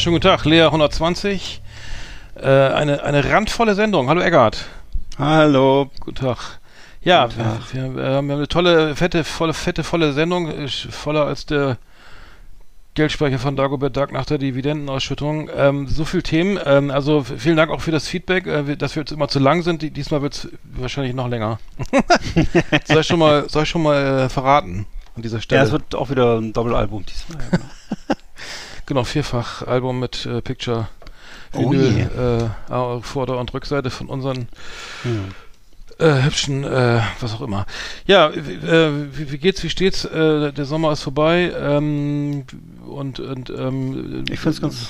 Schönen 0.00 0.14
guten 0.14 0.28
Tag, 0.28 0.44
Lea 0.46 0.62
120. 0.62 1.60
Äh, 2.36 2.46
eine, 2.46 3.02
eine 3.02 3.30
randvolle 3.30 3.74
Sendung. 3.74 4.08
Hallo 4.08 4.22
Eggert. 4.22 4.64
Hallo. 5.18 5.90
Guten 6.00 6.16
Tag. 6.16 6.38
Ja, 7.02 7.26
Guten 7.26 7.42
Tag. 7.42 7.74
Wir, 7.74 7.94
wir, 7.94 8.04
haben 8.04 8.30
eine 8.30 8.48
tolle, 8.48 8.96
fette, 8.96 9.24
volle, 9.24 9.52
fette, 9.52 9.84
volle 9.84 10.12
Sendung. 10.14 10.48
Ist 10.50 10.86
Voller 10.90 11.26
als 11.26 11.44
der 11.44 11.76
Geldspeicher 12.94 13.38
von 13.38 13.56
Dagobert 13.56 13.94
Duck 13.96 14.10
nach 14.12 14.24
der 14.24 14.38
Dividendenausschüttung. 14.38 15.50
Ähm, 15.54 15.86
so 15.86 16.06
viel 16.06 16.22
Themen. 16.22 16.58
Ähm, 16.64 16.90
also 16.90 17.22
vielen 17.22 17.56
Dank 17.58 17.70
auch 17.70 17.82
für 17.82 17.90
das 17.92 18.08
Feedback, 18.08 18.46
äh, 18.46 18.76
dass 18.76 18.96
wir 18.96 19.02
jetzt 19.02 19.12
immer 19.12 19.28
zu 19.28 19.38
lang 19.38 19.62
sind. 19.62 19.82
Die- 19.82 19.90
Diesmal 19.90 20.22
wird 20.22 20.34
es 20.34 20.48
wahrscheinlich 20.64 21.14
noch 21.14 21.28
länger. 21.28 21.58
soll 22.86 23.00
ich 23.00 23.06
schon 23.06 23.18
mal, 23.18 23.48
soll 23.50 23.64
ich 23.64 23.68
schon 23.68 23.82
mal 23.82 24.24
äh, 24.24 24.28
verraten 24.30 24.86
an 25.14 25.22
dieser 25.22 25.42
Stelle? 25.42 25.60
Ja, 25.60 25.66
es 25.66 25.72
wird 25.72 25.94
auch 25.94 26.08
wieder 26.08 26.38
ein 26.38 26.54
Doppelalbum 26.54 27.04
diesmal. 27.04 27.42
Ja, 27.42 27.58
genau. 27.58 27.70
Genau, 28.90 29.04
vierfach 29.04 29.64
Album 29.68 30.00
mit 30.00 30.26
äh, 30.26 30.42
Picture. 30.42 30.88
Oh 31.52 31.70
Vinyl, 31.70 32.50
äh, 32.68 32.72
auf 32.72 33.06
Vorder- 33.06 33.38
und 33.38 33.54
Rückseite 33.54 33.88
von 33.88 34.08
unseren 34.08 34.48
Hm. 35.04 35.28
äh, 36.00 36.24
hübschen, 36.24 36.64
äh, 36.64 37.00
was 37.20 37.32
auch 37.34 37.40
immer. 37.40 37.66
Ja, 38.08 38.32
wie, 38.34 38.54
äh, 38.54 38.90
wie, 39.16 39.30
wie 39.30 39.38
geht's, 39.38 39.62
wie 39.62 39.70
steht's? 39.70 40.04
Äh, 40.06 40.52
der 40.52 40.64
Sommer 40.64 40.90
ist 40.90 41.02
vorbei 41.02 41.52
ähm, 41.56 42.46
und, 42.84 43.20
und 43.20 43.50
ähm, 43.50 44.24
Ich 44.28 44.40
finde 44.40 44.54
es 44.56 44.60
ganz, 44.60 44.88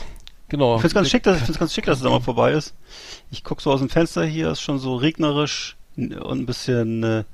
genau. 0.49 0.77
ich 0.77 0.81
find's 0.81 0.95
ganz 0.95 1.11
schick, 1.11 1.25
dass 1.25 1.37
ich 1.37 1.43
find's 1.45 1.59
ganz 1.59 1.75
schick, 1.75 1.85
dass 1.85 1.99
der 1.99 2.05
Sommer 2.05 2.21
vorbei 2.25 2.53
ist. 2.53 2.73
Ich 3.31 3.45
guck 3.45 3.61
so 3.61 3.71
aus 3.71 3.81
dem 3.81 3.91
Fenster 3.91 4.25
hier, 4.25 4.51
ist 4.51 4.63
schon 4.63 4.79
so 4.79 4.97
regnerisch 4.97 5.77
und 5.99 6.41
ein 6.41 6.47
bisschen 6.47 7.03
äh, 7.03 7.25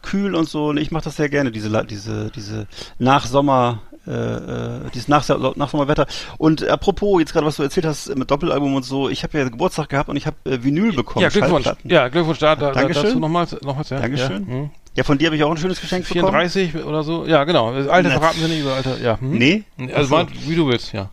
kühl 0.00 0.34
und 0.34 0.48
so. 0.48 0.68
Und 0.68 0.78
ich 0.78 0.92
mache 0.92 1.04
das 1.04 1.16
sehr 1.16 1.28
gerne, 1.28 1.50
diese 1.50 1.84
diese 1.84 2.30
diese 2.30 2.66
Nachsommer 2.98 3.82
äh, 4.06 4.10
äh, 4.10 4.90
dieses 4.94 5.08
Nach 5.08 5.26
Nachsommerwetter. 5.28 6.06
Und 6.38 6.66
apropos, 6.66 7.20
jetzt 7.20 7.32
gerade 7.32 7.46
was 7.46 7.56
du 7.56 7.62
erzählt 7.62 7.86
hast 7.86 8.14
mit 8.16 8.30
Doppelalbum 8.30 8.74
und 8.74 8.82
so, 8.82 9.08
ich 9.08 9.22
habe 9.22 9.38
ja 9.38 9.48
Geburtstag 9.48 9.88
gehabt 9.88 10.08
und 10.08 10.16
ich 10.16 10.26
habe 10.26 10.36
äh, 10.44 10.62
Vinyl 10.62 10.92
bekommen. 10.92 11.22
Ja, 11.22 11.28
Glückwunsch. 11.28 11.68
Ja, 11.84 12.08
Glückwunsch 12.08 12.38
da, 12.38 12.56
da, 12.56 12.68
da 12.68 12.80
Dankeschön. 12.80 13.04
dazu 13.04 13.18
nochmals. 13.18 13.60
nochmals 13.62 13.90
ja. 13.90 14.00
Dankeschön. 14.00 14.46
Ja, 14.48 14.54
hm. 14.54 14.70
Ja, 14.96 15.04
von 15.04 15.18
dir 15.18 15.26
habe 15.26 15.36
ich 15.36 15.44
auch 15.44 15.50
ein 15.50 15.56
schönes 15.56 15.80
Geschenk 15.80 16.08
bekommen. 16.08 16.32
34 16.32 16.84
oder 16.84 17.02
so. 17.02 17.24
Ja, 17.26 17.44
genau. 17.44 17.72
Das 17.72 17.88
Alter 17.88 18.10
verraten 18.10 18.40
wir 18.40 18.48
nicht 18.48 18.60
über 18.60 18.74
Alter. 18.74 18.98
Ja. 18.98 19.20
Hm? 19.20 19.30
Nee? 19.30 19.64
Also 19.94 20.10
mal, 20.10 20.26
wie 20.46 20.56
du 20.56 20.66
willst, 20.66 20.92
ja. 20.92 21.10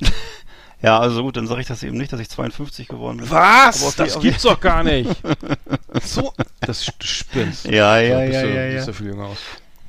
Ja, 0.82 0.98
also 0.98 1.22
gut, 1.22 1.38
dann 1.38 1.46
sage 1.46 1.62
ich 1.62 1.66
das 1.66 1.82
eben 1.82 1.96
nicht, 1.96 2.12
dass 2.12 2.20
ich 2.20 2.28
52 2.28 2.88
geworden 2.88 3.16
bin. 3.16 3.30
Was? 3.30 3.82
Auf 3.82 3.96
das 3.96 4.20
gibt's 4.20 4.42
doch 4.42 4.60
gar 4.60 4.84
nicht. 4.84 5.08
so, 6.02 6.34
das 6.60 6.84
spinnst. 6.84 7.64
Ja, 7.64 7.98
ja, 7.98 8.18
bist 8.18 8.34
ja, 8.34 8.44
ja, 8.44 8.64
ja. 8.66 8.84
du 8.84 8.92
viel 8.92 9.06
jünger 9.06 9.28
aus. 9.28 9.38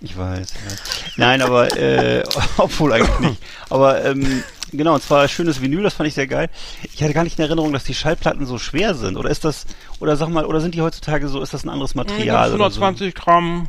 Ich 0.06 0.18
weiß. 0.18 0.54
Ja. 0.54 0.76
Nein, 1.18 1.42
aber 1.42 1.76
äh, 1.78 2.24
obwohl 2.58 2.94
eigentlich 2.94 3.20
nicht. 3.20 3.44
Aber 3.70 4.04
ähm, 4.06 4.44
genau, 4.72 4.94
und 4.96 5.02
zwar 5.04 5.28
schönes 5.28 5.62
Vinyl, 5.62 5.84
das 5.84 5.96
fand 5.96 6.08
ich 6.08 6.14
sehr 6.14 6.28
geil. 6.28 6.50
Ich 6.94 7.02
hatte 7.04 7.14
gar 7.14 7.24
nicht 7.24 7.38
in 7.40 7.46
Erinnerung, 7.46 7.74
dass 7.74 7.84
die 7.84 7.94
Schallplatten 7.96 8.46
so 8.46 8.58
schwer 8.58 8.94
sind. 8.96 9.18
Oder 9.18 9.30
ist 9.30 9.44
das, 9.44 9.66
oder 10.00 10.16
sag 10.16 10.30
mal, 10.30 10.46
oder 10.46 10.62
sind 10.62 10.76
die 10.76 10.82
heutzutage 10.82 11.28
so, 11.28 11.42
ist 11.42 11.54
das 11.54 11.64
ein 11.66 11.70
anderes 11.70 11.96
Material? 11.96 12.48
oder 12.54 12.66
120 12.66 13.16
Gramm, 13.16 13.68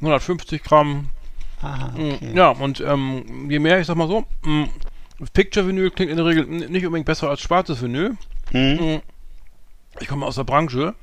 150 0.00 0.62
Gramm. 0.62 1.10
So? 1.60 1.66
Aha, 1.66 1.92
Mm, 1.96 2.10
okay. 2.12 2.32
Ja, 2.34 2.48
und 2.50 2.80
ähm, 2.80 3.50
je 3.50 3.58
mehr, 3.58 3.78
ich 3.80 3.86
sag 3.86 3.96
mal 3.96 4.08
so, 4.08 4.24
mm, 4.42 4.64
Picture-Vinyl 5.32 5.90
klingt 5.90 6.10
in 6.10 6.16
der 6.16 6.26
Regel 6.26 6.46
nicht 6.46 6.84
unbedingt 6.84 7.06
besser 7.06 7.30
als 7.30 7.40
schwarzes 7.40 7.80
Vinyl. 7.82 8.16
Hm? 8.50 8.96
Mm, 8.96 9.00
Ich 10.00 10.08
komme 10.08 10.26
aus 10.26 10.34
der 10.34 10.44
Branche. 10.44 10.94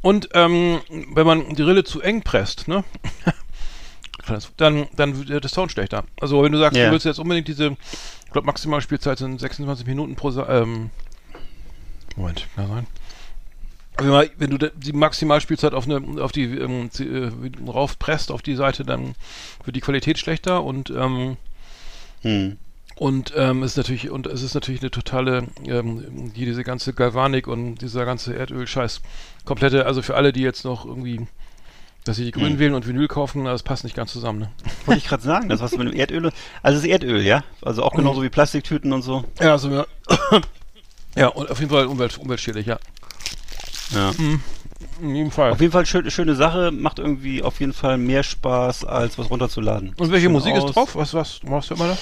Und 0.00 0.28
ähm, 0.34 0.80
wenn 1.14 1.26
man 1.26 1.54
die 1.54 1.62
Rille 1.62 1.82
zu 1.84 2.00
eng 2.00 2.22
presst, 2.22 2.68
ne? 2.68 2.84
dann, 4.56 4.86
dann 4.96 5.28
wird 5.28 5.44
der 5.44 5.50
Sound 5.50 5.72
schlechter. 5.72 6.04
Also 6.20 6.42
wenn 6.42 6.52
du 6.52 6.58
sagst, 6.58 6.76
Ja. 6.76 6.86
du 6.86 6.92
willst 6.92 7.06
jetzt 7.06 7.18
unbedingt 7.18 7.48
diese, 7.48 7.76
ich 8.26 8.32
glaube 8.32 8.46
Maximalspielzeit 8.46 9.18
sind 9.18 9.38
26 9.40 9.86
Minuten 9.86 10.16
pro 10.16 10.30
Sa 10.30 10.48
ähm, 10.48 10.90
Moment, 12.16 12.46
kann 12.56 12.68
sein. 12.68 12.86
Wenn, 14.38 14.50
du 14.50 14.58
die 14.58 14.92
Maximalspielzeit 14.92 15.74
auf 15.74 15.84
eine 15.86 16.22
auf 16.22 16.30
die 16.30 16.44
ähm, 16.44 16.88
äh, 17.00 17.30
raufpresst 17.68 18.30
auf 18.30 18.42
die 18.42 18.54
Seite, 18.54 18.84
dann 18.84 19.16
wird 19.64 19.74
die 19.74 19.80
Qualität 19.80 20.18
schlechter 20.18 20.62
und 20.62 20.90
ähm, 20.90 21.36
Hm. 22.22 22.58
und 22.96 23.32
ähm, 23.36 23.62
es 23.62 23.72
ist 23.72 23.76
natürlich 23.76 24.10
und 24.10 24.26
es 24.26 24.42
ist 24.42 24.54
natürlich 24.54 24.80
eine 24.82 24.90
totale 24.90 25.48
ähm, 25.66 26.32
diese 26.34 26.62
ganze 26.64 26.92
Galvanik 26.92 27.46
und 27.46 27.76
dieser 27.76 28.04
ganze 28.04 28.34
Erdöl-Scheiß 28.34 29.00
komplette 29.44 29.86
also 29.86 30.02
für 30.02 30.16
alle 30.16 30.32
die 30.32 30.42
jetzt 30.42 30.64
noch 30.64 30.84
irgendwie 30.84 31.26
dass 32.08 32.16
sie 32.16 32.24
die 32.24 32.30
Grünen 32.32 32.52
Hm. 32.54 32.58
wählen 32.58 32.74
und 32.74 32.86
Vinyl 32.86 33.06
kaufen 33.08 33.44
das 33.44 33.62
passt 33.62 33.84
nicht 33.84 33.94
ganz 33.94 34.12
zusammen 34.12 34.38
ne? 34.40 34.50
Wollte 34.86 34.98
ich 34.98 35.06
gerade 35.06 35.22
sagen, 35.22 35.48
das 35.48 35.60
was 35.60 35.76
mit 35.76 35.88
dem 35.88 35.94
Erdöl. 35.94 36.32
Also 36.62 36.78
es 36.78 36.84
ist 36.84 36.90
Erdöl, 36.90 37.20
ja? 37.22 37.44
Also 37.62 37.82
auch 37.82 37.94
genauso 37.94 38.22
wie 38.22 38.28
Plastiktüten 38.30 38.92
und 38.92 39.02
so. 39.02 39.24
ja 39.40 39.52
also 39.52 39.70
ja 39.70 39.86
ja 41.16 41.28
und 41.28 41.50
auf 41.50 41.58
jeden 41.60 41.70
Fall 41.70 41.86
umwelt, 41.86 42.16
umweltschädlich 42.18 42.66
ja 42.66 42.78
Ja. 43.94 44.12
in 45.00 45.14
jedem 45.14 45.30
Fall 45.30 45.52
Auf 45.52 45.60
jeden 45.60 45.72
Fall 45.72 45.86
schön, 45.86 46.10
schöne 46.10 46.34
Sache, 46.34 46.70
macht 46.72 46.98
irgendwie 46.98 47.42
auf 47.42 47.60
jeden 47.60 47.72
Fall 47.72 47.98
mehr 47.98 48.22
Spaß, 48.22 48.84
als 48.84 49.18
was 49.18 49.30
runterzuladen. 49.30 49.94
und 49.98 50.10
welche 50.12 50.28
Musik 50.28 50.54
aus. 50.54 50.64
ist 50.70 50.74
drauf 50.76 50.94
was 50.96 51.14
was 51.14 51.40
was 51.44 51.70
hört 51.70 51.78
man 51.78 51.88
da 51.90 51.98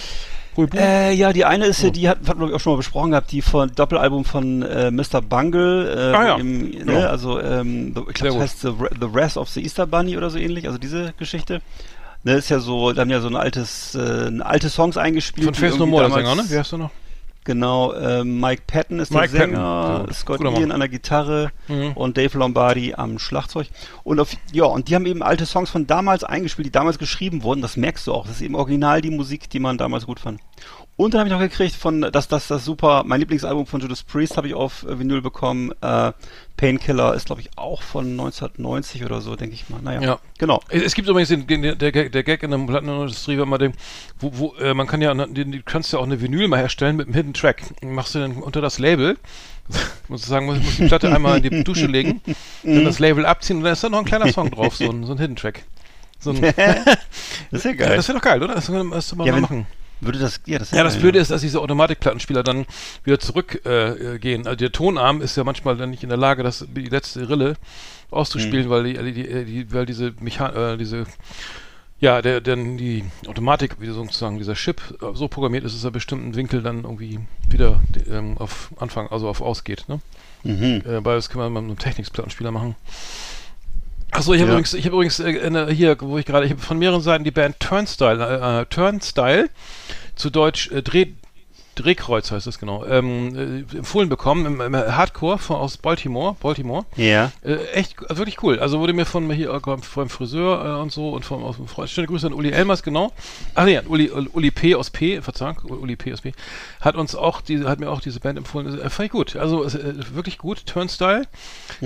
Äh, 0.75 1.13
ja, 1.15 1.33
die 1.33 1.45
eine 1.45 1.65
Oh. 1.67 1.69
ist 1.69 1.83
ja, 1.83 1.91
die 1.91 2.09
hat, 2.09 2.19
hatten 2.29 2.41
wir 2.41 2.55
auch 2.55 2.61
schon 2.61 2.73
mal 2.73 2.77
besprochen 2.79 3.11
gehabt, 3.11 3.31
die 3.33 3.43
von 3.43 3.71
Doppelalbum 3.75 4.25
von 4.25 4.63
äh, 4.63 4.91
Mr. 4.91 5.21
Bungle. 5.23 6.13
Äh, 6.13 6.17
Ah, 6.17 6.27
ja. 6.29 6.37
im, 6.37 6.73
Ja. 6.73 6.85
ne, 6.85 7.09
also 7.11 7.41
ähm, 7.41 7.93
the, 7.95 8.03
ich 8.09 8.15
glaube, 8.15 8.35
das 8.39 8.43
heißt 8.43 8.61
the, 8.63 8.73
the 9.01 9.13
Wrath 9.15 9.37
of 9.37 9.49
the 9.51 9.63
Easter 9.63 9.87
Bunny 9.87 10.17
oder 10.17 10.31
so 10.31 10.39
ähnlich, 10.39 10.67
also 10.67 10.79
diese 10.79 11.13
Geschichte. 11.19 11.61
Ne, 12.25 12.35
ist 12.35 12.49
ja 12.49 12.59
so, 12.59 12.93
da 12.93 13.03
haben 13.03 13.11
ja 13.11 13.21
so 13.21 13.29
ein 13.29 13.37
altes, 13.37 13.95
äh, 13.95 14.31
alte 14.41 14.69
Songs 14.69 14.97
eingespielt. 14.97 15.45
von 15.47 15.55
Face 15.55 15.79
No 15.79 15.87
More 15.87 16.05
damals- 16.05 16.23
Sänger 16.27 16.35
ne 16.43 16.51
wie 16.51 16.59
heißt 16.59 16.73
du 16.73 16.79
noch 16.79 16.91
Genau, 17.47 17.93
äh, 17.93 18.25
Mike 18.25 18.65
Patton 18.67 18.99
ist 18.99 19.11
Mike 19.13 19.29
der 19.29 19.39
Patton, 19.39 19.55
Sänger, 19.55 20.05
gut. 20.07 20.15
Scott. 20.15 20.41
Ian 20.43 20.73
an 20.73 20.81
der 20.81 20.89
Gitarre 20.89 21.53
Mhm. 21.69 21.93
und 21.93 22.17
Dave 22.19 22.37
Lombardi 22.37 22.95
am 22.95 23.19
Schlagzeug. 23.19 23.69
Und 24.05 24.21
auf, 24.21 24.37
ja, 24.53 24.65
und 24.65 24.89
die 24.89 24.95
haben 24.95 25.07
eben 25.07 25.23
alte 25.23 25.47
Songs 25.47 25.71
von 25.71 25.87
damals 25.87 26.25
eingespielt, 26.25 26.67
die 26.67 26.73
damals 26.73 26.99
geschrieben 26.99 27.43
wurden. 27.43 27.63
Das 27.63 27.77
merkst 27.77 28.07
du 28.07 28.13
auch. 28.13 28.27
Das 28.27 28.37
ist 28.37 28.43
eben 28.43 28.55
original 28.57 29.01
die 29.01 29.11
Musik, 29.11 29.49
die 29.49 29.61
man 29.61 29.79
damals 29.79 30.07
gut 30.07 30.21
fand. 30.21 30.41
Und 30.97 31.13
dann 31.15 31.21
habe 31.21 31.29
ich 31.29 31.33
noch 31.35 31.41
gekriegt 31.41 31.75
von, 31.77 32.01
das, 32.11 32.27
das, 32.27 32.49
das 32.49 32.65
super, 32.65 33.03
mein 33.07 33.21
Lieblingsalbum 33.21 33.67
von 33.67 33.81
Judas 33.81 34.03
Priest 34.03 34.37
habe 34.37 34.49
ich 34.49 34.55
auf 34.55 34.83
äh, 34.85 34.99
Vinyl 34.99 35.21
bekommen. 35.23 35.71
Äh, 35.83 36.13
Painkiller 36.57 37.15
ist, 37.15 37.27
glaube 37.27 37.43
ich, 37.43 37.51
auch 37.57 37.83
von 37.83 38.07
1990 38.13 39.05
oder 39.05 39.21
so, 39.21 39.37
denke 39.37 39.55
ich 39.55 39.69
mal. 39.69 39.81
Naja, 39.83 40.01
Ja. 40.01 40.19
genau. 40.39 40.61
Es 40.71 40.95
gibt 40.95 41.07
übrigens 41.09 41.29
den, 41.29 41.47
den, 41.47 41.79
der, 41.79 41.93
Gag, 41.93 42.13
der 42.13 42.23
Gag 42.23 42.43
in 42.43 42.51
der 42.51 42.59
Plattenindustrie, 42.59 43.39
wenn 43.39 43.49
man 43.49 43.59
den, 43.59 43.73
wo, 44.19 44.31
wo 44.35 44.55
äh, 44.57 44.73
man 44.73 44.87
kann 44.87 45.03
ja, 45.03 45.13
den, 45.15 45.53
du 45.53 45.63
kannst 45.63 45.93
ja 45.93 45.99
auch 45.99 46.05
eine 46.05 46.21
Vinyl 46.21 46.49
mal 46.49 46.59
herstellen 46.59 46.97
mit 46.97 47.07
einem 47.09 47.15
Hidden 47.15 47.35
Track. 47.35 47.63
Machst 47.83 48.15
du 48.15 48.21
dann 48.21 48.33
unter 48.39 48.61
das 48.61 48.79
Label, 48.79 49.19
muss 50.09 50.23
ich 50.23 50.27
sagen, 50.29 50.47
muss, 50.47 50.59
muss 50.61 50.77
die 50.77 50.87
Platte 50.87 51.15
einmal 51.15 51.39
in 51.39 51.51
die 51.51 51.65
Dusche 51.65 51.87
legen, 51.87 52.21
dann 52.63 52.85
das 52.85 52.99
Label 53.01 53.27
abziehen 53.27 53.59
und 53.59 53.65
dann 53.65 53.75
ist 53.75 53.85
da 53.85 53.89
noch 53.89 53.99
ein 53.99 54.05
kleiner 54.07 54.33
Song 54.33 54.51
drauf, 54.51 54.77
so 54.77 54.89
ein, 54.91 55.05
so 55.05 55.13
ein 55.13 55.19
Hidden 55.19 55.37
Track. 55.37 55.65
So 56.19 56.31
ein, 56.31 56.41
Das 57.51 57.61
ist 57.61 57.65
ja 57.65 57.71
ja, 57.73 57.77
geil. 57.77 57.97
das 57.97 58.09
wäre 58.09 58.19
doch 58.19 58.25
geil, 58.25 58.43
oder? 58.43 58.55
Das 58.55 58.69
müsste 58.71 59.17
man 59.17 59.27
Ja, 59.27 59.33
mal 59.33 59.37
wenn- 59.37 59.43
machen. 59.43 59.67
Würde 60.01 60.19
das, 60.19 60.41
ja, 60.47 60.59
das 60.59 60.71
Ja, 60.73 60.85
das 60.85 60.99
Blöde 60.99 61.19
ist, 61.19 61.31
dass 61.31 61.41
diese 61.41 61.61
Automatikplattenspieler 61.61 62.43
dann 62.43 62.67
wieder 63.05 63.19
zurückgehen. 63.19 64.45
Äh, 64.45 64.49
also 64.49 64.57
der 64.57 64.73
Tonarm 64.73 65.23
ist 65.23 65.37
ja 65.37 65.45
manchmal 65.45 65.77
dann 65.77 65.91
nicht 65.91 66.03
in 66.03 66.11
der 66.11 66.19
Lage, 66.19 66.43
das 66.43 66.67
die 66.69 66.89
letzte 66.89 67.29
Rille 67.29 67.57
auszuspielen, 68.11 68.69
weil 68.69 68.85
die, 68.85 69.13
die, 69.13 69.13
die, 69.13 69.45
die 69.45 69.73
weil 69.73 69.87
diese 69.87 70.13
Mechan 70.21 70.55
äh, 70.55 70.77
diese 70.77 71.07
Ja, 71.99 72.21
der, 72.21 72.43
denn 72.43 72.77
die 72.77 73.05
Automatik, 73.27 73.81
wie 73.81 73.87
sozusagen 73.87 74.37
dieser 74.37 74.55
Chip 74.55 74.83
äh, 75.01 75.15
so 75.15 75.29
programmiert 75.29 75.65
ist, 75.65 75.75
dass 75.75 75.85
er 75.85 75.91
bestimmten 75.91 76.35
Winkel 76.35 76.63
dann 76.63 76.85
irgendwie 76.85 77.21
wieder 77.49 77.81
ähm, 78.11 78.37
auf 78.37 78.71
Anfang, 78.79 79.09
also 79.09 79.29
auf 79.29 79.41
ausgeht. 79.41 79.87
Ne? 79.89 80.01
Mhm. 80.45 80.83
Äh, 80.87 81.01
beides 81.01 81.31
kann 81.31 81.41
man 81.41 81.53
mit 81.53 81.65
einem 81.65 81.79
Technikplattenspieler 81.79 82.51
machen. 82.51 82.77
Achso, 84.17 84.33
ich 84.33 84.41
habe 84.41 84.51
Ja. 84.51 84.55
übrigens, 84.55 84.73
ich 84.75 84.85
habe 84.87 84.97
übrigens 84.97 85.21
äh, 85.21 85.75
hier, 85.75 85.97
wo 86.01 86.17
ich 86.17 86.25
gerade, 86.25 86.47
ich 86.47 86.53
habe 86.53 86.63
von 86.63 86.79
mehreren 86.79 87.03
Seiten 87.03 87.23
die 87.25 87.31
Band 87.31 87.61
Turnstile, 87.61 88.63
äh, 88.63 88.67
Turnstile, 88.75 89.51
zu 90.15 90.31
Deutsch 90.31 90.71
äh, 90.71 90.83
Dreh, 90.83 91.09
Drehkreuz 91.77 92.31
heißt 92.31 92.47
es 92.47 92.59
genau, 92.59 92.85
ähm, 92.87 93.65
äh, 93.73 93.77
empfohlen 93.77 94.09
bekommen 94.09 94.47
im, 94.47 94.61
im 94.61 94.75
Hardcore 94.75 95.39
von, 95.39 95.57
aus 95.57 95.77
Baltimore, 95.77 96.35
Baltimore. 96.41 96.87
Ja. 96.97 97.31
Äh, 97.43 97.57
echt, 97.73 98.01
also 98.01 98.19
wirklich 98.19 98.43
cool. 98.43 98.59
Also 98.59 98.81
wurde 98.81 98.93
mir 98.93 99.05
von 99.05 99.31
hier 99.31 99.51
äh, 99.51 99.61
vom 99.83 100.09
Friseur 100.09 100.65
äh, 100.65 100.81
und 100.83 100.91
so 100.91 101.11
und 101.11 101.25
vom 101.25 101.45
aus 101.45 101.57
dem 101.57 101.69
Freund. 101.69 101.91
Schöne 101.91 102.07
Grüße 102.07 102.27
an 102.27 102.33
Uli 102.33 102.51
Elmers, 102.51 102.83
genau. 102.83 103.13
Ach 103.55 103.67
nee, 103.67 103.79
Uli, 103.87 104.11
Uli 104.11 104.51
P 104.51 104.75
aus 104.75 104.91
P, 104.91 105.21
Verzeihung, 105.21 105.59
Uli 105.65 105.97
P 105.97 106.13
aus 106.13 106.23
P, 106.23 106.33
hat 106.81 106.97
uns 106.97 107.15
auch 107.15 107.43
diese, 107.43 107.69
hat 107.69 107.79
mir 107.79 107.91
auch 107.91 108.01
diese 108.01 108.21
Band 108.21 108.39
empfohlen. 108.39 108.81
Äh, 108.81 108.91
fand 108.91 109.07
ich 109.07 109.13
gut. 109.13 109.37
Also 109.37 109.65
äh, 109.65 110.15
wirklich 110.15 110.39
gut. 110.39 110.67
Turnstyle. 110.67 111.27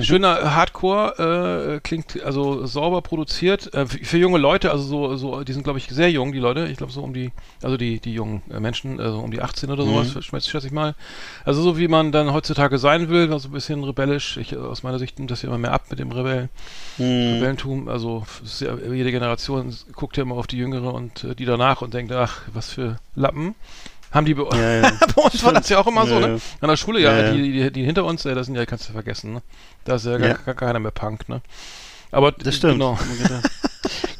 Schöner 0.00 0.54
Hardcore, 0.54 1.76
äh, 1.76 1.80
klingt 1.80 2.22
also 2.22 2.64
sauber 2.66 3.02
produziert. 3.02 3.74
Äh, 3.74 3.86
für, 3.86 4.18
junge 4.18 4.38
Leute, 4.38 4.70
also 4.70 4.84
so, 4.84 5.16
so, 5.16 5.42
die 5.42 5.52
sind 5.52 5.64
glaube 5.64 5.78
ich 5.78 5.88
sehr 5.88 6.10
jung, 6.10 6.32
die 6.32 6.38
Leute. 6.38 6.68
Ich 6.68 6.78
glaube 6.78 6.92
so 6.92 7.02
um 7.02 7.12
die, 7.12 7.32
also 7.62 7.76
die, 7.76 7.98
die 7.98 8.12
jungen 8.12 8.42
äh, 8.50 8.60
Menschen, 8.60 9.00
also 9.00 9.18
um 9.18 9.30
die 9.30 9.40
18 9.40 9.70
oder 9.70 9.79
sowas, 9.84 10.12
schätze 10.24 10.50
schätze 10.50 10.66
ich 10.66 10.72
mal. 10.72 10.94
Also 11.44 11.62
so 11.62 11.78
wie 11.78 11.88
man 11.88 12.12
dann 12.12 12.32
heutzutage 12.32 12.78
sein 12.78 13.08
will, 13.08 13.32
also 13.32 13.48
ein 13.48 13.52
bisschen 13.52 13.82
rebellisch. 13.84 14.36
Ich, 14.36 14.56
aus 14.56 14.82
meiner 14.82 14.98
Sicht 14.98 15.18
nimmt 15.18 15.30
das 15.30 15.42
ja 15.42 15.48
immer 15.48 15.58
mehr 15.58 15.72
ab 15.72 15.84
mit 15.90 15.98
dem 15.98 16.12
Rebell, 16.12 16.48
Mhm. 16.98 17.34
Rebellentum. 17.34 17.88
Also 17.88 18.24
ja, 18.60 18.74
jede 18.92 19.10
Generation 19.10 19.74
guckt 19.94 20.16
ja 20.16 20.22
immer 20.22 20.34
auf 20.36 20.46
die 20.46 20.58
Jüngere 20.58 20.92
und 20.94 21.24
äh, 21.24 21.34
die 21.34 21.44
danach 21.44 21.82
und 21.82 21.94
denkt, 21.94 22.12
ach, 22.12 22.42
was 22.52 22.70
für 22.70 22.96
Lappen. 23.14 23.54
Haben 24.12 24.26
die 24.26 24.34
bei, 24.34 24.42
Ja, 24.56 24.80
ja. 24.82 24.90
bei 25.16 25.22
uns 25.22 25.42
war 25.44 25.52
das 25.52 25.68
ja 25.68 25.78
auch 25.78 25.86
immer 25.86 26.06
so, 26.06 26.18
ne? 26.18 26.40
An 26.60 26.68
der 26.68 26.76
Schule, 26.76 27.00
ja. 27.00 27.30
Die, 27.32 27.52
die, 27.52 27.70
die 27.70 27.84
hinter 27.84 28.04
uns, 28.04 28.24
das 28.24 28.46
sind 28.46 28.56
ja, 28.56 28.66
kannst 28.66 28.88
du 28.88 28.92
vergessen, 28.92 29.34
ne? 29.34 29.42
Da 29.84 29.94
ist 29.94 30.04
ja 30.06 30.18
gar, 30.18 30.28
Ja. 30.30 30.34
gar 30.34 30.54
keiner 30.56 30.80
mehr 30.80 30.90
Punk, 30.90 31.28
ne? 31.28 31.40
Aber 32.10 32.32
Das 32.32 32.56
stimmt. 32.56 32.74
Genau. 32.74 32.98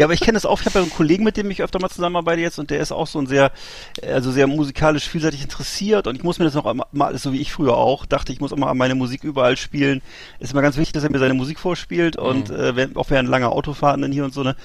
Ja, 0.00 0.06
aber 0.06 0.14
ich 0.14 0.20
kenne 0.20 0.36
das 0.36 0.46
auch. 0.46 0.60
Ich 0.60 0.66
habe 0.66 0.78
ja 0.78 0.82
einen 0.82 0.90
Kollegen, 0.90 1.24
mit 1.24 1.36
dem 1.36 1.50
ich 1.50 1.62
öfter 1.62 1.78
mal 1.78 1.90
zusammenarbeite 1.90 2.40
jetzt 2.40 2.58
und 2.58 2.70
der 2.70 2.80
ist 2.80 2.90
auch 2.90 3.06
so 3.06 3.18
ein 3.18 3.26
sehr, 3.26 3.52
äh, 4.00 4.12
also 4.12 4.30
sehr 4.30 4.46
musikalisch 4.46 5.06
vielseitig 5.06 5.42
interessiert 5.42 6.06
und 6.06 6.16
ich 6.16 6.22
muss 6.22 6.38
mir 6.38 6.46
das 6.46 6.54
noch 6.54 6.72
mal, 6.92 7.18
so 7.18 7.34
wie 7.34 7.40
ich 7.40 7.52
früher 7.52 7.76
auch, 7.76 8.06
dachte, 8.06 8.32
ich 8.32 8.40
muss 8.40 8.50
immer 8.52 8.72
meine 8.72 8.94
Musik 8.94 9.24
überall 9.24 9.58
spielen. 9.58 10.00
Ist 10.38 10.52
immer 10.52 10.62
ganz 10.62 10.78
wichtig, 10.78 10.94
dass 10.94 11.04
er 11.04 11.10
mir 11.10 11.18
seine 11.18 11.34
Musik 11.34 11.58
vorspielt 11.58 12.16
und 12.16 12.48
äh, 12.48 12.74
wenn, 12.76 12.96
auch 12.96 13.10
während 13.10 13.28
langer 13.28 13.52
Autofahrten 13.52 14.00
dann 14.00 14.12
hier 14.12 14.24
und 14.24 14.32
so, 14.32 14.42
ne? 14.42 14.56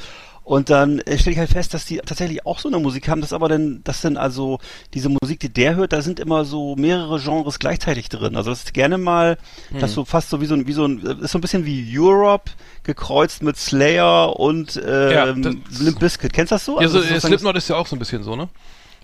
Und 0.45 0.69
dann 0.69 0.99
äh, 0.99 1.17
stelle 1.17 1.33
ich 1.33 1.39
halt 1.39 1.49
fest, 1.49 1.73
dass 1.73 1.85
die 1.85 1.97
tatsächlich 1.97 2.45
auch 2.45 2.59
so 2.59 2.69
eine 2.69 2.77
Musik 2.77 3.09
haben, 3.09 3.19
das 3.19 3.33
aber 3.33 3.49
dann, 3.49 3.81
das 3.83 4.01
dann 4.01 4.15
also 4.15 4.59
diese 4.93 5.09
Musik, 5.09 5.39
die 5.39 5.49
der 5.51 5.75
hört, 5.75 5.91
da 5.91 6.03
sind 6.03 6.19
immer 6.19 6.45
so 6.45 6.75
mehrere 6.75 7.19
Genres 7.19 7.57
gleichzeitig 7.57 8.09
drin. 8.09 8.35
Also 8.37 8.51
das 8.51 8.59
ist 8.59 8.73
gerne 8.75 8.99
mal, 8.99 9.37
das 9.79 9.93
so 9.93 10.05
fast 10.05 10.29
so 10.29 10.41
wie 10.41 10.45
so 10.45 10.53
ein, 10.53 10.67
wie 10.67 10.73
so 10.73 10.85
ein, 10.85 11.03
äh, 11.03 11.23
ist 11.25 11.31
so 11.31 11.39
ein 11.39 11.41
bisschen 11.41 11.65
wie 11.65 11.83
Europe 11.97 12.51
gekreuzt 12.83 13.41
mit 13.41 13.57
Slayer 13.57 14.39
und 14.39 14.75
Ja, 14.75 15.27
ähm, 15.29 15.41
das- 15.67 15.79
Limp 15.81 15.99
Bizkit. 15.99 16.31
Kennst 16.31 16.51
du 16.51 16.55
das 16.55 16.65
so? 16.65 16.79
Ja, 16.79 16.87
so, 16.89 17.01
Slipknot 17.01 17.57
ist 17.57 17.67
ja 17.67 17.75
auch 17.77 17.87
so 17.87 17.95
ein 17.95 17.99
bisschen 17.99 18.21
so, 18.21 18.35
ne? 18.35 18.47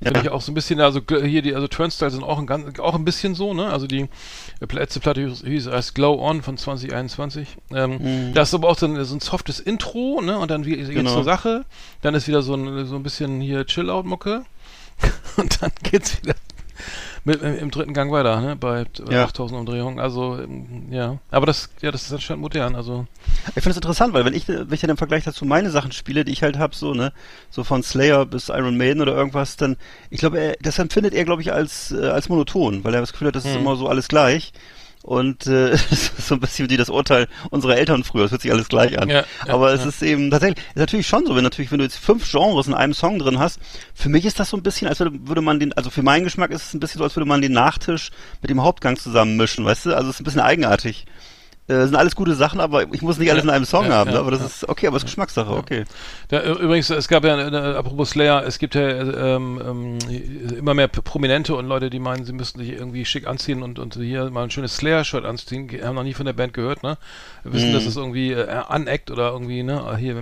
Ja. 0.03 0.21
ich 0.21 0.29
auch 0.29 0.41
so 0.41 0.51
ein 0.51 0.55
bisschen, 0.55 0.79
also 0.81 0.99
hier 1.07 1.41
die, 1.41 1.53
also 1.53 1.67
Turnstile 1.67 2.09
sind 2.11 2.23
auch 2.23 2.39
ein 2.39 2.47
ganz, 2.47 2.79
auch 2.79 2.95
ein 2.95 3.05
bisschen 3.05 3.35
so, 3.35 3.53
ne? 3.53 3.67
Also 3.67 3.85
die 3.87 4.01
äh, 4.01 4.07
letzte 4.71 4.99
Platte 4.99 5.21
hieß, 5.27 5.43
hieß 5.45 5.67
als 5.67 5.93
Glow 5.93 6.19
On 6.19 6.41
von 6.41 6.57
2021. 6.57 7.57
Ähm, 7.73 7.91
Mhm. 8.01 8.33
Da 8.33 8.41
ist 8.41 8.53
aber 8.53 8.69
auch 8.69 8.77
so 8.77 8.87
ein, 8.87 9.03
so 9.05 9.15
ein 9.15 9.19
softes 9.19 9.59
Intro, 9.59 10.21
ne? 10.21 10.39
Und 10.39 10.49
dann 10.49 10.65
wie, 10.65 10.75
geht's 10.75 10.89
Genau. 10.89 11.13
zur 11.13 11.23
Sache. 11.23 11.65
Dann 12.01 12.15
ist 12.15 12.27
wieder 12.27 12.41
so 12.41 12.55
ein, 12.55 12.85
so 12.87 12.95
ein 12.95 13.03
bisschen 13.03 13.41
hier 13.41 13.65
Chill-Out-Mucke. 13.65 14.43
Und 15.37 15.61
dann 15.61 15.71
geht's 15.83 16.21
wieder 16.21 16.35
mit, 17.23 17.41
im, 17.41 17.55
im 17.57 17.71
dritten 17.71 17.93
Gang 17.93 18.11
weiter, 18.11 18.41
ne? 18.41 18.55
Bei 18.55 18.81
äh, 18.81 18.85
Ja. 19.13 19.23
8000 19.25 19.59
Umdrehungen. 19.59 19.99
Also, 19.99 20.39
ähm, 20.39 20.87
ja. 20.91 21.17
Aber 21.29 21.45
das, 21.45 21.69
ja, 21.81 21.91
das 21.91 22.03
ist 22.03 22.13
anscheinend 22.13 22.41
modern, 22.41 22.75
also. 22.75 23.05
Ich 23.47 23.53
finde 23.53 23.69
das 23.69 23.77
interessant, 23.77 24.13
weil 24.13 24.25
wenn 24.25 24.33
ich, 24.33 24.47
wenn 24.47 24.71
ich 24.73 24.81
dann 24.81 24.89
im 24.89 24.97
Vergleich 24.97 25.23
dazu 25.23 25.45
meine 25.45 25.69
Sachen 25.69 25.91
spiele, 25.91 26.25
die 26.25 26.31
ich 26.31 26.43
halt 26.43 26.57
habe, 26.57 26.75
so, 26.75 26.93
ne, 26.93 27.13
so 27.49 27.63
von 27.63 27.83
Slayer 27.83 28.25
bis 28.25 28.49
Iron 28.49 28.77
Maiden 28.77 29.01
oder 29.01 29.15
irgendwas, 29.15 29.55
dann, 29.57 29.77
ich 30.09 30.19
glaube, 30.19 30.39
er, 30.39 30.55
das 30.61 30.79
empfindet 30.79 31.13
er, 31.13 31.25
glaube 31.25 31.41
ich, 31.41 31.53
als, 31.53 31.91
äh, 31.91 32.07
als 32.07 32.29
monoton, 32.29 32.83
weil 32.83 32.93
er 32.93 33.01
das 33.01 33.11
Gefühl 33.11 33.27
hat, 33.27 33.35
das 33.35 33.45
ist 33.45 33.53
Hm. 33.53 33.61
immer 33.61 33.75
so 33.75 33.87
alles 33.87 34.07
gleich. 34.07 34.51
Und 35.03 35.47
äh, 35.47 35.69
es 35.69 35.91
ist 35.91 36.27
so 36.27 36.35
ein 36.35 36.39
bisschen 36.41 36.69
wie 36.69 36.77
das 36.77 36.89
Urteil 36.89 37.27
unserer 37.49 37.77
Eltern 37.77 38.03
früher, 38.03 38.25
es 38.25 38.31
hört 38.31 38.41
sich 38.41 38.51
alles 38.51 38.69
gleich 38.69 38.99
an. 38.99 39.09
Ja, 39.09 39.23
ja, 39.45 39.53
Aber 39.53 39.73
es 39.73 39.81
ja. 39.81 39.89
ist 39.89 40.01
eben 40.03 40.29
tatsächlich, 40.29 40.59
ist 40.69 40.77
natürlich 40.77 41.07
schon 41.07 41.25
so, 41.25 41.35
wenn 41.35 41.43
natürlich, 41.43 41.71
wenn 41.71 41.79
du 41.79 41.85
jetzt 41.85 41.97
fünf 41.97 42.29
Genres 42.29 42.67
in 42.67 42.73
einem 42.73 42.93
Song 42.93 43.19
drin 43.19 43.39
hast, 43.39 43.59
für 43.93 44.09
mich 44.09 44.25
ist 44.25 44.39
das 44.39 44.49
so 44.49 44.57
ein 44.57 44.63
bisschen, 44.63 44.87
als 44.87 44.99
würde, 44.99 45.27
würde 45.27 45.41
man 45.41 45.59
den, 45.59 45.73
also 45.73 45.89
für 45.89 46.03
meinen 46.03 46.23
Geschmack 46.23 46.51
ist 46.51 46.63
es 46.63 46.73
ein 46.73 46.79
bisschen 46.79 46.99
so, 46.99 47.03
als 47.03 47.15
würde 47.15 47.27
man 47.27 47.41
den 47.41 47.53
Nachtisch 47.53 48.11
mit 48.41 48.49
dem 48.49 48.61
Hauptgang 48.61 48.97
zusammenmischen, 48.97 49.65
weißt 49.65 49.87
du? 49.87 49.95
Also 49.95 50.09
es 50.09 50.15
ist 50.15 50.21
ein 50.21 50.25
bisschen 50.25 50.41
eigenartig. 50.41 51.05
Äh, 51.71 51.85
sind 51.85 51.95
alles 51.95 52.15
gute 52.15 52.35
Sachen, 52.35 52.59
aber 52.59 52.83
ich 52.93 53.01
muss 53.01 53.17
nicht 53.17 53.31
alles 53.31 53.43
in 53.43 53.49
einem 53.49 53.65
Song 53.65 53.85
ja, 53.85 53.91
haben, 53.93 54.09
ja, 54.09 54.15
ne? 54.15 54.19
aber 54.19 54.31
das 54.31 54.41
ja. 54.41 54.45
ist 54.47 54.69
okay, 54.69 54.87
aber 54.87 54.97
es 54.97 55.03
ist 55.03 55.07
Geschmackssache, 55.07 55.51
okay. 55.51 55.85
Übrigens, 56.29 56.89
es 56.89 57.07
gab 57.07 57.23
ja, 57.23 57.37
äh, 57.39 57.75
apropos 57.75 58.09
Slayer, 58.11 58.43
es 58.45 58.59
gibt 58.59 58.75
ja 58.75 58.81
äh, 58.81 59.35
ähm, 59.35 59.61
ähm, 59.65 60.55
immer 60.57 60.73
mehr 60.73 60.87
Prominente 60.87 61.55
und 61.55 61.67
Leute, 61.67 61.89
die 61.89 61.99
meinen, 61.99 62.25
sie 62.25 62.33
müssten 62.33 62.59
sich 62.59 62.69
irgendwie 62.71 63.05
schick 63.05 63.27
anziehen 63.27 63.63
und, 63.63 63.79
und 63.79 63.95
hier 63.95 64.29
mal 64.29 64.43
ein 64.43 64.51
schönes 64.51 64.75
Slayer-Shirt 64.77 65.25
anziehen, 65.25 65.69
haben 65.83 65.95
noch 65.95 66.03
nie 66.03 66.13
von 66.13 66.25
der 66.25 66.33
Band 66.33 66.53
gehört, 66.53 66.83
ne? 66.83 66.97
Wissen, 67.43 67.69
Mhm. 67.69 67.73
dass 67.73 67.85
es 67.85 67.95
irgendwie 67.95 68.31
äh, 68.33 68.47
Unact 68.69 69.09
oder 69.11 69.31
irgendwie, 69.31 69.63
ne? 69.63 69.97
Hier, 69.97 70.15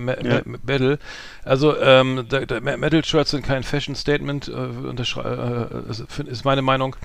Battle. 0.64 0.98
Also, 1.44 1.76
ähm, 1.78 2.26
Metal-Shirts 2.76 3.30
sind 3.32 3.44
kein 3.44 3.62
Fashion-Statement, 3.62 4.48
äh, 4.48 4.52
äh, 4.52 6.30
ist, 6.30 6.44
meine 6.44 6.62
Meinung. 6.62 6.96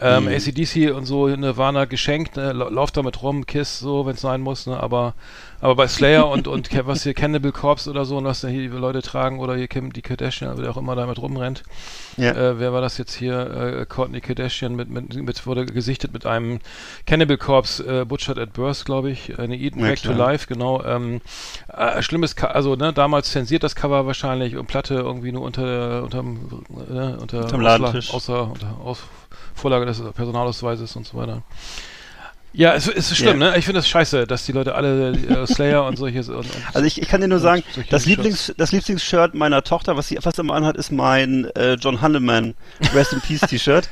Ähm, 0.00 0.24
Mhm. 0.24 0.28
ACDC 0.30 0.90
und 0.94 1.06
so, 1.06 1.28
Nirvana 1.28 1.84
geschenkt, 1.84 2.36
ne? 2.36 2.52
Lau- 2.52 2.68
Lauft 2.70 2.96
damit 2.96 3.22
rum, 3.22 3.46
Kiss, 3.46 3.78
so, 3.84 4.04
wenn 4.06 4.14
es 4.14 4.20
sein 4.20 4.40
muss, 4.40 4.66
ne? 4.66 4.80
Aber 4.80 5.14
aber 5.60 5.76
bei 5.76 5.88
Slayer 5.88 6.28
und, 6.34 6.48
und 6.48 6.68
was 6.86 7.04
hier 7.04 7.14
Cannibal 7.14 7.52
Corpse 7.52 7.88
oder 7.88 8.04
so, 8.04 8.18
und 8.18 8.24
was 8.24 8.40
da 8.40 8.48
hier 8.48 8.62
die 8.62 8.76
Leute 8.76 9.00
tragen, 9.00 9.38
oder 9.38 9.54
hier 9.54 9.68
Kim, 9.68 9.92
die 9.92 10.02
Kardashian, 10.02 10.58
wer 10.58 10.70
auch 10.70 10.76
immer 10.76 10.94
damit 10.96 11.18
rumrennt. 11.18 11.62
Ja. 12.16 12.32
Äh, 12.32 12.58
wer 12.58 12.72
war 12.72 12.80
das 12.80 12.98
jetzt 12.98 13.14
hier? 13.14 13.78
Äh, 13.80 13.86
Courtney 13.86 14.20
Kardashian 14.20 14.74
mit, 14.74 14.90
mit, 14.90 15.14
mit, 15.14 15.46
wurde 15.46 15.64
gesichtet 15.64 16.12
mit 16.12 16.26
einem 16.26 16.58
Cannibal 17.06 17.38
Corpse, 17.38 18.00
äh, 18.02 18.04
Butchered 18.04 18.38
at 18.38 18.52
Birth, 18.52 18.84
glaube 18.84 19.10
ich. 19.10 19.38
Eine 19.38 19.56
Eden 19.56 19.80
Ja, 19.80 19.86
Back 19.86 20.02
to 20.02 20.12
klar. 20.12 20.28
Life, 20.32 20.46
genau. 20.48 20.82
Ähm, 20.84 21.20
äh, 21.68 22.02
schlimmes, 22.02 22.36
Co 22.36 22.46
also 22.48 22.74
ne, 22.76 22.92
damals 22.92 23.30
zensiert 23.30 23.62
das 23.62 23.74
Cover 23.74 24.06
wahrscheinlich 24.06 24.56
und 24.56 24.66
Platte 24.66 24.94
irgendwie 24.94 25.32
nur 25.32 25.42
unter, 25.42 26.02
unterm, 26.02 26.64
äh, 26.90 27.20
unter 27.20 27.46
Ausla- 27.46 27.62
Ladentisch. 27.62 28.12
außer 28.12 28.50
unter 28.50 28.76
Aus, 28.84 29.02
Vorlage 29.54 29.86
des 29.86 30.02
Personalausweises 30.12 30.96
und 30.96 31.06
so 31.06 31.16
weiter. 31.16 31.42
Ja, 32.56 32.72
es, 32.74 32.86
es 32.86 33.10
ist 33.10 33.16
schlimm, 33.18 33.40
Ja. 33.42 33.50
ne? 33.50 33.58
Ich 33.58 33.64
finde 33.64 33.78
das 33.80 33.88
scheiße, 33.88 34.28
dass 34.28 34.46
die 34.46 34.52
Leute 34.52 34.76
alle 34.76 35.10
äh, 35.10 35.46
Slayer 35.46 35.84
und 35.86 35.96
solche 35.98 36.20
und, 36.20 36.36
und 36.36 36.46
Also 36.72 36.86
ich, 36.86 37.02
ich 37.02 37.08
kann 37.08 37.20
dir 37.20 37.26
nur 37.26 37.40
sagen, 37.40 37.64
das 37.90 38.04
Shirts. 38.04 38.06
Lieblings, 38.06 38.54
das 38.56 38.70
Lieblingsshirt 38.70 39.34
meiner 39.34 39.64
Tochter, 39.64 39.96
was 39.96 40.06
sie 40.08 40.16
fast 40.22 40.38
immer 40.38 40.54
anhat, 40.54 40.76
ist 40.76 40.92
mein 40.92 41.46
äh, 41.56 41.74
John 41.74 42.00
Hanneman 42.00 42.54
Rest 42.94 43.12
in 43.12 43.20
Peace 43.20 43.40
T-Shirt. 43.40 43.88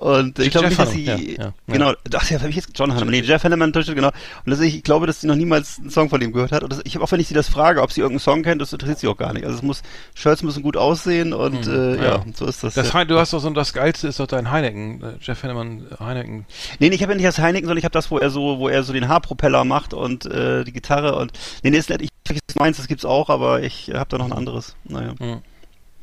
Und 0.00 0.38
ich 0.38 0.50
glaube 0.50 0.68
nicht, 0.68 0.80
dass 0.80 0.92
sie, 0.92 1.04
ja, 1.04 1.16
ja, 1.16 1.44
ja. 1.44 1.52
genau, 1.66 1.92
ach 2.14 2.30
ja, 2.30 2.38
habe 2.38 2.48
ich 2.48 2.56
jetzt 2.56 2.70
John 2.74 2.94
Hanneman, 2.94 3.10
nee, 3.10 3.20
Jeff 3.20 3.44
Hanneman 3.44 3.70
genau. 3.70 4.08
Und 4.08 4.50
das, 4.50 4.58
ich 4.60 4.82
glaube, 4.82 5.06
dass 5.06 5.20
sie 5.20 5.26
noch 5.26 5.34
niemals 5.34 5.78
einen 5.78 5.90
Song 5.90 6.08
von 6.08 6.22
ihm 6.22 6.32
gehört 6.32 6.52
hat. 6.52 6.62
Und 6.62 6.72
das, 6.72 6.80
ich 6.84 6.94
habe 6.94 7.04
auch, 7.04 7.12
wenn 7.12 7.20
ich 7.20 7.28
sie 7.28 7.34
das 7.34 7.50
frage, 7.50 7.82
ob 7.82 7.92
sie 7.92 8.00
irgendeinen 8.00 8.20
Song 8.20 8.42
kennt, 8.42 8.62
das 8.62 8.72
interessiert 8.72 9.00
sie 9.00 9.08
auch 9.08 9.18
gar 9.18 9.34
nicht. 9.34 9.44
Also 9.44 9.58
es 9.58 9.62
muss, 9.62 9.82
Shirts 10.14 10.42
müssen 10.42 10.62
gut 10.62 10.78
aussehen 10.78 11.34
und 11.34 11.66
äh, 11.66 11.96
ja, 11.96 12.02
ja. 12.02 12.24
so 12.34 12.46
ist 12.46 12.64
das. 12.64 12.72
das 12.72 12.94
ja. 12.94 13.04
Du 13.04 13.18
hast 13.18 13.34
doch 13.34 13.40
so 13.40 13.50
das 13.50 13.74
geilste 13.74 14.08
ist 14.08 14.18
doch 14.18 14.26
dein 14.26 14.50
Heineken, 14.50 15.02
äh, 15.02 15.06
Jeff 15.20 15.42
Hanneman 15.42 15.86
äh, 15.90 16.02
Heineken. 16.02 16.46
Nee, 16.78 16.88
nee, 16.88 16.94
ich 16.94 17.02
habe 17.02 17.12
ja 17.12 17.16
nicht 17.16 17.28
das 17.28 17.38
Heineken, 17.38 17.66
sondern 17.66 17.78
ich 17.78 17.84
habe 17.84 17.92
das, 17.92 18.10
wo 18.10 18.16
er 18.16 18.30
so, 18.30 18.58
wo 18.58 18.70
er 18.70 18.84
so 18.84 18.94
den 18.94 19.06
Haarpropeller 19.06 19.64
macht 19.64 19.92
und 19.92 20.24
äh, 20.24 20.64
die 20.64 20.72
Gitarre 20.72 21.16
und 21.16 21.32
nee, 21.62 21.68
nee, 21.68 21.76
ist 21.76 21.90
nicht, 21.90 22.00
ich 22.00 22.08
vergesse 22.24 22.58
meins, 22.58 22.78
das 22.78 22.88
gibt's 22.88 23.04
auch, 23.04 23.28
aber 23.28 23.62
ich 23.62 23.90
habe 23.92 24.08
da 24.08 24.16
noch 24.16 24.24
ein 24.24 24.32
anderes. 24.32 24.76
Naja. 24.84 25.14
Hm. 25.18 25.42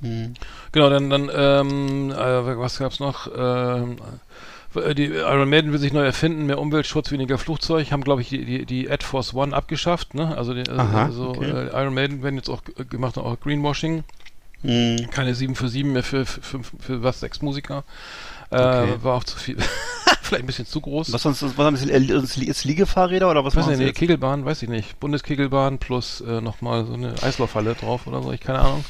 Hm. 0.02 0.34
Genau, 0.72 0.90
dann, 0.90 1.10
dann 1.10 1.30
ähm, 1.34 2.12
äh, 2.12 2.58
was 2.58 2.78
gab's 2.80 3.00
noch? 3.00 3.30
Ähm, 3.36 3.98
äh, 4.76 4.94
die 4.94 5.06
Iron 5.06 5.50
Maiden 5.50 5.72
will 5.72 5.80
sich 5.80 5.92
neu 5.94 6.04
erfinden, 6.06 6.46
mehr 6.46 6.60
Umweltschutz, 6.60 7.12
weniger 7.12 7.38
Flugzeug, 7.38 7.92
haben 7.92 8.04
glaube 8.04 8.22
ich 8.22 8.30
die, 8.30 8.46
die, 8.46 8.66
die 8.66 8.90
Ad 8.92 9.04
Force 9.04 9.34
One 9.34 9.56
abgeschafft, 9.56 10.14
ne? 10.14 10.38
Also, 10.38 10.54
die, 10.54 10.70
also, 10.70 10.82
Aha, 10.82 11.06
also 11.06 11.30
okay. 11.30 11.50
äh, 11.50 11.82
Iron 11.82 11.94
Maiden 11.96 12.22
werden 12.22 12.36
jetzt 12.36 12.50
auch 12.50 12.64
g- 12.64 12.74
gemacht, 12.88 13.18
auch 13.18 13.40
Greenwashing. 13.40 14.04
Hm. 14.62 15.10
Keine 15.12 15.36
7 15.36 15.56
für 15.56 15.68
7 15.70 15.94
mehr 15.94 16.04
für, 16.04 16.26
für, 16.26 16.42
für, 16.42 16.64
für 16.80 17.04
was, 17.04 17.20
sechs 17.20 17.42
Musiker. 17.42 17.84
Äh, 18.50 18.56
Okay. 18.58 18.96
War 19.02 19.16
auch 19.16 19.24
zu 19.24 19.38
viel. 19.38 19.58
Vielleicht 20.22 20.44
ein 20.44 20.48
bisschen 20.48 20.66
zu 20.66 20.82
groß. 20.82 21.14
Was 21.14 21.22
sonst, 21.22 21.42
was 21.42 21.66
haben 21.66 21.78
Sie, 21.78 21.90
äh, 21.90 22.46
ist 22.46 22.66
Liegefahrräder 22.66 23.30
oder 23.32 23.46
was 23.46 23.56
weiß 23.56 23.66
machen 23.68 23.78
nicht, 23.78 23.88
jetzt? 23.88 23.98
Kegelbahn, 23.98 24.44
weiß 24.44 24.62
ich 24.64 24.68
nicht. 24.68 25.00
Bundeskegelbahn 25.00 25.78
plus 25.78 26.20
äh, 26.22 26.42
nochmal 26.42 26.86
so 26.86 26.94
eine 26.94 27.14
Eislaufhalle 27.24 27.76
drauf 27.76 28.08
oder 28.08 28.22
so, 28.22 28.32
ich 28.34 28.42
keine 28.42 28.60
Ahnung. 28.60 28.84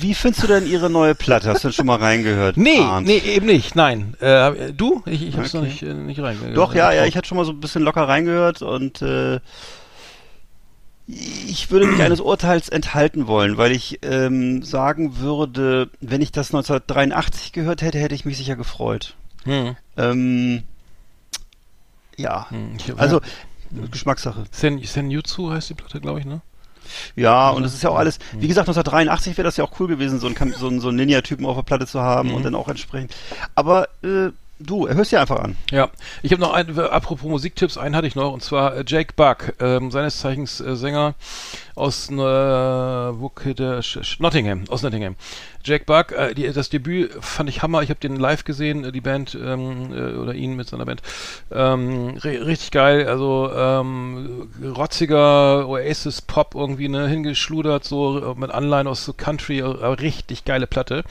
Wie 0.00 0.12
findest 0.14 0.42
du 0.42 0.48
denn 0.48 0.66
Ihre 0.66 0.90
neue 0.90 1.14
Platte? 1.14 1.50
Hast 1.50 1.62
du 1.62 1.68
denn 1.68 1.72
schon 1.74 1.86
mal 1.86 1.98
reingehört? 1.98 2.56
Nee, 2.62 2.80
Arndt? 2.80 3.06
nee, 3.06 3.18
eben 3.18 3.46
nicht, 3.46 3.76
nein. 3.76 4.14
Äh, 4.20 4.72
du? 4.72 5.02
Ich, 5.06 5.22
ich 5.26 5.36
hab's 5.36 5.52
noch 5.54 5.60
Okay. 5.62 5.70
nicht, 5.70 5.82
äh, 5.84 5.94
nicht 5.94 6.20
reingehört. 6.20 6.56
Doch, 6.56 6.74
ja, 6.74 6.92
ja, 6.92 7.04
ich 7.04 7.16
hatte 7.16 7.28
schon 7.28 7.38
mal 7.38 7.44
so 7.44 7.52
ein 7.52 7.60
bisschen 7.60 7.82
locker 7.82 8.08
reingehört 8.08 8.62
und 8.62 9.02
äh, 9.02 9.38
Ich 11.46 11.70
würde 11.70 11.86
mich 11.86 12.00
eines 12.00 12.20
Urteils 12.20 12.68
enthalten 12.70 13.26
wollen, 13.26 13.58
weil 13.58 13.72
ich 13.72 13.98
ähm, 14.02 14.62
sagen 14.62 15.18
würde, 15.18 15.90
wenn 16.00 16.22
ich 16.22 16.32
das 16.32 16.48
1983 16.48 17.52
gehört 17.52 17.82
hätte, 17.82 17.98
hätte 17.98 18.14
ich 18.14 18.24
mich 18.24 18.36
sicher 18.38 18.56
gefreut. 18.56 19.14
Hm. 19.44 19.76
Ähm, 19.96 20.62
ja, 22.16 22.48
Hm, 22.50 22.76
ich- 22.78 22.96
also 22.98 23.20
Geschmackssache. 23.90 24.44
Sen, 24.50 24.82
Senjutsu 24.82 25.50
heißt 25.50 25.70
die 25.70 25.74
Platte, 25.74 26.00
glaube 26.00 26.20
ich, 26.20 26.26
ne? 26.26 26.40
Ja, 27.16 27.50
und 27.50 27.64
es 27.64 27.74
ist 27.74 27.82
ja 27.82 27.90
auch 27.90 27.96
alles, 27.98 28.18
Hm. 28.32 28.40
wie 28.42 28.48
gesagt, 28.48 28.68
1983 28.68 29.36
wäre 29.36 29.44
das 29.46 29.56
ja 29.56 29.64
auch 29.64 29.78
cool 29.80 29.88
gewesen, 29.88 30.18
so 30.18 30.26
einen, 30.26 30.52
so 30.58 30.66
einen, 30.68 30.80
so 30.80 30.88
einen 30.88 30.96
Ninja-Typen 30.98 31.44
auf 31.46 31.56
der 31.56 31.62
Platte 31.62 31.86
zu 31.86 32.00
haben 32.00 32.30
Mhm. 32.30 32.34
und 32.36 32.42
dann 32.44 32.54
auch 32.54 32.68
entsprechend. 32.68 33.14
Aber 33.54 33.88
äh, 34.02 34.30
du, 34.62 34.88
hörst 34.88 35.12
dir 35.12 35.20
einfach 35.20 35.40
an. 35.40 35.56
Ja, 35.70 35.90
ich 36.22 36.32
habe 36.32 36.40
noch 36.40 36.52
ein, 36.52 36.78
apropos 36.78 37.28
Musiktipps, 37.28 37.76
einen 37.76 37.94
hatte 37.96 38.06
ich 38.06 38.14
noch, 38.14 38.32
und 38.32 38.42
zwar 38.42 38.76
äh, 38.76 38.84
Jake 38.86 39.14
Buck, 39.16 39.54
ähm, 39.60 39.90
seines 39.90 40.18
Zeichens 40.18 40.60
äh, 40.60 40.76
Sänger 40.76 41.14
aus 41.74 42.10
äh, 42.10 42.14
Nottingham, 44.18 44.64
aus 44.68 44.82
Nottingham. 44.82 45.16
Jake 45.64 45.84
Buck, 45.84 46.12
äh, 46.12 46.34
die, 46.34 46.52
das 46.52 46.70
Debüt 46.70 47.12
fand 47.20 47.48
ich 47.48 47.62
Hammer, 47.62 47.82
ich 47.82 47.90
habe 47.90 48.00
den 48.00 48.16
live 48.16 48.44
gesehen, 48.44 48.84
äh, 48.84 48.92
die 48.92 49.00
Band, 49.00 49.38
ähm, 49.40 49.92
äh, 49.92 50.16
oder 50.18 50.34
ihn 50.34 50.56
mit 50.56 50.68
seiner 50.68 50.84
Band. 50.84 51.02
Ähm, 51.50 52.16
ri- 52.18 52.44
richtig 52.44 52.72
geil, 52.72 53.06
also 53.06 53.50
ähm, 53.54 54.50
rotziger 54.76 55.68
Oasis-Pop 55.68 56.54
irgendwie, 56.54 56.88
ne, 56.88 57.06
hingeschludert, 57.08 57.84
so 57.84 58.32
äh, 58.32 58.38
mit 58.38 58.50
Anleihen 58.50 58.86
aus 58.86 59.04
so 59.04 59.12
Country, 59.12 59.60
äh, 59.60 59.64
richtig 59.64 60.44
geile 60.44 60.66
Platte. 60.66 61.04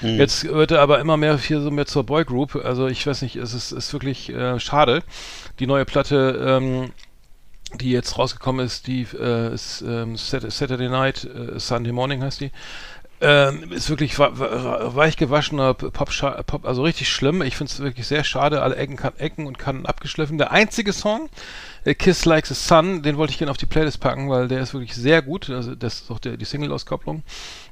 Mhm. 0.00 0.18
Jetzt 0.18 0.44
wird 0.44 0.72
er 0.72 0.80
aber 0.80 0.98
immer 0.98 1.16
mehr 1.16 1.38
hier 1.38 1.60
so 1.60 1.70
mehr 1.70 1.86
zur 1.86 2.04
Boygroup. 2.04 2.56
Also 2.64 2.88
ich 2.92 3.06
weiß 3.06 3.22
nicht, 3.22 3.36
es 3.36 3.54
ist, 3.54 3.72
ist 3.72 3.92
wirklich 3.92 4.28
äh, 4.30 4.60
schade. 4.60 5.02
Die 5.58 5.66
neue 5.66 5.84
Platte, 5.84 6.60
ähm, 6.60 6.92
die 7.80 7.90
jetzt 7.90 8.18
rausgekommen 8.18 8.64
ist, 8.64 8.86
die 8.86 9.06
äh, 9.18 9.52
ist 9.52 9.82
ähm, 9.82 10.16
Sat- 10.16 10.50
Saturday 10.52 10.88
Night, 10.88 11.24
äh, 11.24 11.58
Sunday 11.58 11.92
Morning 11.92 12.22
heißt 12.22 12.40
die. 12.40 12.52
Ähm, 13.24 13.70
ist 13.70 13.88
wirklich 13.88 14.18
weich 14.18 15.16
gewaschener 15.16 15.74
Pop, 15.74 16.10
Pop, 16.46 16.66
also 16.66 16.82
richtig 16.82 17.08
schlimm. 17.08 17.40
Ich 17.42 17.56
finde 17.56 17.72
es 17.72 17.78
wirklich 17.78 18.08
sehr 18.08 18.24
schade. 18.24 18.62
Alle 18.62 18.74
Ecken, 18.74 18.96
kan 18.96 19.16
Ecken 19.16 19.46
und 19.46 19.60
Kanten 19.60 19.86
abgeschliffen. 19.86 20.38
Der 20.38 20.50
einzige 20.50 20.92
Song, 20.92 21.28
äh, 21.84 21.94
Kiss 21.94 22.24
Like 22.24 22.46
the 22.46 22.54
Sun, 22.54 23.04
den 23.04 23.16
wollte 23.18 23.30
ich 23.30 23.38
gerne 23.38 23.52
auf 23.52 23.58
die 23.58 23.66
Playlist 23.66 24.00
packen, 24.00 24.28
weil 24.28 24.48
der 24.48 24.60
ist 24.60 24.74
wirklich 24.74 24.96
sehr 24.96 25.22
gut. 25.22 25.50
Also 25.50 25.76
das 25.76 26.00
ist 26.00 26.10
auch 26.10 26.18
der, 26.18 26.36
die 26.36 26.44
Single-Auskopplung. 26.44 27.22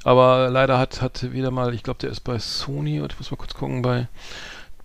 Aber 0.04 0.50
leider 0.50 0.78
hat, 0.78 1.02
hat 1.02 1.32
wieder 1.32 1.50
mal, 1.50 1.74
ich 1.74 1.82
glaube, 1.82 1.98
der 1.98 2.10
ist 2.10 2.20
bei 2.20 2.38
Sony, 2.38 3.00
und 3.00 3.12
ich 3.12 3.18
muss 3.18 3.32
mal 3.32 3.36
kurz 3.36 3.54
gucken, 3.54 3.82
bei, 3.82 4.06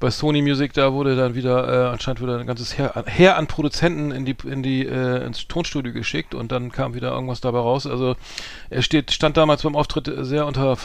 bei 0.06 0.12
Sony 0.12 0.44
Music, 0.44 0.72
da 0.74 0.94
wurde 0.94 1.16
dann 1.16 1.34
wieder, 1.34 1.68
äh, 1.68 1.88
anscheinend 1.92 2.22
wieder 2.22 2.38
ein 2.38 2.46
ganzes 2.46 2.78
Heer, 2.78 2.96
an- 2.96 3.06
Heer 3.08 3.38
an 3.38 3.48
Produzenten 3.48 4.12
in 4.12 4.24
die, 4.24 4.36
in 4.44 4.62
die, 4.62 4.86
äh, 4.86 5.26
ins 5.26 5.48
Tonstudio 5.48 5.92
geschickt 5.94 6.36
und 6.36 6.52
dann 6.52 6.72
kam 6.72 6.94
wieder 6.94 7.10
irgendwas 7.12 7.42
dabei 7.42 7.58
raus. 7.58 7.88
Also 7.88 8.16
er 8.70 8.84
steht, 8.84 9.10
stand 9.12 9.36
damals 9.36 9.64
beim 9.64 9.76
Auftritt 9.76 10.12
sehr 10.20 10.46
unter, 10.46 10.78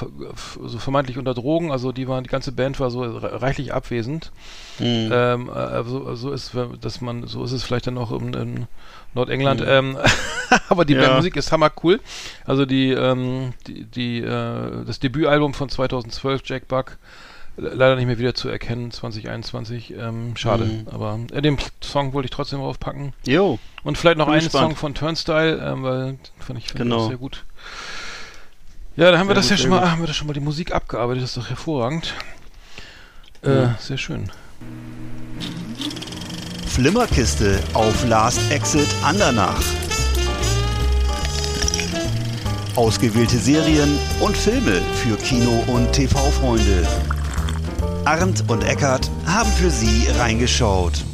so 0.64 0.78
vermeintlich 0.78 1.18
unter 1.18 1.34
Drogen, 1.34 1.70
also 1.70 1.92
die 1.92 2.08
waren, 2.08 2.24
die 2.24 2.30
ganze 2.30 2.50
Band 2.52 2.80
war 2.80 2.90
so 2.90 3.02
re- 3.02 3.42
reichlich 3.42 3.74
abwesend. 3.74 4.32
Mhm. 4.78 5.10
Ähm, 5.12 5.48
äh, 5.48 5.58
also, 5.58 6.14
so 6.14 6.32
ist, 6.32 6.52
dass 6.80 7.02
man, 7.02 7.26
so 7.26 7.44
ist 7.44 7.52
es 7.52 7.62
vielleicht 7.62 7.88
dann 7.88 7.98
auch 7.98 8.12
in, 8.12 8.32
in 8.32 8.66
Nordengland. 9.12 9.60
Mhm. 9.60 9.66
Ähm, 9.68 9.96
aber 10.70 10.86
die 10.86 10.94
Ja. 10.94 11.02
Bandmusik 11.02 11.36
ist 11.36 11.52
hammer 11.52 11.70
cool. 11.82 12.00
Also 12.46 12.64
die, 12.64 12.92
ähm, 12.92 13.52
die, 13.66 13.84
die 13.84 14.18
äh, 14.20 14.84
das 14.86 14.98
Debütalbum 14.98 15.52
von 15.52 15.68
2012, 15.68 16.40
Jack 16.46 16.68
Buck, 16.68 16.96
leider 17.56 17.96
nicht 17.96 18.06
mehr 18.06 18.18
wieder 18.18 18.34
zu 18.34 18.48
erkennen, 18.48 18.90
2021. 18.90 19.94
Ähm, 19.98 20.36
schade. 20.36 20.64
Mhm. 20.64 20.86
Aber 20.90 21.18
äh, 21.32 21.42
den 21.42 21.58
Song 21.82 22.12
wollte 22.12 22.26
ich 22.26 22.30
trotzdem 22.30 22.60
draufpacken. 22.60 23.12
Jo, 23.26 23.58
Und 23.84 23.98
vielleicht 23.98 24.18
noch 24.18 24.26
Bin 24.26 24.34
einen 24.34 24.44
gespannt. 24.44 24.68
Song 24.68 24.76
von 24.76 24.94
Turnstyle, 24.94 25.58
ähm, 25.58 25.82
weil 25.82 26.18
fand 26.38 26.58
ich, 26.58 26.68
fand 26.68 26.78
Genau. 26.78 27.08
sehr 27.08 27.16
gut. 27.18 27.44
Ja, 28.96 29.10
da 29.12 29.18
haben 29.18 29.28
wir 29.28 29.34
Sehr 29.34 29.42
das 29.42 29.44
gut, 29.48 29.50
ja 29.50 29.56
schon 29.58 29.70
mal, 29.70 29.90
haben 29.90 30.00
wir 30.00 30.06
das 30.06 30.16
schon 30.16 30.26
mal 30.26 30.32
die 30.34 30.40
Musik 30.40 30.72
abgearbeitet, 30.74 31.22
das 31.22 31.30
ist 31.30 31.36
doch 31.36 31.48
hervorragend. 31.48 32.14
Äh, 33.42 33.50
Ja. 33.62 33.76
Sehr 33.78 33.96
schön. 33.98 34.30
Flimmerkiste 36.66 37.58
auf 37.74 38.06
Last 38.08 38.50
Exit 38.50 38.88
Andernach. 39.02 39.60
Ausgewählte 42.76 43.36
Serien 43.36 43.98
und 44.20 44.36
Filme 44.36 44.80
für 45.02 45.16
Kino- 45.16 45.64
und 45.66 45.92
TV-Freunde. 45.92 46.86
Arndt 48.04 48.44
und 48.48 48.64
Eckart 48.64 49.10
haben 49.26 49.50
für 49.50 49.70
Sie 49.70 50.08
reingeschaut. 50.18 51.04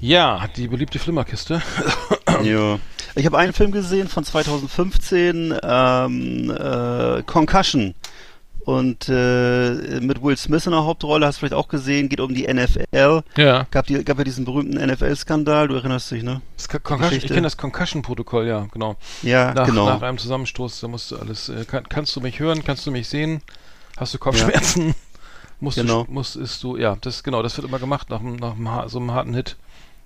Ja, 0.00 0.46
die 0.56 0.68
beliebte 0.68 0.98
Flimmerkiste. 0.98 1.62
ja. 2.42 2.78
Ich 3.14 3.26
habe 3.26 3.38
einen 3.38 3.52
Film 3.52 3.72
gesehen 3.72 4.08
von 4.08 4.24
2015, 4.24 5.54
ähm, 5.62 6.50
äh, 6.50 7.22
Concussion. 7.22 7.94
Und 8.64 9.08
äh, 9.08 10.00
mit 10.00 10.22
Will 10.22 10.36
Smith 10.36 10.66
in 10.66 10.72
der 10.72 10.84
Hauptrolle, 10.84 11.26
hast 11.26 11.36
du 11.36 11.40
vielleicht 11.40 11.54
auch 11.54 11.68
gesehen, 11.68 12.08
geht 12.08 12.20
um 12.20 12.32
die 12.32 12.46
NFL. 12.52 13.22
ja. 13.36 13.66
Gab, 13.70 13.86
die, 13.86 14.04
gab 14.04 14.18
ja 14.18 14.24
diesen 14.24 14.44
berühmten 14.44 14.74
NFL-Skandal, 14.76 15.68
du 15.68 15.74
erinnerst 15.74 16.10
dich, 16.12 16.22
ne? 16.22 16.42
Das 16.56 16.68
Con 16.68 16.82
Concussion, 16.82 17.18
ich 17.18 17.26
kenne 17.26 17.42
das 17.42 17.56
Concussion-Protokoll, 17.56 18.46
ja, 18.46 18.66
genau. 18.72 18.96
Ja, 19.22 19.52
Nach, 19.52 19.66
genau. 19.66 19.86
nach 19.86 20.02
einem 20.02 20.18
Zusammenstoß, 20.18 20.80
da 20.80 20.88
musst 20.88 21.10
du 21.10 21.16
alles, 21.16 21.48
äh, 21.48 21.64
kann, 21.64 21.88
kannst 21.88 22.14
du 22.14 22.20
mich 22.20 22.38
hören, 22.38 22.62
kannst 22.62 22.86
du 22.86 22.92
mich 22.92 23.08
sehen, 23.08 23.42
hast 24.02 24.14
du 24.14 24.18
Kopfschmerzen, 24.18 24.94
musst 25.60 25.78
Genau. 25.78 26.04
du, 26.04 26.12
musst, 26.12 26.36
ist 26.36 26.62
du, 26.62 26.76
ja, 26.76 26.96
das, 27.00 27.22
genau, 27.22 27.42
das 27.42 27.56
wird 27.56 27.66
immer 27.66 27.78
gemacht 27.78 28.10
nach, 28.10 28.20
einem- 28.20 28.36
nach 28.36 28.88
so 28.88 28.98
einem 28.98 29.12
harten 29.12 29.34
Hit. 29.34 29.56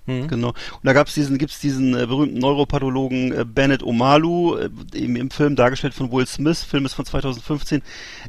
Hm. 0.05 0.29
Genau. 0.29 0.49
Und 0.49 0.55
da 0.83 0.93
gab's 0.93 1.13
diesen, 1.15 1.37
gibt's 1.37 1.59
diesen 1.59 1.93
äh, 1.93 2.05
berühmten 2.07 2.39
Neuropathologen 2.39 3.33
äh, 3.33 3.43
Bennett 3.43 3.83
Omalu, 3.83 4.55
äh, 4.55 4.69
eben 4.93 5.17
im 5.17 5.29
Film 5.31 5.57
dargestellt 5.57 5.93
von 5.93 6.09
Will 6.13 6.25
Smith, 6.25 6.63
Film 6.63 6.85
ist 6.85 6.93
von 6.93 7.03
2015, 7.03 7.81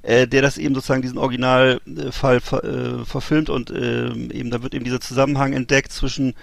äh, 0.02 0.26
der 0.26 0.42
das 0.42 0.58
eben 0.58 0.75
sozusagen 0.75 1.02
diesen 1.02 1.18
Originalfall 1.18 2.40
ver, 2.40 2.64
äh, 2.64 3.04
verfilmt 3.04 3.48
und 3.48 3.70
ähm, 3.70 4.32
eben 4.32 4.50
da 4.50 4.60
wird 4.64 4.75
eben 4.75 4.84
dieser 4.84 5.00
Zusammenhang 5.00 5.52
entdeckt 5.52 5.92
zwischen 5.92 6.34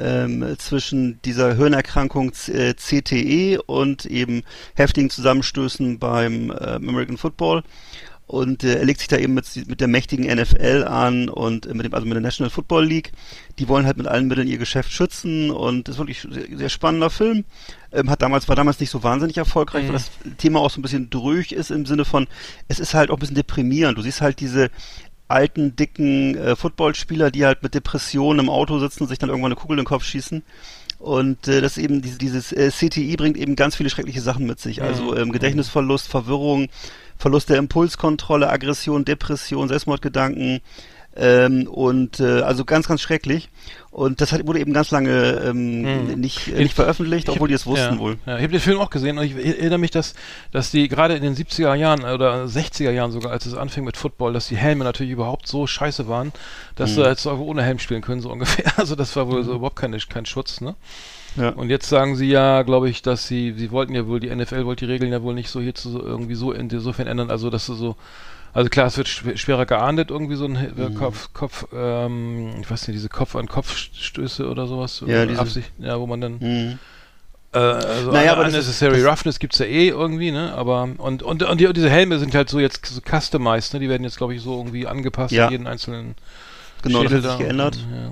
ähm, 0.00 0.54
zwischen 0.58 1.20
dieser 1.22 1.54
Hirnerkrankung 1.56 2.32
C- 2.32 2.52
äh, 2.70 2.74
CTE 2.74 3.60
und 3.66 4.06
eben 4.06 4.42
heftigen 4.74 5.10
Zusammenstößen 5.10 5.98
beim 5.98 6.50
äh, 6.50 6.54
American 6.76 7.18
Football. 7.18 7.62
Und 8.28 8.62
äh, 8.62 8.74
er 8.74 8.84
legt 8.84 8.98
sich 9.00 9.08
da 9.08 9.16
eben 9.16 9.32
mit, 9.32 9.46
mit 9.68 9.80
der 9.80 9.88
mächtigen 9.88 10.26
NFL 10.26 10.84
an 10.86 11.30
und 11.30 11.64
äh, 11.64 11.72
mit 11.72 11.86
dem, 11.86 11.94
also 11.94 12.06
mit 12.06 12.14
der 12.14 12.20
National 12.20 12.50
Football 12.50 12.84
League. 12.84 13.12
Die 13.58 13.68
wollen 13.68 13.86
halt 13.86 13.96
mit 13.96 14.06
allen 14.06 14.28
Mitteln 14.28 14.46
ihr 14.46 14.58
Geschäft 14.58 14.92
schützen 14.92 15.50
und 15.50 15.88
das 15.88 15.94
ist 15.94 15.98
wirklich 15.98 16.24
ein 16.24 16.32
sehr, 16.32 16.58
sehr 16.58 16.68
spannender 16.68 17.08
Film. 17.08 17.44
Ähm, 17.90 18.10
hat 18.10 18.20
damals, 18.20 18.46
war 18.46 18.54
damals 18.54 18.80
nicht 18.80 18.90
so 18.90 19.02
wahnsinnig 19.02 19.38
erfolgreich, 19.38 19.84
Mhm. 19.84 19.88
weil 19.88 19.94
das 19.94 20.10
Thema 20.36 20.60
auch 20.60 20.70
so 20.70 20.78
ein 20.78 20.82
bisschen 20.82 21.08
dröch 21.08 21.52
ist 21.52 21.70
im 21.70 21.86
Sinne 21.86 22.04
von, 22.04 22.26
es 22.68 22.78
ist 22.78 22.92
halt 22.92 23.10
auch 23.10 23.16
ein 23.16 23.20
bisschen 23.20 23.34
deprimierend. 23.34 23.96
Du 23.96 24.02
siehst 24.02 24.20
halt 24.20 24.40
diese 24.40 24.70
alten, 25.26 25.74
dicken 25.74 26.36
äh, 26.36 26.54
Footballspieler, 26.54 27.30
die 27.30 27.46
halt 27.46 27.62
mit 27.62 27.74
Depressionen 27.74 28.40
im 28.44 28.50
Auto 28.50 28.78
sitzen 28.78 29.04
und 29.04 29.08
sich 29.08 29.18
dann 29.18 29.30
irgendwann 29.30 29.52
eine 29.52 29.60
Kugel 29.60 29.78
in 29.78 29.84
den 29.84 29.88
Kopf 29.88 30.04
schießen. 30.04 30.42
Und 30.98 31.46
äh, 31.48 31.60
das 31.60 31.78
eben, 31.78 32.02
diese, 32.02 32.18
dieses 32.18 32.52
äh, 32.52 32.70
CTI 32.70 33.16
bringt 33.16 33.36
eben 33.36 33.54
ganz 33.56 33.76
viele 33.76 33.88
schreckliche 33.88 34.20
Sachen 34.20 34.46
mit 34.46 34.58
sich. 34.58 34.82
Also 34.82 35.16
ähm, 35.16 35.30
Gedächtnisverlust, 35.32 36.08
Verwirrung, 36.08 36.68
Verlust 37.18 37.50
der 37.50 37.58
Impulskontrolle, 37.58 38.48
Aggression, 38.48 39.04
Depression, 39.04 39.68
Selbstmordgedanken 39.68 40.60
ähm, 41.16 41.66
und 41.66 42.20
äh, 42.20 42.42
also 42.42 42.64
ganz, 42.64 42.86
ganz 42.86 43.00
schrecklich. 43.00 43.48
Und 43.90 44.20
das 44.20 44.30
hat, 44.30 44.46
wurde 44.46 44.60
eben 44.60 44.72
ganz 44.72 44.92
lange 44.92 45.10
ähm, 45.46 45.82
Mhm. 46.12 46.20
nicht, 46.20 46.46
äh, 46.46 46.52
Ich- 46.52 46.58
nicht 46.58 46.74
veröffentlicht, 46.74 47.24
Ich 47.26 47.30
obwohl 47.34 47.46
hab- 47.46 47.48
die 47.48 47.54
es 47.54 47.66
wussten 47.66 47.94
ja, 47.94 47.98
wohl. 47.98 48.18
Ja, 48.24 48.36
ich 48.36 48.42
habe 48.44 48.52
den 48.52 48.60
Film 48.60 48.78
auch 48.78 48.90
gesehen 48.90 49.18
und 49.18 49.24
ich 49.24 49.34
erinnere 49.34 49.78
mich, 49.78 49.90
dass, 49.90 50.14
dass 50.52 50.70
die 50.70 50.86
gerade 50.86 51.16
in 51.16 51.22
den 51.24 51.34
70er 51.34 51.74
Jahren 51.74 52.04
oder 52.04 52.46
60er 52.46 52.92
Jahren 52.92 53.10
sogar, 53.10 53.32
als 53.32 53.46
es 53.46 53.54
anfing 53.54 53.82
mit 53.84 53.96
Football, 53.96 54.32
dass 54.32 54.46
die 54.46 54.56
Helme 54.56 54.84
natürlich 54.84 55.10
überhaupt 55.10 55.48
so 55.48 55.66
scheiße 55.66 56.06
waren, 56.06 56.32
dass 56.76 56.92
Mhm. 56.92 56.96
du 56.96 57.02
jetzt 57.08 57.26
auch 57.26 57.40
ohne 57.40 57.64
Helm 57.64 57.80
spielen 57.80 58.02
können, 58.02 58.20
so 58.20 58.30
ungefähr. 58.32 58.72
Also 58.78 58.94
das 58.94 59.16
war 59.16 59.26
wohl 59.28 59.42
so 59.42 59.54
überhaupt 59.54 59.76
keine, 59.76 59.98
kein 59.98 60.26
Schutz, 60.26 60.60
ne? 60.60 60.76
Ja. 61.38 61.50
Und 61.50 61.70
jetzt 61.70 61.88
sagen 61.88 62.16
sie 62.16 62.28
ja, 62.28 62.62
glaube 62.62 62.88
ich, 62.90 63.02
dass 63.02 63.26
sie, 63.26 63.52
sie 63.56 63.70
wollten 63.70 63.94
ja 63.94 64.06
wohl, 64.06 64.20
die 64.20 64.34
NFL 64.34 64.64
wollte 64.64 64.86
die 64.86 64.92
Regeln 64.92 65.12
ja 65.12 65.22
wohl 65.22 65.34
nicht 65.34 65.50
so 65.50 65.60
hier 65.60 65.74
zu, 65.74 66.00
irgendwie 66.02 66.34
so 66.34 66.52
insofern 66.52 67.06
ändern, 67.06 67.30
also 67.30 67.48
dass 67.50 67.66
du 67.66 67.74
so, 67.74 67.96
also 68.54 68.68
klar, 68.70 68.86
es 68.86 68.96
wird 68.96 69.06
schw- 69.08 69.36
schwerer 69.36 69.66
geahndet, 69.66 70.10
irgendwie 70.10 70.34
so 70.36 70.46
ein 70.46 70.56
äh, 70.56 70.88
Mhm. 70.88 70.94
Kopf, 70.94 71.32
Kopf, 71.34 71.66
ähm, 71.72 72.50
ich 72.60 72.70
weiß 72.70 72.88
nicht, 72.88 72.96
diese 72.96 73.08
Kopf-an-Kopf-Stöße 73.08 74.48
oder 74.48 74.66
sowas. 74.66 75.00
Ja, 75.00 75.06
oder 75.06 75.26
diese- 75.26 75.40
Absicht, 75.40 75.70
ja, 75.78 75.98
wo 76.00 76.06
man 76.06 76.20
dann, 76.20 76.32
Mhm. 76.40 76.78
äh, 77.52 77.58
also 77.58 78.10
Naja, 78.10 78.32
aber 78.32 78.44
Unnecessary 78.46 79.02
Roughness 79.04 79.38
gibt's 79.38 79.58
ja 79.58 79.66
eh 79.66 79.88
irgendwie, 79.88 80.30
ne, 80.32 80.52
aber, 80.54 80.88
und, 80.98 81.22
und, 81.22 81.42
und, 81.42 81.60
die, 81.60 81.66
und 81.66 81.76
diese 81.76 81.90
Helme 81.90 82.18
sind 82.18 82.34
halt 82.34 82.48
so 82.48 82.58
jetzt 82.58 82.84
so 82.86 83.00
customized, 83.00 83.74
ne, 83.74 83.80
die 83.80 83.88
werden 83.88 84.02
jetzt, 84.04 84.16
glaube 84.16 84.34
ich, 84.34 84.42
so 84.42 84.56
irgendwie 84.56 84.86
angepasst 84.86 85.32
Ja. 85.32 85.46
an 85.46 85.52
jeden 85.52 85.66
einzelnen 85.66 86.14
Genau, 86.82 87.02
das 87.02 87.12
Schädel 87.12 87.24
hat 87.30 87.38
sich 87.38 87.46
geändert. 87.46 87.76
Ja, 87.90 87.96
ja. 87.96 88.10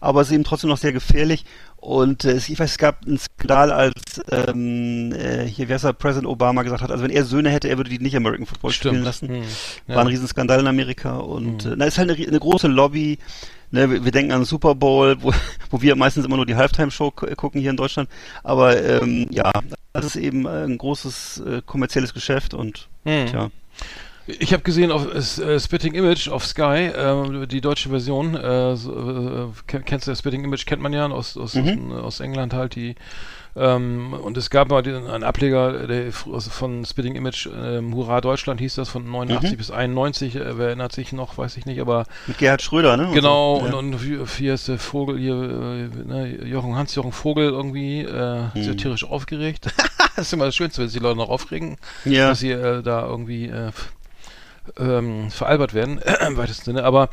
aber 0.00 0.20
es 0.22 0.28
ist 0.28 0.34
eben 0.34 0.44
trotzdem 0.44 0.70
noch 0.70 0.78
sehr 0.78 0.92
gefährlich. 0.92 1.44
Und 1.76 2.24
äh, 2.24 2.32
es- 2.32 2.48
ich 2.48 2.58
weiß, 2.58 2.72
es 2.72 2.78
gab 2.78 3.06
einen 3.06 3.18
Skandal, 3.18 3.70
als 3.72 4.20
ähm, 4.30 5.12
äh, 5.12 5.46
hier, 5.46 5.68
wie 5.68 5.72
heißt 5.72 5.84
er, 5.84 5.92
Präsident 5.94 6.26
Obama 6.28 6.62
gesagt 6.62 6.82
hat, 6.82 6.90
also 6.90 7.02
wenn 7.04 7.10
er 7.10 7.24
Söhne 7.24 7.50
hätte, 7.50 7.68
er 7.68 7.76
würde 7.78 7.90
die 7.90 7.98
nicht 7.98 8.16
American 8.16 8.46
Football 8.46 8.72
spielen 8.72 8.94
Stimmt. 8.94 9.04
lassen. 9.06 9.28
Hm. 9.28 9.42
War 9.94 10.00
ein 10.02 10.06
Riesenskandal 10.08 10.60
in 10.60 10.66
Amerika 10.66 11.16
und 11.18 11.64
Mhm. 11.64 11.72
äh, 11.72 11.76
na, 11.76 11.84
ist 11.86 11.98
halt 11.98 12.10
eine, 12.10 12.26
eine 12.26 12.38
große 12.40 12.68
Lobby, 12.68 13.18
ne, 13.70 13.90
wir, 13.90 14.04
wir 14.04 14.12
denken 14.12 14.32
an 14.32 14.40
den 14.40 14.44
Super 14.46 14.74
Bowl, 14.74 15.16
wo, 15.22 15.32
wo 15.70 15.80
wir 15.80 15.96
meistens 15.96 16.26
immer 16.26 16.36
nur 16.36 16.46
die 16.46 16.56
Halftime-Show 16.56 17.12
gu- 17.12 17.34
gucken 17.36 17.60
hier 17.62 17.70
in 17.70 17.76
Deutschland. 17.76 18.10
Aber 18.42 18.78
ähm, 18.82 19.28
ja, 19.30 19.50
das 19.94 20.04
ist 20.04 20.16
eben 20.16 20.44
äh, 20.46 20.64
ein 20.64 20.76
großes 20.76 21.42
äh, 21.46 21.62
kommerzielles 21.64 22.12
Geschäft 22.12 22.52
und 22.54 22.88
Hm. 23.04 23.26
tja. 23.26 23.50
Ich 24.38 24.52
habe 24.52 24.62
gesehen 24.62 24.90
auf 24.92 25.06
äh, 25.14 25.58
Spitting 25.60 25.94
Image 25.94 26.28
auf 26.28 26.44
Sky, 26.46 26.86
äh, 26.86 27.46
die 27.46 27.60
deutsche 27.60 27.88
Version. 27.88 28.34
Äh, 28.34 28.76
so, 28.76 28.92
äh, 28.92 29.46
ken- 29.66 29.84
kennst 29.84 30.06
du 30.06 30.14
Spitting 30.14 30.44
Image? 30.44 30.66
Kennt 30.66 30.82
man 30.82 30.92
ja 30.92 31.06
aus, 31.08 31.36
aus, 31.36 31.54
Mhm. 31.54 31.92
aus, 31.92 32.20
England 32.20 32.52
halt 32.54 32.74
die. 32.74 32.94
Ähm, 33.56 34.12
und 34.12 34.36
es 34.36 34.48
gab 34.48 34.68
mal 34.70 34.80
den, 34.82 35.08
einen 35.08 35.24
Ableger 35.24 35.86
der, 35.88 36.12
also 36.32 36.50
von 36.50 36.84
Spitting 36.84 37.16
Image, 37.16 37.48
ähm, 37.52 37.92
Hurra 37.96 38.20
Deutschland 38.20 38.60
hieß 38.60 38.76
das, 38.76 38.88
von 38.88 39.04
89 39.10 39.52
Mhm. 39.52 39.56
bis 39.56 39.70
91. 39.72 40.36
Äh, 40.36 40.56
wer 40.56 40.66
erinnert 40.68 40.92
sich 40.92 41.12
noch, 41.12 41.36
weiß 41.36 41.56
ich 41.56 41.66
nicht, 41.66 41.80
aber 41.80 42.04
Mit 42.28 42.38
Gerhard 42.38 42.62
Schröder, 42.62 42.96
ne? 42.96 43.08
Und 43.08 43.14
Genau, 43.14 43.58
so. 43.58 43.64
und, 43.66 43.72
ja. 43.72 43.78
und 43.78 44.04
wie, 44.06 44.20
wie 44.38 44.48
ist 44.48 44.68
der 44.68 44.78
Vogel 44.78 45.18
hier, 45.18 45.34
äh, 45.34 46.06
ne, 46.06 46.44
Jochen, 46.46 46.76
Hans-Jochen 46.76 47.10
Vogel 47.12 47.50
irgendwie 47.50 48.02
äh, 48.02 48.42
Mhm. 48.54 48.62
sehr 48.62 48.76
tierisch 48.76 49.04
aufgeregt. 49.04 49.66
das 50.16 50.26
ist 50.26 50.32
immer 50.32 50.44
das 50.44 50.54
Schönste, 50.54 50.82
wenn 50.82 50.88
sich 50.88 50.98
die 50.98 51.02
Leute 51.04 51.16
noch 51.18 51.28
aufregen, 51.28 51.76
ja. 52.04 52.28
dass 52.28 52.38
sie 52.38 52.52
äh, 52.52 52.82
da 52.82 53.04
irgendwie 53.04 53.46
äh, 53.46 53.72
ähm, 54.78 55.30
veralbert 55.30 55.74
werden, 55.74 56.00
im 56.26 56.36
weitesten 56.36 56.64
Sinne. 56.64 56.84
Aber 56.84 57.08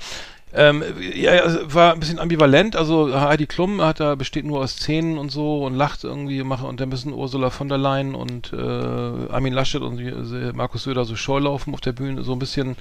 ähm, 0.53 0.81
ja, 1.13 1.33
es 1.33 1.73
war 1.73 1.93
ein 1.93 1.99
bisschen 1.99 2.19
ambivalent. 2.19 2.75
Also 2.75 3.13
Heidi 3.19 3.47
Klum 3.47 3.81
hat 3.81 3.99
da 3.99 4.15
besteht 4.15 4.45
nur 4.45 4.61
aus 4.61 4.77
Zähnen 4.77 5.17
und 5.17 5.29
so 5.29 5.65
und 5.65 5.75
lacht 5.75 6.03
irgendwie 6.03 6.41
mache 6.43 6.65
und 6.65 6.79
dann 6.79 6.89
müssen 6.89 7.11
Ursula 7.13 7.49
von 7.49 7.67
der 7.67 7.77
Leyen 7.77 8.15
und 8.15 8.53
äh, 8.53 8.57
Armin 8.57 9.53
Laschet 9.53 9.81
und 9.81 9.97
die, 9.97 10.07
äh, 10.07 10.53
Markus 10.53 10.83
Söder 10.83 11.03
so 11.03 11.15
Show 11.15 11.37
laufen 11.37 11.73
auf 11.73 11.81
der 11.81 11.91
Bühne, 11.91 12.23
so 12.23 12.31
ein 12.31 12.39
bisschen 12.39 12.77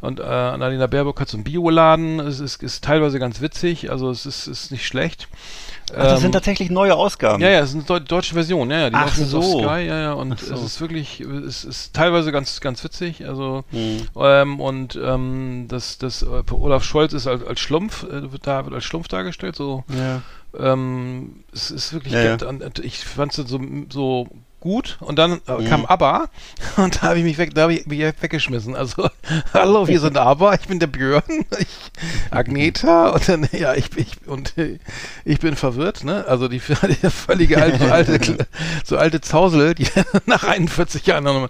und 0.00 0.20
äh, 0.20 0.22
Annalena 0.24 0.86
Baerbock 0.86 1.20
hat 1.20 1.28
so 1.28 1.36
einen 1.36 1.44
Bioladen. 1.44 2.20
Es 2.20 2.40
ist, 2.40 2.62
ist 2.62 2.84
teilweise 2.84 3.18
ganz 3.18 3.40
witzig, 3.40 3.90
also 3.90 4.10
es 4.10 4.26
ist, 4.26 4.46
ist 4.46 4.70
nicht 4.70 4.86
schlecht. 4.86 5.28
Ach, 5.92 5.94
das 6.02 6.14
Ähm, 6.14 6.18
sind 6.18 6.32
tatsächlich 6.32 6.70
neue 6.70 6.94
Ausgaben. 6.96 7.40
ja, 7.42 7.48
ja, 7.48 7.60
es 7.60 7.70
ist 7.70 7.74
eine 7.76 7.84
deu 7.84 8.00
deutsche 8.00 8.34
Version, 8.34 8.70
ja, 8.70 8.78
ja, 8.80 8.90
die 8.90 8.96
Ach 8.96 9.14
so. 9.14 9.40
Sky, 9.40 9.86
ja, 9.86 10.00
ja, 10.00 10.12
und 10.14 10.38
so. 10.38 10.54
es 10.54 10.62
ist 10.62 10.80
wirklich, 10.80 11.20
es 11.20 11.64
ist 11.64 11.94
teilweise 11.94 12.32
ganz, 12.32 12.60
ganz 12.60 12.82
witzig, 12.82 13.26
also, 13.26 13.64
Hm. 13.70 14.02
ähm, 14.16 14.60
und, 14.60 14.98
ähm, 15.02 15.66
das, 15.68 15.98
das, 15.98 16.22
äh, 16.22 16.42
Olaf 16.52 16.82
Scholz 16.82 17.12
ist 17.12 17.26
als, 17.26 17.44
als 17.46 17.60
Schlumpf, 17.60 18.02
äh, 18.04 18.32
wird 18.32 18.46
da, 18.46 18.64
wird 18.64 18.74
als 18.74 18.84
Schlumpf 18.84 19.08
dargestellt, 19.08 19.54
so, 19.56 19.84
Ja. 19.96 20.22
ähm, 20.58 21.44
es 21.52 21.70
ist 21.70 21.92
wirklich, 21.92 22.12
Ja, 22.14 22.36
ja. 22.36 22.36
ich 22.82 22.98
fand 23.04 23.36
es 23.38 23.48
so, 23.48 23.60
so 23.90 24.28
gut 24.66 24.98
und 25.00 25.16
dann 25.16 25.40
äh, 25.46 25.52
Mhm. 25.52 25.68
kam 25.68 25.86
ABBA 25.86 26.28
und 26.76 26.96
da 26.96 27.02
habe 27.02 27.18
ich 27.18 27.24
mich 27.24 27.38
weg, 27.38 27.54
da 27.54 27.62
habe 27.62 27.74
ich 27.74 27.86
mich 27.86 28.00
weggeschmissen. 28.00 28.74
Also, 28.74 29.08
hallo, 29.54 29.86
wir 29.86 30.00
sind 30.00 30.18
ABBA, 30.18 30.54
ich 30.54 30.66
bin 30.68 30.80
der 30.80 30.88
Björn, 30.88 31.22
ich, 31.58 31.68
Agneta 32.30 33.10
und 33.10 33.28
dann, 33.28 33.48
ja, 33.52 33.74
ich, 33.74 33.96
ich 33.96 34.26
und 34.26 34.58
äh, 34.58 34.78
ich 35.24 35.38
bin 35.38 35.54
verwirrt, 35.56 36.04
ne? 36.04 36.24
Also 36.26 36.48
die, 36.48 36.60
die 36.60 37.10
völlige 37.10 37.62
alte, 37.62 37.78
so 37.78 37.90
alte, 37.92 38.46
so 38.84 38.96
alte 38.96 39.20
Zausel, 39.20 39.74
die 39.74 39.86
nach 40.26 40.44
41 40.44 41.06
Jahren 41.06 41.24
noch 41.24 41.34
mal 41.34 41.48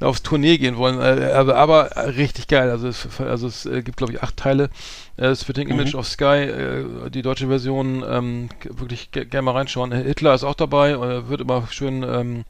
aufs 0.00 0.22
Tournee 0.22 0.58
gehen 0.58 0.76
wollen. 0.76 1.00
Äh, 1.00 1.32
aber, 1.32 1.56
aber 1.56 2.16
richtig 2.16 2.48
geil. 2.48 2.70
Also 2.70 2.88
es, 2.88 3.06
also 3.20 3.46
es 3.46 3.64
äh, 3.66 3.82
gibt, 3.82 3.96
glaube 3.96 4.12
ich, 4.12 4.22
acht 4.22 4.36
Teile. 4.36 4.70
Äh, 5.16 5.34
Spitting 5.34 5.68
Image 5.68 5.94
auf 5.94 6.06
Sky, 6.06 6.24
äh, 6.44 7.10
die 7.10 7.22
deutsche 7.22 7.48
Version, 7.48 8.04
ähm, 8.06 8.48
wirklich 8.68 9.10
ge- 9.12 9.24
gerne 9.24 9.42
mal 9.46 9.52
reinschauen. 9.52 9.92
Hitler 9.92 10.34
ist 10.34 10.44
auch 10.44 10.54
dabei, 10.54 10.90
äh, 10.90 11.28
wird 11.28 11.40
immer 11.40 11.66
schön 11.70 12.02
ähm, 12.02 12.44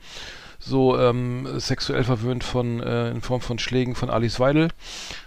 so 0.58 0.98
ähm, 0.98 1.46
sexuell 1.60 2.02
verwöhnt 2.02 2.42
von 2.42 2.80
äh, 2.82 3.10
in 3.10 3.20
Form 3.20 3.40
von 3.40 3.58
Schlägen 3.60 3.94
von 3.94 4.10
Alice 4.10 4.40
Weidel 4.40 4.70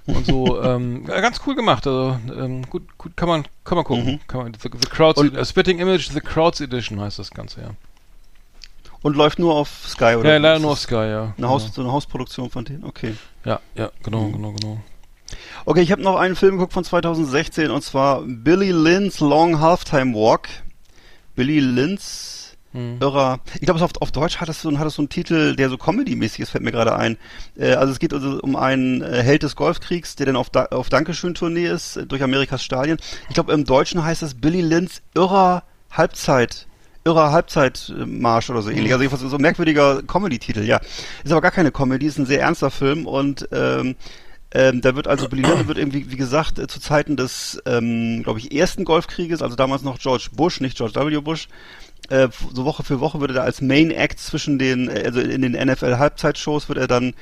und 0.06 0.26
so 0.26 0.62
ähm, 0.64 1.06
ganz 1.06 1.40
cool 1.48 1.56
gemacht. 1.56 1.88
Also 1.88 2.18
ähm, 2.36 2.70
gut, 2.70 2.84
gut 2.98 3.16
kann 3.16 3.30
man 3.30 3.46
kann 3.64 3.78
man 3.78 3.86
gucken. 3.86 4.06
Mhm. 4.06 4.20
Kann 4.28 4.44
man, 4.44 4.54
the, 4.54 4.60
the 4.70 4.90
Crowds, 4.90 5.20
Und- 5.22 5.38
äh, 5.38 5.46
Spitting 5.46 5.80
Image, 5.80 6.10
The 6.12 6.20
Crowds 6.20 6.60
Edition 6.60 7.00
heißt 7.00 7.20
das 7.20 7.32
Ganze 7.32 7.62
ja. 7.62 7.70
Und 9.02 9.16
läuft 9.16 9.40
nur 9.40 9.54
auf 9.56 9.70
Sky, 9.88 10.16
oder? 10.18 10.30
ja, 10.34 10.38
leider 10.40 10.56
Ist 10.58 10.62
nur 10.62 10.72
auf 10.72 10.80
Sky, 10.80 10.96
ja. 10.96 11.34
Eine 11.38 11.48
Haus, 11.48 11.74
so 11.74 11.82
eine 11.82 11.92
Hausproduktion 11.92 12.50
von 12.50 12.66
denen? 12.66 12.84
Okay. 12.84 13.16
Ja, 13.46 13.62
ja, 13.76 13.92
genau, 14.04 14.24
Mhm. 14.24 14.34
genau, 14.34 14.52
genau. 14.52 14.82
Okay, 15.66 15.82
ich 15.82 15.92
habe 15.92 16.02
noch 16.02 16.16
einen 16.16 16.36
Film 16.36 16.56
geguckt 16.56 16.74
von 16.74 16.84
2016 16.84 17.72
und 17.72 17.84
zwar 17.84 18.24
Billy 18.26 18.72
Lynn's 18.72 19.20
Long 19.20 19.60
Halftime 19.60 20.14
Walk. 20.14 20.48
Billy 21.36 21.60
Lynn's 21.60 22.40
Hm. 22.72 22.98
irrer. 23.00 23.40
Ich 23.56 23.62
glaube, 23.62 23.84
auf, 23.84 23.92
auf 24.00 24.12
Deutsch 24.12 24.38
hat 24.38 24.48
es 24.48 24.62
so, 24.62 24.78
hat 24.78 24.86
es 24.86 24.94
so 24.94 25.02
einen 25.02 25.10
Titel, 25.10 25.56
der 25.56 25.70
so 25.70 25.78
Comedy-mäßig 25.78 26.42
ist, 26.42 26.52
fällt 26.52 26.64
mir 26.64 26.72
gerade 26.72 26.96
ein. 26.96 27.18
Äh, 27.58 27.74
also 27.74 27.92
es 27.92 27.98
geht 27.98 28.14
also 28.14 28.40
um 28.42 28.56
einen 28.56 29.02
äh, 29.02 29.24
Held 29.24 29.42
des 29.42 29.56
Golfkriegs, 29.56 30.16
der 30.16 30.28
dann 30.28 30.36
auf, 30.36 30.52
da 30.52 30.66
auf 30.66 30.90
Dankeschön-Tournee 30.90 31.66
ist, 31.66 31.98
äh, 31.98 32.06
durch 32.06 32.22
Amerikas 32.22 32.64
Stadien. 32.64 33.00
Ich 33.28 33.34
glaube, 33.34 33.54
im 33.54 33.66
Deutschen 33.66 34.04
heißt 34.04 34.22
es 34.22 34.36
Billy 34.36 34.62
Lynn's 34.62 35.02
irrer 35.16 35.64
Halbzeit. 35.90 36.68
Irrer 37.06 37.32
Halbzeitmarsch 37.32 38.52
oder 38.52 38.62
so 38.62 38.70
ähnlich. 38.70 38.92
Also 38.92 39.02
jedenfalls 39.02 39.28
so 39.28 39.36
ein 39.36 39.42
merkwürdiger 39.42 40.04
Comedy-Titel, 40.04 40.62
ja. 40.62 40.80
Ist 41.24 41.32
aber 41.32 41.42
gar 41.42 41.52
keine 41.52 41.72
Comedy, 41.72 42.06
ist 42.06 42.20
ein 42.20 42.28
sehr 42.28 42.42
ernster 42.42 42.70
Film 42.70 43.08
und 43.08 43.50
ähm, 43.52 43.96
ähm, 44.52 44.82
da 44.82 44.96
wird 44.96 45.08
also 45.08 45.28
Lyndon 45.28 45.68
wird 45.68 45.78
irgendwie, 45.78 46.10
wie 46.12 46.18
gesagt, 46.18 46.58
äh, 46.58 46.68
zu 46.68 46.80
Zeiten 46.80 47.16
des, 47.16 47.62
ähm, 47.66 48.24
glaube 48.24 48.40
ich, 48.40 48.54
ersten 48.54 48.84
Golfkrieges, 48.84 49.42
also 49.42 49.56
damals 49.56 49.84
noch 49.84 50.00
George 50.00 50.30
Bush, 50.32 50.60
nicht 50.60 50.78
George 50.78 50.96
W. 50.96 51.22
Bush, 51.22 51.48
äh, 52.10 52.30
so 52.54 52.66
Woche 52.66 52.84
für 52.84 53.00
Woche 53.00 53.20
wird 53.20 53.32
er 53.32 53.36
da 53.36 53.44
als 53.44 53.62
Main 53.62 53.92
Act 53.92 54.20
zwischen 54.20 54.58
den, 54.58 54.90
äh, 54.90 55.04
also 55.06 55.20
in 55.20 55.42
den 55.42 55.54
NFL-Halbzeitshows 55.54 56.68
wird 56.68 56.80
er 56.80 56.88
dann 56.88 57.14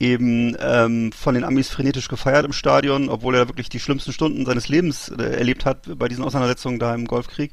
eben 0.00 0.56
ähm, 0.60 1.12
von 1.12 1.34
den 1.34 1.44
Amis 1.44 1.70
frenetisch 1.70 2.08
gefeiert 2.08 2.44
im 2.44 2.52
Stadion, 2.52 3.08
obwohl 3.08 3.34
er 3.34 3.48
wirklich 3.48 3.68
die 3.68 3.80
schlimmsten 3.80 4.12
Stunden 4.12 4.44
seines 4.44 4.68
Lebens 4.68 5.08
äh, 5.08 5.22
erlebt 5.22 5.64
hat 5.64 5.98
bei 5.98 6.08
diesen 6.08 6.24
Auseinandersetzungen 6.24 6.78
da 6.78 6.94
im 6.94 7.06
Golfkrieg. 7.06 7.52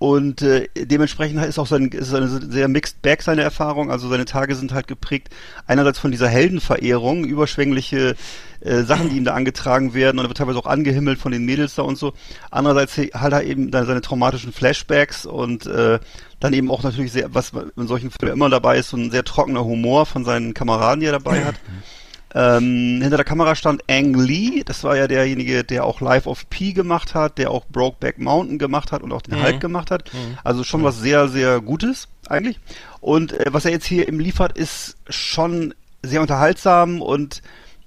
Und 0.00 0.40
äh, 0.40 0.66
dementsprechend 0.74 1.44
ist 1.44 1.58
auch 1.58 1.66
sein, 1.66 1.88
ist 1.88 2.14
eine 2.14 2.26
sehr 2.26 2.68
mixed 2.68 3.02
bag 3.02 3.18
seine 3.20 3.42
Erfahrung. 3.42 3.90
Also 3.90 4.08
seine 4.08 4.24
Tage 4.24 4.54
sind 4.54 4.72
halt 4.72 4.88
geprägt 4.88 5.28
einerseits 5.66 5.98
von 5.98 6.10
dieser 6.10 6.26
Heldenverehrung, 6.26 7.26
überschwängliche 7.26 8.16
äh, 8.60 8.82
Sachen, 8.84 9.10
die 9.10 9.18
ihm 9.18 9.26
da 9.26 9.34
angetragen 9.34 9.92
werden 9.92 10.18
und 10.18 10.24
er 10.24 10.28
wird 10.28 10.38
teilweise 10.38 10.58
auch 10.58 10.64
angehimmelt 10.64 11.18
von 11.18 11.32
den 11.32 11.44
Mädels 11.44 11.74
da 11.74 11.82
und 11.82 11.98
so. 11.98 12.14
Andererseits 12.50 12.96
halt 12.96 13.34
er 13.34 13.44
eben 13.44 13.70
dann 13.70 13.84
seine 13.84 14.00
traumatischen 14.00 14.54
Flashbacks 14.54 15.26
und 15.26 15.66
äh, 15.66 15.98
dann 16.40 16.52
eben 16.54 16.70
auch 16.70 16.82
natürlich 16.82 17.12
sehr, 17.12 17.34
was 17.34 17.52
in 17.76 17.86
solchen 17.86 18.10
Filmen 18.10 18.36
immer 18.36 18.48
dabei 18.48 18.78
ist, 18.78 18.88
so 18.88 18.96
ein 18.96 19.10
sehr 19.10 19.24
trockener 19.24 19.66
Humor 19.66 20.06
von 20.06 20.24
seinen 20.24 20.54
Kameraden, 20.54 21.00
die 21.00 21.06
er 21.08 21.12
dabei 21.12 21.44
hat. 21.44 21.56
Ähm, 22.34 23.00
hinter 23.02 23.16
der 23.16 23.24
Kamera 23.24 23.54
stand 23.56 23.82
Ang 23.90 24.14
Lee, 24.14 24.62
das 24.64 24.84
war 24.84 24.96
ja 24.96 25.08
derjenige, 25.08 25.64
der 25.64 25.84
auch 25.84 26.00
Life 26.00 26.28
of 26.28 26.48
Pi 26.48 26.72
gemacht 26.72 27.14
hat, 27.14 27.38
der 27.38 27.50
auch 27.50 27.64
Brokeback 27.66 28.18
Mountain 28.18 28.58
gemacht 28.58 28.92
hat 28.92 29.02
und 29.02 29.12
auch 29.12 29.22
den 29.22 29.38
Mhm. 29.38 29.42
Hulk 29.42 29.60
gemacht 29.60 29.90
hat. 29.90 30.10
Also 30.44 30.62
schon 30.62 30.84
was 30.84 30.98
sehr, 31.00 31.28
sehr 31.28 31.60
Gutes 31.60 32.06
eigentlich. 32.28 32.60
Und 33.00 33.32
äh, 33.32 33.46
was 33.50 33.64
er 33.64 33.72
jetzt 33.72 33.86
hier 33.86 34.06
eben 34.06 34.20
liefert, 34.20 34.56
ist 34.56 34.96
schon 35.08 35.74
sehr 36.02 36.20
unterhaltsam 36.20 37.02
und 37.02 37.42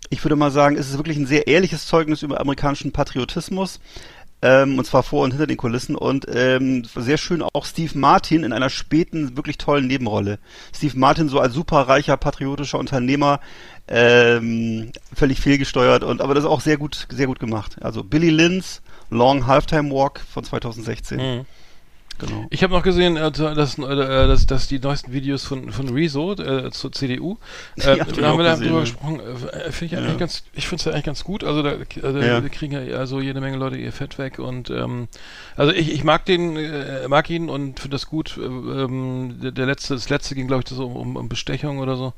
ich 0.10 0.24
würde 0.24 0.36
mal 0.36 0.52
sagen, 0.52 0.76
es 0.78 0.90
ist 0.90 0.98
wirklich 0.98 1.18
ein 1.18 1.26
sehr 1.26 1.48
ehrliches 1.48 1.88
Zeugnis 1.88 2.22
über 2.22 2.40
amerikanischen 2.40 2.92
Patriotismus. 2.92 3.80
Ähm, 4.44 4.78
und 4.78 4.84
zwar 4.84 5.04
vor 5.04 5.24
und 5.24 5.32
hinter 5.32 5.48
den 5.48 5.56
Kulissen. 5.56 5.96
Und 5.96 6.26
ähm, 6.30 6.84
sehr 6.96 7.18
schön 7.18 7.42
auch 7.42 7.66
Steve 7.66 7.98
Martin 7.98 8.44
in 8.44 8.52
einer 8.52 8.70
späten, 8.70 9.38
wirklich 9.38 9.58
tollen 9.58 9.88
Nebenrolle. 9.88 10.38
Steve 10.76 11.00
Martin 11.00 11.30
so 11.30 11.40
als 11.40 11.54
superreicher, 11.54 12.18
patriotischer 12.18 12.78
Unternehmer, 12.78 13.40
ähm, 13.88 14.92
völlig 15.16 15.40
fehlgesteuert. 15.40 16.04
Und 16.04 16.22
aber 16.22 16.34
das 16.34 16.44
ist 16.44 16.50
auch 16.50 16.60
sehr 16.60 16.76
gut, 16.76 17.08
sehr 17.10 17.28
gut 17.28 17.40
gemacht. 17.40 17.78
Also 17.82 18.04
Billy 18.04 18.30
Lynn's 18.30 18.82
Long 19.10 19.48
Halftime 19.48 19.90
Walk 19.92 20.20
von 20.20 20.44
2016. 20.44 21.18
Mhm. 21.18 21.46
Genau. 22.20 22.46
Ich 22.52 22.64
habe 22.64 22.74
noch 22.74 22.84
gesehen, 22.84 23.18
äh, 23.18 23.32
dass, 23.32 23.78
äh, 23.78 23.86
dass, 24.28 24.46
dass 24.46 24.68
die 24.68 24.80
neuesten 24.80 25.12
Videos 25.14 25.44
von, 25.46 25.72
von 25.72 25.90
Rezo 25.90 26.34
äh, 26.34 26.70
zur 26.72 26.92
CDU, 26.92 27.38
äh, 27.78 27.98
Ja, 27.98 28.06
da 28.06 28.28
haben 28.28 28.38
wir 28.38 28.44
da 28.44 28.52
gesehen, 28.52 28.68
drüber 28.68 28.78
ja. 28.78 28.82
gesprochen, 28.82 29.20
äh, 29.20 29.72
finde 29.72 29.86
ich 29.86 29.92
Ja. 29.92 29.98
eigentlich 30.00 30.18
ganz, 30.20 30.44
ich 30.54 30.68
finde 30.68 30.80
es 30.82 30.86
ja 30.86 30.92
eigentlich 30.94 31.06
ganz 31.06 31.24
gut, 31.24 31.44
also 31.44 31.64
da 31.64 31.76
also 32.04 32.20
Ja. 32.20 32.42
wir 32.42 32.50
kriegen 32.50 32.74
ja 32.74 32.98
also 32.98 33.20
jede 33.20 33.42
Menge 33.42 33.58
Leute 33.58 33.78
ihr 33.78 33.92
Fett 33.92 34.18
weg 34.20 34.40
und 34.40 34.70
ähm, 34.70 35.08
also 35.58 35.74
ich, 35.74 35.92
ich 35.92 36.04
mag 36.04 36.26
den, 36.26 36.56
äh, 36.56 37.08
mag 37.08 37.30
ihn 37.30 37.50
und 37.50 37.80
finde 37.80 37.96
das 37.96 38.08
gut, 38.08 38.38
äh, 38.38 38.42
ähm, 38.42 39.40
der, 39.42 39.52
der 39.52 39.66
letzte, 39.66 39.94
das 39.96 40.10
letzte 40.10 40.36
ging 40.36 40.48
glaube 40.48 40.64
ich 40.66 40.70
so 40.70 40.86
um, 40.86 41.16
um 41.16 41.30
Bestechung 41.30 41.80
oder 41.80 41.96
so. 41.98 42.14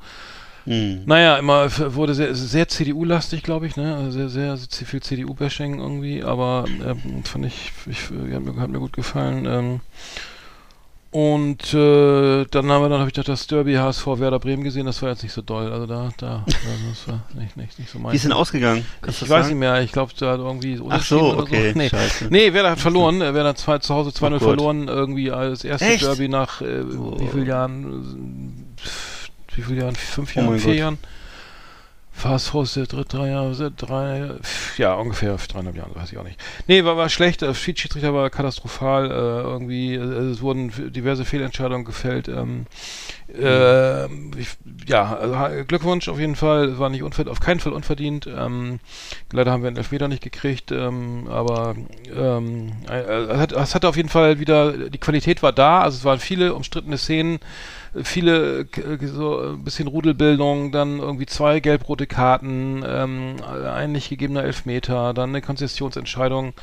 Hm. 0.66 1.02
Naja, 1.06 1.36
immer 1.36 1.68
wurde 1.94 2.14
sehr, 2.14 2.34
sehr 2.34 2.68
CDU-lastig, 2.68 3.42
glaube 3.42 3.66
ich, 3.66 3.76
ne? 3.76 3.96
Also 3.96 4.10
Sehr, 4.10 4.28
sehr, 4.28 4.56
sehr 4.56 4.86
viel 4.86 5.00
CDU-Bashing 5.00 5.78
irgendwie, 5.78 6.22
aber 6.22 6.64
ähm, 6.84 7.22
fand 7.24 7.46
ich, 7.46 7.72
ich 7.86 8.10
äh, 8.10 8.34
hat, 8.34 8.42
mir, 8.44 8.56
hat 8.60 8.68
mir 8.70 8.80
gut 8.80 8.92
gefallen. 8.92 9.46
Ähm, 9.46 9.80
und 11.12 11.72
äh, 11.72 12.44
dann 12.50 12.70
haben 12.70 12.82
wir 12.82 12.88
dann 12.90 12.98
habe 13.00 13.08
ich 13.08 13.16
noch 13.16 13.24
das 13.24 13.46
Derby 13.46 13.74
HSV 13.74 14.06
Werder 14.18 14.38
Bremen 14.38 14.64
gesehen, 14.64 14.84
das 14.84 15.00
war 15.00 15.08
jetzt 15.10 15.22
nicht 15.22 15.32
so 15.32 15.40
doll. 15.40 15.72
Also 15.72 15.86
da, 15.86 16.10
da, 16.18 16.44
also 16.44 16.58
das 16.90 17.08
war 17.08 17.22
nicht, 17.40 17.56
nicht, 17.56 17.78
nicht 17.78 17.90
so 17.90 17.98
mein. 17.98 18.12
Wie 18.12 18.16
ist 18.16 18.24
denn 18.26 18.32
ausgegangen? 18.32 18.84
Kannst 19.00 19.22
ich 19.22 19.28
weiß 19.30 19.46
sagen? 19.46 19.48
nicht 19.54 19.60
mehr, 19.60 19.80
ich 19.82 19.92
glaube, 19.92 20.12
da 20.18 20.32
hat 20.32 20.40
irgendwie 20.40 20.78
Ach 20.90 21.02
so, 21.02 21.38
okay. 21.38 21.72
Nee. 21.76 21.88
Scheiße. 21.88 22.26
nee, 22.28 22.52
Werder 22.52 22.72
hat 22.72 22.80
verloren. 22.80 23.22
äh, 23.22 23.32
Werder 23.32 23.50
hat 23.50 23.58
zwei, 23.58 23.78
zu 23.78 23.94
Hause 23.94 24.10
2-0 24.10 24.34
Oh 24.34 24.38
verloren, 24.40 24.88
irgendwie 24.88 25.30
als 25.30 25.64
erste 25.64 25.86
Echt? 25.86 26.02
Derby 26.02 26.28
nach 26.28 26.60
äh, 26.60 26.82
Oh. 26.82 27.18
wie 27.18 27.28
vielen 27.28 27.46
Jahren? 27.46 28.66
äh, 28.76 28.88
Wie 29.56 29.62
viele 29.62 29.80
Jahren? 29.80 29.94
Fünf 29.96 30.32
Oh 30.36 30.40
Jahren? 30.40 30.50
mein 30.50 30.58
vier 30.60 30.72
Gott. 30.72 30.78
Jahren? 30.78 30.98
Fast 32.16 32.54
Hosted, 32.54 32.90
drei, 32.92 33.04
drei 33.04 33.28
Jahre, 33.28 33.70
drei, 33.70 34.30
ja, 34.78 34.94
ungefähr 34.94 35.36
dreieinhalb 35.36 35.76
Jahre, 35.76 35.94
weiß 35.94 36.12
ich 36.12 36.18
auch 36.18 36.24
nicht. 36.24 36.40
Nee, 36.66 36.82
war, 36.82 36.96
war 36.96 37.10
schlecht, 37.10 37.42
der 37.42 37.52
Schiedsrichter 37.52 38.14
war 38.14 38.30
katastrophal, 38.30 39.10
äh, 39.10 39.14
irgendwie, 39.14 39.94
äh, 39.96 39.98
es 39.98 40.40
wurden 40.40 40.72
diverse 40.92 41.26
Fehlentscheidungen 41.26 41.84
gefällt, 41.84 42.28
ähm, 42.28 42.64
äh, 43.28 44.06
ich, 44.38 44.48
ja, 44.86 45.14
also, 45.14 45.64
Glückwunsch 45.64 46.08
auf 46.08 46.18
jeden 46.18 46.36
Fall, 46.36 46.78
war 46.78 46.88
nicht 46.88 47.02
unverdient, 47.02 47.28
auf 47.28 47.40
keinen 47.40 47.60
Fall 47.60 47.74
unverdient, 47.74 48.26
ähm, 48.26 48.80
leider 49.30 49.52
haben 49.52 49.62
wir 49.62 49.68
einen 49.68 49.76
Elfmeter 49.76 50.08
nicht 50.08 50.22
gekriegt, 50.22 50.72
ähm, 50.72 51.28
aber 51.28 51.76
ähm, 52.16 52.72
äh, 52.88 53.46
es 53.56 53.74
hatte 53.74 53.88
auf 53.88 53.96
jeden 53.96 54.08
Fall 54.08 54.40
wieder, 54.40 54.88
die 54.88 54.98
Qualität 54.98 55.42
war 55.42 55.52
da, 55.52 55.82
also 55.82 55.98
es 55.98 56.04
waren 56.04 56.18
viele 56.18 56.54
umstrittene 56.54 56.96
Szenen, 56.96 57.40
viele 58.04 58.60
äh, 58.60 59.06
so 59.06 59.40
ein 59.40 59.64
bisschen 59.64 59.88
Rudelbildung, 59.88 60.72
dann 60.72 60.98
irgendwie 60.98 61.26
zwei 61.26 61.60
gelb-rote 61.60 62.05
Karten, 62.06 62.84
ähm, 62.86 63.36
ein 63.44 63.92
nicht 63.92 64.08
gegebener 64.08 64.44
Elfmeter, 64.44 65.14
dann 65.14 65.30
eine 65.30 65.42
Konzessionsentscheidung, 65.42 66.54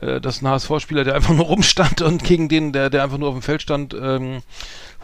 äh, 0.00 0.20
dass 0.20 0.42
ein 0.42 0.48
HSV-Spieler, 0.48 1.04
der 1.04 1.14
einfach 1.14 1.34
nur 1.34 1.46
rumstand 1.46 2.02
und 2.02 2.24
gegen 2.24 2.48
den, 2.48 2.72
der, 2.72 2.90
der 2.90 3.02
einfach 3.02 3.18
nur 3.18 3.28
auf 3.28 3.34
dem 3.34 3.42
Feld 3.42 3.62
stand, 3.62 3.94
ähm, 3.94 4.42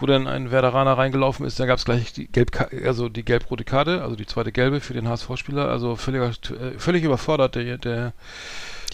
wo 0.00 0.06
dann 0.06 0.26
ein 0.26 0.50
Werderaner 0.50 0.98
reingelaufen 0.98 1.46
ist, 1.46 1.60
da 1.60 1.66
gab 1.66 1.78
es 1.78 1.84
gleich 1.84 2.12
die 2.12 2.26
gelb 2.26 2.50
also 2.84 3.08
die 3.08 3.24
gelb-rote 3.24 3.64
Karte, 3.64 4.02
also 4.02 4.16
die 4.16 4.26
zweite 4.26 4.52
gelbe 4.52 4.80
für 4.80 4.94
den 4.94 5.08
HSV-Spieler, 5.08 5.68
also 5.68 5.96
völlig, 5.96 6.22
äh, 6.50 6.78
völlig 6.78 7.04
überfordert 7.04 7.54
der, 7.54 7.78
der 7.78 8.12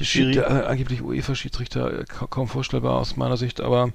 Schiri. 0.05 0.33
der 0.33 0.49
äh, 0.49 0.67
angeblich 0.67 1.03
UEFA-Schiedsrichter 1.03 2.01
äh, 2.01 2.05
ka 2.05 2.27
kaum 2.27 2.49
vorstellbar 2.49 2.99
aus 2.99 3.17
meiner 3.17 3.37
Sicht, 3.37 3.61
aber 3.61 3.93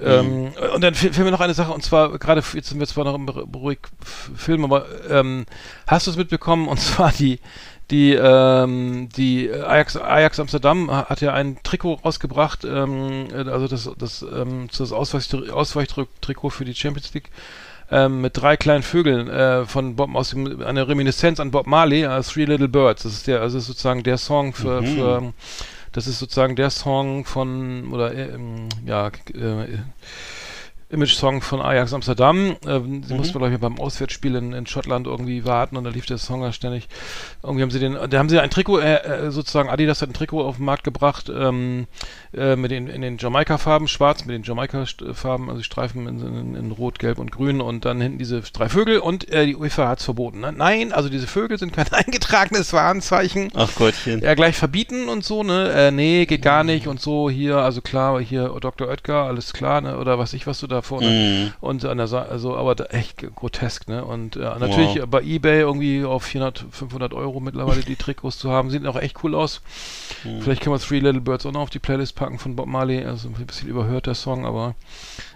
ähm, 0.00 0.52
und 0.74 0.82
dann 0.82 0.94
fehlt 0.94 1.16
mir 1.18 1.30
noch 1.30 1.40
eine 1.40 1.54
Sache, 1.54 1.72
und 1.72 1.82
zwar, 1.82 2.18
gerade 2.18 2.42
jetzt 2.52 2.68
sind 2.68 2.78
wir 2.80 2.86
zwar 2.86 3.04
noch 3.04 3.14
im 3.14 3.26
F- 3.28 4.30
Film, 4.36 4.64
aber 4.64 4.84
ähm, 5.10 5.46
hast 5.86 6.06
du 6.06 6.10
es 6.10 6.16
mitbekommen, 6.16 6.68
und 6.68 6.78
zwar 6.80 7.12
die, 7.12 7.38
die, 7.90 8.12
ähm, 8.14 9.08
die 9.16 9.50
Ajax, 9.50 9.96
Ajax 9.96 10.40
Amsterdam 10.40 10.90
ha- 10.90 11.06
hat 11.08 11.20
ja 11.20 11.32
ein 11.32 11.58
Trikot 11.62 12.00
rausgebracht, 12.04 12.64
ähm, 12.64 13.28
äh, 13.32 13.48
also 13.48 13.68
das, 13.68 13.88
das, 13.98 14.22
ähm, 14.22 14.68
das 14.76 14.92
Ausweich- 14.92 15.50
Ausweichtrikot 15.50 16.50
für 16.50 16.64
die 16.64 16.74
Champions 16.74 17.14
League, 17.14 17.30
ähm, 17.90 18.20
mit 18.20 18.36
drei 18.36 18.56
kleinen 18.56 18.82
Vögeln 18.82 19.28
äh, 19.30 19.64
von 19.64 19.94
Bob 19.94 20.12
aus 20.16 20.30
dem, 20.30 20.60
eine 20.62 20.88
Reminiszenz 20.88 21.38
an 21.38 21.52
Bob 21.52 21.68
Marley, 21.68 22.02
äh, 22.02 22.20
Three 22.22 22.44
Little 22.44 22.66
Birds. 22.68 23.04
Das 23.04 23.12
ist 23.12 23.28
der, 23.28 23.40
also 23.40 23.58
ist 23.58 23.66
sozusagen 23.66 24.02
der 24.02 24.18
Song 24.18 24.52
für, 24.54 24.80
Mhm. 24.82 24.86
für 24.96 25.32
das 25.96 26.06
ist 26.06 26.18
sozusagen 26.18 26.56
der 26.56 26.68
Song 26.68 27.24
von 27.24 27.90
oder 27.90 28.12
äh, 28.12 28.34
ähm, 28.34 28.68
ja 28.84 29.08
äh, 29.08 29.78
Image-Song 30.88 31.40
von 31.42 31.60
Ajax 31.60 31.92
Amsterdam. 31.92 32.56
Ähm, 32.66 33.02
sie 33.02 33.12
Mhm. 33.12 33.18
mussten, 33.18 33.38
glaube 33.38 33.52
ich, 33.54 33.60
beim 33.60 33.78
Auswärtsspiel 33.80 34.36
in, 34.36 34.52
in 34.52 34.66
Schottland 34.66 35.06
irgendwie 35.06 35.44
warten 35.44 35.76
und 35.76 35.84
da 35.84 35.90
lief 35.90 36.06
der 36.06 36.18
Song 36.18 36.42
ja 36.42 36.52
ständig. 36.52 36.88
Irgendwie 37.42 37.62
haben 37.62 37.70
sie 37.70 37.80
den, 37.80 37.96
da 38.08 38.18
haben 38.18 38.28
sie 38.28 38.38
ein 38.38 38.50
Trikot, 38.50 38.78
äh, 38.78 38.94
äh, 39.26 39.30
sozusagen 39.30 39.68
Adidas 39.68 40.00
hat 40.02 40.10
ein 40.10 40.14
Trikot 40.14 40.42
auf 40.44 40.56
den 40.56 40.64
Markt 40.64 40.84
gebracht, 40.84 41.28
ähm, 41.34 41.86
äh, 42.32 42.54
mit 42.54 42.70
den, 42.70 42.86
in 42.86 43.02
den 43.02 43.18
Jamaika-Farben, 43.18 43.88
schwarz, 43.88 44.24
mit 44.26 44.34
den 44.34 44.42
Jamaika-Farben, 44.44 45.50
also 45.50 45.62
Streifen 45.62 46.06
in, 46.06 46.20
in, 46.20 46.54
in 46.54 46.70
Rot, 46.70 46.98
Gelb 47.00 47.18
und 47.18 47.32
Grün 47.32 47.60
und 47.60 47.84
dann 47.84 48.00
hinten 48.00 48.18
diese 48.18 48.40
drei 48.40 48.68
Vögel 48.68 48.98
und 49.00 49.28
äh, 49.32 49.46
die 49.46 49.56
UEFA 49.56 49.88
hat 49.88 49.98
es 49.98 50.04
verboten. 50.04 50.40
Ne? 50.40 50.52
Nein, 50.52 50.92
also 50.92 51.08
diese 51.08 51.26
Vögel 51.26 51.58
sind 51.58 51.72
kein 51.72 51.86
eingetragenes 51.92 52.72
Warnzeichen 52.72 53.50
Ach 53.54 53.74
Gottchen. 53.74 54.20
ja 54.20 54.34
gleich 54.34 54.56
verbieten 54.56 55.08
und 55.08 55.24
so, 55.24 55.42
ne? 55.42 55.70
Äh, 55.72 55.90
nee, 55.90 56.26
geht 56.26 56.42
gar 56.42 56.62
nicht 56.64 56.86
und 56.86 57.00
so, 57.00 57.28
hier, 57.28 57.56
also 57.58 57.80
klar, 57.80 58.20
hier 58.20 58.54
Dr. 58.60 58.88
Oetker, 58.88 59.24
alles 59.24 59.52
klar, 59.52 59.80
ne? 59.80 59.98
Oder 59.98 60.18
was 60.18 60.32
ich, 60.32 60.46
was 60.46 60.60
du 60.60 60.66
da 60.66 60.75
vorne. 60.82 61.08
Mhm. 61.08 61.52
Und 61.60 61.84
an 61.84 61.98
der 61.98 62.06
Seite, 62.06 62.30
also, 62.30 62.56
aber 62.56 62.74
da, 62.74 62.84
echt 62.84 63.18
grotesk, 63.34 63.88
ne? 63.88 64.04
Und 64.04 64.36
äh, 64.36 64.40
natürlich 64.40 65.00
Wow. 65.00 65.06
bei 65.08 65.22
Ebay 65.22 65.60
irgendwie 65.60 66.04
auf 66.04 66.24
400, 66.24 66.64
500 66.70 67.14
Euro 67.14 67.40
mittlerweile 67.40 67.80
die 67.82 67.96
Trikots 67.96 68.38
zu 68.38 68.50
haben, 68.50 68.70
sieht 68.70 68.86
auch 68.86 68.96
echt 68.96 69.22
cool 69.24 69.34
aus. 69.34 69.60
Mhm. 70.24 70.42
Vielleicht 70.42 70.62
können 70.62 70.74
wir 70.74 70.80
Three 70.80 71.00
Little 71.00 71.20
Birds 71.20 71.46
auch 71.46 71.52
noch 71.52 71.60
auf 71.62 71.70
die 71.70 71.78
Playlist 71.78 72.14
packen 72.16 72.38
von 72.38 72.56
Bob 72.56 72.66
Marley, 72.66 73.04
also 73.04 73.28
ein 73.28 73.46
bisschen 73.46 73.68
überhört 73.68 74.06
der 74.06 74.14
Song, 74.14 74.46
aber 74.46 74.74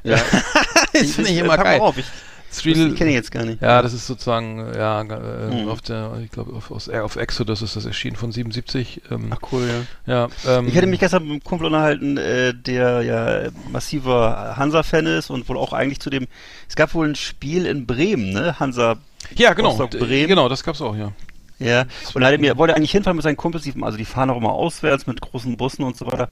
Ja. 0.03 0.17
das 0.93 1.13
finde 1.13 1.31
ich 1.31 1.39
immer 1.39 1.57
geil. 1.57 1.81
auf, 1.81 1.97
Ich, 1.99 2.07
Das 2.53 2.63
kenne 2.63 3.11
ich 3.11 3.15
jetzt 3.15 3.31
gar 3.31 3.45
nicht. 3.45 3.63
ja, 3.63 3.81
das 3.81 3.93
ist 3.93 4.07
sozusagen, 4.07 4.59
äh, 4.59 4.77
ja, 4.77 5.01
äh, 5.03 5.63
Mhm. 5.63 5.69
auf 5.69 5.81
der, 5.83 6.19
ich 6.25 6.31
glaube, 6.33 6.53
auf, 6.53 6.71
aus- 6.71 6.89
äh, 6.89 6.99
auf 6.99 7.15
Exodus 7.17 7.63
ist 7.63 7.77
das 7.77 7.85
erschienen 7.85 8.17
von 8.17 8.33
77. 8.33 9.03
Ähm, 9.11 9.31
Ach 9.31 9.39
cool, 9.53 9.69
ja. 10.07 10.29
ja, 10.47 10.59
ähm, 10.59 10.67
Ich 10.69 10.77
hatte 10.77 10.87
mich 10.89 10.99
gestern 11.01 11.23
mit 11.23 11.31
einem 11.31 11.45
Kumpel 11.45 11.67
unterhalten, 11.69 12.17
äh, 12.17 12.53
der 12.53 13.03
ja 13.03 13.51
massiver 13.71 14.55
Hansa-Fan 14.57 15.07
ist 15.07 15.31
und 15.31 15.49
wohl 15.49 15.57
auch 15.59 15.73
eigentlich 15.73 16.01
zu 16.01 16.11
dem, 16.11 16.27
es 16.69 16.75
gab 16.77 16.93
wohl 16.95 17.09
ein 17.09 17.15
Spiel 17.15 17.67
in 17.67 17.87
Bremen, 17.87 18.33
ne? 18.33 18.59
Hansa, 18.59 18.97
Ja, 19.37 19.53
genau. 19.55 19.87
D- 19.87 19.99
Bremen. 19.99 20.29
Genau, 20.29 20.49
das 20.49 20.65
gab's 20.65 20.81
auch, 20.81 20.97
ja. 20.97 21.13
ja. 21.61 21.85
Und 22.15 22.23
er 22.23 22.37
mir, 22.39 22.57
wollte 22.59 22.75
eigentlich 22.75 22.91
hinfahren 22.91 23.17
mit 23.17 23.23
seinen 23.23 23.37
Kumpels, 23.37 23.65
also 23.81 23.97
die 23.97 24.05
fahren 24.05 24.31
auch 24.31 24.37
immer 24.37 24.53
auswärts 24.53 25.07
mit 25.07 25.21
großen 25.21 25.57
Bussen 25.57 25.85
und 25.85 25.97
so 25.97 26.07
weiter. 26.07 26.29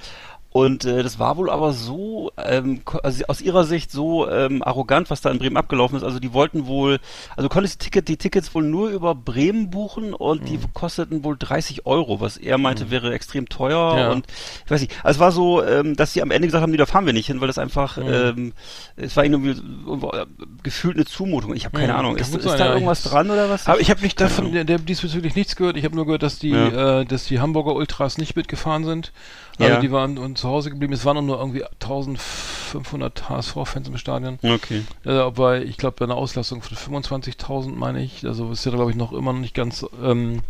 Und 0.51 0.87
äh, 0.87 1.03
das 1.03 1.19
war 1.19 1.37
wohl 1.37 1.51
aber 1.51 1.73
so, 1.73 2.33
ähm, 2.39 2.81
also 3.03 3.25
aus 3.29 3.43
ihrer 3.43 3.65
Sicht 3.65 3.93
so 3.93 4.29
ähm, 4.31 4.63
arrogant, 4.63 5.11
was 5.11 5.21
da 5.21 5.31
in 5.31 5.39
Bremen 5.39 5.59
abgelaufen 5.59 5.97
ist. 5.99 6.03
Also 6.05 6.19
die 6.21 6.33
wollten 6.33 6.67
wohl, 6.67 7.01
also 7.37 7.51
konntest 7.51 7.81
die, 7.81 7.85
Ticket, 7.85 8.09
die 8.09 8.17
Tickets 8.17 8.55
wohl 8.55 8.63
nur 8.65 8.89
über 8.89 9.15
Bremen 9.15 9.69
buchen 9.71 10.15
und 10.15 10.43
Mhm. 10.43 10.47
die 10.47 10.59
kosteten 10.73 11.23
wohl 11.23 11.37
30 11.39 11.85
Euro, 11.87 12.21
was 12.21 12.39
er 12.39 12.57
meinte 12.57 12.91
wäre 12.91 13.13
extrem 13.13 13.49
teuer. 13.51 13.99
Ja. 13.99 14.11
Und 14.11 14.27
ich 14.65 14.71
weiß 14.71 14.81
nicht, 14.81 14.93
also 15.05 15.17
es 15.19 15.21
war 15.21 15.33
so, 15.33 15.63
ähm, 15.63 15.97
dass 15.97 16.15
sie 16.15 16.23
am 16.23 16.31
Ende 16.31 16.49
gesagt 16.49 16.63
haben, 16.63 16.71
nee, 16.71 16.77
da 16.79 16.87
fahren 16.87 17.05
wir 17.05 17.13
nicht 17.13 17.27
hin, 17.27 17.41
weil 17.43 17.49
das 17.49 17.59
einfach, 17.59 17.99
Mhm. 17.99 18.09
ähm, 18.09 18.53
es 18.97 19.17
war 19.17 19.25
irgendwie 19.25 19.51
äh, 19.51 20.27
gefühlt 20.63 20.97
eine 20.97 21.05
Zumutung. 21.05 21.55
Ich 21.55 21.67
habe 21.67 21.79
keine 21.79 21.93
Mhm, 21.93 21.99
Ahnung. 21.99 22.17
Ist, 22.17 22.35
ist 22.35 22.43
sein, 22.45 22.59
da 22.59 22.67
ja. 22.69 22.73
irgendwas 22.73 23.03
dran 23.03 23.31
oder 23.31 23.51
was? 23.51 23.67
Aber 23.67 23.81
ich 23.81 23.91
habe 23.91 24.01
nicht 24.01 24.19
davon 24.21 24.53
der, 24.53 24.65
der 24.65 24.79
diesbezüglich 24.79 25.35
nichts 25.35 25.57
gehört. 25.57 25.77
Ich 25.77 25.85
habe 25.85 25.95
nur 25.95 26.07
gehört, 26.07 26.23
dass 26.23 26.39
die, 26.39 26.51
Ja. 26.51 27.01
äh, 27.01 27.05
dass 27.05 27.27
die 27.27 27.39
Hamburger 27.41 27.75
Ultras 27.75 28.17
nicht 28.17 28.35
mitgefahren 28.35 28.85
sind. 28.85 29.13
Also 29.59 29.73
Ja. 29.75 29.81
die 29.81 29.91
waren 29.91 30.19
und 30.19 30.38
zu 30.39 30.49
Hause 30.49 30.71
geblieben. 30.71 30.93
Es 30.93 31.05
waren 31.05 31.25
nur 31.27 31.39
irgendwie 31.39 31.65
1500 31.65 33.29
HSV-Fans 33.29 33.89
im 33.89 33.99
Stadion. 33.99 34.39
Okay. 34.43 34.83
Äh, 35.05 35.11
aber 35.11 35.63
ich 35.63 35.77
glaube, 35.77 35.97
bei 35.99 36.05
einer 36.05 36.17
Auslastung 36.17 36.63
von 36.63 36.77
25.000 36.77 37.75
meine 37.75 38.03
ich. 38.03 38.25
Also 38.27 38.51
ist 38.51 38.65
ja, 38.65 38.73
glaube 38.73 38.91
ich, 38.91 38.97
noch 38.97 39.13
immer 39.13 39.33
noch 39.33 39.41
nicht 39.41 39.55
ganz 39.55 39.85
ähm, 40.03 40.41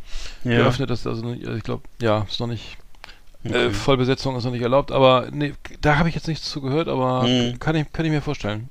Ja. 0.44 0.58
geöffnet. 0.58 0.90
Das, 0.90 1.06
also 1.06 1.32
ich 1.32 1.62
glaube, 1.62 1.82
ja, 2.00 2.26
ist 2.28 2.40
noch 2.40 2.46
nicht. 2.46 2.76
Äh, 3.44 3.48
Okay. 3.50 3.70
Vollbesetzung 3.70 4.36
ist 4.36 4.44
noch 4.44 4.50
nicht 4.50 4.62
erlaubt, 4.62 4.90
aber 4.90 5.28
nee, 5.30 5.54
da 5.80 5.96
habe 5.98 6.08
ich 6.08 6.14
jetzt 6.16 6.26
nichts 6.26 6.50
zu 6.50 6.60
gehört, 6.60 6.88
aber 6.88 7.22
Mhm. 7.22 7.58
kann, 7.60 7.76
ich, 7.76 7.90
kann 7.92 8.04
ich 8.04 8.10
mir 8.10 8.20
vorstellen. 8.20 8.68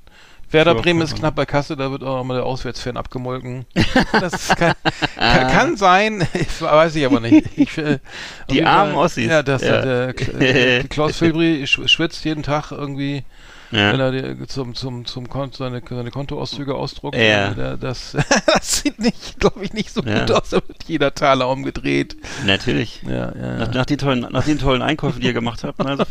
Werder 0.50 0.76
Ja, 0.76 0.82
Bremen 0.82 1.02
ist 1.02 1.16
knapp 1.16 1.36
bei 1.36 1.46
Kasse, 1.46 1.76
da 1.76 1.92
wird 1.92 2.04
auch 2.04 2.24
mal 2.24 2.36
der 2.36 2.46
Auswärtsfan 2.46 2.96
abgemolken. 2.98 3.66
Das 4.14 4.48
kann, 4.56 4.74
kann, 5.18 5.48
kann 5.52 5.78
sein, 5.78 6.26
weiß 6.60 6.96
ich 6.96 7.06
aber 7.06 7.20
nicht. 7.20 7.46
Ich, 7.58 7.78
äh, 7.78 8.00
Die 8.50 8.64
armen 8.64 8.94
Fall- 8.94 9.04
Ossis. 9.06 9.26
Ja, 9.30 9.44
das, 9.44 9.62
Ja. 9.62 9.82
Der, 9.82 10.14
der, 10.14 10.84
Klaus 10.90 11.18
Filbri 11.18 11.64
sch- 11.66 11.88
schwitzt 11.88 12.24
jeden 12.24 12.44
Tag 12.44 12.72
irgendwie, 12.72 13.24
Ja. 13.72 13.92
wenn 13.94 14.00
er 14.00 14.12
die, 14.12 14.48
zum, 14.48 14.76
zum, 14.76 15.06
zum 15.06 15.28
Konto, 15.30 15.58
seine, 15.58 15.82
seine 15.90 16.12
Kontoauszüge 16.12 16.76
ausdruckt. 16.76 17.16
Ja. 17.18 17.52
Äh, 17.52 17.56
Der, 17.56 17.78
das, 17.78 18.16
das 18.54 18.82
sieht 18.82 19.00
nicht, 19.00 19.40
glaube 19.40 19.64
ich, 19.64 19.74
nicht 19.74 19.92
so 19.94 20.02
Ja. 20.04 20.20
gut 20.22 20.32
aus. 20.32 20.50
Da 20.52 20.58
wird 20.58 20.84
jeder 20.88 21.14
Taler 21.14 21.50
umgedreht. 21.50 22.16
Natürlich. 22.46 23.02
Ja, 23.08 23.34
ja, 23.36 23.58
Nach, 23.58 23.74
nach, 23.74 23.86
den 23.86 23.98
tollen, 23.98 24.28
nach 24.32 24.46
den 24.46 24.58
tollen 24.60 24.82
Einkäufen, 24.82 25.20
die 25.22 25.28
ihr 25.28 25.34
gemacht 25.34 25.64
habt. 25.64 25.80
ne, 25.84 25.90
Also, 25.98 26.06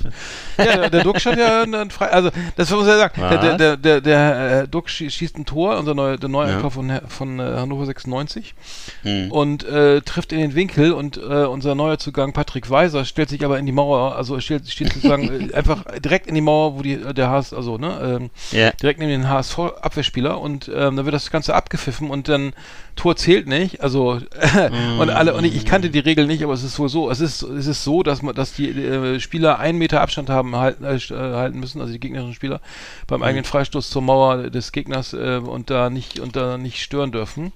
Ja, 0.59 0.77
der, 0.77 0.91
der 0.91 1.03
Duck 1.05 1.17
hat 1.25 1.39
ja 1.39 1.63
einen 1.63 1.91
frei, 1.91 2.07
also 2.09 2.31
das 2.57 2.71
muss 2.71 2.83
ich 2.83 2.89
ja 2.89 2.99
sagen. 2.99 3.15
Der, 3.21 3.39
der, 3.39 3.51
Was? 3.53 3.57
der, 3.59 3.77
der, 3.77 4.01
der 4.01 4.63
äh, 4.63 4.69
Duck 4.69 4.89
schie- 4.89 5.11
schießt 5.11 5.37
ein 5.39 5.45
Tor, 5.47 5.79
unser 5.79 5.95
neuer, 5.95 6.17
der. 6.19 6.31
Einkauf 6.37 6.75
von, 6.75 7.01
von 7.09 7.39
äh, 7.41 7.43
Hannover 7.43 7.87
96 7.87 8.55
hm. 9.03 9.31
und 9.33 9.65
äh, 9.65 10.01
trifft 10.03 10.33
in 10.33 10.39
den 10.41 10.55
Winkel 10.55 10.93
und 10.93 11.17
äh, 11.17 11.21
unser 11.47 11.75
neuer 11.75 11.99
Zugang 11.99 12.33
Patrick 12.33 12.69
Weiser 12.69 13.05
stellt 13.05 13.31
sich 13.31 13.45
aber 13.45 13.59
in 13.59 13.65
die 13.67 13.73
Mauer, 13.73 14.17
also 14.17 14.39
steht, 14.41 14.69
steht 14.69 14.93
sozusagen 14.93 15.51
äh, 15.51 15.55
einfach 15.55 15.85
direkt 16.05 16.27
in 16.27 16.35
die 16.35 16.41
Mauer, 16.41 16.77
wo 16.77 16.83
die 16.83 16.95
äh, 16.95 17.15
der 17.15 17.31
HS, 17.47 17.53
also 17.53 17.79
ne, 17.79 18.19
ähm, 18.21 18.31
Ja. 18.53 18.71
direkt 18.73 19.01
neben 19.01 19.11
den 19.11 19.29
HSV 19.29 19.59
Abwehrspieler 19.81 20.41
und 20.41 20.69
ähm, 20.69 20.97
dann 20.97 21.05
wird 21.05 21.15
das 21.15 21.31
Ganze 21.31 21.55
abgepfiffen 21.55 22.11
und 22.11 22.29
dann 22.29 22.53
Tor 22.97 23.17
zählt 23.17 23.47
nicht, 23.47 23.83
also 23.83 24.21
und 24.99 25.11
alle 25.11 25.35
und 25.35 25.45
ich, 25.45 25.55
ich 25.55 25.65
kannte 25.67 25.91
die 25.91 25.99
Regel 25.99 26.27
nicht, 26.27 26.43
aber 26.43 26.55
es 26.55 26.63
ist 26.63 26.79
wohl 26.79 26.89
so, 26.89 27.11
es 27.11 27.21
ist 27.21 27.43
es 27.43 27.67
ist 27.67 27.85
so, 27.85 28.03
dass 28.03 28.23
man 28.23 28.35
dass 28.35 28.53
die 28.55 28.71
äh, 28.71 29.21
Spieler 29.21 29.59
einen 29.59 29.79
Meter 29.79 30.01
Abstand 30.01 30.31
haben 30.31 30.57
halten, 30.57 30.85
äh, 30.85 30.97
äh, 30.97 31.35
halten 31.35 31.61
müssen, 31.61 31.81
also 31.81 31.93
die 31.93 32.01
gegnerischen 32.01 32.35
Spieler 32.35 32.61
beim 33.07 33.23
eigenen 33.23 33.45
Freistoß 33.45 33.91
zur 33.91 34.03
Mauer 34.03 34.51
des 34.51 34.73
Gegners 34.73 35.13
äh, 35.13 35.41
und 35.45 35.71
da 35.71 35.91
nicht 35.91 36.21
und 36.21 36.37
da 36.37 36.59
nicht 36.59 36.81
stören 36.83 37.13
dürfen. 37.13 37.53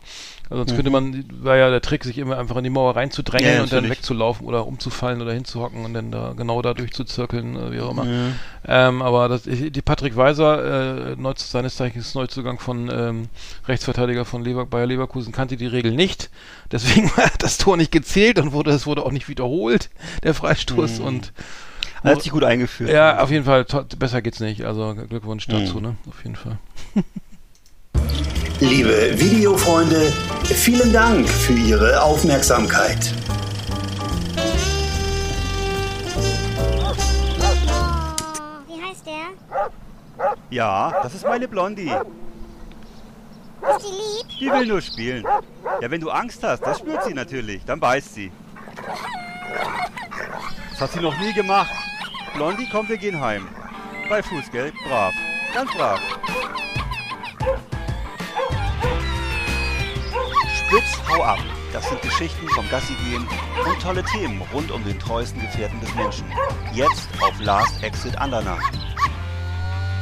Also 0.51 0.65
sonst 0.65 0.75
könnte 0.75 0.91
man, 0.91 1.25
war 1.43 1.57
ja 1.57 1.71
der 1.71 1.81
Trick, 1.81 2.03
sich 2.03 2.19
immer 2.19 2.37
einfach 2.37 2.57
in 2.57 2.65
die 2.65 2.71
Mauer 2.71 2.97
reinzudrängeln 2.97 3.55
Ja, 3.55 3.63
und 3.63 3.73
dann 3.73 3.89
wegzulaufen 3.89 4.45
oder 4.49 4.67
umzufallen 4.67 5.23
oder 5.23 5.33
hinzuhocken 5.33 5.85
und 5.85 5.95
dann 5.95 6.11
da 6.11 6.33
genau 6.37 6.61
da 6.61 6.75
durchzuzirkeln, 6.75 7.55
äh, 7.55 7.71
wie 7.73 7.81
auch 7.81 7.93
immer. 7.93 8.05
Ja. 8.05 8.89
Ähm, 8.89 9.01
aber 9.01 9.29
das, 9.29 9.45
die 9.45 9.71
Patrick 9.83 10.17
Weiser, 10.17 11.13
äh, 11.13 11.17
neu, 11.17 11.35
seines 11.37 11.77
Zeichens 11.77 12.17
Neuzugang 12.17 12.59
von 12.59 12.91
ähm, 12.93 13.29
Rechtsverteidiger 13.69 14.25
von 14.25 14.43
Lever, 14.43 14.67
Bayer 14.67 14.87
Leverkusen, 14.87 15.33
kannte 15.33 15.57
die 15.57 15.69
Regel 15.69 15.93
nicht. 15.93 16.31
Deswegen 16.73 17.09
war 17.17 17.31
das 17.39 17.57
Tor 17.59 17.77
nicht 17.77 17.93
gezählt 17.93 18.41
und 18.41 18.51
wurde, 18.51 18.73
es 18.73 18.87
wurde 18.87 19.07
auch 19.07 19.13
nicht 19.13 19.29
wiederholt, 19.29 19.89
der 20.25 20.35
Freistoß. 20.35 20.99
Mhm. 20.99 21.05
Und 21.07 21.33
Hat 22.03 22.23
sich 22.23 22.33
gut 22.33 22.43
eingeführt. 22.43 22.91
ja, 22.91 23.21
auf 23.23 23.31
jeden 23.31 23.45
Fall, 23.45 23.65
besser 23.99 24.21
geht's 24.21 24.41
nicht. 24.41 24.65
Also 24.65 24.97
Glückwunsch 25.09 25.47
dazu, 25.47 25.77
Mhm. 25.77 25.83
ne? 25.83 25.97
Auf 26.09 26.25
jeden 26.25 26.35
Fall. 26.37 26.59
Liebe 28.61 29.18
Videofreunde, 29.18 30.12
Vielen 30.44 30.92
Dank 30.92 31.29
für 31.29 31.55
Ihre 31.55 32.03
Aufmerksamkeit. 32.03 33.14
Wie 38.66 38.83
heißt 38.83 39.07
der? 39.07 40.27
Ja, 40.51 40.92
das 41.03 41.14
ist 41.14 41.25
meine 41.25 41.49
Blondie. 41.49 41.90
Ist 41.90 43.87
die 43.87 43.87
lieb? 43.87 44.38
Die 44.40 44.51
will 44.53 44.66
nur 44.66 44.83
spielen. 44.83 45.25
Ja, 45.81 45.90
wenn 45.90 46.01
du 46.01 46.11
Angst 46.11 46.42
hast, 46.42 46.61
das 46.61 46.81
spürt 46.81 47.05
sie 47.05 47.14
natürlich. 47.14 47.64
Dann 47.64 47.81
beißt 47.81 48.14
sie. 48.14 48.33
Das 50.73 50.81
hat 50.81 50.92
sie 50.92 51.01
noch 51.01 51.18
nie 51.20 51.33
gemacht. 51.33 51.70
Blondie, 52.35 52.68
komm, 52.70 52.88
wir 52.88 52.99
gehen 52.99 53.20
heim. 53.20 53.46
Bei 54.09 54.23
Fuß, 54.23 54.51
gell? 54.51 54.73
Brav. 54.87 55.14
Ganz 55.55 55.70
brav. 55.73 56.01
Spitz, 60.71 60.99
hau 61.09 61.23
ab. 61.23 61.39
Das 61.73 61.89
sind 61.89 62.03
Geschichten 62.03 62.47
vom 62.51 62.69
Gassi-Gehen 62.71 63.27
und 63.67 63.81
tolle 63.83 64.05
Themen 64.05 64.41
rund 64.53 64.71
um 64.71 64.85
den 64.85 64.99
treuesten 64.99 65.41
Gefährten 65.41 65.81
des 65.81 65.95
Menschen. 65.95 66.25
Jetzt 66.75 67.09
auf 67.21 67.39
Last 67.41 67.83
Exit 67.83 68.17
Andernach. 68.19 68.61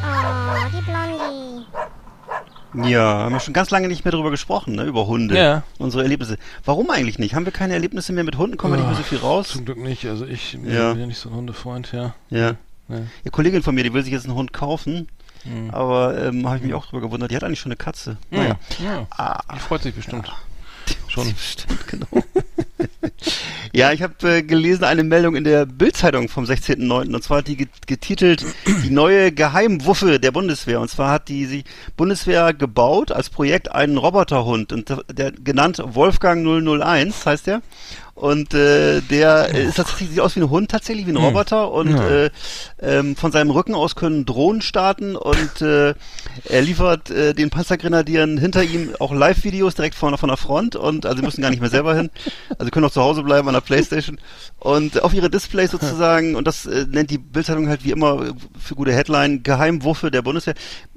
Oh, 0.02 0.66
die 0.72 0.82
Blondie. 0.82 1.66
Ja, 2.90 3.20
haben 3.20 3.32
wir 3.32 3.40
schon 3.40 3.54
ganz 3.54 3.70
lange 3.70 3.88
nicht 3.88 4.04
mehr 4.04 4.12
drüber 4.12 4.30
gesprochen, 4.30 4.74
ne? 4.74 4.84
Über 4.84 5.06
Hunde. 5.06 5.36
Ja. 5.38 5.62
Unsere 5.78 6.02
Erlebnisse. 6.02 6.36
Warum 6.64 6.90
eigentlich 6.90 7.18
nicht? 7.18 7.34
Haben 7.34 7.46
wir 7.46 7.52
keine 7.52 7.72
Erlebnisse 7.72 8.12
mehr 8.12 8.24
mit 8.24 8.36
Hunden? 8.36 8.58
Kommen 8.58 8.74
wir 8.74 8.78
nicht 8.78 8.88
mehr 8.88 8.96
so 8.96 9.02
viel 9.02 9.18
raus? 9.18 9.48
Zum 9.48 9.64
Glück 9.64 9.78
nicht. 9.78 10.04
Also 10.06 10.26
ich 10.26 10.52
Ja. 10.52 10.92
bin 10.92 11.00
ja 11.00 11.06
nicht 11.06 11.18
so 11.18 11.30
ein 11.30 11.34
Hundefreund, 11.34 11.92
ja. 11.92 12.14
Ja. 12.28 12.52
Nee. 12.88 12.96
Eine 12.96 13.30
Kollegin 13.30 13.62
von 13.62 13.74
mir, 13.74 13.84
die 13.84 13.94
will 13.94 14.02
sich 14.04 14.12
jetzt 14.12 14.26
einen 14.26 14.34
Hund 14.34 14.52
kaufen. 14.52 15.08
Hm. 15.44 15.70
Aber 15.70 16.18
ähm, 16.18 16.46
habe 16.46 16.56
ich 16.58 16.62
mich 16.62 16.74
auch 16.74 16.86
drüber 16.86 17.00
gewundert. 17.02 17.30
Die 17.30 17.36
hat 17.36 17.44
eigentlich 17.44 17.60
schon 17.60 17.72
eine 17.72 17.76
Katze. 17.76 18.18
Naja. 18.30 18.56
Ja. 18.84 19.06
Ah, 19.10 19.40
Die 19.54 19.60
freut 19.60 19.82
sich 19.82 19.94
bestimmt. 19.94 20.30
Schon. 21.08 21.34
Genau. 21.86 22.06
ja, 23.72 23.92
ich 23.92 24.02
habe 24.02 24.14
äh, 24.36 24.42
gelesen 24.42 24.84
eine 24.84 25.02
Meldung 25.04 25.36
in 25.36 25.44
der 25.44 25.66
Bild-Zeitung 25.66 26.28
vom 26.28 26.44
16.09. 26.44 27.14
Und 27.14 27.22
zwar 27.22 27.38
hat 27.38 27.48
die 27.48 27.56
get- 27.56 27.86
getitelt 27.86 28.44
Die 28.84 28.90
neue 28.90 29.32
Geheimwuffe 29.32 30.20
der 30.20 30.30
Bundeswehr. 30.30 30.80
Und 30.80 30.88
zwar 30.88 31.10
hat 31.10 31.28
die 31.28 31.46
sie 31.46 31.64
Bundeswehr 31.96 32.52
gebaut 32.54 33.12
als 33.12 33.30
Projekt 33.30 33.72
einen 33.72 33.98
Roboterhund. 33.98 34.72
Und 34.72 34.88
der, 34.88 35.02
der 35.10 35.32
genannt 35.32 35.82
Wolfgang 35.84 36.44
001 36.46 37.26
heißt 37.26 37.46
der. 37.46 37.62
Und 38.18 38.52
äh, 38.52 39.00
der 39.00 39.54
äh, 39.54 39.66
ist 39.66 39.76
tatsächlich 39.76 40.10
sieht 40.10 40.20
aus 40.20 40.34
wie 40.34 40.40
ein 40.40 40.50
Hund, 40.50 40.70
tatsächlich 40.72 41.06
wie 41.06 41.12
ein 41.12 41.16
Roboter. 41.16 41.70
Und 41.70 41.90
Ja. 41.92 42.08
äh, 42.08 42.30
ähm, 42.82 43.14
von 43.14 43.30
seinem 43.30 43.50
Rücken 43.50 43.74
aus 43.76 43.94
können 43.94 44.26
Drohnen 44.26 44.60
starten 44.60 45.14
und 45.14 45.62
äh, 45.62 45.94
er 46.48 46.62
liefert 46.62 47.10
äh, 47.10 47.32
den 47.32 47.50
Panzergrenadieren 47.50 48.36
hinter 48.36 48.64
ihm 48.64 48.90
auch 48.98 49.12
Live-Videos 49.14 49.76
direkt 49.76 49.94
von, 49.94 50.18
von 50.18 50.28
der 50.28 50.36
Front 50.36 50.74
und 50.74 51.06
also 51.06 51.18
sie 51.18 51.24
müssen 51.24 51.42
gar 51.42 51.50
nicht 51.50 51.60
mehr 51.60 51.70
selber 51.70 51.94
hin. 51.94 52.10
Also 52.50 52.64
sie 52.64 52.70
können 52.72 52.86
auch 52.86 52.90
zu 52.90 53.02
Hause 53.02 53.22
bleiben 53.22 53.46
an 53.46 53.54
der 53.54 53.60
Playstation. 53.60 54.18
Und 54.58 55.00
auf 55.02 55.14
ihre 55.14 55.30
Displays 55.30 55.70
sozusagen, 55.70 56.34
und 56.34 56.46
das 56.46 56.66
äh, 56.66 56.86
nennt 56.90 57.10
die 57.10 57.18
Bildzeitung 57.18 57.68
halt 57.68 57.84
wie 57.84 57.92
immer 57.92 58.26
äh, 58.26 58.32
für 58.58 58.74
gute 58.74 58.92
Headline, 58.92 59.44
Geheimwuffe 59.44 60.10
der 60.10 60.22
Bundeswehr. 60.22 60.54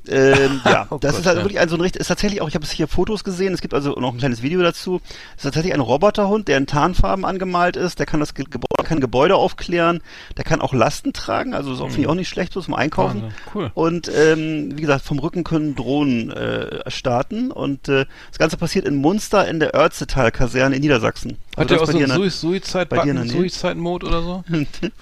Ähm, 0.08 0.62
ja, 0.66 0.88
Oh 0.90 0.98
das 0.98 1.12
Gott, 1.12 1.22
ist 1.22 1.26
halt 1.28 1.38
ja. 1.38 1.44
wirklich 1.44 1.60
ein 1.60 1.70
so 1.70 1.76
ein 1.76 1.82
richtig, 1.82 2.02
ist 2.02 2.08
tatsächlich 2.08 2.42
auch, 2.42 2.48
ich 2.48 2.56
habe 2.56 2.66
es 2.66 2.72
hier 2.72 2.88
Fotos 2.88 3.24
gesehen, 3.24 3.54
es 3.54 3.62
gibt 3.62 3.74
also 3.74 3.92
noch 3.94 4.14
ein 4.14 4.18
kleines 4.18 4.42
Video 4.42 4.62
dazu. 4.62 5.02
Es 5.32 5.38
ist 5.38 5.44
tatsächlich 5.44 5.74
ein 5.74 5.80
Roboterhund, 5.80 6.48
der 6.48 6.58
in 6.58 6.68
Tarnfarben 6.68 7.26
angemalt 7.26 7.76
ist, 7.76 8.00
der 8.00 8.06
kann 8.06 8.20
das 8.20 8.34
Ge 8.34 8.46
Gebäude, 8.50 8.84
kann 8.84 9.00
Gebäude 9.00 9.36
aufklären, 9.36 10.02
der 10.38 10.44
kann 10.44 10.62
auch 10.62 10.74
Lasten 10.74 11.14
tragen, 11.14 11.54
also 11.54 11.74
ist 11.74 11.80
auch, 11.80 11.88
finde 11.88 12.02
ich 12.02 12.08
auch 12.08 12.16
nicht 12.16 12.30
schlecht, 12.30 12.54
so 12.54 12.62
zum 12.62 12.74
Einkaufen. 12.74 13.22
Mhm. 13.22 13.32
Cool. 13.54 13.72
Und 13.74 14.12
ähm, 14.14 14.78
wie 14.78 14.82
gesagt, 14.82 15.06
vom 15.06 15.20
Rücken 15.20 15.44
können 15.44 15.76
Drohnen 15.76 16.32
äh, 16.32 16.90
starten 16.90 17.52
und 17.52 17.88
äh, 17.88 18.06
das 18.30 18.40
Ganze 18.40 18.58
passiert 18.58 18.86
in 18.86 18.96
Munster 18.96 19.48
in 19.48 19.60
der 19.60 19.76
Örzetal-Kaserne 19.76 20.76
in 20.76 20.82
Niedersachsen. 20.82 21.38
Hat 21.58 21.70
der 21.70 21.78
das 21.80 21.90
auch 21.90 21.92
so 21.92 21.98
einen 21.98 22.02
in 22.04 22.08
der- 22.10 22.18
Sui- 22.18 22.30
Suicide 22.30 22.86
bei 22.86 22.98
dir 23.04 23.12
in 23.12 23.18
Button, 23.18 23.28
der 23.28 23.38
Nähe? 23.42 23.50
Suicide 23.50 23.76
Mode 23.76 24.08
oder 24.08 24.22
so? 24.22 24.44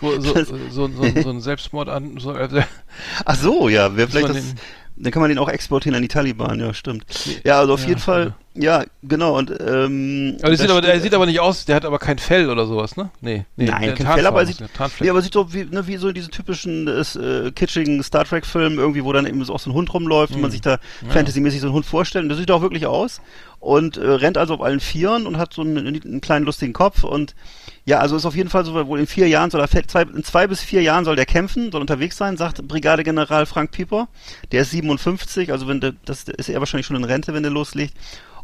Wo, 0.02 0.12
so, 0.20 0.34
so, 0.44 0.88
so, 0.88 1.22
so 1.22 1.30
ein 1.30 1.42
Selbstmord 1.42 1.90
an, 1.90 2.18
so, 2.20 2.34
äh, 2.34 2.64
Ach 3.26 3.36
so, 3.36 3.70
ja, 3.70 3.96
wer 3.96 4.08
vielleicht 4.08 4.30
das, 4.30 4.36
den- 4.38 4.56
dann 5.02 5.12
kann 5.14 5.22
man 5.22 5.30
den 5.30 5.38
auch 5.40 5.48
exportieren 5.50 5.96
an 5.96 6.02
die 6.02 6.08
Taliban, 6.10 6.60
ja, 6.60 6.74
stimmt. 6.74 7.06
Ja, 7.46 7.60
also 7.60 7.74
auf 7.76 7.82
Ja, 7.84 7.88
jeden 7.90 8.02
Fall, 8.02 8.26
ja, 8.26 8.36
genau, 9.04 9.38
und 9.38 9.52
ähm, 9.52 10.38
aber 10.42 10.50
der 10.50 10.52
da 10.52 10.58
sieht 10.58 10.72
aber, 10.72 10.82
der 10.82 11.00
sieht 11.00 11.14
aber 11.14 11.26
nicht 11.26 11.40
aus, 11.40 11.66
der 11.66 11.76
hat 11.76 11.86
aber 11.86 12.00
kein 12.00 12.18
Fell 12.18 12.50
oder 12.50 12.66
sowas, 12.66 12.98
ne? 12.98 13.10
Nee, 13.22 13.46
nee 13.56 13.66
Nein, 13.66 13.82
der 13.82 13.94
kein 13.94 14.08
Fell, 14.08 14.26
aber 14.28 14.42
er 14.42 14.48
sieht, 14.48 14.60
der 14.60 14.70
nee, 15.00 15.10
aber 15.10 15.22
sieht 15.22 15.34
so 15.34 15.54
wie, 15.54 15.66
ne, 15.66 15.88
wie 15.88 15.98
so 15.98 16.10
in 16.10 16.16
diesen 16.16 16.32
typischen 16.32 16.88
äh, 16.88 17.52
kitschigen 17.52 18.02
Star 18.04 18.26
Trek 18.26 18.46
Filmen 18.46 18.80
irgendwie, 18.80 19.04
wo 19.04 19.14
dann 19.14 19.26
eben 19.26 19.44
so 19.44 19.54
auch 19.54 19.60
so 19.60 19.70
ein 19.70 19.74
Hund 19.74 19.94
rumläuft 19.94 20.32
Mhm. 20.32 20.36
und 20.38 20.42
man 20.42 20.52
sich 20.52 20.62
da 20.62 20.80
Fantasy-mäßig 21.10 21.62
so 21.62 21.68
einen 21.68 21.76
Hund 21.76 21.86
vorstellt. 21.86 22.24
Und 22.24 22.30
das 22.30 22.38
sieht 22.38 22.52
auch 22.52 22.62
wirklich 22.62 22.86
aus 22.88 23.22
und 23.60 23.98
äh, 23.98 24.06
rennt 24.06 24.38
also 24.38 24.56
auf 24.56 24.62
allen 24.62 24.80
Vieren 24.80 25.28
und 25.28 25.38
hat 25.38 25.54
so 25.54 25.62
einen, 25.62 25.86
einen 25.88 26.22
kleinen 26.22 26.46
lustigen 26.46 26.74
Kopf 26.74 27.04
und 27.04 27.36
ja, 27.90 27.98
also 27.98 28.16
ist 28.16 28.26
auf 28.28 28.36
jeden 28.36 28.52
Fall 28.52 28.66
so, 28.66 28.88
wohl 28.88 29.00
in 29.00 29.08
vier 29.08 29.28
Jahren 29.28 29.50
soll 29.50 29.62
er, 29.62 29.88
zwei, 29.88 30.04
in 30.04 30.24
zwei 30.24 30.46
bis 30.46 30.62
vier 30.62 30.84
Jahren 30.84 31.06
soll 31.06 31.16
der 31.16 31.26
kämpfen, 31.26 31.72
soll 31.72 31.82
unterwegs 31.82 32.18
sein, 32.18 32.38
sagt 32.38 32.68
Brigadegeneral 32.68 33.48
Frank 33.48 33.72
Pieper. 33.72 34.10
Der 34.52 34.62
ist 34.62 34.70
57, 34.70 35.52
also 35.52 35.68
wenn 35.68 35.82
der, 35.82 35.94
das 36.06 36.26
ist 36.26 36.50
er 36.50 36.60
wahrscheinlich 36.60 36.86
schon 36.86 36.98
in 36.98 37.04
Rente, 37.04 37.34
wenn 37.34 37.42
der 37.42 37.52
loslegt. 37.52 37.96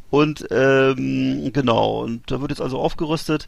Und 0.10 0.48
ähm, 0.50 1.52
genau, 1.54 2.04
und 2.04 2.24
da 2.32 2.42
wird 2.42 2.50
jetzt 2.50 2.62
also 2.62 2.80
aufgerüstet. 2.80 3.48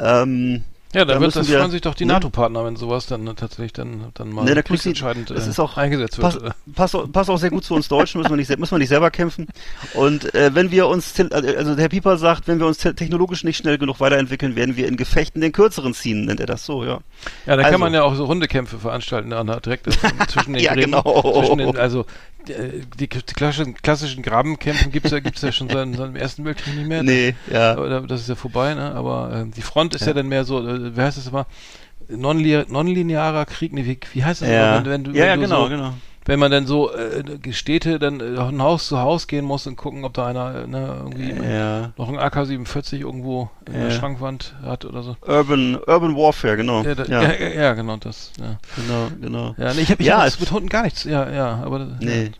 Ähm, 0.00 0.64
ja, 0.94 1.04
da, 1.04 1.14
da 1.14 1.20
wird, 1.20 1.36
das 1.36 1.48
wir- 1.48 1.58
freuen 1.58 1.70
sich 1.70 1.80
doch 1.82 1.94
die 1.94 2.04
ne? 2.06 2.14
NATO-Partner, 2.14 2.64
wenn 2.64 2.76
sowas 2.76 3.06
dann 3.06 3.26
äh, 3.26 3.34
tatsächlich 3.34 3.72
dann, 3.74 4.06
dann 4.14 4.30
mal 4.30 4.44
Ne, 4.44 4.54
da 4.54 4.62
kriegsentscheidend 4.62 5.30
das 5.30 5.46
äh, 5.46 5.50
ist 5.50 5.60
auch- 5.60 5.76
eingesetzt 5.76 6.20
Pass, 6.20 6.40
wird. 6.40 6.54
passt, 6.74 6.94
auch- 6.96 7.10
passt 7.12 7.28
auch 7.30 7.36
sehr 7.38 7.50
gut 7.50 7.64
zu 7.64 7.74
uns 7.74 7.88
Deutschen, 7.88 8.18
müssen 8.20 8.30
wir 8.32 8.36
nicht, 8.36 8.48
se- 8.48 8.56
müssen 8.56 8.72
wir 8.72 8.78
nicht 8.78 8.88
selber 8.88 9.10
kämpfen. 9.10 9.46
Und 9.94 10.34
äh, 10.34 10.54
wenn 10.54 10.70
wir 10.70 10.86
uns, 10.88 11.14
also 11.30 11.76
Herr 11.76 11.88
Pieper 11.88 12.16
sagt, 12.16 12.48
wenn 12.48 12.58
wir 12.58 12.66
uns 12.66 12.78
te 12.78 12.94
technologisch 12.94 13.44
nicht 13.44 13.58
schnell 13.58 13.78
genug 13.78 14.00
weiterentwickeln, 14.00 14.56
werden 14.56 14.76
wir 14.76 14.88
in 14.88 14.96
Gefechten 14.96 15.40
den 15.40 15.52
kürzeren 15.52 15.94
ziehen, 15.94 16.24
nennt 16.24 16.40
er 16.40 16.46
das 16.46 16.64
so, 16.64 16.84
ja. 16.84 17.00
Ja, 17.46 17.56
da 17.56 17.62
Also- 17.62 17.70
kann 17.72 17.80
man 17.80 17.92
ja 17.94 18.02
auch 18.02 18.14
so 18.14 18.26
Hundekämpfe 18.28 18.78
veranstalten, 18.78 19.32
an 19.32 19.46
der- 19.46 19.60
direkt 19.60 19.86
zwischen 20.30 20.54
den 20.54 20.62
Ja, 20.62 20.72
Gräben, 20.74 20.92
genau. 20.92 21.22
Zwischen 21.42 21.58
den, 21.58 21.76
also 21.76 22.06
äh, 22.48 22.80
die, 22.98 23.08
die 23.08 23.34
klassischen, 23.34 23.74
klassischen 23.74 24.22
Grabenkämpfen 24.22 24.90
gibt's 24.90 25.10
ja, 25.10 25.20
gibt's 25.20 25.42
ja 25.42 25.52
schon 25.52 25.68
seit, 25.68 25.94
seit 25.96 26.08
dem 26.08 26.16
Ersten 26.16 26.44
Weltkrieg 26.46 26.76
nicht 26.76 26.86
mehr. 26.88 27.02
Nee, 27.02 27.34
ja. 27.52 27.74
Das 28.00 28.20
ist 28.22 28.28
ja 28.28 28.36
vorbei, 28.36 28.74
ne? 28.74 28.94
Aber 28.94 29.44
äh, 29.48 29.50
die 29.54 29.60
Front 29.60 29.94
ist 29.94 30.06
ja, 30.06 30.14
dann 30.14 30.28
mehr 30.28 30.44
so, 30.44 30.60
äh, 30.86 30.96
wie 30.96 31.00
heißt 31.00 31.18
das 31.18 31.26
immer? 31.28 31.46
Nonli 32.08 32.64
nonlinearer 32.68 33.44
Krieg, 33.44 33.72
nee, 33.72 33.84
wie, 33.84 33.98
wie 34.14 34.24
heißt 34.24 34.40
das 34.42 34.48
Ja, 34.48 34.76
immer, 34.76 34.84
wenn, 34.86 34.92
wenn 34.92 35.04
du, 35.04 35.10
ja, 35.12 35.26
wenn 35.32 35.40
du 35.40 35.46
genau, 35.46 35.64
so, 35.64 35.68
genau. 35.68 35.92
wenn 36.24 36.38
man 36.38 36.50
dann 36.50 36.66
so 36.66 36.90
äh, 36.92 37.22
Städte 37.52 37.98
dann 37.98 38.20
äh, 38.20 38.36
von 38.36 38.62
Haus 38.62 38.86
zu 38.88 38.98
Haus 38.98 39.26
gehen 39.26 39.44
muss 39.44 39.66
und 39.66 39.76
gucken, 39.76 40.04
ob 40.04 40.14
da 40.14 40.26
einer 40.26 40.54
äh, 40.62 40.66
ne, 40.66 40.96
irgendwie 41.02 41.32
Ja. 41.32 41.92
noch 41.98 42.08
ein 42.08 42.18
AK-47 42.18 43.00
irgendwo 43.00 43.50
in 43.66 43.74
der. 43.74 43.90
Schrankwand 43.90 44.54
hat 44.64 44.86
oder 44.86 45.02
so. 45.02 45.16
Urban, 45.26 45.76
Urban 45.86 46.16
Warfare, 46.16 46.56
genau. 46.56 46.82
Ja, 46.82 46.94
da, 46.94 47.04
ja, 47.04 47.32
ja. 47.32 47.74
Genau, 47.74 47.96
das, 47.98 48.32
ja. 48.40 48.58
genau, 48.76 49.08
genau. 49.20 49.54
Ja, 49.58 49.74
nee, 49.74 49.82
ich 49.82 49.90
habe 49.90 50.00
ich 50.02 50.08
Ja, 50.08 50.20
hab 50.20 50.28
es- 50.28 50.40
mit 50.40 50.50
Hunden 50.50 50.68
gar 50.70 50.84
nichts. 50.84 51.04
Ja, 51.04 51.30
ja, 51.30 51.60
aber 51.62 51.80
Nee. 52.00 52.30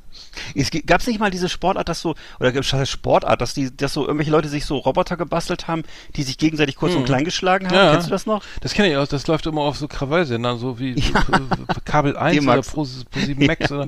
Es 0.55 0.71
gab 0.87 1.01
es 1.01 1.07
nicht 1.07 1.21
mal 1.21 1.31
diese 1.31 1.49
Sportart, 1.49 1.89
dass 1.89 2.01
so, 2.01 2.15
oder 2.41 2.53
Sportart, 2.63 3.41
dass 3.41 3.55
die, 3.55 3.75
dass 3.77 3.93
so 3.93 4.03
irgendwelche 4.03 4.31
Leute 4.31 4.49
sich 4.49 4.65
so 4.65 4.77
Roboter 4.77 5.17
gebastelt 5.17 5.69
haben, 5.69 5.83
die 6.17 6.23
sich 6.23 6.39
gegenseitig 6.39 6.77
kurz 6.77 6.95
und 6.95 7.05
klein 7.05 7.25
geschlagen 7.25 7.67
haben? 7.67 7.77
Hm. 7.77 7.85
Ja. 7.85 7.93
Kennst 7.93 8.07
du 8.09 8.11
das 8.11 8.27
noch? 8.27 8.43
das 8.61 8.75
kenne 8.75 8.91
ich 8.91 8.97
aus. 8.97 9.09
Das 9.09 9.27
läuft 9.27 9.47
immer 9.47 9.63
auf 9.63 9.77
so 9.77 9.89
Krawallsendern, 9.89 10.59
so 10.59 10.79
wie 10.79 10.95
Ja. 10.99 11.25
Kabel 11.85 12.17
1 12.17 12.45
oder. 12.45 12.63
Pro, 12.63 12.87
Pro 13.11 13.21
7 13.21 13.47
Max 13.47 13.71
oder 13.73 13.87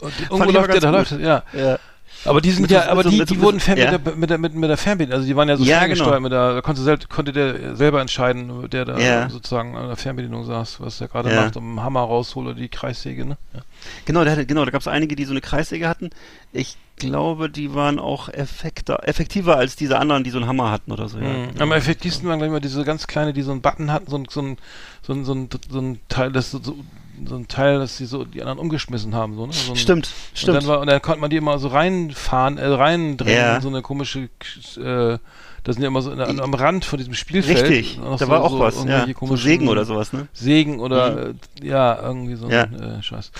und 0.00 0.12
ich 0.16 0.30
irgendwo 0.30 0.50
läuft 0.50 0.74
der, 0.74 0.80
da 0.80 0.90
läuft 0.90 1.12
ja. 1.12 1.42
Ja. 1.52 1.78
Aber 2.24 2.40
die 2.40 2.50
sind 2.50 2.62
Mit 2.62 2.70
ja, 2.70 2.82
so- 2.82 2.88
aber 2.90 2.96
mit 2.96 3.04
so- 3.04 3.10
die, 3.10 3.18
mit 3.18 3.30
die 3.30 3.40
wurden 3.40 3.60
fern 3.60 3.78
ja. 3.78 3.92
mit, 3.92 4.06
der, 4.06 4.16
mit, 4.16 4.30
der, 4.30 4.38
mit, 4.38 4.54
mit 4.54 4.68
der 4.70 4.76
Fernbedienung, 4.76 5.16
also 5.18 5.26
die 5.28 5.36
waren 5.36 5.48
ja 5.48 5.56
so 5.56 5.64
Ja, 5.64 5.78
ferngesteuert 5.78 6.10
genau. 6.10 6.20
mit 6.22 6.32
der, 6.32 6.54
da 6.54 6.60
konnte, 6.60 6.82
selbst, 6.82 7.08
konnte 7.08 7.32
der 7.32 7.76
selber 7.76 8.00
entscheiden, 8.00 8.68
der 8.70 8.84
da 8.84 8.98
Ja. 8.98 9.30
sozusagen 9.30 9.76
an 9.76 9.86
der 9.88 9.96
Fernbedienung 9.96 10.44
saß, 10.44 10.80
was 10.80 11.00
er 11.00 11.08
gerade 11.08 11.32
Ja. 11.32 11.42
macht, 11.42 11.56
um 11.56 11.64
einen 11.68 11.82
Hammer 11.82 12.00
rausholt 12.00 12.46
oder 12.48 12.54
die 12.56 12.68
Kreissäge, 12.68 13.24
ne? 13.24 13.36
Ja. 13.54 13.60
Genau, 14.04 14.24
da, 14.24 14.32
hatte- 14.32 14.46
genau, 14.46 14.64
da 14.64 14.70
gab 14.70 14.80
es 14.80 14.88
einige, 14.88 15.14
die 15.16 15.24
so 15.24 15.30
eine 15.32 15.40
Kreissäge 15.40 15.88
hatten. 15.88 16.10
Ich 16.52 16.76
glaube, 16.96 17.48
die 17.48 17.74
waren 17.74 18.00
auch 18.00 18.28
effekter, 18.28 19.06
effektiver 19.06 19.56
als 19.56 19.76
diese 19.76 19.98
anderen, 20.00 20.24
die 20.24 20.30
so 20.30 20.38
einen 20.38 20.48
Hammer 20.48 20.72
hatten 20.72 20.90
oder 20.90 21.08
so. 21.08 21.18
Ja. 21.18 21.28
Mhm. 21.28 21.48
Am 21.60 21.70
effektivsten 21.70 22.28
waren 22.28 22.40
gleich 22.40 22.50
mal 22.50 22.60
diese 22.60 22.82
ganz 22.84 23.06
kleine, 23.06 23.32
die 23.32 23.42
so 23.42 23.52
einen 23.52 23.60
Button 23.60 23.92
hatten, 23.92 24.10
so 24.10 24.18
ein, 24.18 24.26
so 24.28 24.40
ein, 24.42 24.56
so 25.02 25.12
ein, 25.12 25.24
so 25.24 25.32
ein, 25.34 25.48
so 25.70 25.78
ein 25.80 26.00
Teil, 26.08 26.32
das 26.32 26.50
so, 26.50 26.58
so, 26.60 26.76
so 27.26 27.36
ein 27.36 27.48
Teil, 27.48 27.78
das 27.78 27.96
sie 27.96 28.06
so 28.06 28.24
die 28.24 28.40
anderen 28.40 28.58
umgeschmissen 28.58 29.14
haben, 29.14 29.34
so, 29.34 29.46
ne? 29.46 29.52
So 29.52 29.72
ein, 29.72 29.76
Stimmt, 29.76 30.06
Und 30.06 30.38
stimmt. 30.38 30.56
dann, 30.58 30.66
war, 30.66 30.80
und 30.80 30.86
dann 30.88 31.00
konnte 31.02 31.20
man 31.20 31.30
die 31.30 31.36
immer 31.36 31.58
so 31.58 31.68
reinfahren, 31.68 32.58
äh, 32.58 32.66
reindrehen, 32.66 33.36
Ja. 33.36 33.56
in 33.56 33.62
so 33.62 33.68
eine 33.68 33.82
komische, 33.82 34.28
äh, 34.76 35.18
das 35.64 35.74
sind 35.76 35.82
ja 35.82 35.88
immer 35.88 36.00
so 36.02 36.10
in, 36.12 36.20
am 36.40 36.54
Rand 36.54 36.84
von 36.84 36.98
diesem 36.98 37.14
Spielfeld. 37.14 37.62
Richtig, 37.68 37.98
da 38.02 38.16
so- 38.18 38.28
war 38.28 38.42
auch 38.42 38.50
so 38.50 38.58
was. 38.60 38.84
Ja. 38.84 39.06
So 39.20 39.36
Segen 39.36 39.68
oder 39.68 39.84
sowas, 39.84 40.12
ne? 40.12 40.28
Segen 40.32 40.80
oder, 40.80 41.28
äh, 41.28 41.34
ja, 41.62 42.00
irgendwie 42.02 42.36
so 42.36 42.46
ein 42.46 42.50
Ja. 42.50 42.62
äh, 42.64 43.02
Scheiß. 43.02 43.30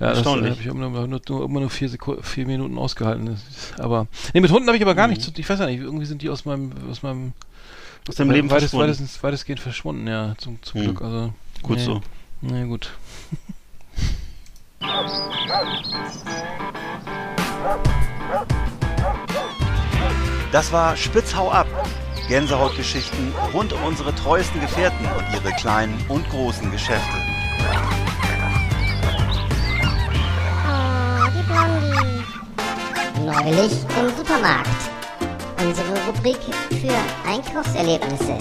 Ja, 0.00 0.10
das 0.10 0.18
äh, 0.18 0.20
Erstaunlich. 0.20 0.50
habe 0.52 0.60
ich 0.60 0.66
immer 0.68 0.88
nur, 0.88 1.08
nur, 1.08 1.44
immer 1.44 1.60
nur 1.60 1.70
vier, 1.70 1.88
Sekunden, 1.88 2.22
vier 2.22 2.46
Minuten 2.46 2.78
ausgehalten. 2.78 3.36
Aber, 3.78 4.06
nee, 4.32 4.40
mit 4.40 4.52
Hunden 4.52 4.68
habe 4.68 4.76
ich 4.76 4.82
aber 4.82 4.94
gar 4.94 5.08
Mhm. 5.08 5.14
nichts, 5.14 5.32
ich 5.36 5.48
weiß 5.48 5.58
ja 5.58 5.66
nicht, 5.66 5.80
irgendwie 5.80 6.06
sind 6.06 6.22
die 6.22 6.30
aus 6.30 6.44
meinem, 6.44 6.70
aus 6.88 7.02
meinem, 7.02 7.32
Aus 8.08 8.14
deinem 8.14 8.30
Leben 8.30 8.48
weitest, 8.48 8.70
verschwunden. 8.70 8.84
weitestens, 8.84 9.22
weitestgehend 9.24 9.60
verschwunden, 9.60 10.06
ja, 10.06 10.34
zum, 10.38 10.62
zum 10.62 10.80
Mhm. 10.80 10.84
Glück. 10.84 11.02
Also, 11.02 11.32
Gut 11.62 11.78
nee, 11.78 11.84
so. 11.84 12.00
Nee, 12.40 12.64
gut. 12.66 12.90
Das 20.52 20.72
war 20.72 20.96
Spitzhau 20.96 21.50
ab. 21.50 21.66
Gänsehautgeschichten 22.28 23.32
rund 23.52 23.72
um 23.72 23.82
unsere 23.84 24.14
treuesten 24.14 24.60
Gefährten 24.60 25.06
und 25.06 25.24
ihre 25.34 25.52
kleinen 25.56 25.98
und 26.08 26.28
großen 26.28 26.70
Geschäfte. 26.70 27.16
Oh, 30.66 31.26
die 31.34 31.42
Blondie. 31.42 32.24
Neulich 33.24 33.72
im 33.98 34.16
Supermarkt. 34.16 34.68
Unsere 35.58 36.06
Rubrik 36.06 36.38
für 36.80 37.28
Einkaufserlebnisse. 37.28 38.38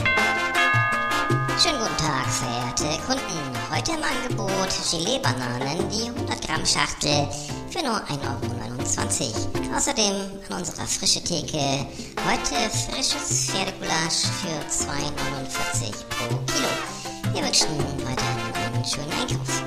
Heute 3.77 3.91
im 3.91 4.01
Angebot 4.01 4.69
Gelee-Bananen, 4.89 5.87
die 5.91 6.09
100 6.09 6.47
Gramm 6.47 6.65
Schachtel 6.65 7.27
für 7.69 7.85
nur 7.85 7.97
1,29 8.07 9.35
Euro. 9.35 9.75
Außerdem 9.77 10.15
an 10.49 10.57
unserer 10.57 10.87
frische 10.87 11.23
Theke 11.23 11.85
heute 12.25 12.55
frisches 12.71 13.51
Pferdegulasch 13.51 14.25
für 14.41 14.57
2,49 14.67 15.93
pro 16.09 16.37
Kilo. 16.47 17.35
Wir 17.35 17.43
wünschen 17.43 17.67
weiterhin 18.03 18.73
einen 18.73 18.83
schönen 18.83 19.11
Einkauf. 19.11 19.63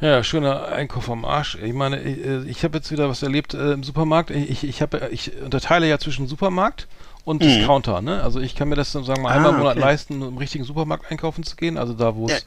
Ja, 0.00 0.24
schöner 0.24 0.68
Einkauf 0.68 1.10
am 1.10 1.26
Arsch. 1.26 1.56
Ich 1.56 1.74
meine, 1.74 2.00
ich, 2.00 2.24
äh, 2.24 2.42
ich 2.44 2.64
habe 2.64 2.78
jetzt 2.78 2.90
wieder 2.90 3.10
was 3.10 3.22
erlebt 3.22 3.52
äh, 3.52 3.72
im 3.72 3.82
Supermarkt. 3.82 4.30
Ich, 4.30 4.64
ich, 4.64 4.80
habe, 4.80 5.10
ich 5.12 5.36
unterteile 5.42 5.86
ja 5.86 5.98
zwischen 5.98 6.26
Supermarkt 6.26 6.88
und 7.28 7.42
Discounter. 7.42 8.00
Ne? 8.02 8.22
Also 8.22 8.40
ich 8.40 8.54
kann 8.54 8.68
mir 8.68 8.76
das 8.76 8.92
dann 8.92 9.04
sagen 9.04 9.20
wir 9.20 9.24
mal 9.24 9.32
Ah, 9.32 9.36
einmal 9.36 9.52
im 9.52 9.58
Monat 9.58 9.72
okay. 9.76 9.80
leisten, 9.80 10.22
im 10.22 10.38
richtigen 10.38 10.64
Supermarkt 10.64 11.10
einkaufen 11.10 11.44
zu 11.44 11.56
gehen. 11.56 11.76
Also 11.78 11.92
da, 11.92 12.16
wo 12.16 12.26
es 12.26 12.32
Ja. 12.32 12.38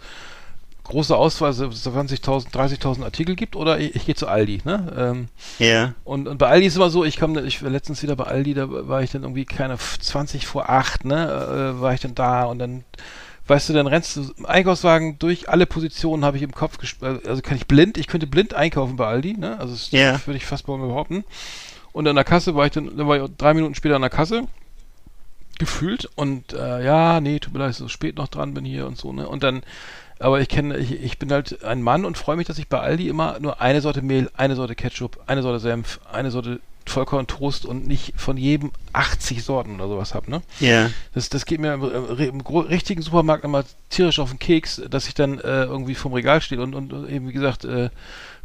große 0.84 1.16
Auswahl, 1.16 1.54
so 1.54 1.66
20.000, 1.68 2.52
30.000 2.52 3.04
Artikel 3.04 3.36
gibt. 3.36 3.56
Oder 3.56 3.80
ich, 3.80 3.96
ich 3.96 4.06
gehe 4.06 4.16
zu 4.16 4.28
Aldi. 4.28 4.62
Ne? 4.66 4.94
Ähm, 4.98 5.28
Ja. 5.60 5.94
und, 6.04 6.28
und 6.28 6.38
bei 6.40 6.48
Aldi 6.48 6.66
ist 6.66 6.76
immer 6.76 6.90
so, 6.90 7.06
ich 7.06 7.18
komme, 7.20 7.42
ich 7.42 7.62
war 7.64 7.70
letztens 7.70 8.02
wieder 8.02 8.16
bei 8.16 8.26
Aldi, 8.26 8.56
da 8.56 8.68
war 8.70 9.04
ich 9.04 9.12
dann 9.12 9.22
irgendwie 9.24 9.46
keine 9.46 9.78
20 9.78 10.48
vor 10.48 10.70
8, 10.70 11.06
ne, 11.06 11.76
äh, 11.78 11.82
war 11.82 11.94
ich 11.94 12.02
dann 12.02 12.16
da 12.16 12.46
und 12.46 12.58
dann, 12.60 12.84
weißt 13.48 13.70
du, 13.70 13.74
dann 13.74 13.86
rennst 13.88 14.16
du 14.18 14.32
im 14.38 14.46
Einkaufswagen 14.48 15.20
durch, 15.20 15.48
alle 15.50 15.66
Positionen 15.68 16.26
habe 16.26 16.38
ich 16.38 16.44
im 16.44 16.52
Kopf, 16.54 16.78
äh, 17.02 17.20
also 17.28 17.42
kann 17.44 17.56
ich 17.58 17.68
blind, 17.68 17.98
ich 17.98 18.08
könnte 18.08 18.26
blind 18.28 18.54
einkaufen 18.56 18.96
bei 18.96 19.06
Aldi, 19.06 19.38
ne, 19.38 19.60
also 19.60 19.74
das 19.74 19.92
Ja. 19.92 20.20
würde 20.26 20.38
ich 20.38 20.46
fast 20.46 20.68
mal 20.68 20.78
behaupten. 20.80 21.24
Und 21.94 22.08
an 22.08 22.16
der 22.16 22.24
Kasse 22.26 22.56
war 22.56 22.66
ich 22.66 22.72
dann, 22.72 22.96
dann 22.98 23.08
war 23.08 23.18
ich 23.24 23.30
drei 23.38 23.54
Minuten 23.54 23.76
später 23.76 23.96
an 23.96 24.02
der 24.02 24.10
Kasse, 24.10 24.48
gefühlt 25.60 26.10
und 26.16 26.54
äh, 26.54 26.84
ja, 26.84 27.22
nee, 27.22 27.40
tut 27.40 27.54
mir 27.54 27.60
leid, 27.60 27.76
so 27.76 27.88
spät 27.88 28.18
noch 28.18 28.28
dran 28.28 28.54
bin 28.54 28.66
hier 28.66 28.88
und 28.88 28.98
so, 28.98 29.14
ne, 29.14 29.28
und 29.28 29.44
dann 29.44 29.62
aber 30.22 30.40
ich 30.40 30.50
kenne, 30.50 30.78
ich, 30.78 30.92
ich 31.02 31.18
bin 31.18 31.32
halt 31.32 31.64
ein 31.64 31.82
Mann 31.82 32.06
und 32.06 32.18
freue 32.18 32.38
mich, 32.38 32.46
dass 32.46 32.60
ich 32.60 32.68
bei 32.68 32.80
Aldi 32.80 33.10
immer 33.10 33.40
nur 33.40 33.60
eine 33.60 33.82
Sorte 33.82 34.04
Mehl, 34.04 34.30
eine 34.38 34.56
Sorte 34.56 34.76
Ketchup, 34.76 35.20
eine 35.26 35.42
Sorte 35.42 35.60
Senf, 35.60 36.00
eine 36.12 36.30
Sorte 36.30 36.60
Vollkorntoast 36.86 37.66
und 37.66 37.88
nicht 37.88 38.14
von 38.18 38.38
jedem 38.38 38.72
80 38.94 39.44
Sorten 39.44 39.76
oder 39.76 39.88
sowas 39.88 40.14
habe, 40.14 40.30
ne? 40.30 40.42
Ja. 40.60 40.90
Das, 41.14 41.30
das 41.30 41.46
geht 41.46 41.60
mir 41.60 41.74
im, 41.74 41.84
im, 41.84 42.20
im 42.20 42.42
richtigen 42.42 43.02
Supermarkt 43.02 43.44
immer 43.46 43.64
tierisch 43.90 44.20
auf 44.20 44.30
den 44.30 44.40
Keks, 44.40 44.82
dass 44.90 45.08
ich 45.08 45.14
dann 45.14 45.40
äh, 45.40 45.64
irgendwie 45.64 45.96
vom 45.96 46.14
Regal 46.14 46.42
stehe 46.42 46.62
und, 46.62 46.76
und 46.76 47.10
eben, 47.10 47.28
wie 47.28 47.34
gesagt, 47.34 47.66
äh, 47.66 47.90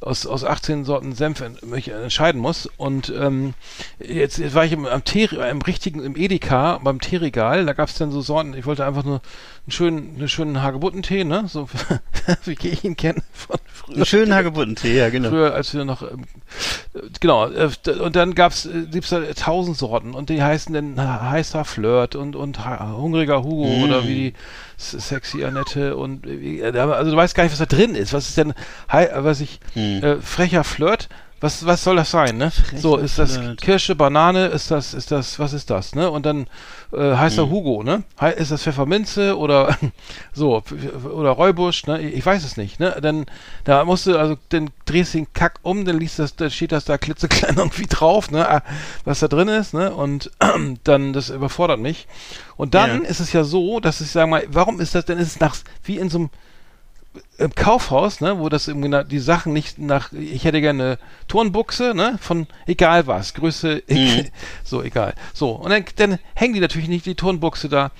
aus, 0.01 0.27
aus 0.27 0.45
18 0.45 0.85
Sorten 0.85 1.15
Senf 1.15 1.41
en- 1.41 1.59
mich 1.65 1.89
entscheiden 1.89 2.41
muss. 2.41 2.69
Und 2.77 3.13
ähm, 3.19 3.55
jetzt, 3.99 4.39
jetzt 4.39 4.55
war 4.55 4.65
ich 4.65 4.73
im, 4.73 4.87
am 4.87 5.05
Tee, 5.05 5.25
im 5.51 5.63
richtigen, 5.63 6.03
im 6.03 6.17
Edeka, 6.17 6.79
beim 6.83 7.01
Teeregal, 7.01 7.67
da 7.67 7.73
gab 7.73 7.89
es 7.89 7.95
dann 7.97 8.11
so 8.11 8.21
Sorten, 8.21 8.55
ich 8.55 8.67
wollte 8.67 8.85
einfach 8.85 9.05
nur 9.05 9.21
einen 9.67 9.73
schönen, 9.73 10.15
einen 10.17 10.29
schönen 10.29 10.63
Hagebuttentee, 10.63 11.25
ne? 11.25 11.45
So 11.49 11.69
wie 12.45 12.57
ich 12.69 12.85
ihn 12.85 12.97
kenne 12.97 13.21
von 13.33 13.57
früher. 13.67 13.97
Einen 13.97 14.07
schönen 14.07 14.35
Hagebuttentee, 14.35 14.97
ja, 14.97 15.09
genau. 15.11 15.31
Früher, 15.31 15.55
als 15.55 15.75
wir 15.75 15.85
noch, 15.85 16.03
ähm, 16.03 16.23
äh, 16.95 17.01
genau, 17.19 17.49
äh, 17.51 17.69
und 18.01 18.15
dann 18.15 18.37
gab's, 18.37 18.67
äh, 18.67 18.87
gibt's 18.91 19.11
da 19.11 19.21
tausend 19.35 19.77
Sorten 19.77 20.15
und 20.15 20.31
die 20.31 20.41
heißen 20.41 20.73
dann 20.73 21.01
heißer 21.31 21.65
Flirt 21.65 22.15
und, 22.15 22.37
und 22.37 22.65
hungriger 22.65 23.43
Hugo 23.43 23.67
Mm. 23.67 23.83
oder 23.83 24.05
wie 24.07 24.15
die 24.15 24.35
sexy 24.77 25.45
Annette 25.45 25.97
und, 25.97 26.27
äh, 26.27 26.61
äh, 26.61 26.79
also 26.79 27.11
du 27.11 27.17
weißt 27.17 27.35
gar 27.35 27.43
nicht, 27.43 27.53
was 27.53 27.59
da 27.59 27.67
drin 27.67 27.97
ist. 27.97 28.13
Was 28.13 28.29
ist 28.29 28.39
denn, 28.39 28.55
äh, 28.89 29.09
was 29.17 29.41
ich, 29.41 29.59
Mm. 29.75 30.05
äh, 30.05 30.17
frecher 30.21 30.63
Flirt? 30.63 31.09
Was, 31.39 31.67
was 31.67 31.85
soll 31.85 31.97
das 31.97 32.11
sein, 32.11 32.39
ne? 32.39 32.51
so, 32.77 32.97
ist 32.97 33.19
das 33.19 33.37
Flirt. 33.37 33.61
Kirsche, 33.61 33.95
Banane, 33.95 34.47
ist 34.47 34.71
das, 34.71 34.95
ist 34.95 35.11
das, 35.11 35.39
was 35.39 35.53
ist 35.53 35.69
das, 35.69 35.95
ne? 35.95 36.11
Und 36.11 36.25
dann 36.25 36.47
äh, 36.95 37.15
heißt 37.15 37.37
Mm. 37.37 37.41
er 37.41 37.51
Hugo, 37.51 37.83
ne? 37.83 38.05
Hei- 38.19 38.33
Ist 38.33 38.53
das 38.53 38.63
Pfefferminze 38.63 39.37
oder 39.37 39.77
so, 40.33 40.63
oder 41.15 41.31
Räubusch, 41.33 41.87
ne? 41.87 42.01
Ich 42.01 42.25
weiß 42.25 42.43
es 42.43 42.57
nicht, 42.57 42.81
ne? 42.81 42.97
Dann, 43.03 43.27
da 43.65 43.85
musst 43.85 44.07
du, 44.07 44.17
also, 44.19 44.39
dann 44.49 44.71
drehst 44.87 45.13
du 45.13 45.19
den 45.19 45.27
Kack 45.35 45.59
um, 45.63 45.85
dann 45.85 45.99
liest 46.01 46.19
das, 46.19 46.37
dann 46.37 46.51
steht 46.51 46.73
das 46.73 46.87
da 46.87 46.97
klitzeklein 46.97 47.55
irgendwie 47.59 47.87
drauf, 47.87 48.31
ne? 48.31 48.49
ah, 48.49 48.63
Was 49.05 49.21
da 49.21 49.29
drin 49.29 49.49
ist, 49.49 49.75
ne? 49.75 49.95
Und 49.95 50.31
dann, 50.85 51.13
das 51.13 51.29
überfordert 51.29 51.81
mich. 51.81 52.07
Und 52.57 52.73
dann 52.75 53.03
Ja. 53.05 53.09
ist 53.11 53.21
es 53.21 53.35
ja 53.35 53.45
so, 53.45 53.79
dass 53.81 54.01
ich 54.01 54.11
sage 54.11 54.27
mal, 54.27 54.45
warum 54.49 54.81
ist 54.81 54.95
das 54.95 55.05
denn, 55.05 55.19
ist 55.19 55.29
es 55.29 55.41
nach, 55.41 55.55
wie 55.85 55.99
in 55.99 56.09
so 56.09 56.17
einem 56.19 56.31
im 57.39 57.55
Kaufhaus, 57.55 58.21
ne, 58.21 58.39
wo 58.39 58.49
das 58.49 58.69
irgendwie 58.69 59.05
die 59.05 59.19
Sachen 59.19 59.53
nicht 59.53 59.79
nach, 59.79 60.13
ich 60.13 60.45
hätte 60.45 60.61
gerne 60.61 60.83
eine 60.83 60.99
Turnbuchse, 61.29 61.93
ne, 61.95 62.19
von 62.21 62.47
egal 62.67 63.07
was, 63.07 63.35
Größe, 63.35 63.83
Mhm. 63.89 64.27
so 64.65 64.83
egal. 64.83 65.15
So, 65.35 65.51
und 65.51 65.71
dann, 65.71 65.85
dann 65.97 66.19
hängen 66.35 66.55
die 66.55 66.61
natürlich 66.61 66.89
nicht 66.89 67.07
die 67.07 67.15
Turnbuchse 67.15 67.69
da 67.69 67.91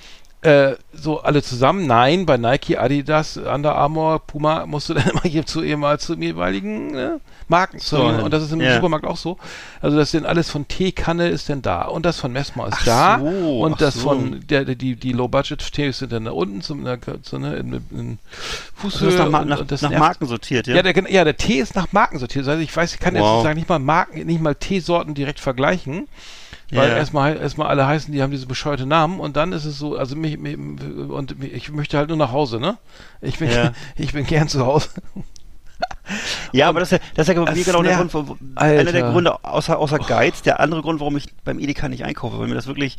äh, 0.41 0.75
so 0.93 1.21
alle 1.21 1.41
zusammen. 1.41 1.87
Nein, 1.87 2.25
bei 2.25 2.37
Nike, 2.37 2.77
Adidas, 2.77 3.37
Under 3.37 3.75
Armour, 3.75 4.19
Puma 4.19 4.65
musst 4.65 4.89
du 4.89 4.93
dann 4.93 5.07
immer 5.11 5.23
hier 5.23 5.45
zu 5.45 5.63
ehemals 5.63 6.05
zum 6.05 6.21
jeweiligen 6.21 6.91
ne, 6.91 7.19
Marken 7.47 7.79
So, 7.79 7.97
zu. 7.97 8.03
Und 8.23 8.31
das 8.31 8.43
ist 8.43 8.51
im 8.51 8.61
ja. 8.61 8.75
Supermarkt 8.75 9.05
auch 9.05 9.17
so. 9.17 9.37
Also 9.81 9.97
das 9.97 10.11
denn 10.11 10.25
alles 10.25 10.49
von 10.51 10.67
Teekanne 10.67 11.27
ist 11.29 11.49
denn 11.49 11.61
da 11.61 11.83
und 11.83 12.05
das 12.05 12.19
von 12.19 12.31
Messmer 12.31 12.67
ist 12.67 12.77
Ach 12.81 12.85
da 12.85 13.19
so, 13.19 13.61
und 13.61 13.81
das 13.81 13.95
so. 13.95 14.01
von 14.01 14.41
der, 14.47 14.65
die 14.65 14.95
die 14.95 15.11
Low 15.11 15.27
Budget 15.27 15.59
Tees 15.71 15.99
sind 15.99 16.11
dann 16.11 16.25
da 16.25 16.31
unten 16.31 16.61
zum 16.61 16.85
so, 17.23 17.37
ne, 17.39 17.55
in, 17.55 17.73
in 17.91 18.19
Das 18.21 18.71
Fußhöhe 18.75 19.09
ist 19.09 19.17
nach, 19.17 19.29
Ma 19.29 19.39
und, 19.39 19.49
nach, 19.49 19.59
und 19.61 19.71
das 19.71 19.81
nach. 19.81 19.91
Marken 19.91 20.27
sortiert, 20.27 20.67
ja? 20.67 20.75
Ja, 20.75 20.83
der, 20.83 21.11
ja, 21.11 21.23
der 21.23 21.37
Tee 21.37 21.59
ist 21.59 21.75
nach 21.75 21.91
Marken 21.91 22.19
sortiert. 22.19 22.47
Also 22.47 22.61
ich 22.61 22.75
weiß, 22.75 22.93
ich 22.93 22.99
kann 22.99 23.15
jetzt 23.15 23.23
Wow. 23.23 23.37
sozusagen 23.37 23.57
nicht 23.57 23.69
mal 23.69 23.79
Marken, 23.79 24.25
nicht 24.25 24.41
mal 24.41 24.53
Teesorten 24.55 25.15
direkt 25.15 25.39
vergleichen. 25.39 26.07
Weil 26.71 26.89
Ja. 26.89 26.97
erstmal 26.97 27.37
erstmal 27.37 27.67
alle 27.67 27.87
heißen, 27.87 28.11
die 28.13 28.21
haben 28.21 28.31
diese 28.31 28.45
bescheuerte 28.45 28.85
Namen 28.85 29.19
und 29.21 29.37
dann 29.37 29.53
ist 29.53 29.63
es 29.65 29.77
so, 29.77 29.95
also 29.97 30.15
mich, 30.17 30.37
mich 30.37 30.57
und 30.57 31.39
mich- 31.39 31.53
ich 31.53 31.71
möchte 31.71 31.97
halt 31.97 32.09
nur 32.09 32.17
nach 32.17 32.31
Hause, 32.33 32.59
ne? 32.59 32.77
Ich 33.21 33.39
bin 33.39 33.49
Ja. 33.49 33.71
ich 33.95 34.11
bin 34.13 34.25
gern 34.25 34.47
zu 34.49 34.65
Hause. 34.65 34.89
Ja, 36.53 36.69
aber 36.69 36.79
das 36.79 36.91
ist 36.91 36.99
ja, 37.01 37.07
das 37.15 37.27
ist 37.27 37.33
ja 37.35 37.39
mir 37.39 37.45
Das 37.47 37.63
genau 37.65 37.83
der. 37.83 37.97
Grund, 37.97 38.13
wo, 38.13 38.37
einer 38.55 38.91
der. 38.91 39.11
Gründe, 39.11 39.43
außer, 39.43 39.77
außer 39.77 39.99
Geiz, 39.99 40.41
der 40.41 40.59
andere 40.59 40.81
Grund, 40.81 40.99
warum 40.99 41.17
ich 41.17 41.25
beim 41.43 41.59
Edeka 41.59 41.87
nicht 41.89 42.03
einkaufe, 42.05 42.39
weil 42.39 42.47
mir 42.47 42.55
das 42.55 42.67
wirklich 42.67 42.97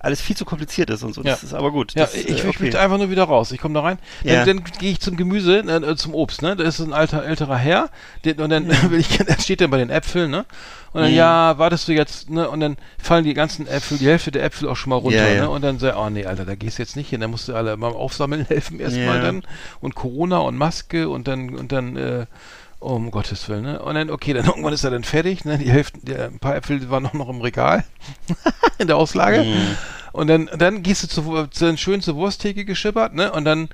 alles 0.00 0.20
viel 0.20 0.36
zu 0.36 0.44
kompliziert 0.44 0.90
ist 0.90 1.02
und 1.02 1.12
so. 1.14 1.22
Das 1.24 1.42
Ja. 1.42 1.46
ist 1.48 1.54
aber 1.54 1.72
gut. 1.72 1.94
Ja, 1.94 2.02
das, 2.04 2.14
ich, 2.14 2.28
äh, 2.28 2.32
ich 2.34 2.46
okay. 2.46 2.56
möchte 2.60 2.78
einfach 2.80 2.98
nur 2.98 3.10
wieder 3.10 3.24
raus. 3.24 3.50
Ich 3.50 3.60
komme 3.60 3.74
da 3.74 3.80
rein. 3.80 3.98
Ja. 4.22 4.44
Dann, 4.44 4.58
dann 4.58 4.64
gehe 4.78 4.92
ich 4.92 5.00
zum 5.00 5.16
Gemüse, 5.16 5.58
äh, 5.58 5.96
zum 5.96 6.14
Obst, 6.14 6.40
ne? 6.40 6.54
Da 6.54 6.62
ist 6.64 6.78
ein 6.78 6.92
alter, 6.92 7.24
älterer 7.24 7.56
Herr. 7.56 7.90
Den, 8.24 8.38
und 8.40 8.50
dann 8.50 8.68
will 8.90 9.00
ich, 9.00 9.18
dann 9.18 9.38
steht 9.40 9.60
er 9.60 9.68
bei 9.68 9.78
den 9.78 9.90
Äpfeln, 9.90 10.30
ne? 10.30 10.44
Und 10.92 11.02
dann, 11.02 11.10
Mhm. 11.10 11.16
ja, 11.16 11.58
wartest 11.58 11.88
du 11.88 11.92
jetzt, 11.92 12.30
ne? 12.30 12.48
Und 12.48 12.60
dann 12.60 12.76
fallen 12.96 13.24
die 13.24 13.34
ganzen 13.34 13.66
Äpfel, 13.66 13.98
die 13.98 14.06
Hälfte 14.06 14.30
der 14.30 14.44
Äpfel 14.44 14.68
auch 14.68 14.76
schon 14.76 14.90
mal 14.90 14.96
runter, 14.96 15.34
ne? 15.34 15.50
Und 15.50 15.62
dann 15.62 15.78
sag 15.80 15.96
oh 15.96 16.08
nee, 16.10 16.24
Alter, 16.26 16.44
da 16.44 16.54
gehst 16.54 16.78
du 16.78 16.82
jetzt 16.82 16.94
nicht 16.94 17.10
hin. 17.10 17.20
Da 17.20 17.26
musst 17.26 17.48
du 17.48 17.54
alle 17.54 17.76
mal 17.76 17.90
aufsammeln 17.92 18.46
helfen 18.46 18.78
erstmal 18.78 19.20
dann. 19.20 19.42
Und 19.80 19.96
Corona 19.96 20.38
und 20.38 20.56
Maske 20.56 21.08
und 21.08 21.26
dann, 21.26 21.56
und 21.56 21.72
dann, 21.72 21.96
äh, 21.96 22.26
oh, 22.30 22.34
um 22.80 23.10
Gottes 23.10 23.48
Willen, 23.48 23.62
ne? 23.62 23.82
Und 23.82 23.94
dann, 23.94 24.10
okay, 24.10 24.32
dann 24.32 24.46
irgendwann 24.46 24.72
ist 24.72 24.84
er 24.84 24.90
dann 24.90 25.04
fertig, 25.04 25.44
ne? 25.44 25.58
Die 25.58 25.70
Hälfte, 25.70 25.98
der, 26.02 26.26
ein 26.26 26.38
paar 26.38 26.56
Äpfel 26.56 26.90
waren 26.90 27.02
noch, 27.02 27.12
noch 27.12 27.28
im 27.28 27.40
Regal. 27.40 27.84
in 28.78 28.86
der 28.86 28.96
Auslage. 28.96 29.44
Mhm. 29.44 29.76
Und 30.12 30.28
dann, 30.28 30.50
dann 30.56 30.82
gehst 30.82 31.02
du 31.02 31.08
zu, 31.08 31.46
zu 31.48 31.76
schön 31.76 32.00
zur 32.00 32.16
Wursttheke 32.16 32.64
geschippert, 32.64 33.14
ne? 33.14 33.32
Und 33.32 33.44
dann, 33.44 33.68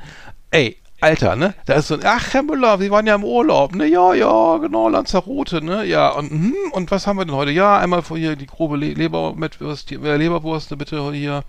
ey, 0.51 0.79
Alter, 1.05 1.37
ne? 1.37 1.53
Da 1.67 1.75
ist 1.75 1.89
so 1.89 1.95
ein, 1.95 2.01
ach, 2.05 2.33
Herr 2.33 2.43
Müller, 2.43 2.81
wir 2.81 2.91
waren 2.91 3.07
ja 3.07 3.15
im 3.15 3.25
Urlaub, 3.25 3.75
ne? 3.75 3.87
Ja, 3.87 4.15
ja, 4.15 4.57
genau, 4.57 4.89
Lanzarote, 4.89 5.63
ne? 5.63 5.85
Ja, 5.85 6.09
und, 6.09 6.31
hm, 6.31 6.55
und 6.73 6.91
was 6.91 7.07
haben 7.07 7.19
wir 7.19 7.27
denn 7.27 7.35
heute? 7.35 7.51
Ja, 7.51 7.79
einmal 7.79 8.01
vor 8.03 8.17
hier 8.17 8.37
die 8.37 8.47
grobe 8.47 8.79
Le 8.79 8.95
Leber 8.95 9.35
mit 9.37 9.59
die- 9.91 9.95
äh, 9.97 10.17
Leberwurst, 10.17 10.71
ne, 10.71 10.79
bitte 10.79 11.13
hier 11.13 11.45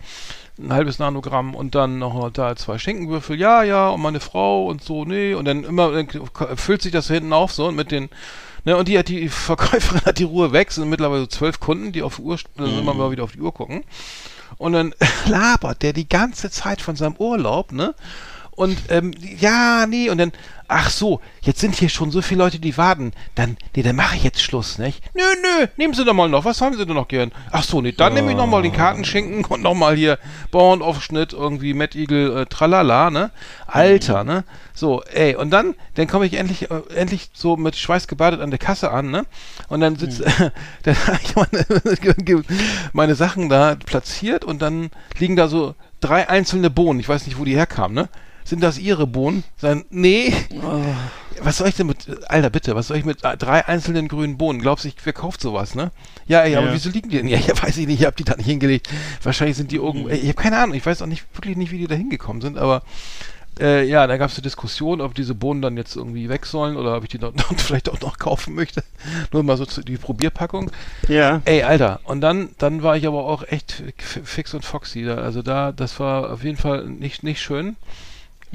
ein 0.60 0.74
halbes 0.74 1.00
Nanogramm 1.00 1.56
und 1.56 1.74
dann 1.74 2.00
noch 2.00 2.30
da 2.32 2.58
zwei 2.58 2.78
Schinkenwürfel, 2.78 3.40
ja, 3.40 3.64
ja, 3.64 3.88
und 3.88 4.02
meine 4.02 4.20
Frau 4.20 4.66
und 4.68 4.84
so, 4.84 5.06
nee, 5.06 5.34
und 5.34 5.46
dann 5.46 5.64
immer, 5.64 5.92
dann 5.92 6.08
füllt 6.58 6.82
sich 6.82 6.92
das 6.92 7.08
hinten 7.08 7.32
auf, 7.32 7.54
so, 7.54 7.68
und 7.68 7.76
mit 7.78 7.92
den, 7.92 8.10
ne, 8.66 8.76
und 8.76 8.90
die 8.90 9.00
hat 9.00 9.08
die 9.08 9.30
Verkäuferin 9.50 10.02
hat 10.06 10.20
die 10.20 10.24
Ruhe 10.26 10.52
weg, 10.52 10.74
sind 10.74 10.90
mittlerweile 10.90 11.22
so 11.22 11.28
zwölf 11.28 11.62
Kunden, 11.62 11.94
die 11.94 12.04
auf 12.04 12.18
die 12.18 12.24
Uhr, 12.24 12.38
also 12.58 12.78
immer 12.78 12.94
mal 12.94 13.10
wieder 13.12 13.24
auf 13.24 13.32
die 13.32 13.40
Uhr 13.40 13.54
gucken. 13.54 13.86
Und 14.58 14.74
dann 14.74 14.94
labert 15.28 15.82
der 15.82 15.94
die 15.94 16.10
ganze 16.10 16.50
Zeit 16.50 16.82
von 16.82 16.98
seinem 16.98 17.16
Urlaub, 17.18 17.72
ne? 17.72 17.96
Und 18.56 18.78
ähm, 18.90 19.12
ja, 19.40 19.86
nee, 19.86 20.10
und 20.10 20.18
dann, 20.18 20.32
ach 20.70 20.90
so, 20.90 21.20
jetzt 21.42 21.60
sind 21.60 21.76
hier 21.76 21.90
schon 21.90 22.12
so 22.12 22.22
viele 22.22 22.44
Leute, 22.44 22.58
die 22.58 22.78
warten. 22.78 23.12
Dann, 23.36 23.58
nee, 23.76 23.84
dann 23.84 23.98
mache 23.98 24.16
ich 24.16 24.24
jetzt 24.24 24.42
Schluss, 24.42 24.78
nicht? 24.78 25.04
Nö, 25.14 25.24
nö, 25.42 25.68
nehmen 25.76 25.94
Sie 25.94 26.06
doch 26.06 26.14
mal 26.14 26.30
noch. 26.30 26.46
Was 26.46 26.62
haben 26.62 26.78
Sie 26.78 26.86
denn 26.86 26.96
noch 26.96 27.10
gern? 27.10 27.34
Ach 27.52 27.64
so, 27.64 27.82
nee, 27.82 27.92
dann 27.92 28.14
nehme 28.14 28.32
ich 28.32 28.38
noch 28.38 28.48
mal 28.48 28.62
den 28.62 28.72
Kartenschinken 28.72 29.44
und 29.44 29.62
noch 29.62 29.74
mal 29.74 29.96
hier 29.96 30.20
Bauernaufschnitt, 30.52 31.34
irgendwie 31.34 31.74
Matt 31.74 31.96
Eagle, 31.96 32.44
äh, 32.44 32.46
tralala, 32.46 33.10
ne? 33.10 33.32
Alter, 33.68 34.24
ne? 34.24 34.46
So, 34.74 35.04
ey, 35.04 35.36
und 35.36 35.52
dann, 35.52 35.76
dann 35.96 36.08
komme 36.08 36.26
ich 36.26 36.36
endlich, 36.36 36.72
äh, 36.72 36.82
endlich 36.96 37.32
so 37.34 37.58
mit 37.58 37.76
Schweiß 37.76 38.08
gebadet 38.08 38.40
an 38.40 38.52
der 38.52 38.60
Kasse 38.60 38.90
an, 38.90 39.12
ne? 39.12 39.26
Und 39.68 39.82
dann 39.82 39.98
sitzt, 39.98 40.22
dann 40.84 40.96
habe 41.08 41.20
ich 41.22 41.36
meine, 41.36 42.44
meine 42.94 43.16
Sachen 43.16 43.50
da 43.50 43.76
platziert 43.76 44.46
und 44.46 44.62
dann 44.62 44.92
liegen 45.20 45.36
da 45.36 45.50
so 45.50 45.76
drei 46.00 46.30
einzelne 46.30 46.70
Bohnen. 46.70 47.02
Ich 47.02 47.10
weiß 47.10 47.26
nicht, 47.26 47.38
wo 47.38 47.44
die 47.44 47.56
herkamen, 47.56 47.96
ne? 47.96 48.10
Sind 48.46 48.62
das 48.62 48.78
ihre 48.78 49.08
Bohnen? 49.08 49.44
Sein, 49.58 49.84
nee. 49.90 50.32
Was 51.42 51.58
soll 51.58 51.68
ich 51.68 51.76
denn 51.76 51.88
mit, 51.88 52.08
Alter, 52.30 52.50
bitte, 52.52 52.76
was 52.76 52.88
soll 52.88 52.98
ich 52.98 53.04
mit 53.04 53.24
drei 53.24 53.68
einzelnen 53.68 54.08
grünen 54.08 54.38
Bohnen? 54.38 54.62
Glaubst 54.62 54.86
du, 54.86 54.90
ich, 54.90 54.96
wer 55.04 55.14
kauft 55.14 55.42
sowas, 55.42 55.74
ne? 55.76 55.92
Ja, 56.28 56.42
ey, 56.44 56.56
aber 56.56 56.68
Ja. 56.68 56.74
wieso 56.74 56.90
liegen 56.90 57.10
die 57.10 57.18
denn? 57.18 57.28
Ja, 57.28 57.40
ja, 57.40 57.62
weiß 57.62 57.76
ich 57.78 57.88
nicht, 57.88 58.00
ich 58.02 58.06
hab 58.06 58.16
die 58.16 58.24
da 58.24 58.36
nicht 58.36 58.46
hingelegt. 58.46 58.88
Wahrscheinlich 59.24 59.58
sind 59.58 59.72
die 59.72 59.78
irgendwo, 59.78 60.10
ey, 60.10 60.18
ich 60.20 60.28
habe 60.30 60.42
keine 60.42 60.58
Ahnung, 60.60 60.76
ich 60.76 60.86
weiß 60.86 61.02
auch 61.02 61.08
nicht, 61.08 61.26
wirklich 61.36 61.58
nicht, 61.58 61.72
wie 61.72 61.80
die 61.80 61.88
da 61.88 61.96
hingekommen 61.96 62.42
sind, 62.42 62.58
aber 62.60 62.84
äh, 63.60 63.84
ja, 63.88 64.06
da 64.06 64.18
gab 64.18 64.30
es 64.30 64.36
eine 64.38 64.44
Diskussion, 64.44 65.02
ob 65.02 65.16
diese 65.16 65.34
Bohnen 65.34 65.62
dann 65.62 65.76
jetzt 65.78 65.96
irgendwie 65.96 66.30
weg 66.30 66.46
sollen 66.46 66.78
oder 66.78 66.96
ob 66.98 67.04
ich 67.04 67.10
die 67.10 67.20
noch, 67.20 67.34
vielleicht 67.58 67.90
auch 67.90 68.00
noch 68.02 68.20
kaufen 68.20 68.54
möchte. 68.54 68.84
Nur 69.32 69.44
mal 69.44 69.58
so 69.58 69.66
zu, 69.66 69.82
die 69.82 69.98
Probierpackung. 69.98 70.72
Ja. 71.08 71.42
Ey, 71.46 71.64
Alter, 71.64 72.00
und 72.04 72.22
dann, 72.22 72.50
dann 72.60 72.84
war 72.84 72.96
ich 72.96 73.08
aber 73.08 73.26
auch 73.26 73.44
echt 73.48 73.82
fix 73.98 74.54
und 74.54 74.64
foxy. 74.66 75.04
Da, 75.04 75.16
also 75.16 75.42
da, 75.42 75.72
das 75.72 76.00
war 76.00 76.32
auf 76.32 76.44
jeden 76.44 76.58
Fall 76.58 76.86
nicht, 76.86 77.24
nicht 77.24 77.42
schön. 77.42 77.76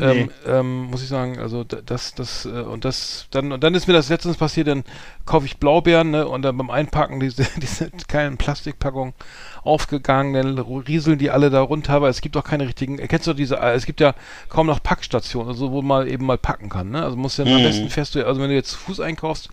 Nee. 0.01 0.20
Ähm, 0.22 0.30
ähm, 0.46 0.82
muss 0.84 1.03
ich 1.03 1.09
sagen, 1.09 1.38
also 1.38 1.64
da- 1.64 1.80
das, 1.84 2.14
das, 2.14 2.46
äh, 2.46 2.48
und 2.48 2.84
das, 2.84 3.26
dann, 3.30 3.53
und 3.53 3.62
dann 3.64 3.74
ist 3.74 3.86
mir 3.86 3.92
das 3.94 4.09
letztens 4.09 4.36
passiert, 4.36 4.68
dann 4.68 4.84
kaufe 5.26 5.46
ich 5.46 5.59
Blaubeeren, 5.59 6.11
ne, 6.11 6.26
und 6.28 6.42
dann 6.42 6.57
beim 6.57 6.70
Einpacken 6.70 7.20
diese, 7.20 7.44
diese 7.61 7.90
kleinen 8.09 8.36
Plastikpackungen 8.38 9.14
aufgegangen, 9.63 10.33
dann 10.35 10.59
rieseln 10.59 11.19
die 11.19 11.31
alle 11.31 11.51
da 11.51 11.61
runter, 11.61 11.95
aber 11.95 12.09
es 12.09 12.21
gibt 12.21 12.37
auch 12.37 12.45
keine 12.45 12.67
richtigen, 12.67 12.97
kennst 12.97 13.27
du 13.27 13.35
diese, 13.35 13.59
es 13.59 13.87
gibt 13.87 14.01
ja 14.01 14.15
kaum 14.49 14.67
noch 14.67 14.83
Packstationen, 14.83 15.49
also 15.49 15.71
wo 15.73 15.83
man 15.83 16.07
eben 16.09 16.27
mal 16.27 16.39
packen 16.39 16.69
kann, 16.69 16.91
ne, 16.91 17.03
also 17.03 17.17
musst 17.17 17.39
du 17.39 17.45
dann 17.45 17.53
am 17.55 17.61
Mhm. 17.61 17.65
besten 17.67 17.91
fährst 17.91 18.15
du, 18.15 18.27
also 18.27 18.41
wenn 18.41 18.49
du 18.49 18.55
jetzt 18.55 18.71
zu 18.71 18.79
Fuß 18.79 19.01
einkaufst 19.01 19.49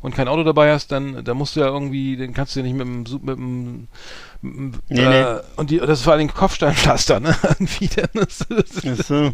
und 0.00 0.14
kein 0.14 0.28
Auto 0.28 0.44
dabei 0.44 0.72
hast, 0.72 0.92
dann, 0.92 1.24
dann 1.24 1.36
musst 1.36 1.56
du 1.56 1.60
ja 1.60 1.66
irgendwie, 1.66 2.16
den 2.16 2.32
kannst 2.34 2.54
du 2.56 2.60
ja 2.60 2.64
nicht 2.66 2.74
mit 2.74 2.86
dem, 2.86 3.02
mit 3.22 3.36
dem, 3.36 3.88
Nee, 4.42 5.04
äh, 5.04 5.34
nee. 5.34 5.40
und 5.56 5.68
die, 5.70 5.78
das 5.78 5.98
ist 5.98 6.04
vor 6.04 6.14
allem 6.14 6.32
Kopfsteinpflaster, 6.32 7.20
ne, 7.20 7.36
dann 7.96 8.08
das 8.14 8.46
Ach 8.50 9.04
so. 9.04 9.32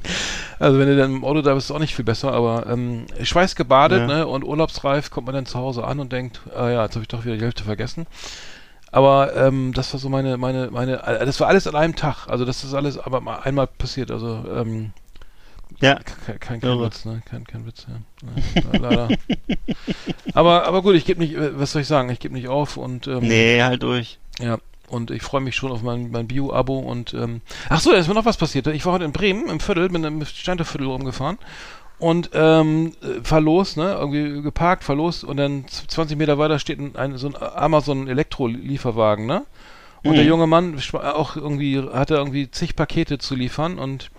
also 0.58 0.78
wenn 0.80 0.88
du 0.88 0.96
dann 0.96 1.12
im 1.14 1.24
Auto 1.24 1.42
da 1.42 1.54
bist, 1.54 1.70
ist 1.70 1.76
auch 1.76 1.78
nicht 1.78 1.94
viel 1.94 2.04
besser, 2.04 2.32
aber 2.32 2.66
ähm, 2.68 3.06
schweißgebadet 3.22 4.00
Ja. 4.00 4.06
ne, 4.06 4.26
und 4.26 4.42
urlaubsreif 4.42 5.10
kommt 5.10 5.26
man 5.26 5.34
dann 5.36 5.46
zu 5.46 5.58
Hause 5.58 5.84
an 5.84 6.00
und 6.00 6.10
denkt, 6.12 6.40
ah 6.56 6.68
ja, 6.70 6.82
jetzt 6.84 6.94
habe 6.96 7.02
ich 7.02 7.08
doch 7.08 7.24
wieder 7.24 7.36
die 7.36 7.44
Hälfte 7.44 7.62
vergessen. 7.62 8.06
Aber 8.96 9.36
ähm, 9.36 9.74
das 9.74 9.92
war 9.92 10.00
so 10.00 10.08
meine, 10.08 10.38
meine, 10.38 10.70
meine, 10.70 11.06
äh, 11.06 11.26
das 11.26 11.38
war 11.38 11.48
alles 11.48 11.66
an 11.66 11.76
einem 11.76 11.96
Tag. 11.96 12.28
Also 12.28 12.46
das 12.46 12.64
ist 12.64 12.72
alles 12.72 12.96
aber 12.98 13.20
mal 13.20 13.40
einmal 13.40 13.66
passiert. 13.66 14.10
Also 14.10 14.42
ähm, 14.50 14.92
Ja. 15.82 15.96
kein, 16.24 16.40
kein, 16.40 16.60
kein. 16.62 16.80
Witz, 16.80 17.04
ne? 17.04 17.20
Kein, 17.28 17.44
kein 17.46 17.66
Witz, 17.66 17.84
ja. 17.86 18.72
ja 18.72 18.78
leider. 18.78 19.08
aber, 20.32 20.66
aber 20.66 20.80
gut, 20.80 20.94
ich 20.94 21.04
gebe 21.04 21.20
nicht, 21.20 21.34
äh, 21.34 21.60
was 21.60 21.72
soll 21.72 21.82
ich 21.82 21.88
sagen, 21.88 22.08
ich 22.08 22.20
gebe 22.20 22.32
nicht 22.32 22.48
auf 22.48 22.78
und 22.78 23.06
ähm, 23.06 23.18
Nee, 23.20 23.60
halt 23.62 23.82
durch. 23.82 24.18
ja, 24.40 24.56
und 24.88 25.10
ich 25.10 25.22
freue 25.22 25.42
mich 25.42 25.56
schon 25.56 25.72
auf 25.72 25.82
mein, 25.82 26.10
mein 26.10 26.26
Bio-Abo 26.26 26.78
und 26.78 27.12
ähm, 27.12 27.42
ach 27.68 27.80
so, 27.80 27.90
da 27.92 27.98
ist 27.98 28.08
mir 28.08 28.14
noch 28.14 28.24
was 28.24 28.38
passiert. 28.38 28.66
Ich 28.68 28.86
war 28.86 28.94
heute 28.94 29.04
in 29.04 29.12
Bremen 29.12 29.50
im 29.50 29.60
Viertel, 29.60 29.90
bin 29.90 30.04
im 30.04 30.24
Steinterviertel 30.24 30.86
rumgefahren 30.86 31.36
und 31.98 32.30
ähm, 32.34 32.92
äh, 33.02 33.22
los, 33.40 33.76
ne, 33.76 33.92
irgendwie 33.98 34.42
geparkt, 34.42 34.84
los 34.96 35.24
und 35.24 35.38
dann 35.38 35.66
z- 35.68 35.90
20 35.90 36.18
Meter 36.18 36.38
weiter 36.38 36.58
steht 36.58 36.78
ein, 36.78 36.94
ein 36.96 37.16
so 37.16 37.28
ein 37.28 37.36
Amazon 37.40 38.08
Elektro-Lieferwagen, 38.08 39.26
ne? 39.26 39.44
Und 40.04 40.16
der 40.16 40.24
Mhm. 40.24 40.30
junge 40.30 40.46
Mann 40.46 40.78
auch 40.94 41.36
irgendwie 41.36 41.80
hatte 41.80 42.14
irgendwie 42.14 42.50
zig 42.50 42.76
Pakete 42.76 43.18
zu 43.18 43.34
liefern 43.34 43.78
und 43.78 44.10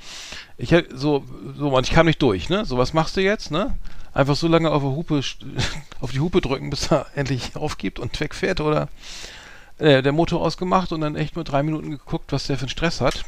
ich 0.57 0.73
so 0.93 1.23
so 1.57 1.69
und 1.69 1.88
ich 1.88 1.93
kam 1.93 2.07
nicht 2.07 2.21
durch, 2.21 2.49
ne? 2.49 2.65
So 2.65 2.78
was 2.78 2.93
machst 2.93 3.15
du 3.15 3.21
jetzt, 3.21 3.51
ne? 3.51 3.78
Einfach 4.13 4.36
so 4.36 4.47
lange 4.47 4.71
auf, 4.71 4.82
der 4.82 4.91
Hupe, 4.91 5.21
auf 6.01 6.11
die 6.11 6.19
Hupe 6.19 6.41
drücken, 6.41 6.69
bis 6.71 6.91
er 6.91 7.05
endlich 7.15 7.55
aufgibt 7.55 7.99
und 7.99 8.19
wegfährt 8.19 8.59
oder 8.59 8.89
äh, 9.78 10.01
der 10.01 10.11
Motor 10.11 10.41
ausgemacht 10.41 10.91
und 10.91 11.01
dann 11.01 11.15
echt 11.15 11.36
nur 11.36 11.45
drei 11.45 11.61
Minuten 11.63 11.91
geguckt, 11.91 12.32
was 12.32 12.47
der 12.47 12.57
für 12.57 12.63
einen 12.63 12.69
Stress 12.69 12.99
hat. 12.99 13.23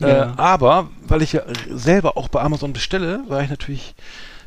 Ja. 0.00 0.08
Äh, 0.08 0.32
aber, 0.36 0.88
weil 1.06 1.22
ich 1.22 1.32
ja 1.32 1.42
selber 1.70 2.16
auch 2.16 2.28
bei 2.28 2.40
Amazon 2.40 2.72
bestelle, 2.72 3.20
war 3.28 3.42
ich 3.42 3.50
natürlich, 3.50 3.94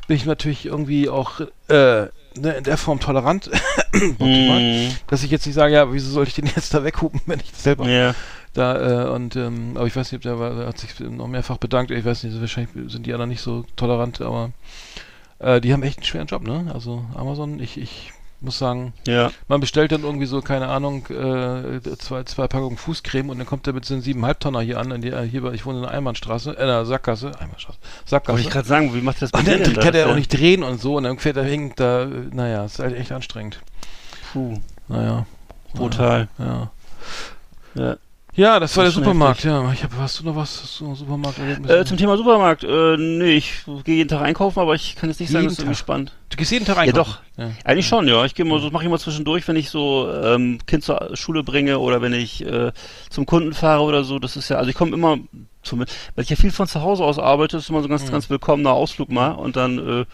bin 0.08 0.16
ich 0.16 0.24
natürlich 0.26 0.66
irgendwie 0.66 1.08
auch 1.08 1.40
äh, 1.40 1.46
ne, 1.68 2.10
in 2.58 2.64
der 2.64 2.76
Form 2.76 3.00
tolerant, 3.00 3.50
Mhm. 4.18 4.90
dass 5.06 5.22
ich 5.22 5.30
jetzt 5.30 5.46
nicht 5.46 5.54
sage, 5.54 5.74
ja, 5.74 5.92
wieso 5.92 6.10
soll 6.10 6.26
ich 6.26 6.34
den 6.34 6.46
jetzt 6.46 6.74
da 6.74 6.82
weghupen, 6.84 7.20
wenn 7.26 7.38
ich 7.40 7.52
selber 7.54 7.88
Ja. 7.88 8.14
da 8.52 9.06
äh, 9.06 9.10
und 9.10 9.36
ähm, 9.36 9.72
aber 9.76 9.86
ich 9.86 9.94
weiß 9.96 10.10
nicht, 10.10 10.18
ob 10.18 10.22
der, 10.22 10.38
war, 10.40 10.54
der 10.54 10.66
hat 10.66 10.78
sich 10.78 10.98
noch 11.00 11.28
mehrfach 11.28 11.58
bedankt. 11.58 11.90
Ich 11.92 12.04
weiß 12.04 12.24
nicht, 12.24 12.40
wahrscheinlich 12.40 12.90
sind 12.92 13.06
die 13.06 13.12
anderen 13.12 13.30
nicht 13.30 13.40
so 13.42 13.64
tolerant, 13.76 14.20
aber 14.20 14.50
äh, 15.38 15.60
die 15.60 15.72
haben 15.72 15.82
echt 15.84 15.98
einen 15.98 16.06
schweren 16.06 16.26
Job, 16.26 16.42
ne? 16.42 16.70
Also 16.74 17.04
Amazon, 17.14 17.60
ich, 17.60 17.78
ich 17.78 18.12
muss 18.44 18.58
sagen, 18.58 18.92
Ja. 19.06 19.30
man 19.48 19.60
bestellt 19.60 19.90
dann 19.92 20.02
irgendwie 20.04 20.26
so, 20.26 20.40
keine 20.42 20.68
Ahnung, 20.68 21.06
äh, 21.08 21.80
zwei, 21.98 22.22
zwei 22.24 22.46
Packungen 22.48 22.76
Fußcreme 22.76 23.30
und 23.30 23.38
dann 23.38 23.46
kommt 23.46 23.66
der 23.66 23.72
mit 23.72 23.84
so 23.84 23.94
einem 23.94 24.02
7,5 24.02 24.38
Tonner 24.38 24.60
hier 24.60 24.78
an, 24.78 24.90
in 24.90 25.02
die, 25.02 25.08
äh, 25.10 25.26
hier, 25.28 25.42
bei- 25.42 25.52
ich 25.52 25.64
wohne 25.66 25.78
in 25.78 25.82
der 25.84 25.90
Einbahnstraße, 25.92 26.50
äh, 26.50 26.60
in 26.60 26.66
der 26.66 26.84
Sackgasse, 26.84 27.28
Einbahnstraße, 27.40 27.78
Wollte 27.80 28.08
Sackgasse. 28.10 28.40
ich 28.40 28.50
gerade 28.50 28.68
sagen, 28.68 28.94
wie 28.94 29.00
macht 29.00 29.22
das 29.22 29.30
und 29.32 29.46
dir 29.46 29.52
dann 29.58 29.64
denn 29.64 29.74
kann 29.82 29.94
er 29.94 30.04
das? 30.04 30.12
auch 30.12 30.16
nicht 30.16 30.32
drehen 30.32 30.62
und 30.62 30.80
so 30.80 30.96
und 30.96 31.04
dann 31.04 31.18
fährt 31.18 31.36
er 31.36 31.44
hinkt 31.44 31.80
da, 31.80 32.06
naja, 32.32 32.64
ist 32.64 32.78
halt 32.78 32.94
echt 32.96 33.12
anstrengend. 33.12 33.60
Puh, 34.32 34.58
Naja. 34.88 35.26
brutal. 35.74 36.28
Ja. 36.38 36.70
Ja. 37.74 37.96
Ja, 38.36 38.58
das 38.58 38.76
war 38.76 38.82
der 38.82 38.88
Das 38.88 38.88
ist 38.88 38.94
schon 38.94 39.04
Supermarkt, 39.04 39.44
ja. 39.44 39.72
Ich 39.72 39.84
hab, 39.84 39.96
hast 39.96 40.18
du 40.18 40.24
noch 40.24 40.34
was 40.34 40.76
zum 40.76 40.96
Supermarkt? 40.96 41.38
Äh, 41.68 41.84
zum 41.84 41.96
Thema 41.96 42.16
Supermarkt, 42.16 42.64
äh, 42.64 42.96
nee, 42.96 43.34
ich 43.36 43.52
gehe 43.84 43.96
jeden 43.96 44.08
Tag 44.08 44.22
einkaufen, 44.22 44.58
aber 44.58 44.74
ich 44.74 44.96
kann 44.96 45.08
jetzt 45.08 45.20
nicht 45.20 45.30
sagen, 45.30 45.42
Jeden 45.42 45.50
das 45.50 45.58
ist 45.58 45.60
irgendwie 45.60 45.78
spannend. 45.78 46.12
Du 46.30 46.36
gehst 46.36 46.50
jeden 46.50 46.64
Tag 46.64 46.76
Ja, 46.76 46.82
einkaufen? 46.82 47.12
doch. 47.36 47.42
Ja. 47.44 47.50
Eigentlich 47.64 47.86
schon, 47.86 48.08
ja. 48.08 48.24
Ich 48.24 48.34
gehe 48.34 48.44
mal, 48.44 48.58
so, 48.58 48.64
das 48.66 48.72
mache 48.72 48.82
ich 48.84 48.90
mal 48.90 48.98
zwischendurch, 48.98 49.46
wenn 49.46 49.54
ich 49.54 49.70
so 49.70 50.10
ähm, 50.12 50.58
Kind 50.66 50.82
zur 50.82 51.10
Schule 51.16 51.44
bringe 51.44 51.78
oder 51.78 52.02
wenn 52.02 52.12
ich 52.12 52.44
äh, 52.44 52.72
zum 53.08 53.24
Kunden 53.24 53.52
fahre 53.52 53.82
oder 53.82 54.02
so. 54.02 54.18
Das 54.18 54.36
ist 54.36 54.48
ja, 54.48 54.56
also 54.56 54.68
ich 54.68 54.74
komme 54.76 54.94
immer, 54.94 55.18
zum, 55.62 55.78
weil 55.80 55.86
ich 56.24 56.30
ja 56.30 56.36
viel 56.36 56.50
von 56.50 56.66
zu 56.66 56.82
Hause 56.82 57.04
aus 57.04 57.20
arbeite, 57.20 57.58
ist 57.58 57.70
immer 57.70 57.82
so 57.82 57.86
ein 57.86 57.90
ganz, 57.90 58.10
ganz 58.10 58.28
willkommener 58.30 58.72
Ausflug 58.72 59.10
mal. 59.12 59.30
Und 59.30 59.54
dann, 59.54 59.78
äh, 59.78 60.06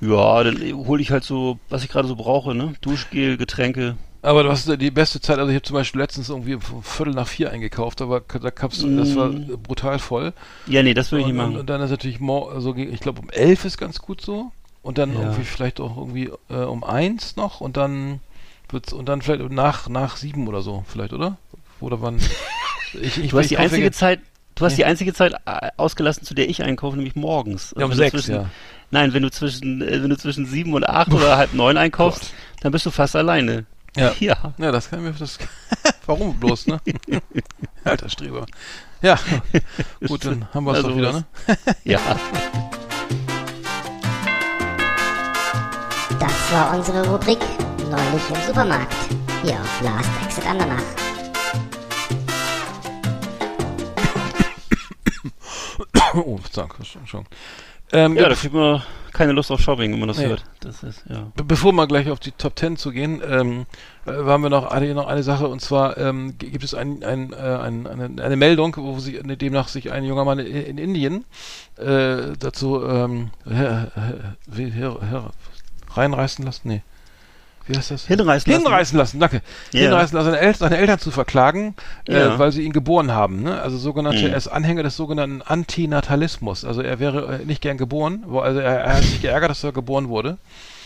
ja, 0.00 0.42
dann 0.42 0.60
hole 0.86 1.00
ich 1.00 1.12
halt 1.12 1.22
so, 1.22 1.60
was 1.68 1.84
ich 1.84 1.90
gerade 1.90 2.08
so 2.08 2.16
brauche, 2.16 2.56
ne? 2.56 2.74
Duschgel, 2.80 3.36
Getränke. 3.36 3.94
Aber 4.24 4.44
du 4.44 4.50
hast 4.50 4.68
die 4.80 4.90
beste 4.92 5.20
Zeit, 5.20 5.38
also 5.38 5.50
ich 5.50 5.56
habe 5.56 5.64
zum 5.64 5.74
Beispiel 5.74 6.00
letztens 6.00 6.28
irgendwie 6.28 6.54
um 6.54 6.82
Viertel 6.82 7.12
nach 7.12 7.26
vier 7.26 7.50
eingekauft, 7.50 8.00
aber 8.00 8.20
da 8.20 8.50
gab's, 8.50 8.78
das 8.96 9.16
war 9.16 9.30
Mm. 9.30 9.58
brutal 9.62 9.98
voll. 9.98 10.32
Ja, 10.66 10.82
nee, 10.84 10.94
das 10.94 11.10
will 11.10 11.18
ich 11.20 11.26
nicht 11.26 11.34
machen. 11.34 11.56
und 11.56 11.68
dann 11.68 11.80
ist 11.80 11.90
natürlich, 11.90 12.20
also 12.20 12.74
ich 12.76 13.00
glaube 13.00 13.20
um 13.20 13.30
elf 13.30 13.64
ist 13.64 13.78
ganz 13.78 13.98
gut 14.00 14.20
so. 14.20 14.52
Und 14.82 14.98
dann 14.98 15.12
Ja. 15.14 15.20
irgendwie 15.22 15.44
vielleicht 15.44 15.80
auch 15.80 15.96
irgendwie 15.96 16.30
äh, 16.50 16.54
um 16.54 16.82
eins 16.84 17.34
noch 17.36 17.60
und 17.60 17.76
dann 17.76 18.20
wird's, 18.70 18.92
und 18.92 19.08
dann 19.08 19.22
vielleicht 19.22 19.50
nach, 19.50 19.88
nach 19.88 20.16
sieben 20.16 20.46
oder 20.48 20.62
so, 20.62 20.84
vielleicht, 20.88 21.12
oder? 21.12 21.36
Oder 21.80 22.00
wann? 22.00 22.18
Ich, 23.00 23.16
ich, 23.18 23.30
Du 23.30 23.38
hast 23.38 23.44
ich 23.46 23.48
die 23.50 23.58
einzige 23.58 23.84
jetzt- 23.84 23.98
Zeit, 23.98 24.20
du 24.54 24.64
hast 24.66 24.72
Ja. 24.72 24.76
die 24.76 24.84
einzige 24.84 25.14
Zeit 25.14 25.32
äh, 25.46 25.70
ausgelassen, 25.78 26.24
zu 26.24 26.34
der 26.34 26.48
ich 26.50 26.62
einkaufe, 26.62 26.94
nämlich 26.96 27.16
morgens. 27.16 27.74
Ja, 27.78 27.86
um 27.86 27.90
du 27.90 27.96
sechs, 27.96 28.10
zwischen, 28.12 28.34
ja. 28.34 28.50
Nein, 28.90 29.14
wenn 29.14 29.22
du 29.22 29.30
zwischen, 29.30 29.80
äh, 29.82 30.02
wenn 30.02 30.10
du 30.10 30.16
zwischen 30.18 30.44
sieben 30.46 30.74
und 30.74 30.86
acht 30.86 31.10
oder 31.12 31.38
halb 31.38 31.54
neun 31.54 31.76
einkaufst, 31.78 32.34
dann 32.60 32.70
bist 32.70 32.84
du 32.86 32.90
fast 32.90 33.16
alleine. 33.16 33.64
Ja. 33.96 34.14
Ja. 34.20 34.54
Ja, 34.58 34.72
das 34.72 34.88
kann 34.88 35.00
ich 35.00 35.12
mir, 35.12 35.18
das, 35.18 35.38
warum 36.06 36.38
bloß, 36.38 36.66
ne? 36.68 36.80
Alter 37.84 38.08
Streber. 38.08 38.46
Ja, 39.02 39.18
gut, 40.06 40.24
dann 40.24 40.46
haben 40.54 40.64
wir 40.64 40.72
es 40.72 40.76
Also 40.76 40.90
doch 40.90 40.96
wieder, 40.96 41.12
ne? 41.12 41.24
Ja. 41.84 42.00
Das 46.20 46.52
war 46.52 46.76
unsere 46.76 47.08
Rubrik 47.08 47.40
Neulich 47.90 48.30
im 48.30 48.46
Supermarkt. 48.46 48.94
Hier 49.42 49.60
auf 49.60 49.80
Last 49.82 50.08
Exit 50.24 50.46
Andernach. 50.46 50.82
oh, 56.14 56.38
danke, 56.54 56.84
schon. 56.84 57.26
Ähm, 57.92 58.16
Ja, 58.16 58.28
da 58.28 58.34
kriegt 58.34 58.54
man 58.54 58.82
keine 59.12 59.32
Lust 59.32 59.50
auf 59.50 59.60
Shopping, 59.60 59.92
wenn 59.92 59.98
man 59.98 60.08
das 60.08 60.16
Nee. 60.18 60.28
hört. 60.28 60.44
Das 60.60 60.82
ist, 60.82 61.04
ja. 61.08 61.30
Be- 61.36 61.44
Bevor 61.44 61.72
wir 61.72 61.86
gleich 61.86 62.08
auf 62.10 62.18
die 62.18 62.32
Top 62.32 62.58
10 62.58 62.78
zu 62.78 62.90
gehen, 62.92 63.20
ähm, 63.28 63.66
äh, 64.06 64.10
haben 64.12 64.42
wir 64.42 64.48
noch 64.48 64.64
eine, 64.70 64.94
noch 64.94 65.06
eine 65.06 65.22
Sache 65.22 65.46
und 65.48 65.60
zwar 65.60 65.98
ähm, 65.98 66.38
gibt 66.38 66.64
es 66.64 66.72
ein, 66.74 67.04
ein, 67.04 67.32
äh, 67.32 67.36
ein, 67.36 67.86
eine, 67.86 68.22
eine 68.24 68.36
Meldung, 68.36 68.74
wo 68.78 68.98
sich 68.98 69.20
demnach 69.22 69.68
sich 69.68 69.92
ein 69.92 70.04
junger 70.04 70.24
Mann 70.24 70.38
in, 70.38 70.46
in 70.56 70.78
Indien 70.78 71.24
äh, 71.76 72.32
dazu 72.38 72.82
ähm, 72.86 73.30
her, 73.46 73.92
her, 74.54 74.96
her, 75.02 75.30
reinreißen 75.90 76.44
lassen, 76.44 76.68
nee. 76.68 76.82
Wie 77.66 77.76
heißt 77.76 77.90
das? 77.90 78.06
Hinreißen 78.06 78.50
lassen. 78.52 78.64
Hinreißen 78.64 78.98
lassen, 78.98 79.20
danke. 79.20 79.42
Ja. 79.72 79.80
Hinreißen 79.82 80.16
lassen, 80.16 80.26
seine, 80.32 80.38
El 80.40 80.54
seine 80.54 80.76
Eltern 80.78 80.98
zu 80.98 81.10
verklagen, 81.10 81.74
äh, 82.08 82.18
Ja. 82.18 82.38
weil 82.38 82.52
sie 82.52 82.62
ihn 82.62 82.72
geboren 82.72 83.12
haben. 83.12 83.42
Ne? 83.42 83.60
Also 83.60 83.78
sogenannte, 83.78 84.20
Mhm. 84.22 84.30
er 84.30 84.36
ist 84.36 84.48
Anhänger 84.48 84.82
des 84.82 84.96
sogenannten 84.96 85.42
Antinatalismus. 85.42 86.64
Also 86.64 86.82
er 86.82 86.98
wäre 87.00 87.40
äh, 87.40 87.44
nicht 87.44 87.62
gern 87.62 87.78
geboren, 87.78 88.24
also 88.34 88.58
er, 88.60 88.80
er 88.80 88.94
hat 88.96 89.02
sich 89.04 89.20
geärgert, 89.22 89.50
dass 89.50 89.62
er 89.64 89.72
geboren 89.72 90.08
wurde. 90.08 90.38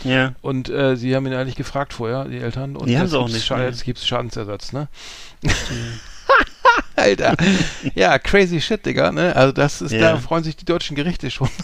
Ja. 0.03 0.33
Und 0.41 0.69
äh, 0.69 0.95
sie 0.95 1.15
haben 1.15 1.25
ihn 1.25 1.33
eigentlich 1.33 1.55
gefragt 1.55 1.93
vorher, 1.93 2.25
die 2.25 2.37
Eltern. 2.37 2.75
Und 2.75 2.85
Nee, 2.87 2.95
haben 2.95 3.03
jetzt 3.03 3.11
sie 3.11 3.17
auch 3.19 3.27
nicht, 3.27 3.45
Scha. 3.45 3.61
Jetzt 3.63 3.83
gibt 3.83 3.97
es 3.97 4.05
Schadensersatz, 4.07 4.71
ne? 4.73 4.87
Alter. 6.95 7.35
Ja, 7.95 8.17
crazy 8.19 8.59
shit, 8.61 8.85
Digga, 8.85 9.11
ne? 9.11 9.35
Also 9.35 9.51
das 9.51 9.81
ist, 9.81 9.93
da 9.93 10.17
freuen 10.17 10.43
sich 10.43 10.55
die 10.55 10.65
deutschen 10.65 10.95
Gerichte 10.95 11.29
schon. 11.31 11.49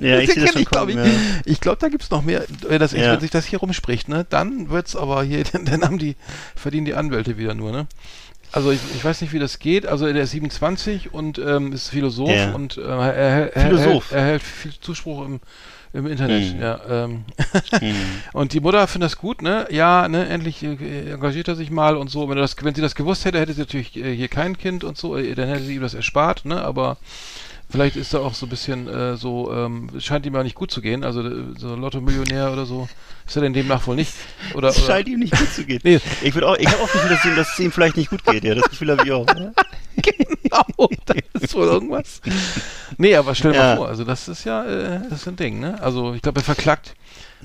Ja, 0.08 0.18
ich 0.18 0.26
Den 0.30 0.34
sehe 0.34 0.44
das 0.44 0.44
kenn 0.44 0.52
schon 0.52 0.62
ich, 0.62 0.68
glaub 0.70 0.88
kommen, 0.88 1.04
ich. 1.04 1.12
ja. 1.12 1.18
Ich 1.44 1.60
glaube, 1.60 1.78
da 1.80 1.88
gibt's 1.88 2.10
noch 2.10 2.22
mehr. 2.22 2.44
Wenn, 2.66 2.78
das, 2.78 2.92
Ja. 2.92 3.12
wenn 3.12 3.20
sich 3.20 3.30
das 3.30 3.44
hier 3.46 3.58
rumspricht, 3.60 4.08
ne, 4.08 4.26
dann 4.28 4.70
wird's 4.70 4.96
aber 4.96 5.22
hier, 5.22 5.44
dann, 5.52 5.64
dann 5.64 5.82
haben 5.82 5.98
die, 5.98 6.16
verdienen 6.56 6.84
die 6.86 6.94
Anwälte 6.94 7.36
wieder 7.38 7.54
nur, 7.54 7.72
ne? 7.72 7.86
Also 8.52 8.72
ich, 8.72 8.80
ich 8.96 9.04
weiß 9.04 9.20
nicht, 9.20 9.32
wie 9.32 9.38
das 9.38 9.60
geht. 9.60 9.86
Also 9.86 10.12
der 10.12 10.24
ist 10.24 10.32
27 10.32 11.14
und 11.14 11.38
ähm, 11.38 11.72
ist 11.72 11.88
Philosoph 11.90 12.30
Ja. 12.34 12.52
und 12.52 12.78
äh, 12.78 12.80
er, 12.82 13.14
er, 13.14 13.56
er, 13.56 13.62
Philosoph. 13.68 14.10
Er, 14.10 14.18
er 14.18 14.24
hält 14.24 14.42
viel 14.42 14.72
Zuspruch 14.80 15.24
im, 15.24 15.38
im 15.92 16.06
Internet. 16.08 16.54
Mhm. 16.56 16.60
Ja, 16.60 16.80
ähm. 16.88 17.24
Mhm. 17.80 17.94
Und 18.32 18.52
die 18.52 18.60
Mutter 18.60 18.86
findet 18.88 19.12
das 19.12 19.18
gut, 19.18 19.40
ne? 19.42 19.66
Ja, 19.70 20.08
ne, 20.08 20.28
endlich 20.28 20.62
äh, 20.64 21.10
engagiert 21.12 21.46
er 21.48 21.54
sich 21.56 21.70
mal 21.70 21.96
und 21.96 22.10
so. 22.10 22.28
Wenn, 22.28 22.38
das, 22.38 22.56
wenn 22.62 22.74
sie 22.74 22.80
das 22.80 22.94
gewusst 22.96 23.24
hätte, 23.24 23.38
hätte 23.38 23.52
sie 23.52 23.60
natürlich 23.60 23.96
äh, 23.96 24.14
hier 24.16 24.28
kein 24.28 24.56
Kind 24.58 24.82
und 24.84 24.96
so, 24.98 25.16
äh, 25.16 25.34
dann 25.34 25.48
hätte 25.48 25.62
sie 25.62 25.76
ihm 25.76 25.82
das 25.82 25.94
erspart, 25.94 26.44
ne? 26.44 26.60
Aber 26.62 26.96
vielleicht 27.70 27.96
ist 27.96 28.12
er 28.12 28.20
auch 28.20 28.34
so 28.34 28.46
ein 28.46 28.48
bisschen 28.48 28.88
äh, 28.88 29.16
so, 29.16 29.52
ähm, 29.52 29.88
es 29.96 30.04
scheint 30.04 30.26
ihm 30.26 30.34
ja 30.34 30.42
nicht 30.42 30.54
gut 30.54 30.70
zu 30.70 30.80
gehen. 30.80 31.04
Also 31.04 31.22
äh, 31.22 31.54
so 31.56 31.74
Lotto-Millionär 31.74 32.52
oder 32.52 32.66
so 32.66 32.88
ist 33.26 33.36
er 33.36 33.42
denn 33.42 33.52
demnach 33.52 33.86
wohl 33.86 33.96
nicht. 33.96 34.12
Oder, 34.54 34.68
Es 34.68 34.78
oder 34.78 34.86
scheint 34.86 35.08
ihm 35.08 35.20
nicht 35.20 35.36
gut 35.36 35.48
zu 35.52 35.64
gehen. 35.64 35.80
Nee. 35.84 36.00
Ich 36.22 36.34
auch, 36.42 36.56
ich 36.56 36.66
habe 36.66 36.82
auch 36.82 36.88
das 36.90 36.92
Gefühl, 36.92 37.10
dass 37.10 37.24
ihm, 37.24 37.36
dass 37.36 37.52
es 37.52 37.58
ihm 37.60 37.72
vielleicht 37.72 37.96
nicht 37.96 38.10
gut 38.10 38.24
geht. 38.24 38.44
Ja, 38.44 38.54
das 38.54 38.68
Gefühl 38.68 38.90
habe 38.90 39.04
ich 39.04 39.12
auch. 39.12 39.26
Ja? 39.28 39.52
genau, 39.96 40.88
da 41.06 41.14
ist 41.40 41.54
wohl 41.54 41.66
irgendwas. 41.66 42.20
Nee, 42.98 43.14
aber 43.16 43.34
stell 43.34 43.52
dir 43.52 43.58
Ja. 43.58 43.64
mal 43.70 43.76
vor, 43.76 43.88
also 43.88 44.04
das 44.04 44.28
ist 44.28 44.44
ja, 44.44 44.64
äh, 44.64 45.00
das 45.08 45.20
ist 45.20 45.28
ein 45.28 45.36
Ding, 45.36 45.60
ne? 45.60 45.80
Also 45.82 46.14
ich 46.14 46.22
glaube, 46.22 46.40
er 46.40 46.44
verklagt, 46.44 46.94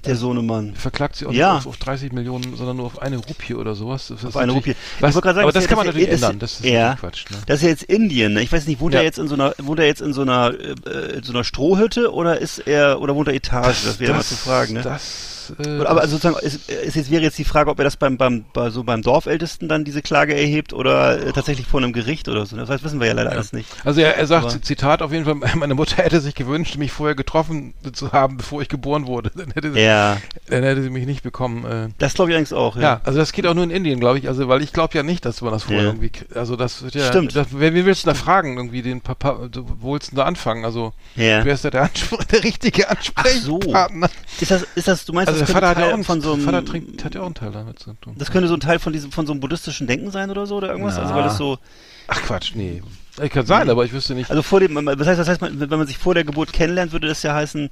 Der 0.03 0.15
Sohnemann. 0.15 0.75
verklagt 0.75 1.15
sie 1.15 1.25
auch 1.25 1.31
Ja. 1.31 1.53
nicht 1.55 1.65
auf, 1.65 1.67
auf 1.67 1.77
30 1.77 2.11
Millionen, 2.11 2.55
sondern 2.55 2.77
nur 2.77 2.85
auf 2.85 3.01
eine 3.01 3.17
Rupie 3.17 3.55
oder 3.55 3.75
sowas. 3.75 4.07
Das 4.09 4.23
Auf 4.25 4.37
eine 4.37 4.51
Rupie. 4.51 4.71
Ich 4.71 5.01
Was, 5.01 5.13
gerade 5.15 5.35
sagen, 5.35 5.39
aber 5.43 5.51
das 5.51 5.63
das 5.63 5.69
kann 5.69 5.77
man 5.77 5.85
das 5.87 5.95
natürlich 5.95 6.09
ja- 6.09 6.27
ändern. 6.27 6.39
Das 6.39 6.53
ist 6.59 6.65
ja. 6.65 6.95
Quatsch. 6.95 7.25
Ne? 7.31 7.37
Das 7.47 7.57
ist 7.57 7.63
ja 7.63 7.69
jetzt 7.69 7.83
Indien. 7.83 8.33
Ne? 8.33 8.41
Ich 8.41 8.51
weiß 8.51 8.67
nicht, 8.67 8.79
wohnt 8.81 8.93
Ja. 8.93 8.99
er 8.99 9.05
jetzt 9.05 9.17
in 9.19 9.27
so 9.27 9.33
einer, 9.35 9.53
wohnt 9.57 9.79
er 9.79 9.85
jetzt 9.87 10.01
in 10.01 10.13
so 10.13 10.21
einer, 10.21 10.53
äh, 10.53 11.21
so 11.23 11.31
einer 11.33 11.43
Strohhütte 11.43 12.13
oder 12.13 12.39
ist 12.39 12.59
er, 12.59 12.99
oder 13.01 13.15
wohnt 13.15 13.27
er 13.29 13.33
Etage? 13.33 13.83
Das 13.85 13.99
wäre 13.99 14.13
mal 14.13 14.23
zu 14.23 14.35
fragen. 14.35 14.73
Ne? 14.73 14.81
Das, 14.81 15.34
äh, 15.51 15.79
aber 15.85 16.01
also 16.01 16.17
sozusagen, 16.17 16.45
ist 16.45 16.69
jetzt 16.95 17.11
wäre 17.11 17.23
jetzt 17.23 17.37
die 17.37 17.43
Frage, 17.45 17.69
ob 17.69 17.79
er 17.79 17.85
das 17.85 17.97
beim, 17.97 18.17
beim, 18.17 18.45
bei, 18.53 18.69
so 18.69 18.83
beim 18.83 19.01
Dorfältesten 19.01 19.67
dann 19.67 19.83
diese 19.85 20.01
Klage 20.01 20.35
erhebt 20.35 20.73
oder 20.73 21.19
äh, 21.27 21.31
tatsächlich 21.33 21.67
vor 21.67 21.79
einem 21.81 21.93
Gericht 21.93 22.27
oder 22.29 22.45
so. 22.45 22.55
Das 22.57 22.69
heißt, 22.69 22.83
wissen 22.83 22.99
wir 22.99 23.07
ja 23.07 23.13
leider 23.13 23.31
alles 23.31 23.53
nicht. 23.53 23.69
Also 23.83 24.01
er, 24.01 24.17
er 24.17 24.27
sagt, 24.27 24.45
Aber- 24.45 24.61
Zitat 24.61 25.01
auf 25.01 25.11
jeden 25.11 25.25
Fall, 25.25 25.35
meine 25.55 25.75
Mutter 25.75 25.97
hätte 26.03 26.21
sich 26.21 26.35
gewünscht, 26.35 26.77
mich 26.77 26.91
vorher 26.91 27.15
getroffen 27.15 27.73
zu 27.93 28.11
haben, 28.11 28.37
bevor 28.37 28.61
ich 28.61 28.69
geboren 28.69 29.07
wurde. 29.07 29.31
Dann 29.35 29.51
hätte 29.51 29.71
sie, 29.73 29.79
Ja, 29.79 30.17
dann 30.47 30.63
hätte 30.63 30.81
sie 30.83 30.89
mich 30.89 31.05
nicht 31.05 31.23
bekommen. 31.23 31.65
Äh, 31.65 31.89
das 31.97 32.13
glaube 32.13 32.31
ich 32.31 32.35
allerdings 32.35 32.53
auch. 32.53 32.75
ja. 32.75 32.81
Ja. 32.81 33.01
also 33.03 33.17
das 33.19 33.31
geht 33.31 33.47
auch 33.47 33.53
nur 33.53 33.63
in 33.63 33.71
Indien, 33.71 33.99
glaube 33.99 34.19
ich. 34.19 34.27
Also 34.27 34.47
weil 34.47 34.61
ich 34.61 34.71
glaube 34.73 34.95
ja 34.97 35.03
nicht, 35.03 35.25
dass 35.25 35.41
man 35.41 35.51
das 35.51 35.63
vorher 35.63 35.83
Ja. 35.83 35.89
irgendwie, 35.89 36.11
also 36.35 36.55
das 36.55 36.83
wird 36.83 36.95
ja, 36.95 37.07
Stimmt. 37.07 37.35
Das, 37.35 37.47
wer, 37.51 37.73
wen 37.73 37.85
willst 37.85 38.03
du 38.05 38.09
da 38.09 38.13
fragen, 38.13 38.57
irgendwie 38.57 38.81
den 38.81 39.01
Papa, 39.01 39.47
du, 39.51 39.65
wo 39.79 39.93
willst 39.93 40.11
du 40.11 40.15
da 40.15 40.23
anfangen? 40.25 40.65
Also 40.65 40.93
Ja. 41.15 41.43
wer 41.45 41.53
ist 41.53 41.65
da 41.65 41.69
der, 41.71 41.83
Anspr 41.83 42.17
der 42.31 42.43
richtige 42.43 42.89
Ansprechpartner? 42.89 44.09
Ist 44.39 44.51
das, 44.51 44.65
ist 44.75 44.87
das, 44.87 45.05
du 45.05 45.13
meinst, 45.13 45.29
Also 45.29 45.34
der 45.39 45.47
das 45.47 45.51
Vater 45.51 45.67
könnte 45.67 45.69
hat 45.69 45.77
ja 45.77 45.83
auch 45.83 45.87
Teil 45.87 45.93
einen, 45.95 46.03
von 46.03 46.21
so 46.21 46.33
einem, 46.33 46.41
Vater 46.43 46.65
trinkt, 46.65 47.03
hat 47.05 47.15
ja 47.15 47.21
auch 47.21 47.25
einen 47.25 47.35
Teil 47.35 47.51
damit 47.51 47.79
zu 47.79 47.93
tun. 48.01 48.15
das 48.17 48.31
könnte 48.31 48.47
so 48.47 48.53
ein 48.55 48.59
Teil 48.59 48.79
von 48.79 48.93
diesem, 48.93 49.11
von 49.11 49.25
so 49.25 49.33
einem 49.33 49.39
buddhistischen 49.39 49.87
Denken 49.87 50.11
sein 50.11 50.29
oder 50.31 50.45
so 50.45 50.55
oder 50.57 50.69
irgendwas? 50.69 50.95
Na. 50.95 51.03
Also 51.03 51.15
weil 51.15 51.23
das 51.23 51.37
so, 51.37 51.57
Ach 52.07 52.21
Quatsch, 52.21 52.51
nee. 52.55 52.81
Ich 53.21 53.29
kann 53.31 53.45
sein, 53.45 53.69
aber 53.69 53.85
ich 53.85 53.93
wüsste 53.93 54.13
nicht. 54.13 54.29
also 54.29 54.41
vor 54.43 54.59
dem, 54.59 54.73
das 54.85 55.07
heißt, 55.07 55.19
das 55.19 55.27
heißt, 55.29 55.41
wenn 55.41 55.69
man 55.69 55.87
sich 55.87 55.97
vor 55.97 56.13
der 56.13 56.23
Geburt 56.25 56.51
kennenlernt, 56.53 56.91
würde 56.91 57.07
das 57.07 57.23
ja 57.23 57.33
heißen, 57.33 57.69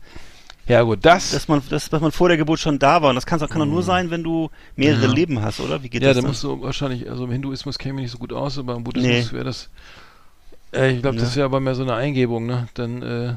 ja 0.65 0.81
gut, 0.83 0.99
das, 1.01 1.31
dass 1.31 1.49
man, 1.49 1.61
dass, 1.69 1.89
dass 1.89 1.99
man 2.01 2.13
vor 2.13 2.29
der 2.29 2.37
Geburt 2.37 2.57
schon 2.59 2.79
da 2.79 3.01
war. 3.01 3.09
Und 3.09 3.15
das 3.15 3.25
kann, 3.25 3.37
kann 3.39 3.59
doch 3.59 3.65
nur 3.65 3.83
sein, 3.83 4.09
wenn 4.11 4.23
du 4.23 4.49
mehrere 4.77 4.99
Mhm. 4.99 5.03
Ja. 5.09 5.13
Leben 5.13 5.41
hast, 5.41 5.59
oder? 5.59 5.83
Wie 5.83 5.89
geht 5.89 6.01
ja, 6.01 6.09
das 6.09 6.15
da 6.15 6.21
dann? 6.21 6.29
musst 6.29 6.41
du 6.43 6.61
wahrscheinlich, 6.61 7.09
also 7.09 7.25
im 7.25 7.31
Hinduismus 7.31 7.77
käme 7.77 7.99
ich 7.99 8.03
nicht 8.05 8.11
so 8.11 8.17
gut 8.17 8.31
aus, 8.31 8.57
aber 8.57 8.75
im 8.75 8.85
Buddhismus 8.85 9.31
Nee. 9.31 9.31
wäre 9.33 9.43
das, 9.43 9.69
äh, 10.73 10.93
ich 10.93 11.01
glaube, 11.01 11.17
das 11.17 11.31
Ja. 11.31 11.35
wäre 11.35 11.45
aber 11.47 11.59
mehr 11.59 11.75
so 11.75 11.83
eine 11.83 11.95
Eingebung, 11.95 12.45
ne? 12.45 12.69
Dann, 12.75 13.01
äh, 13.01 13.33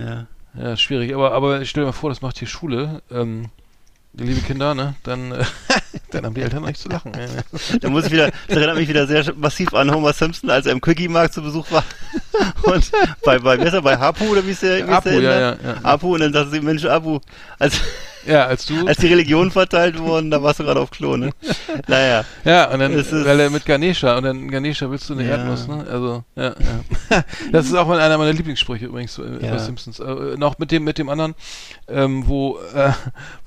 ja. 0.00 0.26
ja, 0.58 0.76
schwierig. 0.78 1.14
Aber, 1.14 1.32
aber 1.32 1.62
stell 1.66 1.82
dir 1.82 1.88
mal 1.88 1.92
vor, 1.92 2.08
das 2.08 2.22
macht 2.22 2.38
hier 2.38 2.48
Schule, 2.48 3.02
ähm, 3.10 3.50
liebe 4.14 4.40
Kinder, 4.40 4.74
ne? 4.74 4.94
Dann, 5.02 5.32
äh, 5.32 5.44
dann 6.10 6.26
haben 6.26 6.34
die 6.34 6.42
Eltern 6.42 6.62
noch 6.62 6.68
nicht 6.68 6.80
zu 6.80 6.88
lachen. 6.88 7.12
Da 7.80 7.88
muss 7.88 8.06
ich 8.06 8.12
wieder, 8.12 8.30
das 8.48 8.56
erinnert 8.56 8.76
mich 8.76 8.88
wieder 8.88 9.06
sehr 9.06 9.32
massiv 9.34 9.74
an 9.74 9.92
Homer 9.92 10.12
Simpson, 10.12 10.50
als 10.50 10.66
er 10.66 10.72
im 10.72 10.80
Quickie-Markt 10.80 11.34
zu 11.34 11.42
Besuch 11.42 11.70
war. 11.70 11.84
Und 12.62 12.90
bei, 13.24 13.38
bei, 13.38 13.58
wie 13.58 13.64
ist 13.64 13.74
er, 13.74 13.82
bei 13.82 13.96
Hapu 13.96 14.24
oder 14.24 14.44
wie 14.46 14.50
ist 14.50 14.62
der? 14.62 14.78
Wie 14.86 14.90
ist 14.90 14.96
Apu, 14.96 15.10
der 15.10 15.20
ja, 15.20 15.40
ja, 15.40 15.56
ja. 15.62 15.76
Apu, 15.82 16.14
und 16.14 16.20
dann 16.20 16.32
sagt 16.32 16.50
sie, 16.52 16.60
Mensch, 16.60 16.84
Apu, 16.84 17.20
als, 17.58 17.80
Ja, 18.26 18.46
als 18.46 18.66
du, 18.66 18.86
als 18.86 18.98
die 18.98 19.06
Religionen 19.06 19.50
verteilt 19.50 19.98
wurden, 19.98 20.30
da 20.30 20.42
warst 20.42 20.60
du 20.60 20.64
gerade 20.64 20.80
auf 20.80 20.90
Klo, 20.90 21.16
ne? 21.16 21.30
Naja. 21.88 22.24
ja, 22.44 22.70
und 22.70 22.78
dann, 22.80 22.92
ist- 22.92 23.12
weil 23.12 23.40
er 23.40 23.50
mit 23.50 23.64
Ganesha, 23.64 24.16
und 24.18 24.24
dann 24.24 24.50
Ganesha 24.50 24.90
willst 24.90 25.08
du 25.08 25.14
eine 25.14 25.24
Ja. 25.24 25.36
Erdnuss, 25.36 25.66
ne? 25.68 25.86
Also, 25.90 26.24
ja, 26.36 26.54
ja. 27.10 27.24
Das 27.52 27.66
ist 27.66 27.74
auch 27.74 27.86
mal 27.88 27.98
einer 28.00 28.18
meiner 28.18 28.32
Lieblingssprüche 28.32 28.86
übrigens 28.86 29.18
äh, 29.18 29.22
Ja. 29.44 29.52
bei 29.52 29.58
Simpsons. 29.58 30.00
Äh, 30.00 30.36
noch 30.36 30.58
mit 30.58 30.70
dem, 30.70 30.84
mit 30.84 30.98
dem 30.98 31.08
anderen, 31.08 31.34
ähm, 31.88 32.24
wo, 32.26 32.58
äh, 32.74 32.92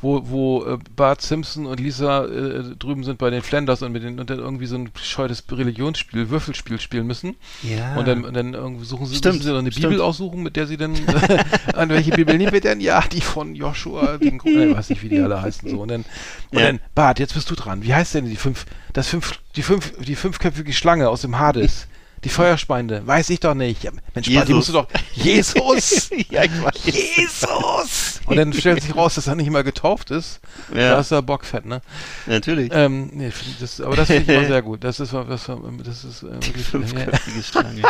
wo, 0.01 0.21
wo 0.29 0.63
äh, 0.65 0.77
Bart 0.95 1.21
Simpson 1.21 1.65
und 1.65 1.79
Lisa 1.79 2.25
äh, 2.25 2.75
drüben 2.77 3.03
sind 3.03 3.17
bei 3.19 3.29
den 3.29 3.41
Flanders 3.41 3.81
und 3.83 3.91
mit 3.91 4.03
den, 4.03 4.19
und 4.19 4.29
dann 4.29 4.39
irgendwie 4.39 4.65
so 4.65 4.75
ein 4.75 4.91
bescheuertes 4.91 5.43
Religionsspiel, 5.51 6.29
Würfelspiel 6.29 6.79
spielen 6.79 7.05
müssen. 7.07 7.35
Ja. 7.61 7.95
Und 7.95 8.07
dann, 8.07 8.25
und 8.25 8.33
dann 8.33 8.53
irgendwie 8.53 8.85
suchen 8.85 9.05
sie, 9.05 9.15
Stimmt, 9.17 9.35
müssen 9.35 9.45
sie 9.47 9.51
doch 9.51 9.59
eine 9.59 9.71
stimmt. 9.71 9.89
Bibel 9.89 10.01
aussuchen, 10.01 10.41
mit 10.43 10.55
der 10.55 10.65
sie 10.67 10.77
dann, 10.77 10.93
an 11.75 11.89
welche 11.89 12.11
Bibel 12.11 12.37
nehmen 12.37 12.51
wir 12.51 12.61
denn? 12.61 12.81
Ja, 12.81 13.01
die 13.11 13.21
von 13.21 13.55
Joshua, 13.55 14.17
den, 14.17 14.39
ich 14.71 14.77
weiß 14.77 14.89
nicht, 14.89 15.03
wie 15.03 15.09
die 15.09 15.19
alle 15.21 15.41
heißen, 15.41 15.69
so. 15.69 15.81
Und 15.81 15.89
dann, 15.89 16.05
und 16.51 16.59
Ja. 16.59 16.67
dann, 16.67 16.79
Bart, 16.95 17.19
jetzt 17.19 17.33
bist 17.33 17.49
du 17.49 17.55
dran. 17.55 17.83
Wie 17.83 17.93
heißt 17.93 18.13
denn 18.15 18.25
die 18.25 18.35
fünf, 18.35 18.65
das 18.93 19.07
fünf, 19.07 19.39
die 19.55 19.63
fünf, 19.63 19.93
die 19.99 20.15
fünfköpfige 20.15 20.73
Schlange 20.73 21.09
aus 21.09 21.21
dem 21.21 21.39
Hades? 21.39 21.87
Die 22.23 22.29
Feuerspeinde, 22.29 23.05
weiß 23.05 23.29
ich 23.31 23.39
doch 23.39 23.53
nicht. 23.53 23.83
Ja, 23.83 23.91
Mensch, 23.91 24.03
Bart, 24.13 24.27
die 24.27 24.31
Jesus. 24.31 24.55
musst 24.55 24.69
du 24.69 24.73
doch, 24.73 24.87
Jesus! 25.13 26.09
ja. 26.29 26.43
Jesus! 26.85 28.21
Und 28.25 28.37
dann 28.37 28.53
stellt 28.53 28.81
sich 28.81 28.95
raus, 28.95 29.15
dass 29.15 29.27
er 29.27 29.35
nicht 29.35 29.49
mal 29.49 29.63
getauft 29.63 30.11
ist. 30.11 30.39
Ja. 30.73 30.91
Da 30.91 30.99
ist 30.99 31.11
er 31.11 31.21
bockfett, 31.21 31.65
ne? 31.65 31.81
Natürlich. 32.25 32.71
Ähm, 32.73 33.09
nee, 33.13 33.31
das, 33.59 33.81
aber 33.81 33.95
das 33.95 34.07
finde 34.07 34.23
ich 34.23 34.37
immer 34.37 34.47
sehr 34.47 34.61
gut. 34.61 34.83
Das 34.83 34.99
ist, 34.99 35.13
das, 35.13 35.49
das 35.83 36.03
ist 36.03 36.23
äh, 36.23 36.31
wirklich 36.31 36.65
Fünfköpfige 36.65 37.43
Schlange. 37.43 37.81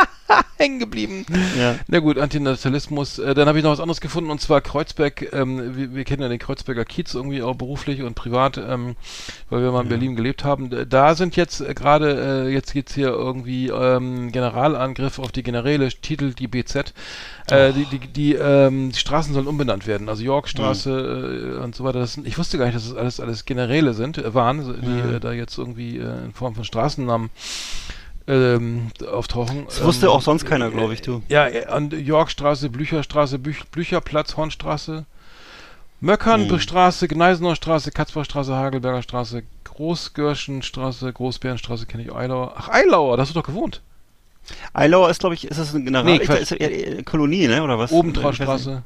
hängen 0.58 0.80
geblieben. 0.80 1.26
Ja. 1.58 1.76
Na 1.88 2.00
gut, 2.00 2.18
Antinatalismus. 2.18 3.20
Äh, 3.20 3.34
dann 3.36 3.48
habe 3.48 3.60
ich 3.60 3.64
noch 3.64 3.72
was 3.72 3.80
anderes 3.80 4.02
gefunden 4.02 4.32
und 4.32 4.42
zwar 4.42 4.62
Kreuzberg. 4.62 5.34
Ähm, 5.34 5.76
wir, 5.76 5.94
wir 5.94 6.04
kennen 6.04 6.22
ja 6.22 6.30
den 6.30 6.40
Kreuzberger 6.40 6.86
Kiez 6.86 7.14
irgendwie 7.14 7.44
auch 7.44 7.56
beruflich 7.56 8.02
und 8.02 8.16
privat, 8.16 8.58
ähm, 8.58 8.96
weil 9.50 9.62
wir 9.62 9.72
mal 9.72 9.84
in 9.84 9.90
Berlin 9.90 10.16
gelebt 10.16 10.44
haben. 10.44 10.70
Da 10.90 11.16
sind 11.16 11.36
jetzt 11.36 11.62
äh, 11.62 11.74
gerade, 11.74 12.46
äh, 12.48 12.50
jetzt 12.50 12.74
geht's 12.74 12.96
hier 12.96 13.10
irgendwie 13.10 13.70
ähm, 13.70 14.23
Generalangriff 14.32 15.20
auf 15.20 15.32
die 15.32 15.44
Generäle, 15.44 15.90
Titel 15.90 16.34
die 16.34 16.48
BZ. 16.48 16.94
Äh, 17.50 17.74
die 17.74 17.86
die, 17.86 18.00
die, 18.00 18.34
ähm, 18.36 18.92
die 18.92 18.98
Straßen 19.00 19.34
sollen 19.34 19.48
umbenannt 19.48 19.86
werden. 19.88 20.08
Also 20.10 20.24
Yorkstraße 20.24 21.56
äh, 21.60 21.64
und 21.64 21.76
so 21.76 21.84
weiter. 21.84 22.00
Das 22.00 22.18
ich 22.18 22.38
wusste 22.38 22.58
gar 22.58 22.66
nicht, 22.66 22.76
dass 22.76 22.88
das 22.88 22.96
alles 22.98 23.20
alles 23.20 23.46
Generäle 23.46 23.94
sind, 23.94 24.18
äh, 24.18 24.34
waren, 24.34 24.82
die 24.82 24.88
Ja. 24.88 25.16
äh, 25.16 25.20
da 25.20 25.32
jetzt 25.34 25.58
irgendwie 25.58 25.98
in 25.98 26.32
Form 26.34 26.56
von 26.56 26.64
Straßennamen 26.64 27.30
ähm, 28.28 28.88
auftauchen. 29.12 29.66
Das 29.66 29.84
wusste 29.84 30.06
Ähm, 30.06 30.12
auch 30.14 30.22
sonst 30.22 30.46
keiner, 30.46 30.70
glaube 30.72 30.94
ich, 30.94 31.02
du. 31.02 31.22
ja, 31.28 31.44
an 31.68 31.92
Yorkstraße, 31.92 32.70
Blücherstraße, 32.70 33.38
Büch, 33.38 33.66
Blücherplatz, 33.72 34.38
Hornstraße, 34.38 35.06
Möckernstraße, 36.00 37.08
Gneisenauer 37.08 37.56
Straße, 37.56 37.92
Katzbachstraße, 37.92 38.56
Hagelberger 38.56 39.02
Straße, 39.02 39.44
Großgörschenstraße, 39.66 41.12
Großbärenstraße, 41.12 41.86
kenne 41.86 42.04
ich 42.04 42.14
Eilauer. 42.14 42.54
Ach, 42.58 42.70
Eilauer, 42.70 43.18
da 43.18 43.22
hast 43.24 43.30
du 43.30 43.40
doch 43.40 43.46
gewohnt. 43.48 43.82
Eilauer 44.74 45.10
ist, 45.10 45.20
glaube 45.20 45.36
ich, 45.36 45.46
ist 45.46 45.60
das 45.60 45.74
ein 45.74 45.86
General? 45.86 46.06
Nee, 46.06 46.18
ist 46.18 46.30
das 46.30 46.52
eher 46.52 46.92
eine 46.92 47.04
Kolonie, 47.04 47.48
ne? 47.48 47.64
Oder 47.64 47.78
was? 47.80 47.92
Obentraustraße. 47.92 48.84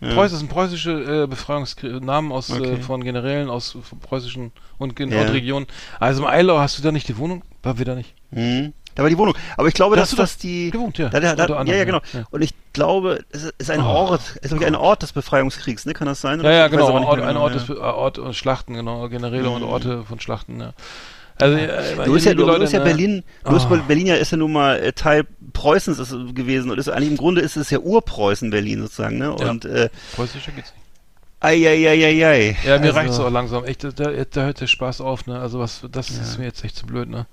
Ja. 0.00 0.12
Preuß 0.14 0.32
ist 0.32 0.40
ein 0.42 0.48
preußische 0.48 1.22
äh, 1.22 1.26
Befreiungsnamen 1.26 2.32
aus 2.32 2.50
äh, 2.50 2.54
Okay. 2.54 2.76
von 2.82 3.02
Generälen 3.04 3.48
aus 3.48 3.76
preußischen 4.02 4.50
und, 4.78 4.96
Gen 4.96 5.10
Ja. 5.12 5.20
und 5.22 5.28
Regionen. 5.28 5.66
Also 6.00 6.22
im 6.22 6.28
Eilau 6.28 6.58
hast 6.58 6.78
du 6.78 6.82
da 6.82 6.90
nicht 6.92 7.08
die 7.08 7.16
Wohnung? 7.16 7.42
War 7.62 7.78
wir 7.78 7.84
da 7.84 7.94
nicht? 7.94 8.12
Mhm. 8.30 8.72
Da 8.96 9.02
war 9.02 9.10
die 9.10 9.18
Wohnung. 9.18 9.34
Aber 9.56 9.66
ich 9.68 9.74
glaube, 9.74 9.96
Da 9.96 10.02
dass, 10.02 10.14
dass 10.14 10.36
die. 10.36 10.70
gewohnt, 10.70 10.98
ja. 10.98 11.08
Da, 11.08 11.18
da, 11.20 11.34
da, 11.34 11.42
Unter 11.44 11.54
ja, 11.54 11.60
anderem, 11.60 11.78
ja, 11.78 11.84
genau. 11.84 12.00
ja. 12.12 12.24
Und 12.30 12.42
ich 12.42 12.54
glaube, 12.72 13.24
es 13.30 13.44
ist 13.58 13.70
ein 13.70 13.80
Oh, 13.80 13.84
Ort, 13.84 14.20
es 14.42 14.52
ist 14.52 14.62
ein 14.62 14.74
Ort 14.76 15.02
des 15.02 15.12
Befreiungskriegs, 15.12 15.84
ne? 15.86 15.94
Kann 15.94 16.06
das 16.06 16.20
sein? 16.20 16.40
Ja, 16.42 16.50
ja, 16.52 16.68
genau. 16.68 16.88
aber 16.88 17.00
nicht 17.00 17.08
Ort, 17.08 17.20
ein 17.20 17.28
genau, 17.28 17.40
Ort, 17.42 17.54
ist, 17.56 17.68
äh, 17.70 17.72
Ort 17.74 18.18
und 18.18 18.34
Schlachten, 18.34 18.74
genau. 18.74 19.08
Generäle 19.08 19.48
und 19.50 19.62
Mhm. 19.62 19.68
Orte 19.68 20.04
von 20.04 20.20
Schlachten, 20.20 20.60
ja. 20.60 20.74
Also, 21.38 21.56
äh, 21.56 22.04
Du 22.04 22.14
ist 22.14 22.24
ja, 22.26 22.32
Leute, 22.32 22.64
ist 22.64 22.72
ja 22.72 22.78
ne? 22.78 22.84
Berlin, 22.84 23.24
du 23.44 23.56
ist 23.56 23.66
Oh. 23.70 23.76
Berlin 23.88 24.06
ja 24.06 24.14
ist 24.14 24.30
ja 24.30 24.36
nun 24.36 24.52
mal 24.52 24.78
äh, 24.78 24.92
Teil 24.92 25.26
Preußens 25.52 25.98
ist, 25.98 26.10
gewesen 26.34 26.70
und 26.70 26.78
ist 26.78 26.88
eigentlich 26.88 27.10
im 27.10 27.16
Grunde 27.16 27.40
ist 27.40 27.56
es 27.56 27.70
ja 27.70 27.78
Urpreußen 27.78 28.50
Berlin 28.50 28.82
sozusagen, 28.82 29.18
ne? 29.18 29.34
Ja. 29.38 29.50
Und 29.50 29.64
äh, 29.64 29.88
Preußischer 30.14 30.52
geht's 30.52 30.72
nicht. 30.72 30.84
Eieieiei. 31.40 32.56
Ja, 32.64 32.78
mir 32.78 32.86
Also, 32.86 32.98
reicht's 32.98 33.18
auch 33.18 33.30
langsam. 33.30 33.64
Echt, 33.64 33.84
da, 33.84 33.90
da 33.90 34.10
da 34.24 34.42
hört 34.42 34.60
der 34.60 34.66
Spaß 34.66 35.00
auf, 35.00 35.26
ne? 35.26 35.38
Also 35.38 35.58
was, 35.58 35.84
das 35.90 36.10
ist 36.10 36.38
mir 36.38 36.44
jetzt 36.44 36.64
echt 36.64 36.76
zu 36.76 36.86
blöd, 36.86 37.08
ne? 37.08 37.26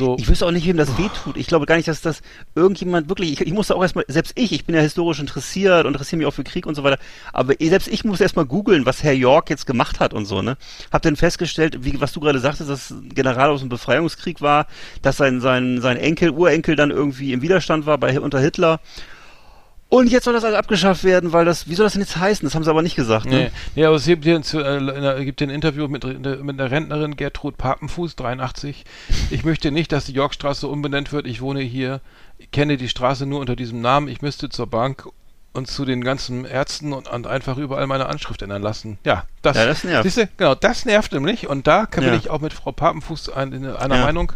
So. 0.00 0.16
Ich 0.18 0.28
wüsste 0.28 0.46
auch 0.46 0.50
nicht, 0.50 0.66
wem 0.66 0.78
das 0.78 0.96
wehtut. 0.96 1.36
Ich 1.36 1.46
glaube 1.46 1.66
gar 1.66 1.76
nicht, 1.76 1.86
dass 1.86 2.00
das 2.00 2.22
irgendjemand 2.54 3.10
wirklich, 3.10 3.32
ich, 3.32 3.40
ich 3.42 3.52
musste 3.52 3.76
auch 3.76 3.82
erstmal, 3.82 4.06
selbst 4.08 4.32
ich, 4.34 4.50
ich 4.52 4.64
bin 4.64 4.74
ja 4.74 4.80
historisch 4.80 5.20
interessiert 5.20 5.84
und 5.84 5.92
interessiere 5.92 6.16
mich 6.16 6.26
auch 6.26 6.32
für 6.32 6.42
Krieg 6.42 6.64
und 6.64 6.74
so 6.74 6.82
weiter, 6.82 6.98
aber 7.34 7.52
selbst 7.60 7.86
ich 7.86 8.02
musste 8.02 8.24
erstmal 8.24 8.46
googeln, 8.46 8.86
was 8.86 9.02
Herr 9.02 9.12
York 9.12 9.50
jetzt 9.50 9.66
gemacht 9.66 10.00
hat 10.00 10.14
und 10.14 10.24
so, 10.24 10.40
ne? 10.40 10.56
Hab 10.90 11.02
dann 11.02 11.16
festgestellt, 11.16 11.84
wie, 11.84 12.00
was 12.00 12.12
du 12.12 12.20
gerade 12.20 12.38
sagtest, 12.38 12.70
dass 12.70 12.90
ein 12.90 13.10
General 13.10 13.50
aus 13.50 13.60
dem 13.60 13.68
Befreiungskrieg 13.68 14.40
war, 14.40 14.66
dass 15.02 15.18
sein, 15.18 15.42
sein, 15.42 15.82
sein 15.82 15.98
Enkel, 15.98 16.30
Urenkel 16.30 16.76
dann 16.76 16.90
irgendwie 16.90 17.34
im 17.34 17.42
Widerstand 17.42 17.84
war 17.84 17.98
bei, 17.98 18.18
unter 18.18 18.40
Hitler. 18.40 18.80
Und 19.90 20.08
jetzt 20.10 20.24
soll 20.24 20.32
das 20.34 20.44
alles 20.44 20.56
abgeschafft 20.56 21.02
werden, 21.02 21.32
weil 21.32 21.44
das, 21.44 21.68
wie 21.68 21.74
soll 21.74 21.84
das 21.84 21.94
denn 21.94 22.02
jetzt 22.02 22.16
heißen? 22.16 22.46
Das 22.46 22.54
haben 22.54 22.62
sie 22.62 22.70
aber 22.70 22.80
nicht 22.82 22.94
gesagt, 22.94 23.26
Nee, 23.26 23.44
ne? 23.44 23.50
nee, 23.74 23.84
aber 23.84 23.96
es 23.96 24.04
gibt 24.06 24.22
hier, 24.24 24.36
äh, 24.36 25.24
gibt 25.24 25.42
ein 25.42 25.50
Interview 25.50 25.88
mit, 25.88 26.04
mit 26.04 26.26
einer 26.60 26.70
Rentnerin, 26.70 27.16
Gertrud 27.16 27.58
Papenfuß, 27.58 28.14
83. 28.14 28.84
Ich 29.30 29.44
möchte 29.44 29.72
nicht, 29.72 29.90
dass 29.90 30.04
die 30.04 30.12
Yorkstraße 30.12 30.68
umbenannt 30.68 31.12
wird. 31.12 31.26
Ich 31.26 31.40
wohne 31.40 31.60
hier, 31.60 32.00
kenne 32.52 32.76
die 32.76 32.88
Straße 32.88 33.26
nur 33.26 33.40
unter 33.40 33.56
diesem 33.56 33.80
Namen. 33.80 34.06
Ich 34.06 34.22
müsste 34.22 34.48
zur 34.48 34.68
Bank 34.68 35.08
und 35.52 35.66
zu 35.66 35.84
den 35.84 36.04
ganzen 36.04 36.44
Ärzten 36.44 36.92
und, 36.92 37.08
und 37.08 37.26
einfach 37.26 37.56
überall 37.58 37.88
meine 37.88 38.06
Anschrift 38.06 38.40
ändern 38.42 38.62
lassen. 38.62 38.98
Ja, 39.04 39.24
das, 39.42 39.56
Ja, 39.56 39.66
das 39.66 39.82
nervt. 39.82 40.04
Siehste, 40.04 40.28
genau, 40.36 40.54
das 40.54 40.84
nervt 40.84 41.10
nämlich. 41.10 41.48
Und 41.48 41.66
da 41.66 41.86
kann 41.86 42.04
Ja. 42.04 42.10
bin 42.10 42.20
ich 42.20 42.30
auch 42.30 42.40
mit 42.40 42.52
Frau 42.52 42.70
Papenfuß 42.70 43.30
ein, 43.30 43.52
in 43.52 43.66
einer 43.66 43.96
Ja. 43.96 44.02
Meinung. 44.04 44.32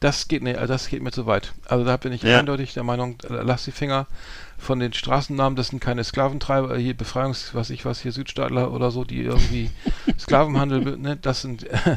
Das 0.00 0.28
geht, 0.28 0.42
nee, 0.42 0.54
das 0.54 0.88
geht 0.88 1.02
mir 1.02 1.12
zu 1.12 1.26
weit. 1.26 1.52
Also 1.66 1.84
da 1.84 1.98
bin 1.98 2.12
ich 2.14 2.24
eindeutig 2.24 2.72
der 2.72 2.84
Meinung, 2.84 3.16
äh, 3.28 3.34
lass 3.42 3.64
die 3.64 3.72
Finger 3.72 4.06
von 4.58 4.78
den 4.78 4.92
Straßennamen, 4.92 5.56
das 5.56 5.68
sind 5.68 5.80
keine 5.80 6.04
Sklaventreiber, 6.04 6.76
hier 6.76 6.94
Befreiungs, 6.94 7.50
was 7.54 7.70
ich 7.70 7.84
was, 7.84 8.00
hier 8.00 8.12
Südstaatler 8.12 8.72
oder 8.72 8.90
so, 8.90 9.04
die 9.04 9.22
irgendwie 9.22 9.70
Sklavenhandel, 10.18 10.96
ne, 10.96 11.16
das 11.20 11.42
sind 11.42 11.64
äh, 11.64 11.96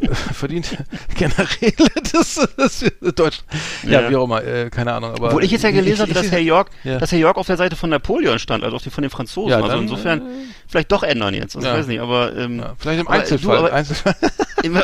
verdient 0.32 0.76
Generäle, 1.16 1.72
das, 2.12 2.48
das 2.56 2.82
ist 2.82 3.18
Deutsch. 3.18 3.40
Ja, 3.84 4.00
Ja. 4.02 4.10
wie 4.10 4.16
auch 4.16 4.24
immer, 4.24 4.42
äh, 4.42 4.70
keine 4.70 4.92
Ahnung, 4.94 5.12
aber. 5.12 5.28
Obwohl 5.28 5.44
ich 5.44 5.50
jetzt 5.50 5.62
ja 5.62 5.70
gelesen 5.70 6.02
hatte, 6.02 6.14
dass 6.14 6.30
Herr 6.30 6.40
York, 6.40 6.70
Ja. 6.84 6.98
dass 6.98 7.12
Herr 7.12 7.18
York 7.18 7.36
auf 7.36 7.46
der 7.46 7.56
Seite 7.56 7.76
von 7.76 7.90
Napoleon 7.90 8.38
stand, 8.38 8.64
also 8.64 8.76
auf 8.76 8.82
die 8.82 8.90
von 8.90 9.02
den 9.02 9.10
Franzosen. 9.10 9.50
Ja, 9.50 9.56
also 9.56 9.68
dann, 9.68 9.82
insofern 9.82 10.22
vielleicht 10.66 10.90
doch 10.92 11.02
ändern 11.02 11.34
jetzt. 11.34 11.54
Ich 11.56 11.62
ja. 11.62 11.74
weiß 11.74 11.86
nicht, 11.86 12.00
aber 12.00 12.34
ähm, 12.36 12.58
Ja, 12.58 12.74
vielleicht 12.78 13.00
im 13.00 13.06
aber, 13.08 13.16
Einzelfall. 13.18 13.56
Du, 13.58 13.64
aber, 13.66 13.72
Einzelfall. 13.72 14.14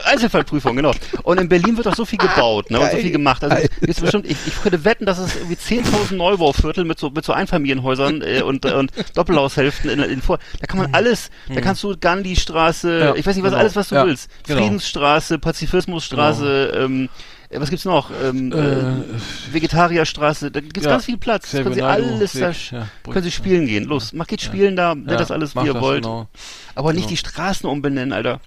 Einzelfallprüfung, 0.04 0.76
genau. 0.76 0.92
Und 1.22 1.40
in 1.40 1.48
Berlin 1.48 1.76
wird 1.76 1.86
doch 1.86 1.94
so 1.96 2.04
viel 2.04 2.18
gebaut, 2.18 2.70
ne? 2.70 2.80
Und 2.80 2.90
so 2.90 2.96
viel 2.96 3.10
gemacht. 3.10 3.42
Also 3.44 3.56
jetzt 3.86 4.00
bestimmt, 4.00 4.26
ich, 4.26 4.36
ich 4.46 4.62
könnte 4.62 4.84
wetten, 4.84 5.06
dass 5.06 5.18
es 5.18 5.36
irgendwie 5.36 5.56
10.000 5.56 6.14
Neubauviertel 6.14 6.84
mit 6.84 6.98
so 6.98 7.10
mit 7.10 7.24
so 7.24 7.32
Einfamilienhäusern 7.32 8.22
äh, 8.22 8.42
und, 8.42 8.64
und 8.66 8.92
Doppelhaushälften 9.14 9.90
in, 9.90 10.00
in 10.00 10.22
vor. 10.22 10.38
Da 10.60 10.66
kann 10.66 10.78
man 10.78 10.94
alles, 10.94 11.30
da 11.52 11.60
kannst 11.60 11.82
du 11.82 11.96
Gandhi-Straße, 11.98 12.84
Mhm. 12.94 13.00
Ja, 13.00 13.14
ich 13.14 13.26
weiß 13.26 13.34
nicht, 13.36 13.44
was 13.44 13.50
genau. 13.50 13.60
alles, 13.60 13.76
was 13.76 13.88
du 13.88 13.94
Ja, 13.94 14.06
willst. 14.06 14.28
genau. 14.46 14.60
Friedensstraße, 14.60 15.38
Pazifismusstraße, 15.38 16.72
ähm, 16.76 17.08
äh, 17.50 17.60
was 17.60 17.70
gibt's 17.70 17.84
noch? 17.84 18.10
Ähm, 18.22 18.52
Äh, 18.52 18.56
äh, 18.58 18.84
Vegetarierstraße, 19.52 20.50
da 20.50 20.60
gibt's 20.60 20.84
ja, 20.84 20.90
ganz 20.90 21.04
viel 21.04 21.16
Platz. 21.18 21.50
Können 21.50 21.72
Sie 21.74 21.82
alles 21.82 22.32
da, 22.32 22.50
ja, 22.50 22.86
können 23.04 23.22
Sie 23.24 23.30
spielen 23.30 23.66
gehen. 23.66 23.84
Los, 23.84 24.12
macht 24.12 24.28
geht 24.28 24.42
spielen 24.42 24.76
da, 24.76 24.94
nennt 24.94 25.20
das 25.20 25.30
alles, 25.30 25.54
wie 25.56 25.66
ihr 25.66 25.80
wollt. 25.80 26.02
genau. 26.04 26.28
Aber 26.74 26.92
nicht 26.92 27.02
Genau. 27.04 27.10
die 27.10 27.16
Straßen 27.16 27.68
umbenennen, 27.68 28.12
Alter. 28.12 28.40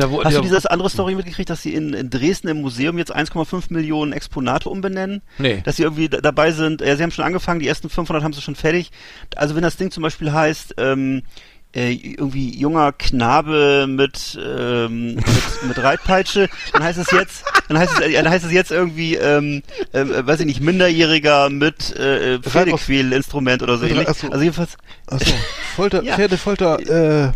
Da, 0.00 0.10
wo, 0.10 0.24
Hast 0.24 0.32
der, 0.32 0.40
du 0.40 0.48
dieses 0.48 0.66
andere 0.66 0.90
Story 0.90 1.14
mitgekriegt, 1.14 1.50
dass 1.50 1.62
sie 1.62 1.74
in, 1.74 1.92
in 1.94 2.10
Dresden 2.10 2.48
im 2.48 2.60
Museum 2.60 2.98
jetzt 2.98 3.14
1,5 3.14 3.64
Millionen 3.72 4.12
Exponate 4.12 4.68
umbenennen? 4.68 5.22
Nee. 5.38 5.60
Dass 5.64 5.76
sie 5.76 5.82
irgendwie 5.84 6.08
da- 6.08 6.20
dabei 6.20 6.52
sind, 6.52 6.80
ja, 6.80 6.96
sie 6.96 7.02
haben 7.02 7.10
schon 7.12 7.24
angefangen, 7.24 7.60
die 7.60 7.68
ersten 7.68 7.88
500 7.88 8.24
haben 8.24 8.32
sie 8.32 8.40
schon 8.42 8.56
fertig. 8.56 8.90
Also 9.36 9.54
wenn 9.54 9.62
das 9.62 9.76
Ding 9.76 9.90
zum 9.90 10.02
Beispiel 10.02 10.32
heißt, 10.32 10.74
ähm, 10.78 11.22
äh, 11.72 11.92
irgendwie 11.92 12.58
junger 12.58 12.90
Knabe 12.92 13.86
mit, 13.88 14.36
ähm, 14.44 15.14
mit, 15.14 15.24
mit 15.68 15.78
Reitpeitsche, 15.78 16.48
dann 16.72 16.82
heißt 16.82 16.98
es 16.98 17.10
jetzt, 17.12 17.44
dann 17.68 17.78
heißt 17.78 17.92
es, 18.00 18.12
dann 18.12 18.28
heißt 18.28 18.44
es 18.44 18.50
jetzt 18.50 18.72
irgendwie, 18.72 19.14
ähm, 19.14 19.62
äh, 19.92 20.02
weiß 20.04 20.40
ich 20.40 20.46
nicht, 20.46 20.60
Minderjähriger 20.60 21.48
mit 21.48 21.94
äh, 21.96 22.40
Pferdequälinstrument 22.40 23.62
oder 23.62 23.78
so 23.78 23.86
ähnlich. 23.86 24.08
Also 24.08 24.26
jedenfalls, 24.40 24.76
Achso, 25.06 25.32
Folter, 25.76 26.02
Ja. 26.04 26.16
Pferdefolter, 26.16 27.28
äh, 27.28 27.32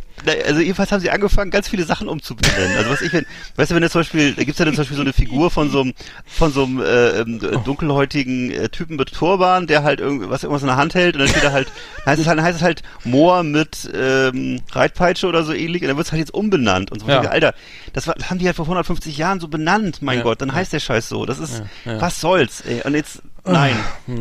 also 0.46 0.60
jedenfalls 0.60 0.92
haben 0.92 1.00
sie 1.00 1.10
angefangen, 1.10 1.50
ganz 1.50 1.68
viele 1.68 1.84
Sachen 1.84 2.08
umzubenennen. 2.08 2.76
Also 2.76 2.90
was 2.90 3.02
ich, 3.02 3.12
wenn, 3.12 3.26
weißt 3.56 3.70
du, 3.70 3.74
wenn 3.74 3.82
jetzt 3.82 3.92
zum 3.92 4.00
Beispiel, 4.00 4.32
da 4.32 4.44
gibt's 4.44 4.58
ja 4.58 4.64
dann 4.64 4.74
zum 4.74 4.82
Beispiel 4.82 4.96
so 4.96 5.02
eine 5.02 5.12
Figur 5.12 5.50
von 5.50 5.70
so 5.70 5.82
einem, 5.82 5.92
von 6.26 6.52
so 6.52 6.64
einem 6.64 6.80
äh, 6.80 7.20
ähm, 7.20 7.40
dunkelhäutigen 7.64 8.50
äh, 8.50 8.68
Typen 8.68 8.96
mit 8.96 9.12
Turban, 9.12 9.66
der 9.66 9.82
halt 9.82 10.00
irgend, 10.00 10.30
was 10.30 10.42
irgendwas 10.42 10.62
in 10.62 10.68
der 10.68 10.76
Hand 10.76 10.94
hält 10.94 11.14
und 11.14 11.20
dann 11.20 11.28
steht 11.28 11.44
da 11.44 11.52
halt, 11.52 11.68
dann 12.04 12.12
heißt 12.12 12.20
es 12.22 12.26
halt, 12.26 12.40
heißt 12.40 12.56
es 12.56 12.62
halt 12.62 12.82
Moor 13.04 13.42
mit 13.42 13.90
ähm, 13.94 14.60
Reitpeitsche 14.72 15.26
oder 15.26 15.44
so 15.44 15.52
ähnlich 15.52 15.82
und 15.82 15.88
dann 15.88 15.96
wird's 15.96 16.12
halt 16.12 16.20
jetzt 16.20 16.32
umbenannt 16.32 16.90
und 16.90 17.00
so. 17.00 17.08
Ja. 17.08 17.20
Alter, 17.22 17.54
das 17.92 18.06
war, 18.06 18.14
haben 18.28 18.38
die 18.38 18.46
halt 18.46 18.56
vor 18.56 18.64
150 18.64 19.16
Jahren 19.16 19.40
so 19.40 19.48
benannt, 19.48 20.00
mein 20.00 20.18
Ja, 20.18 20.24
Gott, 20.24 20.40
dann 20.40 20.54
heißt 20.54 20.72
der 20.72 20.80
Scheiß 20.80 21.08
so. 21.08 21.26
Das 21.26 21.38
ist, 21.38 21.62
Ja, 21.84 22.00
was 22.00 22.20
soll's, 22.20 22.62
ey. 22.62 22.82
Und 22.84 22.94
jetzt, 22.94 23.22
nein. 23.44 23.76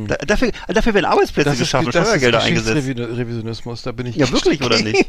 Da, 0.08 0.16
dafür, 0.18 0.52
dafür 0.68 0.94
werden 0.94 1.06
Arbeitsplätze 1.06 1.50
das 1.50 1.56
ist, 1.56 1.60
geschaffen, 1.62 1.92
das 1.92 2.08
Steuergelder 2.08 2.40
ist 2.40 2.44
eingesetzt. 2.46 2.88
Geschichtsrevisionismus, 2.88 3.82
da 3.84 3.92
bin 3.92 4.08
ich 4.08 4.16
Ja, 4.16 4.30
wirklich, 4.32 4.62
oder 4.64 4.80
nicht? 4.80 5.06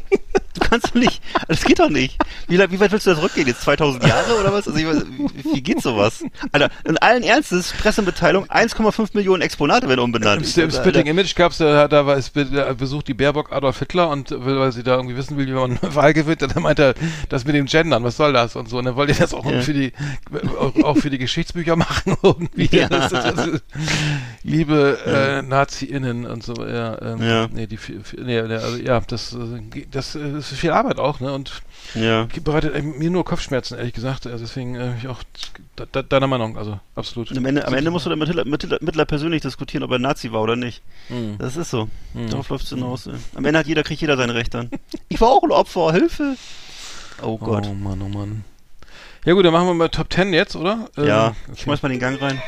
Du 0.55 0.61
kannst 0.67 0.87
doch 0.87 0.93
nicht. 0.95 1.21
Das 1.47 1.63
geht 1.63 1.79
doch 1.79 1.89
nicht. 1.89 2.17
Wie, 2.47 2.57
wie 2.57 2.79
weit 2.79 2.91
willst 2.91 3.05
du 3.05 3.11
das 3.11 3.21
rückgehen? 3.21 3.47
Jetzt 3.47 3.61
2000 3.61 4.05
Jahre 4.05 4.39
oder 4.39 4.53
was? 4.53 4.67
Also 4.67 4.79
ich 4.79 4.87
weiß, 4.87 5.05
wie, 5.05 5.55
wie 5.55 5.61
geht 5.61 5.81
sowas? 5.81 6.23
Alter, 6.51 6.69
in 6.85 6.97
allen 6.97 7.23
Ernstes, 7.23 7.73
Pressemitteilung, 7.73 8.45
1,5 8.45 9.09
Millionen 9.13 9.41
Exponate 9.41 9.87
werden 9.89 9.99
umbenannt. 10.01 10.57
Im, 10.57 10.63
im 10.63 10.71
Spitting 10.71 11.05
Image 11.07 11.35
gab's 11.35 11.57
da, 11.57 11.87
da 11.87 12.05
war 12.05 12.17
da 12.17 12.73
besucht 12.73 13.07
die 13.07 13.13
Baerbock 13.13 13.51
Adolf 13.51 13.79
Hitler 13.79 14.09
und 14.09 14.31
will, 14.31 14.57
weil 14.59 14.71
sie 14.71 14.83
da 14.83 14.95
irgendwie 14.95 15.15
wissen 15.15 15.37
will, 15.37 15.47
wie 15.47 15.51
man 15.51 15.77
Wahl 15.81 16.13
gewinnt, 16.13 16.41
dann 16.41 16.61
meint 16.61 16.79
er, 16.79 16.95
das 17.29 17.45
mit 17.45 17.55
dem 17.55 17.65
Gendern, 17.65 18.03
was 18.03 18.17
soll 18.17 18.33
das 18.33 18.55
und 18.55 18.69
so. 18.69 18.77
Und 18.77 18.85
dann 18.85 18.95
wollte 18.95 19.11
ich 19.11 19.17
das 19.17 19.33
auch 19.33 19.45
Ja. 19.45 19.61
für 19.61 19.73
die 19.73 19.93
auch, 20.59 20.75
auch 20.83 20.97
für 20.97 21.09
die 21.09 21.17
Geschichtsbücher 21.17 21.75
machen 21.75 22.15
irgendwie. 22.23 22.75
Ja. 22.75 22.87
Das, 22.89 23.11
das, 23.11 23.35
das, 23.35 23.49
liebe 24.43 24.97
äh, 25.05 25.41
Nazi-Innen 25.41 26.25
und 26.25 26.43
so, 26.43 26.65
ja, 26.65 27.01
ähm, 27.01 27.21
Ja. 27.21 27.47
nee, 27.51 27.67
die 27.67 27.79
nee, 28.17 28.39
also 28.39 28.77
ja, 28.77 28.99
das, 29.01 29.33
äh, 29.33 29.85
das 29.91 30.15
ist 30.51 30.59
viel 30.59 30.71
Arbeit 30.71 30.99
auch, 30.99 31.19
ne? 31.19 31.33
Und 31.33 31.51
Ja. 31.93 32.27
bereitet 32.43 32.81
mir 32.83 33.09
nur 33.09 33.23
Kopfschmerzen, 33.25 33.77
ehrlich 33.77 33.93
gesagt. 33.93 34.25
Also 34.27 34.43
deswegen 34.43 34.75
äh, 34.75 34.97
ich 34.97 35.07
auch 35.07 35.21
de- 35.79 35.85
de- 35.93 36.03
deiner 36.07 36.27
Meinung, 36.27 36.57
also 36.57 36.79
absolut. 36.95 37.35
Am 37.35 37.45
Ende, 37.45 37.67
am 37.67 37.73
Ende 37.73 37.91
musst 37.91 38.05
du 38.05 38.09
dann 38.09 38.19
mit 38.19 38.27
Hitler, 38.27 38.45
mit, 38.45 38.61
Hitler, 38.61 38.77
mit 38.81 38.89
Hitler 38.91 39.05
persönlich 39.05 39.41
diskutieren, 39.41 39.83
ob 39.83 39.91
er 39.91 39.99
Nazi 39.99 40.31
war 40.31 40.41
oder 40.41 40.55
nicht. 40.55 40.81
Mhm. 41.09 41.37
Das 41.37 41.55
ist 41.57 41.69
so. 41.69 41.87
Darauf 42.29 42.49
läuft's 42.49 42.69
hinaus. 42.69 43.07
Ey. 43.07 43.13
Am 43.35 43.45
Ende 43.45 43.59
hat 43.59 43.67
jeder, 43.67 43.83
kriegt 43.83 44.01
jeder 44.01 44.17
sein 44.17 44.29
Recht 44.29 44.53
dann. 44.53 44.69
Ich 45.09 45.21
war 45.21 45.29
auch 45.29 45.43
ein 45.43 45.51
Opfer, 45.51 45.91
Hilfe! 45.93 46.35
Oh 47.21 47.37
Gott. 47.37 47.65
Oh 47.69 47.73
Mann, 47.73 48.01
oh 48.01 48.09
Mann. 48.09 48.43
Ja 49.23 49.33
gut, 49.33 49.45
dann 49.45 49.53
machen 49.53 49.67
wir 49.67 49.73
mal 49.73 49.89
Top 49.89 50.11
10 50.11 50.33
jetzt, 50.33 50.55
oder? 50.55 50.87
Ähm, 50.97 51.07
Ja, 51.07 51.27
okay. 51.27 51.35
ich 51.55 51.61
schmeiß 51.61 51.81
mal 51.81 51.89
den 51.89 51.99
Gang 51.99 52.21
rein. 52.21 52.41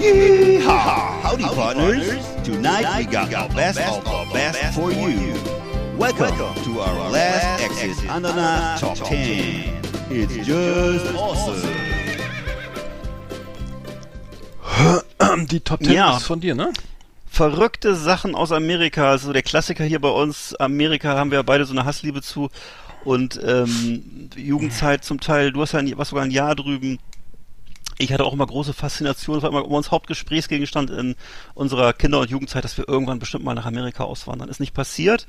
Yeehaw! 0.00 1.22
Howdy, 1.24 1.44
partners. 1.44 2.04
Tonight 2.44 2.86
we 2.98 3.04
got 3.06 3.30
the 3.30 3.54
best 3.54 3.78
of 3.80 4.04
the 4.04 4.32
best 4.32 4.74
for 4.74 4.90
you. 4.92 5.34
Welcome 5.98 6.36
to 6.64 6.80
our 6.80 7.10
last 7.10 7.62
Exit 7.62 8.10
Ananas 8.10 8.80
Top 8.80 8.96
10. 8.96 9.80
It's 10.10 10.34
just 10.46 11.14
awesome. 11.14 11.70
Die 15.46 15.60
Top 15.60 15.82
10 15.82 15.92
Ja. 15.92 16.16
ist 16.16 16.24
von 16.24 16.40
dir, 16.40 16.54
ne? 16.54 16.72
verrückte 17.26 17.94
Sachen 17.96 18.34
aus 18.34 18.52
Amerika. 18.52 19.10
Also 19.10 19.32
der 19.32 19.42
Klassiker 19.42 19.84
hier 19.84 20.00
bei 20.00 20.08
uns, 20.08 20.54
Amerika 20.56 21.16
haben 21.16 21.30
wir 21.30 21.42
beide 21.42 21.64
so 21.64 21.72
eine 21.72 21.84
Hassliebe 21.84 22.22
zu. 22.22 22.48
Und 23.04 23.38
ähm, 23.44 24.30
Jugendzeit 24.36 25.04
zum 25.04 25.20
Teil, 25.20 25.52
du 25.52 25.60
hast 25.60 25.72
ja 25.72 25.80
ein, 25.80 25.98
warst 25.98 26.10
sogar 26.10 26.24
ein 26.24 26.30
Jahr 26.30 26.54
drüben. 26.54 26.98
Ich 27.98 28.12
hatte 28.12 28.24
auch 28.24 28.32
immer 28.32 28.46
große 28.46 28.72
Faszination, 28.72 29.36
das 29.36 29.42
war 29.44 29.50
immer 29.50 29.64
uns 29.66 29.90
Hauptgesprächsgegenstand 29.92 30.90
in 30.90 31.14
unserer 31.54 31.92
Kinder- 31.92 32.20
und 32.20 32.30
Jugendzeit, 32.30 32.64
dass 32.64 32.76
wir 32.76 32.88
irgendwann 32.88 33.20
bestimmt 33.20 33.44
mal 33.44 33.54
nach 33.54 33.66
Amerika 33.66 34.04
auswandern. 34.04 34.48
Ist 34.48 34.58
nicht 34.60 34.74
passiert. 34.74 35.28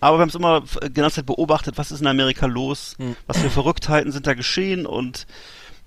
Aber 0.00 0.16
wir 0.18 0.22
haben 0.22 0.28
es 0.30 0.34
immer 0.34 0.62
f- 0.64 0.78
die 0.82 0.92
ganze 0.94 1.16
Zeit 1.16 1.26
beobachtet, 1.26 1.76
was 1.78 1.92
ist 1.92 2.00
in 2.00 2.06
Amerika 2.06 2.46
los, 2.46 2.96
was 3.26 3.38
für 3.38 3.50
Verrücktheiten 3.50 4.12
sind 4.12 4.26
da 4.26 4.34
geschehen 4.34 4.86
und 4.86 5.26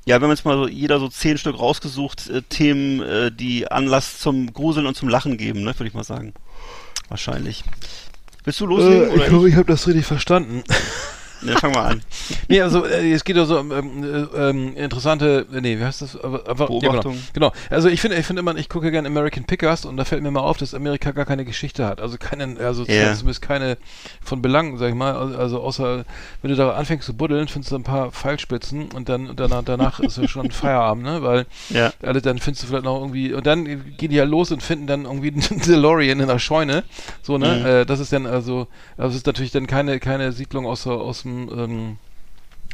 ja, 0.05 0.19
wir 0.19 0.25
haben 0.25 0.31
jetzt 0.31 0.43
mal 0.43 0.57
so, 0.57 0.67
jeder 0.67 0.99
so 0.99 1.07
zehn 1.07 1.37
Stück 1.37 1.57
rausgesucht, 1.57 2.29
äh, 2.29 2.41
Themen, 2.41 3.01
äh, 3.01 3.31
die 3.31 3.71
Anlass 3.71 4.19
zum 4.19 4.51
Gruseln 4.53 4.85
und 4.85 4.95
zum 4.97 5.07
Lachen 5.07 5.37
geben, 5.37 5.61
ne, 5.63 5.73
würde 5.79 5.87
ich 5.87 5.93
mal 5.93 6.03
sagen. 6.03 6.33
Wahrscheinlich. 7.07 7.63
Willst 8.43 8.59
du 8.59 8.65
loslegen? 8.65 9.09
äh, 9.11 9.15
ich 9.15 9.25
glaube, 9.29 9.47
ich 9.49 9.55
habe 9.55 9.65
das 9.65 9.87
richtig 9.87 10.05
verstanden. 10.05 10.63
Ne, 11.45 11.57
fang 11.57 11.71
mal 11.73 11.85
an. 11.85 12.01
Nee, 12.47 12.61
also 12.61 12.85
äh, 12.85 13.11
es 13.11 13.23
geht 13.23 13.35
ja 13.35 13.45
so 13.45 13.59
um 13.59 13.71
ähm, 13.71 14.03
äh, 14.03 14.49
ähm, 14.49 14.75
interessante, 14.75 15.45
nee, 15.51 15.77
wie 15.79 15.83
heißt 15.83 16.01
das? 16.01 16.15
Aber, 16.21 16.39
Beobachtung. 16.67 17.13
Ja, 17.13 17.19
genau. 17.33 17.51
genau. 17.51 17.51
Also 17.69 17.89
ich 17.89 17.99
finde, 18.01 18.17
ich 18.17 18.25
finde 18.25 18.39
immer, 18.41 18.55
ich 18.55 18.69
gucke 18.69 18.91
gerne 18.91 19.07
American 19.07 19.43
Pickers 19.43 19.85
und 19.85 19.97
da 19.97 20.05
fällt 20.05 20.23
mir 20.23 20.31
mal 20.31 20.39
auf, 20.41 20.57
dass 20.57 20.73
Amerika 20.73 21.11
gar 21.11 21.25
keine 21.25 21.45
Geschichte 21.45 21.85
hat. 21.85 21.99
Also 22.01 22.17
keine, 22.17 22.57
also 22.59 22.83
Ja. 22.85 23.13
zumindest 23.13 23.41
keine 23.41 23.77
von 24.23 24.41
Belang, 24.41 24.77
sag 24.77 24.89
ich 24.89 24.95
mal. 24.95 25.13
Also, 25.15 25.37
also 25.37 25.61
außer, 25.61 26.05
wenn 26.41 26.49
du 26.51 26.55
da 26.55 26.71
anfängst 26.71 27.05
zu 27.05 27.13
buddeln, 27.13 27.47
findest 27.47 27.71
du 27.71 27.75
ein 27.75 27.83
paar 27.83 28.11
Pfeilspitzen 28.11 28.89
und 28.95 29.09
dann 29.09 29.35
danach, 29.35 29.63
danach 29.63 29.99
ist 29.99 30.17
ja 30.17 30.27
schon 30.27 30.51
Feierabend, 30.51 31.03
ne? 31.03 31.23
Weil 31.23 31.45
Ja. 31.69 31.91
alle, 32.01 32.21
dann 32.21 32.39
findest 32.39 32.63
du 32.63 32.67
vielleicht 32.67 32.85
noch 32.85 32.99
irgendwie, 32.99 33.33
und 33.33 33.45
dann 33.45 33.65
gehen 33.97 34.09
die 34.09 34.15
ja 34.15 34.23
los 34.23 34.51
und 34.51 34.63
finden 34.63 34.87
dann 34.87 35.05
irgendwie 35.05 35.29
einen 35.31 35.61
DeLorean 35.67 36.19
in 36.19 36.27
der 36.27 36.39
Scheune. 36.39 36.83
So, 37.21 37.37
ne? 37.37 37.59
Mhm. 37.59 37.65
Äh, 37.65 37.85
das 37.85 37.99
ist 37.99 38.13
dann 38.13 38.25
also, 38.25 38.67
also 38.97 39.09
es 39.09 39.15
ist 39.17 39.25
natürlich 39.27 39.51
dann 39.51 39.67
keine, 39.67 39.99
keine 39.99 40.31
Siedlung 40.31 40.65
aus, 40.65 40.85
aus 40.87 41.23
dem, 41.23 41.32
ähm, 41.49 41.97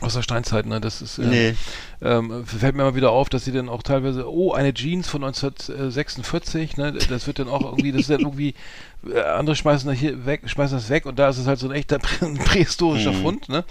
aus 0.01 0.13
der 0.13 0.21
Steinzeit, 0.21 0.65
ne? 0.65 0.79
Das 0.79 1.01
ist, 1.01 1.17
äh, 1.19 1.25
Nee. 1.25 1.55
ähm, 2.01 2.45
fällt 2.45 2.73
mir 2.75 2.83
immer 2.83 2.95
wieder 2.95 3.11
auf, 3.11 3.27
dass 3.27 3.43
sie 3.43 3.51
dann 3.51 3.67
auch 3.67 3.83
teilweise, 3.83 4.31
oh, 4.31 4.53
eine 4.53 4.73
Jeans 4.73 5.09
von 5.09 5.21
1946, 5.25 6.77
ne? 6.77 6.93
Das 6.93 7.27
wird 7.27 7.39
dann 7.39 7.49
auch 7.49 7.65
irgendwie, 7.65 7.91
das 7.91 8.03
ist 8.03 8.09
dann 8.09 8.21
irgendwie, 8.23 8.53
äh, 9.13 9.19
andere 9.21 9.57
schmeißen 9.57 9.89
das 9.89 9.99
hier 9.99 10.25
weg, 10.25 10.43
schmeißen 10.45 10.77
das 10.77 10.89
weg 10.89 11.05
und 11.05 11.19
da 11.19 11.27
ist 11.29 11.37
es 11.37 11.47
halt 11.47 11.59
so 11.59 11.67
ein 11.67 11.73
echter 11.75 11.99
prä 11.99 12.33
prähistorischer 12.45 13.11
Mhm. 13.11 13.21
Fund, 13.21 13.49
ne? 13.49 13.65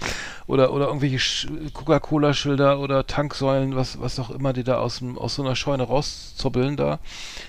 Oder, 0.45 0.71
oder 0.71 0.87
irgendwelche 0.87 1.17
Sch- 1.17 1.47
Coca-Cola-Schilder 1.73 2.79
oder 2.79 3.07
Tanksäulen, 3.07 3.75
was, 3.75 3.99
was 3.99 4.19
auch 4.19 4.29
immer, 4.29 4.53
die 4.53 4.63
da 4.63 4.77
aus, 4.77 4.99
dem, 4.99 5.17
aus 5.17 5.33
so 5.35 5.41
einer 5.43 5.55
Scheune 5.55 5.83
rauszoppeln 5.83 6.77
da. 6.77 6.99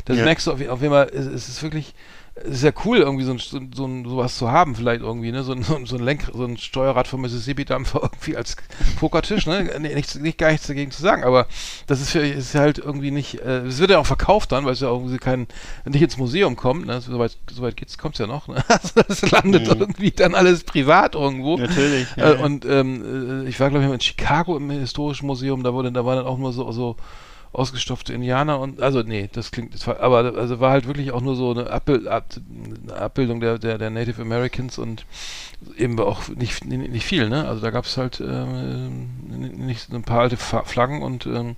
Das 0.07 0.16
Ja. 0.18 0.24
merkst 0.24 0.47
du 0.47 0.53
auf, 0.53 0.68
auf 0.68 0.80
jeden 0.80 0.93
Fall, 0.95 1.11
es, 1.12 1.26
es 1.26 1.49
ist 1.51 1.62
wirklich, 1.62 1.93
ist 2.45 2.62
ja 2.62 2.70
cool, 2.85 2.99
irgendwie 2.99 3.24
so 3.24 3.33
ein, 3.33 3.39
so, 3.39 3.57
ein- 3.59 3.70
so 3.74 3.85
ein, 3.87 4.05
sowas 4.09 4.39
zu 4.39 4.51
haben, 4.51 4.74
vielleicht 4.74 5.03
irgendwie, 5.03 5.31
ne? 5.31 5.43
So 5.43 5.53
ein, 5.53 5.62
so 5.62 5.76
ein, 5.76 5.85
so 5.85 5.97
ein 5.97 6.03
Lenk, 6.03 6.31
so 6.33 6.45
ein 6.45 6.57
Steuerrad 6.57 7.07
vom 7.07 7.20
Mississippi-Dampfer 7.20 8.01
irgendwie 8.03 8.37
als 8.37 8.57
Pokertisch, 8.99 9.47
ne? 9.47 9.70
Nee, 9.78 9.95
nichts, 9.95 10.14
nicht, 10.14 10.39
gar 10.39 10.51
nichts 10.51 10.66
dagegen 10.66 10.91
zu 10.91 11.03
sagen, 11.03 11.22
aber 11.24 11.47
das 11.87 12.01
ist, 12.01 12.11
für, 12.11 12.20
ist 12.20 12.55
halt 12.55 12.78
irgendwie 12.78 13.11
nicht, 13.11 13.41
äh, 13.41 13.66
es 13.66 13.78
wird 13.78 13.91
ja 13.91 13.99
auch 13.99 14.07
verkauft 14.07 14.53
dann, 14.53 14.64
weil 14.64 14.72
es 14.72 14.81
ja 14.81 14.89
irgendwie 14.89 15.18
kein, 15.18 15.49
nicht 15.85 16.01
ins 16.03 16.16
Museum 16.16 16.57
kommt, 16.57 16.87
ne? 16.87 17.01
Soweit, 17.03 17.37
soweit 17.51 17.76
geht's, 17.76 17.99
kommt's 17.99 18.18
ja 18.18 18.26
noch, 18.26 18.49
ne? 18.49 18.62
Also 18.68 19.03
das 19.07 19.31
landet 19.31 19.66
Mhm. 19.68 19.81
irgendwie 19.81 20.11
dann 20.12 20.35
alles 20.35 20.64
privat 20.64 21.14
irgendwo. 21.16 21.59
Natürlich. 21.59 22.07
Ja, 22.16 22.31
Äh, 22.31 22.35
ja. 22.37 22.39
und 22.39 22.64
ähm, 22.64 23.45
äh, 23.45 23.49
ich 23.49 23.61
war, 23.61 23.68
glaube 23.70 23.85
ich, 23.85 23.93
in 23.93 24.01
Chicago 24.01 24.57
im 24.57 24.70
Historischen 24.70 25.26
Museum, 25.26 25.62
da 25.62 25.74
wurde, 25.74 25.93
da 25.93 26.05
waren 26.07 26.16
dann 26.16 26.26
auch 26.26 26.39
nur 26.39 26.53
so, 26.55 26.70
so 26.72 26.97
ausgestopfte 27.53 28.12
Indianer 28.12 28.61
und 28.61 28.80
also 28.80 29.03
nee, 29.03 29.28
das 29.32 29.51
klingt 29.51 29.74
das 29.74 29.86
war, 29.86 29.98
aber 30.01 30.34
also 30.36 30.61
war 30.61 30.70
halt 30.70 30.86
wirklich 30.86 31.11
auch 31.11 31.20
nur 31.20 31.34
so 31.34 31.51
eine, 31.51 31.68
Abbild, 31.68 32.07
Ab, 32.07 32.26
eine 32.84 32.94
Abbildung 32.94 33.40
der, 33.40 33.59
der, 33.59 33.76
der 33.76 33.90
Native 33.90 34.22
Americans 34.22 34.78
und 34.78 35.05
eben 35.76 35.98
auch 35.98 36.28
nicht, 36.28 36.64
nicht, 36.64 37.05
viel, 37.05 37.28
ne? 37.28 37.46
Also 37.48 37.61
da 37.61 37.70
gab 37.70 37.86
es 37.86 37.96
halt 37.96 38.20
ähm, 38.20 39.11
nicht 39.28 39.92
ein 39.92 40.03
paar 40.03 40.20
alte 40.20 40.36
Flaggen 40.36 41.03
und 41.03 41.26
ähm, 41.26 41.57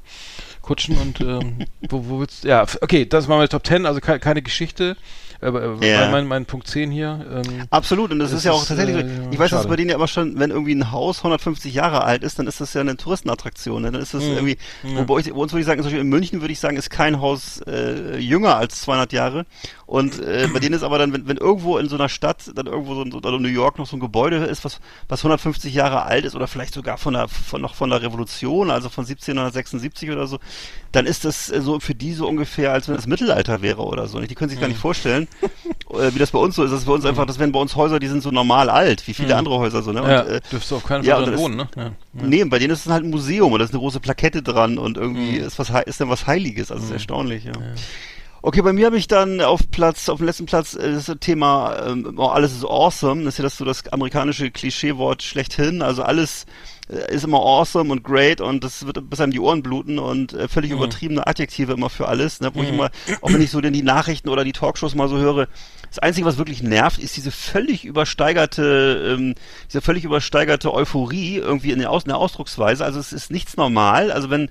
Kutschen 0.63 0.97
und 0.97 1.21
ähm, 1.21 1.67
wo, 1.89 2.07
wo 2.09 2.21
willst 2.21 2.45
ja, 2.45 2.65
okay, 2.81 3.05
das 3.05 3.29
war 3.29 3.37
meine 3.37 3.49
Top 3.49 3.67
10, 3.67 3.85
also 3.85 4.01
ke 4.01 4.19
keine 4.19 4.43
Geschichte. 4.43 4.97
Äh, 5.43 5.51
Ja. 5.87 6.01
mein, 6.03 6.11
mein, 6.13 6.27
mein 6.27 6.47
Punkt 6.47 6.69
10 6.69 6.91
hier. 6.91 7.43
Ähm, 7.45 7.65
Absolut, 7.71 8.13
und 8.13 8.19
das 8.21 8.31
Das 8.31 8.39
ist 8.41 8.45
ja 8.45 8.53
auch 8.53 8.63
ist, 8.63 8.69
tatsächlich 8.69 8.97
äh, 8.97 9.09
so. 9.25 9.29
Ich 9.33 9.39
weiß, 9.39 9.51
dass 9.51 9.67
bei 9.67 9.77
denen 9.77 9.91
ja 9.91 9.97
immer 9.97 10.07
schon, 10.09 10.39
wenn 10.39 10.51
irgendwie 10.51 10.75
ein 10.75 10.93
Haus 10.93 11.19
150 11.19 11.75
Jahre 11.75 12.05
alt 12.05 12.23
ist, 12.23 12.39
dann 12.39 12.47
ist 12.47 12.61
das 12.61 12.73
ja 12.75 12.81
eine 12.81 12.97
Touristenattraktion. 12.97 13.83
Ne? 13.83 13.91
Dann 13.93 14.01
ist 14.01 14.15
das 14.15 14.23
Mhm. 14.23 14.33
irgendwie, 14.33 14.59
Ja. 14.85 14.97
wo 14.99 15.05
bei, 15.05 15.15
euch, 15.15 15.25
bei 15.31 15.37
uns 15.39 15.53
würde 15.53 15.61
ich 15.61 15.67
sagen, 15.67 15.83
in 15.85 16.09
München 16.09 16.41
würde 16.41 16.53
ich 16.53 16.61
sagen, 16.61 16.77
ist 16.77 16.91
kein 16.91 17.21
Haus 17.21 17.61
äh, 17.67 18.19
jünger 18.19 18.57
als 18.57 18.81
200 18.83 19.13
Jahre. 19.13 19.45
Und 19.87 20.21
äh, 20.21 20.49
bei 20.53 20.59
denen 20.61 20.75
ist 20.75 20.85
aber 20.85 20.97
dann, 20.99 21.13
wenn, 21.13 21.29
wenn 21.29 21.37
irgendwo 21.37 21.77
in 21.77 21.89
so 21.89 21.97
einer 21.97 22.09
Stadt, 22.09 22.51
dann 22.55 22.67
irgendwo 22.67 22.95
so, 22.95 23.03
oder 23.03 23.39
New 23.39 23.49
York 23.49 23.79
noch 23.79 23.87
so 23.87 23.97
ein 23.97 24.01
Gebäude 24.01 24.37
ist, 24.37 24.65
was, 24.65 24.81
was 25.09 25.21
150 25.21 25.75
Jahre 25.75 26.05
alt 26.05 26.25
ist 26.25 26.35
oder 26.35 26.47
vielleicht 26.47 26.73
sogar 26.73 26.97
von 26.97 27.13
der, 27.15 27.29
von, 27.29 27.61
noch 27.61 27.75
von 27.75 27.91
der 27.91 28.01
Revolution, 28.01 28.71
also 28.71 28.89
von 28.89 29.05
1776 29.05 30.11
oder 30.11 30.27
so, 30.27 30.39
dann 30.93 31.05
ist 31.07 31.25
das 31.25 31.51
äh, 31.51 31.61
so 31.61 31.81
für 31.81 31.95
die 31.95 32.15
so 32.15 32.27
ungefähr, 32.29 32.73
als 32.73 32.89
wenn 32.89 32.95
das 32.97 33.07
Mittelalter 33.07 33.61
wäre 33.61 33.83
oder 33.83 34.07
so. 34.09 34.21
Die 34.21 34.35
können 34.35 34.49
sich 34.51 34.61
gar 34.61 34.69
nicht 34.69 34.79
vorstellen, 34.81 35.25
äh, 35.25 35.32
wie 36.13 36.19
das 36.19 36.31
bei 36.31 36.39
uns 36.39 36.57
so 36.57 36.65
ist. 36.65 36.71
Das 36.71 36.81
ist 36.81 36.87
bei 36.87 36.93
uns 36.93 37.05
einfach, 37.05 37.27
das 37.27 37.39
wären 37.39 37.53
bei 37.53 37.61
uns 37.61 37.77
Häuser, 37.77 37.99
die 37.99 38.09
sind 38.09 38.23
so 38.23 38.31
normal 38.31 38.71
alt, 38.71 39.07
wie 39.07 39.15
viele 39.15 39.29
Mhm. 39.35 39.39
andere 39.39 39.59
Häuser 39.59 39.83
so. 39.83 39.93
Ne? 39.93 40.03
Und, 40.03 40.11
ja, 40.11 40.23
äh, 40.23 40.41
dürfst 40.51 40.71
du 40.71 40.77
auf 40.77 40.85
keinen 40.85 41.05
ja, 41.05 41.15
Fall 41.17 41.25
und 41.25 41.31
drin 41.31 41.39
wohnen, 41.41 41.57
ne? 41.57 41.69
Ja. 41.77 41.83
Ja. 41.85 41.93
Nee, 42.15 42.45
bei 42.45 42.59
denen 42.59 42.73
ist 42.73 42.87
es 42.87 42.93
halt 42.93 43.05
ein 43.05 43.11
Museum 43.11 43.53
und 43.53 43.59
da 43.59 43.65
ist 43.65 43.73
eine 43.73 43.81
große 43.81 44.01
Plakette 44.01 44.43
dran 44.43 44.79
und 44.79 44.97
irgendwie 44.97 45.39
Mhm. 45.39 45.45
ist 45.47 45.59
was 45.59 45.71
ist 45.87 46.01
dann 46.01 46.09
was 46.09 46.27
Heiliges, 46.27 46.71
also 46.71 46.85
ist 46.85 46.91
erstaunlich, 46.91 47.45
ja. 47.45 47.53
Okay, 48.45 48.61
bei 48.63 48.73
mir 48.73 48.87
habe 48.87 48.97
ich 48.99 49.07
dann 49.07 49.41
auf 49.41 49.61
Platz, 49.71 50.09
auf 50.09 50.19
dem 50.19 50.27
letzten 50.27 50.47
Platz 50.47 50.75
äh, 50.75 50.93
das 50.95 51.13
Thema 51.21 51.77
ähm, 51.87 52.15
oh, 52.17 52.27
alles 52.27 52.53
ist 52.53 52.65
awesome. 52.65 53.23
Das 53.25 53.35
ist 53.35 53.39
ja 53.39 53.45
das 53.45 53.57
so 53.57 53.65
das 53.65 53.87
amerikanische 53.89 54.51
Klischeewort 54.51 55.23
schlechthin. 55.23 55.81
Also 55.81 56.03
alles 56.03 56.45
äh, 56.45 56.47
ist 56.93 57.25
immer 57.25 57.39
awesome 57.39 57.91
und 57.93 58.03
great 58.05 58.41
und 58.41 58.63
das 58.65 58.87
wird 58.87 59.09
bis 59.09 59.21
einem 59.21 59.33
die 59.33 59.41
Ohren 59.41 59.63
bluten 59.63 59.99
und 59.99 60.33
äh, 60.35 60.49
völlig 60.49 60.71
Mhm. 60.71 60.77
übertriebene 60.79 61.27
Adjektive 61.27 61.73
immer 61.73 61.91
für 61.91 62.09
alles. 62.09 62.41
Ne? 62.41 62.51
Wo 62.55 62.63
ich 62.63 62.69
Mhm. 62.69 62.75
immer, 62.75 62.91
auch 63.21 63.33
wenn 63.33 63.41
ich 63.41 63.51
so 63.51 63.61
denn 63.61 63.73
die 63.73 63.83
Nachrichten 63.83 64.29
oder 64.29 64.45
die 64.45 64.53
Talkshows 64.53 64.95
mal 64.95 65.09
so 65.09 65.17
höre, 65.19 65.49
das 65.89 65.99
Einzige, 65.99 66.27
was 66.27 66.39
wirklich 66.39 66.63
nervt, 66.63 66.99
ist 66.99 67.17
diese 67.17 67.31
völlig 67.31 67.85
übersteigerte, 67.85 69.17
ähm, 69.19 69.35
diese 69.69 69.81
völlig 69.81 70.05
übersteigerte 70.05 70.73
Euphorie 70.73 71.37
irgendwie 71.37 71.71
in 71.73 71.79
der, 71.79 71.91
Aus 71.91 72.05
in 72.05 72.09
der 72.09 72.19
Ausdrucksweise. 72.19 72.85
Also 72.85 72.99
es 73.01 73.13
ist 73.13 73.31
nichts 73.31 73.57
normal. 73.57 74.11
Also 74.11 74.31
wenn 74.31 74.49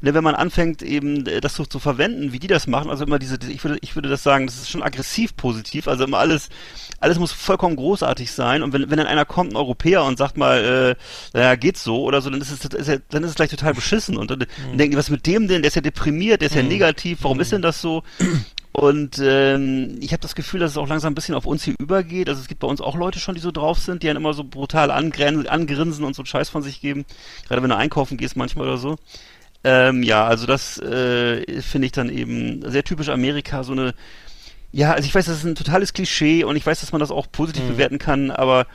ne, 0.00 0.12
wenn 0.14 0.24
man 0.24 0.34
anfängt 0.34 0.82
eben 0.82 1.26
äh, 1.26 1.40
das 1.40 1.54
so 1.56 1.64
zu 1.64 1.78
verwenden, 1.78 2.32
wie 2.32 2.38
die 2.38 2.46
das 2.46 2.66
machen, 2.66 2.90
also 2.90 3.04
immer 3.04 3.18
diese, 3.18 3.38
diese- 3.38 3.52
ich 3.52 3.64
würde, 3.64 3.78
ich 3.80 3.94
würde 3.96 4.08
das 4.08 4.22
sagen, 4.22 4.46
das 4.46 4.56
ist 4.56 4.70
schon 4.70 4.82
aggressiv 4.82 5.34
positiv, 5.36 5.88
also 5.88 6.04
immer 6.04 6.18
alles, 6.18 6.48
alles 7.04 7.18
muss 7.18 7.32
vollkommen 7.32 7.76
großartig 7.76 8.32
sein 8.32 8.62
und 8.62 8.72
wenn, 8.72 8.90
wenn 8.90 8.98
dann 8.98 9.06
einer 9.06 9.24
kommt, 9.24 9.52
ein 9.52 9.56
Europäer 9.56 10.04
und 10.04 10.18
sagt 10.18 10.36
mal, 10.36 10.96
äh, 11.32 11.36
naja, 11.36 11.54
geht's 11.54 11.84
so 11.84 12.02
oder 12.02 12.20
so, 12.20 12.30
dann 12.30 12.40
ist 12.40 12.50
es, 12.50 12.64
ist 12.64 12.88
ja, 12.88 12.96
dann 13.10 13.22
ist 13.22 13.30
es 13.30 13.36
gleich 13.36 13.50
total 13.50 13.74
beschissen 13.74 14.16
und 14.16 14.30
dann, 14.30 14.40
dann 14.40 14.48
denken 14.78 14.92
die, 14.92 14.96
was 14.96 15.10
mit 15.10 15.26
dem 15.26 15.46
denn, 15.46 15.62
der 15.62 15.68
ist 15.68 15.76
ja 15.76 15.82
deprimiert, 15.82 16.40
der 16.40 16.48
ist 16.48 16.56
ja 16.56 16.62
negativ, 16.62 17.18
warum 17.22 17.40
ist 17.40 17.52
denn 17.52 17.62
das 17.62 17.80
so? 17.80 18.02
Und 18.76 19.20
ähm, 19.22 19.98
ich 20.00 20.10
habe 20.10 20.20
das 20.20 20.34
Gefühl, 20.34 20.58
dass 20.58 20.72
es 20.72 20.76
auch 20.76 20.88
langsam 20.88 21.12
ein 21.12 21.14
bisschen 21.14 21.36
auf 21.36 21.46
uns 21.46 21.62
hier 21.62 21.76
übergeht. 21.78 22.28
Also 22.28 22.40
es 22.40 22.48
gibt 22.48 22.58
bei 22.58 22.66
uns 22.66 22.80
auch 22.80 22.96
Leute 22.96 23.20
schon, 23.20 23.36
die 23.36 23.40
so 23.40 23.52
drauf 23.52 23.78
sind, 23.78 24.02
die 24.02 24.08
dann 24.08 24.16
immer 24.16 24.34
so 24.34 24.42
brutal 24.42 24.90
angrinsen 24.90 26.04
und 26.04 26.16
so 26.16 26.22
einen 26.22 26.26
Scheiß 26.26 26.48
von 26.48 26.64
sich 26.64 26.80
geben. 26.80 27.04
Gerade 27.46 27.62
wenn 27.62 27.70
du 27.70 27.76
einkaufen 27.76 28.16
gehst 28.16 28.36
manchmal 28.36 28.66
oder 28.66 28.78
so. 28.78 28.96
Ähm, 29.62 30.02
ja, 30.02 30.26
also 30.26 30.46
das 30.46 30.78
äh, 30.78 31.62
finde 31.62 31.86
ich 31.86 31.92
dann 31.92 32.08
eben 32.08 32.68
sehr 32.68 32.82
typisch 32.82 33.10
Amerika, 33.10 33.62
so 33.62 33.72
eine 33.72 33.94
ja, 34.74 34.92
also 34.92 35.06
ich 35.06 35.14
weiß, 35.14 35.26
das 35.26 35.36
ist 35.38 35.44
ein 35.44 35.54
totales 35.54 35.92
Klischee 35.92 36.44
und 36.44 36.56
ich 36.56 36.66
weiß, 36.66 36.80
dass 36.80 36.92
man 36.92 36.98
das 37.00 37.10
auch 37.10 37.26
positiv 37.30 37.62
Mhm. 37.64 37.68
bewerten 37.68 37.98
kann, 37.98 38.30
aber 38.30 38.66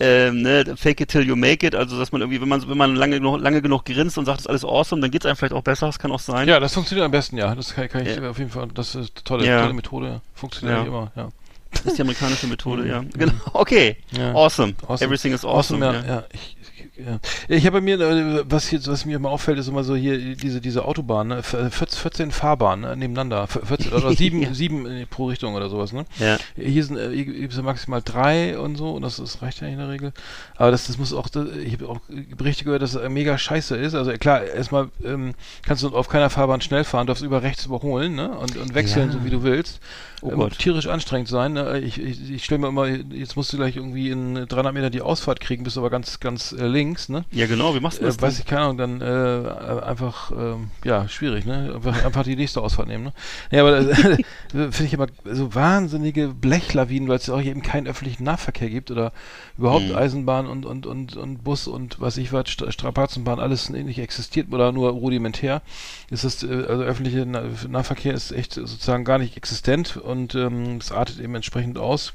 ähm, 0.00 0.42
ne, 0.42 0.74
fake 0.76 1.00
it 1.02 1.08
till 1.10 1.22
you 1.24 1.36
make 1.36 1.64
it, 1.64 1.74
also 1.76 1.96
dass 1.98 2.10
man 2.10 2.20
irgendwie, 2.20 2.40
wenn 2.40 2.48
man 2.48 2.68
wenn 2.68 2.76
man 2.76 2.96
lange 2.96 3.18
genug, 3.20 3.40
lange 3.40 3.62
genug 3.62 3.84
grinst 3.84 4.18
und 4.18 4.24
sagt, 4.24 4.38
das 4.38 4.44
ist 4.46 4.50
alles 4.50 4.64
awesome, 4.64 5.00
dann 5.00 5.10
geht's 5.12 5.24
einem 5.24 5.36
vielleicht 5.36 5.52
auch 5.54 5.62
besser, 5.62 5.86
das 5.86 6.00
kann 6.00 6.10
auch 6.10 6.18
sein. 6.18 6.48
Ja, 6.48 6.58
das 6.58 6.74
funktioniert 6.74 7.04
am 7.04 7.12
besten, 7.12 7.36
ja. 7.38 7.54
Das 7.54 7.74
kann, 7.74 7.88
kann 7.88 8.04
ich 8.04 8.16
Ja. 8.16 8.28
auf 8.30 8.38
jeden 8.38 8.50
Fall, 8.50 8.66
das 8.74 8.88
ist 8.96 8.96
eine 8.96 9.24
tolle, 9.24 9.46
Ja. 9.46 9.60
tolle 9.62 9.74
Methode. 9.74 10.20
Funktioniert 10.34 10.78
Ja. 10.80 10.84
immer, 10.86 11.12
ja. 11.14 11.28
Das 11.70 11.86
ist 11.86 11.98
die 11.98 12.02
amerikanische 12.02 12.48
Methode, 12.48 12.88
ja. 12.88 13.02
Mhm. 13.02 13.10
Genau. 13.10 13.32
Okay. 13.52 13.96
Awesome. 14.34 14.74
Awesome. 14.88 15.06
Everything 15.06 15.32
is 15.32 15.44
awesome. 15.44 15.84
ja. 15.84 15.92
ja. 16.04 16.24
ich, 16.32 16.56
ja. 16.96 17.18
ich 17.48 17.66
habe 17.66 17.78
bei 17.78 17.80
mir, 17.80 18.00
äh, 18.00 18.44
was 18.48 18.70
jetzt, 18.70 18.86
was 18.88 19.04
mir 19.04 19.16
immer 19.16 19.30
auffällt, 19.30 19.58
ist 19.58 19.68
immer 19.68 19.84
so 19.84 19.94
hier 19.96 20.36
diese 20.36 20.60
diese 20.60 20.84
Autobahn, 20.84 21.28
ne? 21.28 21.36
F- 21.38 21.56
14, 21.70 21.98
14 21.98 22.30
Fahrbahnen 22.30 22.88
ne? 22.90 22.96
nebeneinander, 22.96 23.44
F- 23.44 23.60
14 23.64 23.92
oder 23.92 24.12
sieben, 24.16 24.42
Ja. 24.42 24.54
sieben 24.54 24.86
äh, 24.86 25.06
pro 25.06 25.26
Richtung 25.26 25.54
oder 25.54 25.68
sowas, 25.68 25.92
ne? 25.92 26.04
Ja. 26.18 26.38
Hier 26.56 26.84
sind 26.84 26.96
äh, 26.98 27.10
hier 27.14 27.62
maximal 27.62 28.02
drei 28.04 28.58
und 28.58 28.76
so 28.76 28.90
und 28.92 29.02
das, 29.02 29.16
das 29.16 29.42
reicht 29.42 29.60
ja 29.60 29.68
in 29.68 29.78
der 29.78 29.88
Regel. 29.88 30.12
Aber 30.56 30.70
das, 30.70 30.86
das 30.86 30.98
muss 30.98 31.12
auch, 31.12 31.28
ich 31.64 31.72
habe 31.74 31.88
auch 31.88 31.98
Berichte 32.36 32.64
gehört, 32.64 32.82
dass 32.82 32.94
es 32.94 33.02
äh, 33.02 33.08
mega 33.08 33.36
scheiße 33.38 33.76
ist. 33.76 33.94
Also 33.94 34.12
klar, 34.12 34.44
erstmal 34.44 34.88
ähm, 35.04 35.34
kannst 35.66 35.82
du 35.82 35.88
auf 35.88 36.08
keiner 36.08 36.30
Fahrbahn 36.30 36.60
schnell 36.60 36.84
fahren, 36.84 37.06
darfst 37.06 37.22
über 37.24 37.42
rechts 37.42 37.66
überholen, 37.66 38.14
ne? 38.14 38.30
Und, 38.30 38.56
und 38.56 38.74
wechseln, 38.74 39.08
Ja. 39.08 39.12
so 39.14 39.24
wie 39.24 39.30
du 39.30 39.42
willst. 39.42 39.80
Oh 40.22 40.30
ähm, 40.30 40.36
Gott. 40.38 40.58
tierisch 40.58 40.86
anstrengend 40.86 41.28
sein. 41.28 41.52
Ne? 41.54 41.80
Ich, 41.80 42.00
ich, 42.00 42.30
ich 42.30 42.44
stelle 42.44 42.60
mir 42.60 42.68
immer, 42.68 42.86
jetzt 42.86 43.36
musst 43.36 43.52
du 43.52 43.56
gleich 43.58 43.76
irgendwie 43.76 44.10
in 44.10 44.46
300 44.48 44.72
Meter 44.72 44.88
die 44.88 45.02
Ausfahrt 45.02 45.40
kriegen, 45.40 45.64
bist 45.64 45.76
aber 45.76 45.90
ganz, 45.90 46.18
ganz 46.20 46.52
äh, 46.52 46.66
links, 46.66 46.83
ne? 47.08 47.24
Ja, 47.30 47.46
genau, 47.46 47.74
wie 47.74 47.80
machst 47.80 48.00
du 48.00 48.02
Äh, 48.02 48.06
das? 48.06 48.20
weiß 48.20 48.38
ich 48.38 48.44
keine 48.46 48.62
Ahnung, 48.62 48.78
dann 48.78 49.00
äh, 49.00 49.80
einfach, 49.82 50.30
ähm, 50.32 50.70
ja, 50.84 51.08
schwierig, 51.08 51.44
ne? 51.46 51.72
Einfach, 51.74 52.04
einfach 52.04 52.22
die 52.24 52.36
nächste 52.36 52.60
Ausfahrt 52.60 52.88
nehmen, 52.88 53.04
ne? 53.04 53.12
Ja, 53.50 53.62
aber 53.62 53.78
äh, 53.78 53.84
finde 54.48 54.84
ich 54.84 54.92
immer 54.92 55.06
so 55.24 55.54
wahnsinnige 55.54 56.28
Blechlawinen, 56.28 57.08
weil 57.08 57.16
es 57.16 57.26
ja 57.26 57.34
auch 57.34 57.42
eben 57.42 57.62
keinen 57.62 57.86
öffentlichen 57.86 58.24
Nahverkehr 58.24 58.68
gibt 58.70 58.90
oder 58.90 59.12
überhaupt 59.56 59.88
Mhm. 59.88 59.94
Eisenbahn 59.96 60.46
und, 60.46 60.66
und, 60.66 60.86
und, 60.86 61.16
und 61.16 61.44
Bus 61.44 61.66
und 61.68 62.00
was 62.00 62.16
ich 62.16 62.32
was, 62.32 62.50
Stra 62.50 62.70
Strapazenbahn, 62.72 63.40
alles 63.40 63.70
nicht 63.70 63.98
existiert 63.98 64.52
oder 64.52 64.72
nur 64.72 64.90
rudimentär. 64.90 65.62
Ist 66.10 66.24
das, 66.24 66.42
äh, 66.42 66.64
also 66.68 66.82
öffentlicher 66.82 67.24
Na 67.24 67.42
Nahverkehr 67.68 68.14
ist 68.14 68.32
echt 68.32 68.54
sozusagen 68.54 69.04
gar 69.04 69.18
nicht 69.18 69.36
existent 69.36 69.96
und 69.96 70.34
ähm, 70.34 70.78
es 70.78 70.92
artet 70.92 71.20
eben 71.20 71.34
entsprechend 71.34 71.78
aus. 71.78 72.12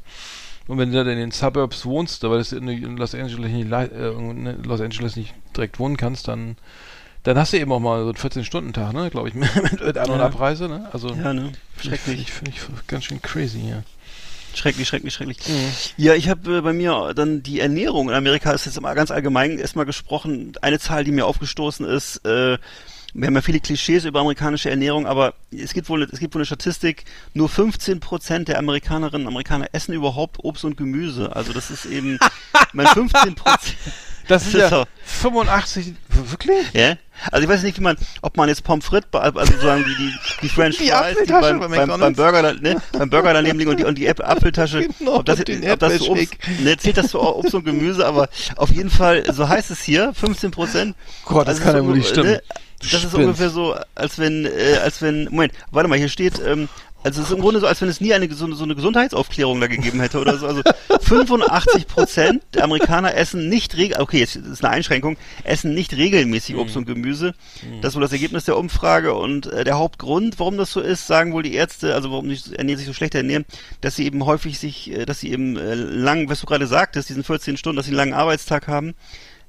Und 0.69 0.77
wenn 0.77 0.91
du 0.91 0.97
dann 0.99 1.07
in 1.11 1.17
den 1.17 1.31
Suburbs 1.31 1.83
wohnst, 1.85 2.21
weil 2.23 2.43
du 2.43 2.55
in 2.57 2.95
Los 2.95 3.15
Angeles 3.15 3.51
nicht, 3.51 3.71
äh, 3.71 4.09
in 4.11 4.63
Los 4.63 4.79
Angeles 4.79 5.15
nicht 5.15 5.33
direkt 5.57 5.79
wohnen 5.79 5.97
kannst, 5.97 6.27
dann, 6.27 6.57
dann 7.23 7.37
hast 7.39 7.53
du 7.53 7.57
eben 7.57 7.71
auch 7.71 7.79
mal 7.79 7.99
so 8.03 8.09
einen 8.09 8.17
14-Stunden-Tag, 8.17 8.93
ne, 8.93 9.09
glaube 9.09 9.29
ich, 9.29 9.33
mit, 9.35 9.49
mit 9.83 9.97
An- 9.97 10.11
und 10.11 10.19
Ja. 10.19 10.25
Abreise, 10.27 10.69
ne? 10.69 10.87
Also 10.93 11.09
Ja, 11.09 11.33
ne? 11.33 11.51
Schrecklich. 11.81 12.31
finde 12.31 12.51
ich, 12.51 12.61
finde 12.61 12.77
ich 12.79 12.87
ganz 12.87 13.05
schön 13.05 13.21
crazy, 13.21 13.67
ja. 13.67 13.81
Schrecklich, 14.53 14.87
schrecklich, 14.87 15.13
schrecklich. 15.13 15.37
Ja, 15.97 16.13
ich 16.13 16.29
habe 16.29 16.57
äh, 16.57 16.61
bei 16.61 16.73
mir 16.73 17.13
dann 17.15 17.41
die 17.43 17.59
Ernährung 17.59 18.09
in 18.09 18.15
Amerika 18.15 18.51
ist 18.51 18.65
jetzt 18.65 18.79
mal 18.81 18.93
ganz 18.95 19.11
allgemein 19.11 19.57
erstmal 19.59 19.85
gesprochen. 19.85 20.53
Eine 20.61 20.79
Zahl, 20.79 21.03
die 21.03 21.11
mir 21.11 21.25
aufgestoßen 21.25 21.85
ist, 21.85 22.25
äh, 22.25 22.57
wir 23.13 23.27
haben 23.27 23.35
ja 23.35 23.41
viele 23.41 23.59
Klischees 23.59 24.05
über 24.05 24.19
amerikanische 24.19 24.69
Ernährung, 24.69 25.07
aber 25.07 25.33
es 25.51 25.73
gibt 25.73 25.89
wohl, 25.89 26.03
es 26.03 26.19
gibt 26.19 26.35
wohl 26.35 26.39
eine 26.41 26.45
Statistik, 26.45 27.05
nur 27.33 27.49
15 27.49 27.99
Prozent 27.99 28.47
der 28.47 28.57
Amerikanerinnen 28.59 29.25
und 29.27 29.33
Amerikaner 29.33 29.67
essen 29.71 29.93
überhaupt 29.93 30.37
Obst 30.43 30.63
und 30.65 30.77
Gemüse. 30.77 31.35
Also 31.35 31.53
das 31.53 31.71
ist 31.71 31.85
eben, 31.85 32.19
mein 32.73 32.87
15 32.87 33.35
Prozent. 33.35 33.75
Das 34.27 34.45
ist 34.45 34.53
ja 34.53 34.69
doch- 34.69 34.85
85, 35.05 35.95
wirklich? 36.09 36.67
Ja? 36.73 36.97
Also 37.31 37.43
ich 37.45 37.49
weiß 37.49 37.63
nicht, 37.63 37.79
wie 37.79 37.81
man, 37.81 37.97
ob 38.21 38.37
man 38.37 38.47
jetzt 38.47 38.63
Pommes 38.63 38.85
frites, 38.85 39.09
also 39.11 39.43
sozusagen 39.43 39.83
die, 39.83 39.95
die, 39.95 40.13
die 40.43 40.49
French 40.49 40.77
Die 40.77 40.89
Fries, 40.89 41.17
die 41.25 41.31
beim, 41.31 41.59
bei 41.59 41.67
beim, 41.67 41.99
beim. 41.99 42.13
Burger, 42.13 42.43
da, 42.43 42.53
ne, 42.53 42.79
beim 42.91 43.09
Burger 43.09 43.33
daneben 43.33 43.57
liegen 43.57 43.71
und 43.71 43.79
die, 43.79 43.85
und 43.85 43.97
die 43.97 44.07
Apfeltasche, 44.07 44.87
Genau, 44.99 45.15
ob 45.15 45.25
das, 45.25 45.39
ob 45.39 45.79
das 45.79 45.97
so 45.97 46.11
Obst, 46.11 46.37
ne, 46.59 46.77
zählt 46.77 46.97
das 46.97 47.07
zu 47.09 47.19
Obst 47.19 47.55
und 47.55 47.65
Gemüse, 47.65 48.05
aber 48.05 48.29
auf 48.55 48.69
jeden 48.69 48.91
Fall, 48.91 49.23
so 49.33 49.49
heißt 49.49 49.71
es 49.71 49.81
hier, 49.81 50.13
15 50.13 50.51
Prozent. 50.51 50.95
Gott, 51.25 51.47
das 51.47 51.59
kann 51.59 51.75
ja 51.75 51.83
wohl 51.83 51.97
nicht 51.97 52.09
stimmen. 52.09 52.37
Das 52.79 52.93
ist 52.93 53.01
Spinnt. 53.01 53.25
ungefähr 53.25 53.49
so, 53.49 53.75
als 53.95 54.19
wenn, 54.19 54.45
äh, 54.45 54.77
als 54.83 55.01
wenn, 55.01 55.25
Moment, 55.25 55.53
warte 55.71 55.89
mal, 55.89 55.97
hier 55.97 56.09
steht, 56.09 56.41
ähm, 56.45 56.69
also 57.01 57.21
es 57.21 57.29
ist 57.29 57.33
im 57.33 57.41
Grunde 57.41 57.61
so, 57.61 57.67
als 57.67 57.79
wenn 57.79 57.87
es 57.87 58.01
nie 58.01 58.13
eine 58.13 58.31
so, 58.33 58.51
so 58.53 58.63
eine 58.65 58.75
Gesundheitsaufklärung 58.75 59.61
da 59.61 59.67
gegeben 59.67 60.01
hätte 60.01 60.19
oder 60.19 60.37
so. 60.37 60.47
Also 60.47 60.61
85 61.01 61.87
Prozent 61.87 62.43
der 62.53 62.65
Amerikaner 62.65 63.15
essen 63.15 63.47
nicht 63.47 63.77
regel, 63.77 64.01
okay, 64.01 64.19
jetzt 64.19 64.35
ist 64.35 64.65
eine 64.65 64.73
Einschränkung, 64.73 65.17
essen 65.45 65.73
nicht 65.73 65.95
regelmäßig 65.95 66.57
Obst 66.57 66.75
und 66.75 66.85
Gemüse. 66.85 67.35
Das 67.81 67.91
ist 67.91 67.95
wohl 67.95 68.01
das 68.01 68.11
Ergebnis 68.11 68.43
der 68.45 68.57
Umfrage 68.57 69.13
und 69.13 69.47
äh, 69.47 69.63
der 69.63 69.77
Hauptgrund, 69.77 70.39
warum 70.39 70.57
das 70.57 70.73
so 70.73 70.81
ist, 70.81 71.07
sagen 71.07 71.31
wohl 71.31 71.43
die 71.43 71.53
Ärzte, 71.53 71.95
also 71.95 72.11
warum 72.11 72.27
die 72.27 72.37
ernähren 72.57 72.77
sich 72.77 72.87
so 72.87 72.93
schlecht 72.93 73.15
ernähren, 73.15 73.45
dass 73.79 73.95
sie 73.95 74.05
eben 74.05 74.25
häufig 74.25 74.59
sich, 74.59 74.91
äh, 74.91 75.05
dass 75.05 75.21
sie 75.21 75.31
eben 75.31 75.55
äh, 75.55 75.75
lang, 75.75 76.29
was 76.29 76.41
du 76.41 76.47
gerade 76.47 76.67
sagtest, 76.67 77.07
diesen 77.07 77.23
14 77.23 77.55
Stunden, 77.55 77.77
dass 77.77 77.85
sie 77.85 77.91
einen 77.91 77.97
langen 77.97 78.13
Arbeitstag 78.13 78.67
haben. 78.67 78.93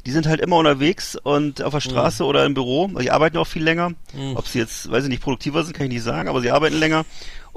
Die 0.07 0.13
sind 0.13 0.27
halt 0.27 0.41
immer 0.41 0.57
unterwegs 0.57 1.17
und 1.17 1.63
auf 1.63 1.73
der 1.73 1.81
Straße 1.81 2.25
oder 2.25 2.47
im 2.47 2.55
Büro. 2.55 2.89
Die 2.89 3.11
arbeiten 3.11 3.37
auch 3.37 3.47
viel 3.47 3.63
länger. 3.63 3.93
Ob 4.35 4.47
sie 4.47 4.59
jetzt, 4.59 4.91
weiß 4.91 5.05
ich 5.05 5.11
nicht, 5.11 5.23
produktiver 5.23 5.63
sind, 5.63 5.75
kann 5.75 5.87
ich 5.87 5.93
nicht 5.93 6.03
sagen, 6.03 6.29
aber 6.29 6.41
sie 6.41 6.51
arbeiten 6.51 6.77
länger 6.77 7.05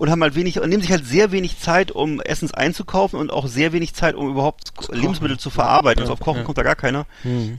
und 0.03 0.11
haben 0.11 0.21
halt 0.21 0.35
wenig 0.35 0.59
und 0.59 0.67
nehmen 0.67 0.81
sich 0.81 0.91
halt 0.91 1.05
sehr 1.05 1.31
wenig 1.31 1.59
Zeit, 1.59 1.89
um 1.89 2.19
Essens 2.19 2.53
einzukaufen 2.53 3.17
und 3.17 3.31
auch 3.31 3.47
sehr 3.47 3.71
wenig 3.71 3.93
Zeit, 3.93 4.15
um 4.15 4.29
überhaupt 4.29 4.73
Lebensmittel 4.91 5.37
zu 5.39 5.49
verarbeiten. 5.49 6.01
also 6.01 6.11
auf 6.11 6.19
Kochen 6.19 6.43
kommt 6.43 6.57
da 6.57 6.63
gar 6.63 6.75
keiner. 6.75 7.05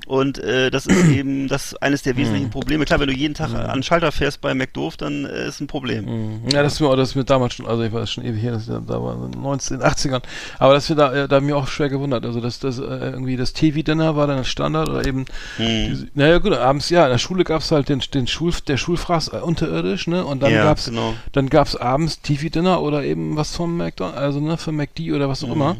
Und 0.06 0.36
äh, 0.40 0.70
das 0.70 0.84
ist 0.84 1.08
eben 1.08 1.48
das 1.48 1.74
eines 1.76 2.02
der 2.02 2.18
wesentlichen 2.18 2.50
Probleme. 2.50 2.84
Klar, 2.84 3.00
wenn 3.00 3.06
du 3.08 3.14
jeden 3.14 3.32
Tag 3.32 3.54
an 3.54 3.78
den 3.78 3.82
Schalter 3.82 4.12
fährst 4.12 4.42
bei 4.42 4.52
McDoof, 4.52 4.98
dann 4.98 5.24
äh, 5.24 5.48
ist 5.48 5.62
ein 5.62 5.68
Problem. 5.68 6.42
Ja, 6.52 6.62
das 6.62 6.74
ist 6.74 6.80
mir, 6.80 6.94
das 6.94 7.10
ist 7.10 7.14
mir 7.14 7.24
damals 7.24 7.54
schon, 7.54 7.66
also 7.66 7.82
ich 7.82 7.92
war 7.94 8.06
schon 8.06 8.26
ewig 8.26 8.42
her, 8.42 8.52
das 8.52 8.66
ja, 8.66 8.78
da 8.78 9.02
war 9.02 9.14
in 9.24 9.32
den 9.32 9.40
19, 9.40 9.80
80ern. 9.80 10.20
Aber 10.58 10.74
das 10.74 10.86
wir 10.90 10.96
da, 10.96 11.14
äh, 11.14 11.26
da 11.28 11.40
mir 11.40 11.56
auch 11.56 11.66
schwer 11.66 11.88
gewundert. 11.88 12.26
Also 12.26 12.42
das, 12.42 12.58
das 12.58 12.78
äh, 12.78 12.82
irgendwie 12.82 13.38
das 13.38 13.54
TV-Dinner 13.54 14.16
war 14.16 14.26
dann 14.26 14.44
Standard 14.44 14.90
oder 14.90 15.06
eben, 15.06 15.24
diese, 15.56 16.08
naja 16.12 16.36
gut, 16.36 16.52
abends, 16.52 16.90
ja, 16.90 17.04
in 17.06 17.10
der 17.12 17.18
Schule 17.18 17.44
gab's 17.44 17.70
halt 17.70 17.88
den, 17.88 18.00
den 18.12 18.26
Schul, 18.26 18.52
der 18.68 18.76
Schulfraß 18.76 19.28
äh, 19.28 19.36
unterirdisch, 19.38 20.08
ne? 20.08 20.26
Und 20.26 20.42
dann 20.42 20.52
Ja, 20.52 20.64
gab's, 20.64 20.84
genau. 20.86 21.14
dann 21.32 21.48
gab's 21.48 21.74
abends 21.74 22.20
TV-Dinner 22.36 22.80
oder 22.82 23.02
eben 23.04 23.36
was 23.36 23.54
vom 23.56 23.76
McDonald's, 23.76 24.18
also 24.18 24.40
ne, 24.40 24.56
für 24.56 24.72
McD 24.72 25.12
oder 25.12 25.28
was 25.28 25.42
auch 25.44 25.52
immer. 25.52 25.76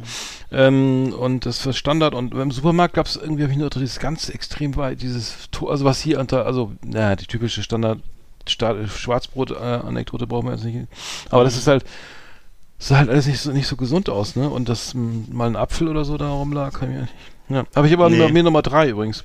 Ähm, 0.53 1.13
und 1.19 1.47
das 1.47 1.65
war 1.67 1.73
Standard 1.73 2.15
und 2.15 2.33
im 2.35 2.51
Supermarkt 2.51 2.95
gab's 2.95 3.17
irgendwie, 3.17 3.43
hab 3.45 3.51
ich 3.51 3.57
nur 3.57 3.71
dieses 3.71 3.99
ganz 3.99 4.29
extrem 4.29 4.77
weit, 4.77 5.03
dieses, 5.03 5.51
To- 5.51 5.69
also 5.69 5.85
was 5.85 6.01
hier 6.01 6.21
unter, 6.21 6.47
also, 6.47 6.73
naja, 6.85 7.17
die 7.17 7.27
typische 7.27 7.63
Standard, 7.63 7.99
Sta- 8.49 8.87
Schwarzbrot-Anekdote 8.87 10.27
brauchen 10.27 10.47
wir 10.49 10.53
jetzt 10.55 10.65
nicht. 10.65 10.87
Aber 11.31 11.45
das 11.45 11.57
ist 11.57 11.67
halt, 11.67 11.85
das 12.79 12.89
sah 12.89 12.99
halt 12.99 13.09
alles 13.09 13.27
nicht 13.27 13.41
so, 13.41 13.53
nicht 13.53 13.67
so 13.67 13.77
gesund 13.77 14.09
aus, 14.11 14.37
ne? 14.37 14.51
Und 14.51 14.69
dass 14.69 14.95
m, 14.95 15.27
mal 15.33 15.47
ein 15.47 15.57
Apfel 15.57 15.89
oder 15.89 16.05
so 16.05 16.17
da 16.19 16.29
rumlag, 16.31 16.73
kann 16.75 16.91
ich 16.91 16.95
mir 16.97 17.03
nicht. 17.03 17.15
Ja, 17.51 17.65
habe 17.77 17.87
ich 17.87 17.93
aber 17.93 18.09
Nee. 18.09 18.19
bei 18.19 18.33
mir 18.33 18.43
Nummer 18.43 18.63
drei 18.63 18.89
übrigens. 18.89 19.25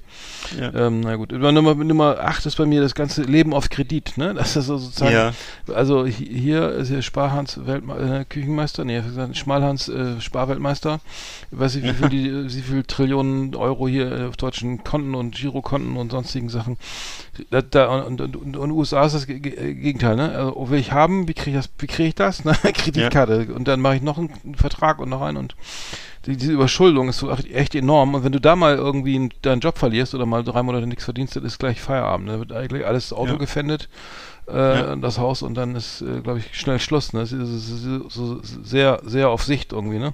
Ja. 0.59 0.73
Ähm, 0.87 0.99
na 1.01 1.15
gut, 1.15 1.31
Über 1.31 1.53
Nummer, 1.53 1.73
Nummer 1.75 2.17
acht 2.19 2.45
ist 2.45 2.57
bei 2.57 2.65
mir 2.65 2.81
das 2.81 2.93
ganze 2.93 3.21
Leben 3.23 3.53
auf 3.53 3.69
Kredit, 3.69 4.17
ne? 4.17 4.33
Das 4.37 4.57
ist 4.57 4.65
so 4.65 4.77
sozusagen, 4.77 5.13
Ja. 5.13 5.31
also 5.73 6.05
hi- 6.05 6.11
hier 6.11 6.69
ist 6.71 6.89
hier 6.89 7.01
Sparhans 7.01 7.65
Weltme 7.65 8.19
äh, 8.21 8.25
Küchenmeister, 8.25 8.83
nee, 8.83 9.01
Schmalhans 9.33 9.87
äh, 9.87 10.19
Sparweltmeister. 10.19 10.99
Ich 11.51 11.59
weiß 11.59 11.75
nicht, 11.75 11.85
wie 11.87 11.93
viel, 11.93 12.09
die, 12.09 12.53
wie 12.57 12.61
viel 12.61 12.83
Trillionen 12.83 13.55
Euro 13.55 13.87
hier 13.87 14.11
äh, 14.11 14.25
auf 14.25 14.35
deutschen 14.35 14.83
Konten 14.83 15.15
und 15.15 15.35
Girokonten 15.35 15.95
und 15.95 16.11
sonstigen 16.11 16.49
Sachen. 16.49 16.75
Da, 17.51 17.61
da, 17.61 18.01
und, 18.01 18.19
und, 18.19 18.35
und, 18.35 18.57
und 18.57 18.71
USA 18.71 19.05
ist 19.05 19.13
das 19.15 19.27
Ge- 19.27 19.39
Ge- 19.39 19.73
Gegenteil, 19.75 20.17
ne? 20.17 20.31
Also, 20.35 20.55
oh, 20.57 20.69
will 20.69 20.79
ich 20.79 20.91
haben, 20.91 21.29
wie 21.29 21.33
kriege 21.33 21.57
ich 21.57 21.63
das, 21.65 21.69
wie 21.79 21.87
kriege 21.87 22.09
ich 22.09 22.15
das? 22.15 22.43
Ne? 22.43 22.51
Kreditkarte. 22.73 23.47
Und 23.55 23.69
dann 23.69 23.79
mache 23.79 23.95
ich 23.95 24.01
noch 24.01 24.17
einen 24.17 24.55
Vertrag 24.55 24.99
und 24.99 25.07
noch 25.07 25.21
einen 25.21 25.37
und 25.37 25.55
die, 26.25 26.35
diese 26.37 26.51
Überschuldung 26.53 27.09
ist 27.09 27.19
so 27.19 27.29
echt- 27.31 27.75
enorm. 27.75 28.13
Und 28.15 28.23
wenn 28.23 28.31
du 28.31 28.39
da 28.41 28.55
mal 28.55 28.75
irgendwie 28.75 29.15
einen- 29.15 29.29
deinen 29.41 29.59
Job 29.61 29.77
verlierst 29.77 30.13
oder 30.15 30.25
mal 30.25 30.43
drei 30.43 30.61
Monate 30.63 30.85
nichts 30.87 31.05
verdienst, 31.05 31.35
dann 31.35 31.45
ist 31.45 31.59
gleich 31.59 31.81
Feierabend. 31.81 32.25
Ne? 32.27 32.31
Dann 32.33 32.39
wird 32.41 32.51
eigentlich 32.53 32.85
alles 32.85 33.13
Auto 33.13 33.33
Ja. 33.33 33.37
gefändet, 33.37 33.89
äh, 34.47 34.53
Ja. 34.79 34.95
das 34.95 35.17
Haus 35.17 35.41
und 35.41 35.53
dann 35.55 35.75
ist, 35.75 36.01
äh, 36.01 36.21
glaube 36.21 36.39
ich, 36.39 36.57
schnell 36.59 36.79
Schluss. 36.79 37.13
Ne? 37.13 37.21
Das 37.21 37.31
ist, 37.31 37.83
so, 38.09 38.41
sehr, 38.43 38.99
sehr 39.03 39.29
auf 39.29 39.43
Sicht 39.43 39.71
irgendwie, 39.71 39.99
ne? 39.99 40.13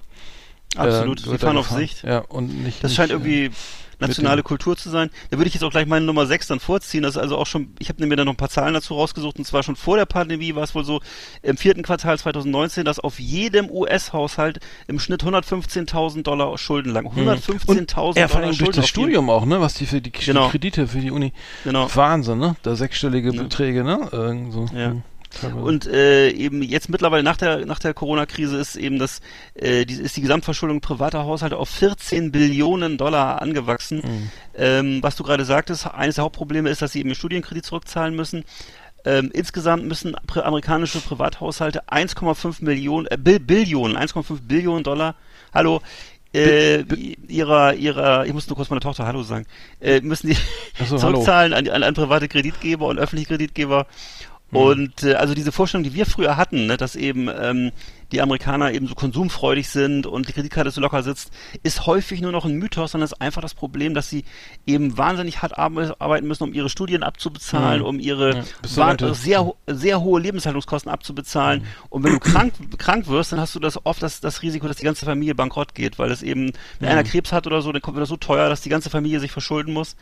Absolut. 0.76 1.26
Äh, 1.26 1.30
Sie 1.30 1.38
fahren 1.38 1.58
auf. 1.58 1.70
Sicht. 1.70 2.04
Ja, 2.04 2.20
und 2.20 2.64
nicht. 2.64 2.84
Das 2.84 2.92
nicht, 2.92 2.98
scheint 2.98 3.12
äh, 3.12 3.14
irgendwie 3.16 3.52
nationale 4.00 4.44
Kultur 4.44 4.76
zu 4.78 4.90
sein. 4.90 5.10
Da 5.30 5.38
würde 5.38 5.48
ich 5.48 5.54
jetzt 5.54 5.64
auch 5.64 5.72
gleich 5.72 5.86
meine 5.88 6.06
Nummer 6.06 6.26
6 6.26 6.48
dann 6.48 6.60
vorziehen. 6.60 7.04
Das 7.04 7.16
ist 7.16 7.22
also 7.22 7.38
auch 7.38 7.48
schon, 7.48 7.74
ich 7.80 7.90
habe 7.90 8.06
mir 8.06 8.16
dann 8.16 8.26
noch 8.26 8.34
ein 8.34 8.38
paar 8.38 8.50
Zahlen 8.50 8.74
dazu 8.74 8.94
rausgesucht 8.96 9.38
und 9.38 9.46
zwar 9.46 9.64
schon 9.64 9.76
vor 9.76 9.98
der 9.98 10.06
Pandemie 10.06 10.56
war 10.56 10.64
es 10.64 10.76
wohl 10.76 10.84
so 10.86 11.02
im 11.42 11.58
vierten 11.58 11.84
Quartal 11.84 12.18
2019, 12.18 12.86
dass 12.86 13.00
auf 13.00 13.20
jedem 13.20 13.70
US-Haushalt 13.70 14.60
im 14.88 15.00
Schnitt 15.00 15.24
115.000 15.24 16.24
Dollar 16.24 16.58
Schulden 16.58 16.92
lagen. 16.92 17.10
115.000 17.10 18.18
Ja, 18.18 18.28
vor 18.28 18.40
Dollar 18.42 18.48
allem 18.48 18.50
durch 18.50 18.58
Schulden 18.58 18.76
das 18.82 18.88
Studium 18.88 19.30
auch, 19.30 19.46
ne? 19.46 19.62
Was 19.62 19.76
die 19.76 19.86
für 19.86 20.02
die, 20.02 20.12
die 20.12 20.26
Genau. 20.26 20.50
Kredite 20.50 20.88
für 20.88 21.00
die 21.00 21.12
Uni. 21.12 21.34
Genau. 21.64 21.88
Wahnsinn, 21.94 22.40
ne? 22.40 22.56
Da 22.64 22.76
sechsstellige 22.76 23.34
Ja. 23.34 23.44
Beträge, 23.44 23.84
ne? 23.84 24.10
Irgend 24.12 24.54
so. 24.54 24.66
Ja. 24.74 24.92
Hm. 24.92 25.04
Und 25.44 25.88
äh, 25.88 26.30
eben 26.30 26.62
jetzt 26.64 26.90
mittlerweile 26.90 27.24
nach 27.24 27.38
der 27.38 27.66
nach 27.66 27.80
der 27.80 27.94
Corona-Krise 27.94 28.58
ist 28.58 28.76
eben 28.76 29.00
das 29.00 29.22
äh, 29.56 29.86
die, 29.86 29.96
ist 29.96 30.16
die 30.16 30.22
Gesamtverschuldung 30.22 30.82
privater 30.82 31.26
Haushalte 31.26 31.58
auf 31.58 31.70
14 31.70 32.32
Billionen 32.32 32.98
Dollar 32.98 33.42
angewachsen. 33.42 33.98
Mhm. 33.98 34.32
Ähm, 34.58 35.04
was 35.04 35.16
du 35.16 35.24
gerade 35.24 35.46
sagtest, 35.46 35.88
eines 35.88 36.16
der 36.16 36.24
Hauptprobleme 36.24 36.70
ist, 36.70 36.82
dass 36.82 36.92
sie 36.92 37.00
eben 37.00 37.10
ihr 37.10 37.16
Studienkredit 37.16 37.66
zurückzahlen 37.66 38.16
müssen. 38.16 38.44
Ähm, 39.06 39.30
insgesamt 39.34 39.86
müssen 39.86 40.16
amerikanische 40.34 41.00
Privathaushalte 41.00 41.88
1,5 41.90 42.64
Millionen 42.64 43.06
äh, 43.08 43.18
Bill 43.20 43.40
Billionen 43.40 43.96
1,5 43.98 44.40
Billionen 44.48 44.84
Dollar 44.84 45.16
Hallo 45.54 45.82
äh, 46.34 46.82
ihrer 47.28 47.76
ihrer 47.76 48.26
ich 48.26 48.34
muss 48.34 48.48
nur 48.48 48.56
kurz 48.56 48.72
meiner 48.72 48.82
Tochter 48.82 49.06
Hallo 49.06 49.22
sagen 49.22 49.46
äh, 49.80 50.02
müssen 50.02 50.30
die 50.30 50.38
so, 50.86 50.98
zurückzahlen 50.98 51.54
an, 51.54 51.68
an, 51.70 51.84
an 51.84 51.94
private 51.94 52.28
Kreditgeber 52.28 52.88
und 52.88 52.98
öffentliche 52.98 53.28
Kreditgeber. 53.28 53.86
Und 54.52 55.04
äh, 55.04 55.16
also 55.16 55.34
diese 55.34 55.52
Vorstellung, 55.52 55.84
die 55.84 55.94
wir 55.94 56.06
früher 56.06 56.38
hatten, 56.38 56.68
ne, 56.68 56.78
dass 56.78 56.96
eben 56.96 57.30
ähm, 57.30 57.72
die 58.12 58.22
Amerikaner 58.22 58.72
eben 58.72 58.88
so 58.88 58.96
konsumfreudig 58.96 59.70
sind 59.70 60.06
und 60.08 60.28
die 60.28 60.34
Kreditkarte 60.34 60.72
so 60.72 60.82
locker 60.82 61.04
sitzt, 61.04 61.32
ist 61.64 61.86
häufig 61.88 62.22
nur 62.22 62.32
noch 62.32 62.46
ein 62.46 62.54
Mythos, 62.56 62.92
sondern 62.92 63.06
ist 63.06 63.20
einfach 63.22 63.42
das 63.42 63.54
Problem, 63.54 63.94
dass 63.94 64.10
sie 64.10 64.26
eben 64.66 64.98
wahnsinnig 64.98 65.42
hart 65.42 65.58
ar- 65.58 65.96
arbeiten 66.00 66.28
müssen, 66.28 66.44
um 66.44 66.54
ihre 66.54 66.70
Studien 66.70 67.04
abzubezahlen, 67.04 67.82
Mhm. 67.82 67.86
um 67.88 68.00
ihre 68.00 68.44
Ja, 68.76 69.14
sehr, 69.14 69.54
sehr 69.68 70.02
hohe 70.02 70.22
Lebenshaltungskosten 70.22 70.92
abzubezahlen. 70.92 71.62
Mhm. 71.62 71.66
Und 71.90 72.04
wenn 72.04 72.14
du 72.14 72.20
krank, 72.20 72.54
krank 72.78 73.08
wirst, 73.08 73.32
dann 73.32 73.40
hast 73.40 73.56
du 73.56 73.60
das 73.60 73.86
oft 73.86 74.02
das, 74.04 74.20
das 74.22 74.42
Risiko, 74.42 74.68
dass 74.68 74.78
die 74.78 74.84
ganze 74.86 75.06
Familie 75.06 75.36
bankrott 75.36 75.74
geht, 75.76 75.98
weil 76.00 76.12
es 76.12 76.22
eben, 76.24 76.52
wenn 76.80 76.88
Mhm. 76.90 76.98
einer 77.00 77.04
Krebs 77.04 77.32
hat 77.32 77.48
oder 77.48 77.62
so, 77.62 77.72
dann 77.72 77.82
kommt 77.82 77.98
das 77.98 78.10
so 78.10 78.18
teuer, 78.18 78.50
dass 78.50 78.62
die 78.62 78.70
ganze 78.70 78.90
Familie 78.90 79.20
sich 79.20 79.32
verschulden 79.32 79.74
muss. 79.74 79.96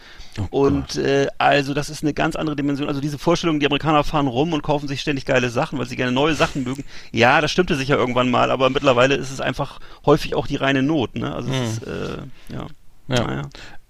Oh 0.52 0.64
und 0.68 0.96
äh, 0.96 1.28
also 1.38 1.74
das 1.74 1.90
ist 1.90 2.04
eine 2.04 2.14
ganz 2.14 2.36
andere 2.36 2.56
Dimension. 2.56 2.88
Also 2.88 3.02
diese 3.02 3.18
Vorstellung, 3.18 3.60
die 3.60 3.66
Amerikaner 3.66 4.04
fahren 4.04 4.28
rum 4.28 4.54
und 4.54 4.62
kaufen 4.64 4.88
sich 4.88 5.02
ständig 5.02 5.26
geile 5.26 5.50
Sachen, 5.50 5.80
weil 5.80 5.86
sie 5.88 5.96
gerne 5.96 6.12
neue 6.12 6.36
Sachen 6.36 6.64
mögen. 6.64 6.84
Ja, 7.12 7.40
das 7.42 7.52
stimmte 7.52 7.76
sicher 7.76 7.93
irgendwann 7.98 8.30
mal, 8.32 8.52
aber 8.52 8.70
mittlerweile 8.70 9.16
ist 9.16 9.32
es 9.32 9.42
einfach 9.42 9.80
häufig 10.06 10.36
auch 10.36 10.48
die 10.48 10.56
reine 10.56 10.84
Not. 10.84 11.16
Ne? 11.16 11.34
Also 11.34 11.52
es 11.52 11.78
ist, 11.78 11.88
äh, 11.88 12.18
ja. 12.50 12.68
Ja. 13.08 13.28
Naja. 13.28 13.42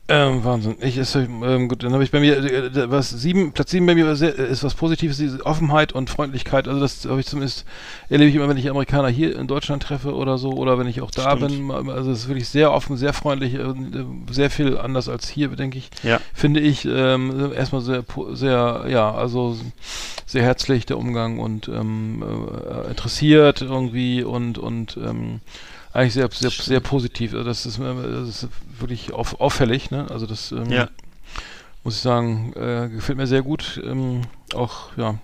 Ähm, 0.09 0.43
Wahnsinn. 0.43 0.75
Ich 0.81 0.97
ist 0.97 1.15
ähm, 1.15 1.69
gut, 1.69 1.81
dann 1.81 1.93
habe 1.93 2.03
ich 2.03 2.11
bei 2.11 2.19
mir 2.19 2.37
äh, 2.37 2.67
äh, 2.67 2.91
was 2.91 3.09
sieben, 3.09 3.53
Platz 3.53 3.71
sieben 3.71 3.85
bei 3.85 3.95
mir 3.95 4.13
sehr, 4.17 4.37
äh, 4.37 4.51
ist 4.51 4.61
was 4.61 4.73
Positives, 4.73 5.15
diese 5.15 5.45
Offenheit 5.45 5.93
und 5.93 6.09
Freundlichkeit. 6.09 6.67
Also 6.67 6.81
das 6.81 7.05
habe 7.05 7.21
ich 7.21 7.25
zumindest 7.25 7.63
erlebe 8.09 8.29
ich 8.29 8.35
immer, 8.35 8.49
wenn 8.49 8.57
ich 8.57 8.69
Amerikaner 8.69 9.07
hier 9.07 9.39
in 9.39 9.47
Deutschland 9.47 9.81
treffe 9.81 10.13
oder 10.13 10.37
so 10.37 10.51
oder 10.51 10.77
wenn 10.77 10.87
ich 10.87 10.99
auch 10.99 11.09
da 11.09 11.37
Stimmt. 11.37 11.69
bin. 11.69 11.89
Also 11.89 12.11
es 12.11 12.19
ist 12.19 12.27
wirklich 12.27 12.49
sehr 12.49 12.73
offen, 12.73 12.97
sehr 12.97 13.13
freundlich, 13.13 13.53
äh, 13.53 13.73
sehr 14.29 14.49
viel 14.49 14.77
anders 14.77 15.07
als 15.07 15.29
hier, 15.29 15.47
denke 15.47 15.77
ich. 15.77 15.89
Ja. 16.03 16.19
Finde 16.33 16.59
ich 16.59 16.83
ähm, 16.83 17.53
erstmal 17.55 17.81
sehr, 17.81 18.03
sehr, 18.33 18.85
ja, 18.89 19.13
also 19.13 19.57
sehr 20.25 20.43
herzlich 20.43 20.85
der 20.85 20.97
Umgang 20.97 21.39
und 21.39 21.69
ähm, 21.69 22.21
äh, 22.21 22.89
interessiert 22.89 23.61
irgendwie 23.61 24.21
und 24.23 24.57
und 24.57 24.97
ähm, 24.97 25.39
eigentlich 25.93 26.13
sehr, 26.13 26.29
sehr, 26.31 26.49
sehr 26.49 26.79
positiv. 26.79 27.33
Also 27.33 27.45
das 27.45 27.65
ist, 27.65 27.79
äh, 27.79 27.83
das 27.83 28.43
ist 28.43 28.47
wirklich 28.79 29.13
auf, 29.13 29.39
auffällig, 29.39 29.91
ne? 29.91 30.07
Also 30.09 30.25
das 30.25 30.51
ähm, 30.51 30.69
Ja. 30.71 30.89
muss 31.83 31.95
ich 31.95 32.01
sagen, 32.01 32.53
äh, 32.55 32.89
gefällt 32.89 33.17
mir 33.17 33.27
sehr 33.27 33.41
gut. 33.43 33.79
Ähm, 33.83 34.21
auch, 34.55 34.95
ja. 34.97 35.15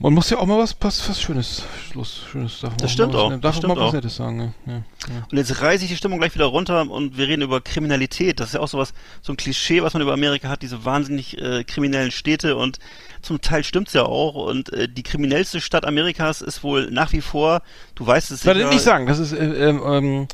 Man 0.00 0.12
muss 0.14 0.30
ja 0.30 0.38
auch 0.38 0.46
mal 0.46 0.58
was, 0.58 0.76
was, 0.80 1.08
was 1.08 1.20
Schönes, 1.20 1.64
Schluss, 1.90 2.22
Schönes 2.30 2.62
man 2.62 2.76
Das 2.76 2.92
stimmt 2.92 3.16
auch, 3.16 3.30
Darf 3.30 3.40
das 3.40 3.54
auch 3.54 3.58
stimmt 3.58 3.74
mal 3.74 3.86
was. 3.86 3.92
Nettes 3.94 4.14
sagen, 4.14 4.54
ja. 4.64 4.72
ja. 4.72 4.82
Und 5.28 5.36
jetzt 5.36 5.60
reiße 5.60 5.82
ich 5.82 5.90
die 5.90 5.96
Stimmung 5.96 6.20
gleich 6.20 6.36
wieder 6.36 6.44
runter 6.44 6.88
und 6.88 7.18
wir 7.18 7.26
reden 7.26 7.42
über 7.42 7.60
Kriminalität. 7.60 8.38
Das 8.38 8.48
ist 8.48 8.52
ja 8.54 8.60
auch 8.60 8.68
sowas, 8.68 8.94
so 9.22 9.32
ein 9.32 9.36
Klischee, 9.36 9.82
was 9.82 9.94
man 9.94 10.02
über 10.02 10.12
Amerika 10.12 10.48
hat, 10.48 10.62
diese 10.62 10.84
wahnsinnig 10.84 11.36
äh, 11.42 11.64
kriminellen 11.64 12.12
Städte 12.12 12.54
und 12.54 12.78
zum 13.22 13.40
Teil 13.40 13.64
stimmt's 13.64 13.92
ja 13.92 14.04
auch. 14.04 14.34
Und 14.34 14.72
äh, 14.72 14.88
die 14.88 15.02
kriminellste 15.02 15.60
Stadt 15.60 15.84
Amerikas 15.84 16.42
ist 16.42 16.62
wohl 16.62 16.92
nach 16.92 17.12
wie 17.12 17.20
vor, 17.20 17.62
du 17.96 18.06
weißt 18.06 18.30
es 18.30 18.42
sicher, 18.42 18.54
nicht 18.70 18.82
sagen, 18.82 19.06
das 19.06 19.18
ist, 19.18 19.32
äh, 19.32 19.68
ähm, 19.68 19.82
ähm, 19.84 20.28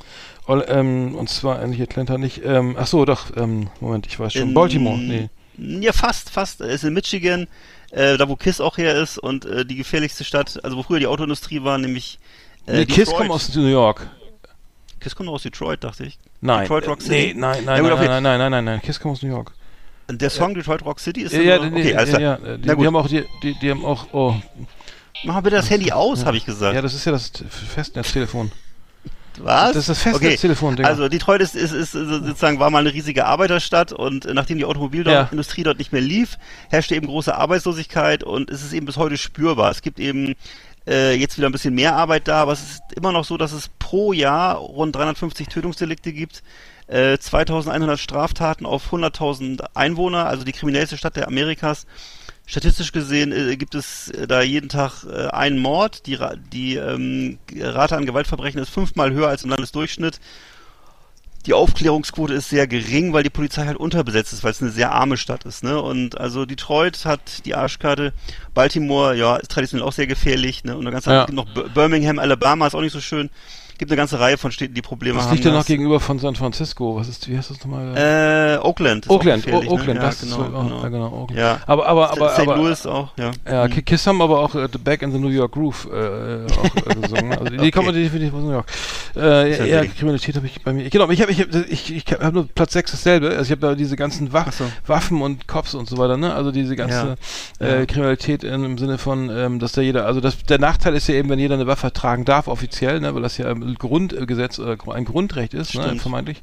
ähm, 0.46 1.14
und 1.14 1.30
zwar 1.30 1.66
nicht 1.66 1.80
Atlanta, 1.80 2.18
nicht, 2.18 2.42
ähm, 2.44 2.76
ach 2.78 2.86
so, 2.86 3.06
doch, 3.06 3.34
ähm, 3.34 3.70
Moment, 3.80 4.06
ich 4.06 4.20
weiß 4.20 4.34
schon, 4.34 4.42
in- 4.42 4.54
Baltimore, 4.54 4.98
nee. 4.98 5.30
Ja, 5.56 5.92
fast, 5.92 6.30
fast. 6.30 6.60
Es 6.60 6.82
ist 6.82 6.84
in 6.84 6.94
Michigan, 6.94 7.46
äh, 7.94 8.16
da 8.16 8.28
wo 8.28 8.36
Kiss 8.36 8.60
auch 8.60 8.76
her 8.78 8.94
ist 8.96 9.18
und 9.18 9.44
äh, 9.44 9.64
die 9.64 9.76
gefährlichste 9.76 10.24
Stadt, 10.24 10.60
also 10.64 10.76
wo 10.76 10.82
früher 10.82 10.98
die 11.00 11.06
Autoindustrie 11.06 11.62
war, 11.62 11.78
nämlich 11.78 12.18
äh, 12.66 12.78
nee, 12.78 12.86
Kiss 12.86 13.10
kommt 13.10 13.30
aus 13.30 13.54
New 13.54 13.66
York. 13.66 14.06
Kiss 15.00 15.14
kommt 15.14 15.28
aus 15.28 15.42
Detroit, 15.42 15.84
dachte 15.84 16.04
ich. 16.04 16.18
Nein, 16.40 16.60
Detroit 16.60 16.88
Rock 16.88 16.98
äh, 17.00 17.02
City? 17.02 17.14
nee, 17.14 17.34
nein, 17.34 17.64
Ja, 17.64 17.70
nein, 17.72 17.80
gut, 17.82 17.90
nein, 17.90 17.98
okay. 17.98 18.08
nein, 18.08 18.22
nein, 18.22 18.38
nein, 18.38 18.50
nein, 18.50 18.64
nein, 18.64 18.82
Kiss 18.82 18.98
kommt 18.98 19.12
aus 19.12 19.22
New 19.22 19.28
York. 19.28 19.52
Der 20.10 20.28
Song 20.28 20.54
Detroit 20.54 20.84
Rock 20.84 21.00
City 21.00 21.22
ist 21.22 21.32
Ja, 21.32 21.40
ja, 21.40 21.60
okay, 21.60 21.92
ja, 21.92 22.04
klar. 22.04 22.20
ja, 22.20 22.36
die, 22.36 22.42
Na 22.46 22.56
die 22.56 22.74
gut. 22.74 22.86
haben 22.86 22.96
auch, 22.96 23.08
die, 23.08 23.24
die, 23.42 23.54
die 23.58 23.70
haben 23.70 23.84
auch, 23.84 24.06
oh, 24.12 24.34
Mach 25.24 25.34
mal 25.36 25.40
bitte 25.40 25.56
das 25.56 25.70
Handy 25.70 25.90
aus, 25.90 26.24
habe 26.26 26.36
ich 26.36 26.44
gesagt. 26.44 26.74
ja, 26.74 26.82
das 26.82 26.92
ist 26.92 27.04
ja 27.06 27.12
das 27.12 27.32
Festnetztelefon. 27.74 28.52
Was? 29.42 29.72
Das 29.72 29.88
ist 29.88 29.88
das 29.88 30.14
Okay. 30.14 30.30
Festnetztelefon, 30.30 30.76
Digga. 30.76 30.88
Also 30.88 31.08
Detroit 31.08 31.40
ist, 31.40 31.54
ist, 31.54 31.72
ist 31.72 31.92
sozusagen 31.92 32.58
war 32.58 32.70
mal 32.70 32.78
eine 32.80 32.92
riesige 32.92 33.26
Arbeiterstadt 33.26 33.92
und 33.92 34.26
nachdem 34.32 34.58
die 34.58 34.64
Automobilindustrie 34.64 35.62
dort 35.62 35.78
nicht 35.78 35.92
mehr 35.92 36.00
lief, 36.02 36.38
herrschte 36.70 36.94
eben 36.94 37.06
große 37.06 37.34
Arbeitslosigkeit 37.34 38.22
und 38.24 38.50
es 38.50 38.62
ist 38.62 38.72
eben 38.72 38.86
bis 38.86 38.96
heute 38.96 39.16
spürbar. 39.16 39.70
Es 39.70 39.82
gibt 39.82 39.98
eben 39.98 40.34
äh, 40.86 41.14
jetzt 41.14 41.36
wieder 41.38 41.48
ein 41.48 41.52
bisschen 41.52 41.74
mehr 41.74 41.96
Arbeit 41.96 42.28
da, 42.28 42.42
aber 42.42 42.52
es 42.52 42.62
ist 42.62 42.82
immer 42.94 43.12
noch 43.12 43.24
so, 43.24 43.36
dass 43.36 43.52
es 43.52 43.68
pro 43.78 44.12
Jahr 44.12 44.56
rund 44.56 44.94
350 44.94 45.48
Tötungsdelikte 45.48 46.12
gibt, 46.12 46.42
äh, 46.86 47.16
2100 47.18 47.98
Straftaten 47.98 48.66
auf 48.66 48.92
100.000 48.92 49.64
Einwohner, 49.74 50.26
also 50.26 50.44
die 50.44 50.52
kriminellste 50.52 50.96
Stadt 50.98 51.16
der 51.16 51.26
Amerikas. 51.26 51.86
Statistisch 52.46 52.92
gesehen 52.92 53.32
äh, 53.32 53.56
gibt 53.56 53.74
es 53.74 54.10
äh, 54.10 54.26
da 54.26 54.42
jeden 54.42 54.68
Tag 54.68 55.04
äh, 55.04 55.28
einen 55.28 55.58
Mord. 55.58 56.06
Die, 56.06 56.18
die 56.52 56.76
ähm, 56.76 57.38
Rate 57.58 57.96
an 57.96 58.04
Gewaltverbrechen 58.06 58.60
ist 58.60 58.68
fünfmal 58.68 59.12
höher 59.12 59.28
als 59.28 59.44
im 59.44 59.50
Landesdurchschnitt. 59.50 60.20
Die 61.46 61.52
Aufklärungsquote 61.52 62.32
ist 62.32 62.48
sehr 62.48 62.66
gering, 62.66 63.12
weil 63.12 63.22
die 63.22 63.28
Polizei 63.30 63.66
halt 63.66 63.76
unterbesetzt 63.76 64.32
ist, 64.32 64.44
weil 64.44 64.50
es 64.52 64.62
eine 64.62 64.70
sehr 64.70 64.92
arme 64.92 65.18
Stadt 65.18 65.44
ist. 65.44 65.62
Ne? 65.62 65.80
Und 65.80 66.18
also 66.18 66.46
Detroit 66.46 67.04
hat 67.04 67.44
die 67.44 67.54
Arschkarte. 67.54 68.12
Baltimore, 68.54 69.14
ja, 69.14 69.36
ist 69.36 69.50
traditionell 69.50 69.86
auch 69.86 69.92
sehr 69.92 70.06
gefährlich. 70.06 70.64
Ne? 70.64 70.74
Und 70.74 70.82
eine 70.86 70.90
ganze 70.92 71.10
Ja. 71.10 71.26
noch 71.30 71.44
Bir- 71.46 71.68
Birmingham, 71.68 72.18
Alabama 72.18 72.66
ist 72.66 72.74
auch 72.74 72.80
nicht 72.80 72.92
so 72.94 73.00
schön. 73.00 73.28
Gibt 73.78 73.90
eine 73.90 73.96
ganze 73.96 74.20
Reihe 74.20 74.38
von 74.38 74.50
Städten, 74.52 74.74
die 74.74 74.82
Probleme 74.82 75.18
Was 75.18 75.26
haben. 75.26 75.32
liegt 75.34 75.44
denn 75.44 75.52
noch 75.52 75.60
Das- 75.60 75.66
gegenüber 75.66 76.00
von 76.00 76.18
San 76.18 76.34
Francisco? 76.34 76.96
Was 76.96 77.08
ist, 77.08 77.28
wie 77.28 77.36
heißt 77.36 77.50
das 77.50 77.60
nochmal? 77.60 77.96
Äh, 77.96 78.58
Oakland. 78.58 79.06
ist 79.06 79.10
Oakland, 79.10 79.46
O- 79.48 79.56
Oakland, 79.56 79.86
ne? 79.86 79.94
das 80.06 80.20
ja, 80.22 80.28
ist 80.28 80.34
genau, 80.34 80.36
so- 80.36 80.42
oh, 80.58 80.62
genau. 80.62 80.82
ja, 80.82 80.88
genau, 80.88 81.06
Oakland. 81.12 81.38
Ja. 81.40 81.58
Aber, 81.66 81.86
aber, 81.86 82.10
aber, 82.12 82.30
St. 82.30 82.40
aber, 82.40 82.56
Louis 82.56 82.86
auch, 82.86 83.12
ja. 83.18 83.30
Ja, 83.50 83.66
Mhm. 83.66 83.70
Ki- 83.70 83.82
Kiss 83.82 84.06
haben 84.06 84.20
aber 84.22 84.38
auch 84.40 84.54
äh, 84.54 84.68
The 84.72 84.78
Back 84.78 85.02
in 85.02 85.12
the 85.12 85.18
New 85.18 85.28
York 85.28 85.52
Groove 85.52 85.88
äh, 85.92 85.96
äh, 85.96 86.46
auch 86.46 86.64
äh, 86.90 86.94
gesungen. 87.00 87.32
Also 87.32 87.44
die 87.50 87.58
Okay. 87.58 87.70
kommen 87.70 87.94
definitiv 87.94 88.34
aus 88.34 88.42
New 88.42 88.50
York. 88.52 88.66
Äh, 89.16 89.50
Ist 89.52 89.66
ja 89.66 89.84
Kriminalität 89.84 90.36
habe 90.36 90.46
ich 90.46 90.62
bei 90.62 90.72
mir. 90.72 90.88
Genau, 90.90 91.08
ich 91.10 91.20
habe 91.22 91.30
ich 91.32 91.40
hab, 91.40 91.48
ich, 91.68 91.94
ich 91.94 92.04
hab 92.12 92.32
nur 92.32 92.48
Platz 92.48 92.72
6 92.72 92.90
dasselbe. 92.92 93.28
Also 93.30 93.42
ich 93.42 93.50
habe 93.52 93.60
da 93.60 93.74
diese 93.74 93.96
ganzen 93.96 94.32
Wa 94.32 94.46
so. 94.50 94.64
Waffen 94.86 95.22
und 95.22 95.46
Cops 95.46 95.74
und 95.74 95.88
so 95.88 95.98
weiter, 95.98 96.16
ne? 96.16 96.34
Also 96.34 96.50
diese 96.50 96.74
ganze 96.76 97.16
Ja. 97.60 97.66
Äh. 97.66 97.86
Kriminalität 97.86 98.42
in, 98.44 98.64
im 98.64 98.78
Sinne 98.78 98.98
von, 98.98 99.30
ähm, 99.30 99.58
dass 99.60 99.72
da 99.72 99.80
jeder, 99.82 100.06
also 100.06 100.20
das, 100.20 100.42
der 100.42 100.58
Nachteil 100.58 100.94
ist 100.94 101.06
ja 101.08 101.14
eben, 101.14 101.28
wenn 101.28 101.38
jeder 101.38 101.54
eine 101.54 101.66
Waffe 101.66 101.92
tragen 101.92 102.24
darf, 102.24 102.48
offiziell, 102.48 103.00
ne? 103.00 103.14
Weil 103.14 103.22
das 103.22 103.38
ja 103.38 103.54
Grundgesetz 103.78 104.58
oder 104.58 104.76
ein 104.94 105.04
Grundrecht 105.04 105.54
ist, 105.54 105.74
ne? 105.74 105.96
Vermeintlich. 105.98 106.42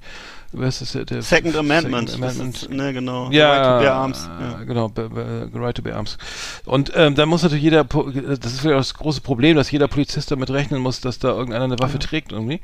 Was 0.53 0.81
ist 0.81 0.95
der, 0.95 1.05
der 1.05 1.21
Second 1.21 1.55
Amendment. 1.55 2.09
Second 2.09 2.23
Amendment. 2.25 2.55
Das 2.55 2.63
ist, 2.63 2.69
ne, 2.71 2.91
genau. 2.91 3.31
Ja, 3.31 3.51
right 3.53 3.63
to 3.63 3.79
bear 3.85 3.93
arms. 3.95 4.25
äh, 4.25 4.43
Ja. 4.43 4.63
genau, 4.65 4.89
be, 4.89 5.07
be, 5.09 5.49
right 5.53 5.73
to 5.73 5.81
bear 5.81 5.95
arms. 5.95 6.17
Und 6.65 6.91
ähm, 6.93 7.15
da 7.15 7.25
muss 7.25 7.43
natürlich 7.43 7.63
jeder, 7.63 7.85
das 7.85 8.51
ist 8.51 8.59
vielleicht 8.59 8.75
auch 8.75 8.79
das 8.79 8.93
große 8.95 9.21
Problem, 9.21 9.55
dass 9.55 9.71
jeder 9.71 9.87
Polizist 9.87 10.29
damit 10.29 10.49
rechnen 10.49 10.81
muss, 10.81 10.99
dass 10.99 11.19
da 11.19 11.29
irgendeiner 11.29 11.63
eine 11.63 11.79
Waffe 11.79 11.99
trägt 11.99 12.33
irgendwie. 12.33 12.59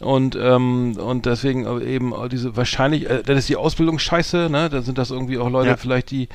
Und 0.00 0.36
ähm, 0.40 0.96
und 0.96 1.26
deswegen 1.26 1.80
eben 1.80 2.12
diese 2.28 2.56
wahrscheinlich, 2.56 3.08
äh, 3.08 3.22
dann 3.24 3.36
ist 3.36 3.48
die 3.48 3.54
Ausbildung 3.56 4.00
scheiße, 4.00 4.48
ne? 4.50 4.68
Dann 4.68 4.82
sind 4.82 4.98
das 4.98 5.12
irgendwie 5.12 5.38
auch 5.38 5.48
Leute 5.48 5.68
Ja. 5.68 5.76
vielleicht, 5.76 6.10
die 6.10 6.24
äh, 6.24 6.28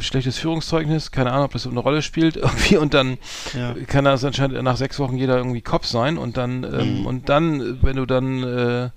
schlechtes 0.00 0.38
Führungszeugnis, 0.38 1.10
keine 1.10 1.32
Ahnung, 1.32 1.46
ob 1.46 1.52
das 1.52 1.66
eine 1.66 1.78
Rolle 1.80 2.02
spielt 2.02 2.36
irgendwie 2.36 2.76
und 2.76 2.94
dann 2.94 3.18
Ja. 3.56 3.74
kann 3.86 4.04
das 4.04 4.24
anscheinend 4.24 4.60
nach 4.62 4.76
sechs 4.76 4.98
Wochen 4.98 5.16
jeder 5.16 5.36
irgendwie 5.38 5.62
Kopf 5.62 5.86
sein 5.86 6.18
und 6.18 6.36
dann 6.36 6.64
ähm, 6.64 7.00
Mhm. 7.00 7.06
und 7.06 7.28
dann, 7.28 7.82
wenn 7.82 7.96
du 7.96 8.06
dann 8.06 8.42
äh, 8.42 8.90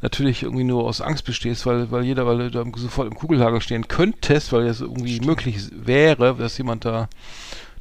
natürlich 0.00 0.42
irgendwie 0.44 0.64
nur 0.64 0.84
aus 0.84 1.00
Angst 1.00 1.24
bestehst, 1.24 1.66
weil, 1.66 1.90
weil 1.90 2.04
jeder, 2.04 2.26
weil 2.26 2.38
du 2.38 2.50
da 2.50 2.64
sofort 2.76 3.08
im 3.08 3.14
Kugelhagel 3.16 3.60
stehen 3.60 3.88
könntest, 3.88 4.52
weil 4.52 4.66
es 4.66 4.80
irgendwie 4.80 5.20
möglich 5.20 5.58
wäre, 5.72 6.34
dass 6.36 6.56
jemand 6.58 6.84
da 6.84 7.08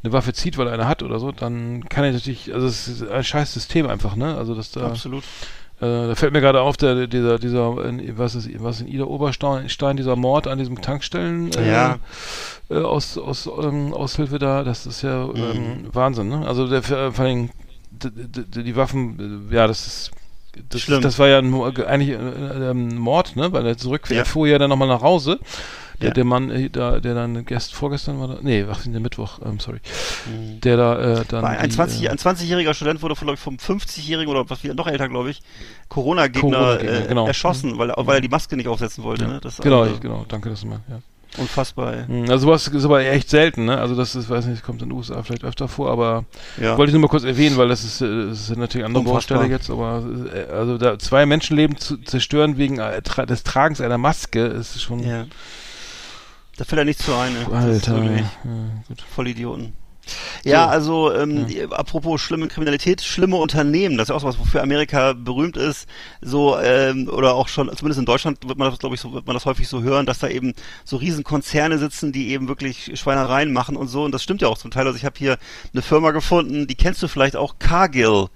eine 0.03 0.13
Waffe 0.13 0.34
zieht, 0.34 0.57
weil 0.57 0.68
er 0.68 0.74
eine 0.74 0.88
hat 0.88 1.03
oder 1.03 1.20
so, 1.20 1.32
dann 1.32 1.88
kann 1.89 2.03
er 2.03 2.13
natürlich, 2.13 2.53
also 2.53 2.65
es 2.68 2.88
ist 2.88 3.07
ein 3.07 3.24
scheiß 3.24 3.53
System 3.53 3.88
einfach, 3.88 4.15
ne? 4.15 4.36
Also 4.38 4.55
dass 4.55 4.72
da, 4.72 4.88
Absolut. 4.88 5.24
Äh, 5.80 6.07
da 6.07 6.15
fällt 6.15 6.34
mir 6.34 6.41
gerade 6.41 6.61
auf, 6.61 6.78
der, 6.78 7.07
dieser, 7.07 7.38
dieser, 7.39 7.86
in, 7.86 8.17
was 8.17 8.36
ist, 8.36 8.49
was 8.63 8.82
in 8.82 8.88
Ida 8.88 9.03
Oberstein, 9.05 9.69
Stein, 9.69 9.97
dieser 9.97 10.15
Mord 10.15 10.47
an 10.47 10.57
diesem 10.57 10.82
Tankstellen, 10.82 11.51
äh, 11.53 11.71
Ja. 11.71 11.99
äh, 12.69 12.78
aus, 12.80 13.17
aus 13.17 13.47
ähm, 13.61 13.93
Aushilfe 13.93 14.39
da, 14.39 14.63
das 14.63 14.86
ist 14.86 15.01
ja 15.03 15.25
ähm, 15.25 15.34
Mhm. 15.34 15.89
Wahnsinn, 15.93 16.30
ne? 16.30 16.47
Also 16.47 16.67
der, 16.67 16.82
vor 16.84 17.11
vor 17.11 17.25
allem 17.25 17.49
d- 17.91 18.09
d- 18.11 18.43
d- 18.43 18.63
die 18.63 18.75
Waffen, 18.75 19.47
äh, 19.51 19.55
ja, 19.55 19.67
das 19.67 19.86
ist 19.88 20.11
das, 20.69 20.88
das 21.01 21.19
war 21.19 21.28
ja 21.28 21.38
ein, 21.38 21.53
eigentlich 21.53 22.09
äh, 22.17 22.69
ähm, 22.71 22.95
Mord, 22.97 23.36
ne? 23.36 23.51
Weil 23.53 23.65
er 23.67 23.78
zurück, 23.78 24.09
Ja. 24.09 24.17
er 24.17 24.25
fuhr 24.25 24.47
ja 24.47 24.57
dann 24.57 24.69
nochmal 24.71 24.88
nach 24.88 25.03
Hause. 25.03 25.39
Der, 26.02 26.10
Ja. 26.10 26.14
der 26.14 26.24
Mann, 26.26 26.52
äh, 26.52 26.70
da, 26.70 27.00
der 27.00 27.16
dann 27.16 27.43
gest, 27.45 27.74
vorgestern 27.74 28.20
war 28.20 28.28
da, 28.28 28.38
nee, 28.41 28.66
ach, 28.70 28.82
der 28.86 29.00
Mittwoch, 29.00 29.39
ähm, 29.43 29.60
sorry. 29.60 29.80
Mhm. 30.28 30.62
Der 30.62 30.78
da 30.78 31.00
äh, 31.22 31.26
dann. 31.28 31.41
War 31.43 31.50
ein, 31.52 31.70
die, 31.70 31.76
20, 31.76 32.04
äh, 32.04 32.10
ein 32.10 32.18
20-jähriger 32.18 32.74
Student 32.76 33.02
wurde 33.02 33.16
von, 33.16 33.30
ich, 33.34 33.39
vom 33.39 33.56
50-jährigen 33.58 34.30
oder 34.34 34.48
was 34.50 34.64
noch 34.64 34.88
älter, 34.88 35.10
glaube 35.10 35.32
ich, 35.32 35.41
Corona-Gegner 35.89 36.50
Corona-Gegner, 36.52 37.04
äh, 37.06 37.08
genau. 37.08 37.26
erschossen, 37.28 37.78
weil, 37.78 37.89
er- 37.89 38.06
weil 38.06 38.16
er 38.18 38.22
die 38.22 38.30
Maske 38.30 38.56
nicht 38.56 38.68
aufsetzen 38.68 39.04
wollte. 39.04 39.24
ja. 39.24 39.30
Ne? 39.32 39.39
Das 39.41 39.58
genau, 39.58 39.82
also 39.82 39.95
ich, 39.95 40.00
genau, 40.02 40.26
danke, 40.28 40.50
dass 40.50 40.62
du 40.62 40.68
mal, 40.68 40.82
ja. 40.89 41.00
unfassbar. 41.39 41.93
ey. 41.93 42.06
Hm, 42.08 42.22
Also 42.30 42.45
sowas 42.48 42.68
ist 42.68 42.86
aber 42.86 43.02
echt 43.02 43.30
selten, 43.30 43.66
ne? 43.66 43.78
Also 43.80 43.95
das 43.95 44.16
ist, 44.16 44.30
weiß 44.30 44.45
nicht, 44.45 44.64
kommt 44.64 44.82
in 44.82 44.89
den 44.89 44.98
USA 44.98 45.24
vielleicht 45.24 45.43
öfter 45.43 45.68
vor, 45.68 45.89
aber 45.91 46.26
Ja. 46.62 46.78
wollte 46.78 46.89
ich 46.91 46.93
nur 46.93 47.02
mal 47.02 47.08
kurz 47.10 47.24
erwähnen, 47.24 47.58
weil 47.58 47.68
das 47.70 47.84
ist, 47.84 48.02
äh, 48.02 48.28
das 48.30 48.41
ist 48.41 48.50
natürlich 48.58 48.86
eine 48.86 48.95
andere 48.98 49.14
Unfassbar. 49.14 49.39
Baustelle 49.39 49.54
jetzt, 49.56 49.70
aber 49.70 50.04
äh, 50.34 50.52
also 50.52 50.78
da 50.78 50.98
zwei 51.00 51.26
Menschenleben 51.26 51.78
zu 51.78 51.98
zerstören 51.98 52.58
wegen 52.58 52.78
des 52.78 53.43
Tragens 53.43 53.82
einer 53.82 53.98
Maske 53.98 54.41
ist 54.45 54.80
schon 54.82 55.00
ja. 55.00 55.26
Da 56.58 56.66
fällt 56.66 56.80
er 56.80 56.86
nicht 56.86 56.99
zu 57.01 57.14
ein. 57.16 57.34
ne? 57.34 57.47
Alter. 57.51 57.95
wirklich 58.03 58.22
Ja, 58.22 58.51
gut. 58.88 59.01
Vollidioten. 59.16 59.74
Ja, 60.45 60.64
So. 60.80 61.10
also 61.10 61.14
ähm, 61.16 61.45
apropos 61.72 62.22
schlimme 62.22 62.47
Kriminalität, 62.47 63.01
schlimme 63.01 63.36
Unternehmen, 63.36 63.97
das 63.97 64.05
ist 64.05 64.10
ja 64.12 64.16
auch 64.16 64.24
was, 64.24 64.39
wofür 64.39 64.64
Amerika 64.64 65.12
berühmt 65.12 65.58
ist, 65.58 65.86
so 66.22 66.58
ähm, 66.58 67.10
oder 67.12 67.34
auch 67.36 67.49
schon, 67.49 67.68
zumindest 67.76 67.99
in 67.99 68.05
Deutschland 68.05 68.38
wird 68.47 68.58
man 68.58 68.70
das, 68.72 68.80
glaube 68.80 68.95
ich, 68.95 69.01
so 69.01 69.12
wird 69.12 69.28
man 69.28 69.34
das 69.34 69.45
häufig 69.45 69.68
so 69.68 69.82
hören, 69.84 70.05
dass 70.05 70.20
da 70.20 70.30
eben 70.30 70.53
so 70.86 70.95
Riesenkonzerne 70.95 71.78
sitzen, 71.78 72.14
die 72.14 72.30
eben 72.30 72.47
wirklich 72.47 72.97
Schweinereien 72.97 73.51
machen 73.51 73.76
und 73.76 73.89
so. 73.89 74.05
Und 74.05 74.14
das 74.14 74.24
stimmt 74.24 74.41
ja 74.41 74.47
auch 74.47 74.58
zum 74.58 74.72
Teil. 74.72 74.88
Also 74.88 74.97
ich 74.97 75.03
habe 75.03 75.16
hier 75.18 75.38
eine 75.74 75.82
Firma 75.82 76.12
gefunden, 76.12 76.68
die 76.68 76.76
kennst 76.76 77.03
du 77.03 77.10
vielleicht 77.10 77.36
auch, 77.36 77.60
Cargill. 77.60 78.28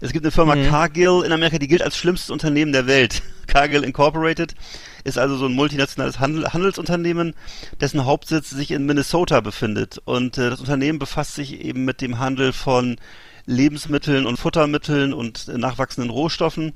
Es 0.00 0.12
gibt 0.12 0.24
eine 0.24 0.30
Firma 0.30 0.54
Mhm. 0.54 0.68
Cargill 0.68 1.22
in 1.26 1.32
Amerika, 1.32 1.58
die 1.58 1.66
gilt 1.66 1.82
als 1.82 1.96
schlimmstes 1.96 2.30
Unternehmen 2.30 2.70
der 2.70 2.86
Welt. 2.86 3.22
Cargill 3.48 3.82
Incorporated 3.82 4.54
ist 5.06 5.18
also 5.18 5.36
so 5.36 5.46
ein 5.46 5.54
multinationales 5.54 6.18
Handel 6.18 6.52
Handelsunternehmen, 6.52 7.34
dessen 7.80 8.04
Hauptsitz 8.04 8.50
sich 8.50 8.72
in 8.72 8.86
Minnesota 8.86 9.40
befindet. 9.40 10.00
Und 10.04 10.36
äh, 10.36 10.50
das 10.50 10.60
Unternehmen 10.60 10.98
befasst 10.98 11.34
sich 11.34 11.60
eben 11.60 11.84
mit 11.84 12.00
dem 12.00 12.18
Handel 12.18 12.52
von 12.52 12.96
Lebensmitteln 13.46 14.26
und 14.26 14.36
Futtermitteln 14.36 15.12
und 15.12 15.48
äh, 15.48 15.56
nachwachsenden 15.56 16.10
Rohstoffen. 16.10 16.72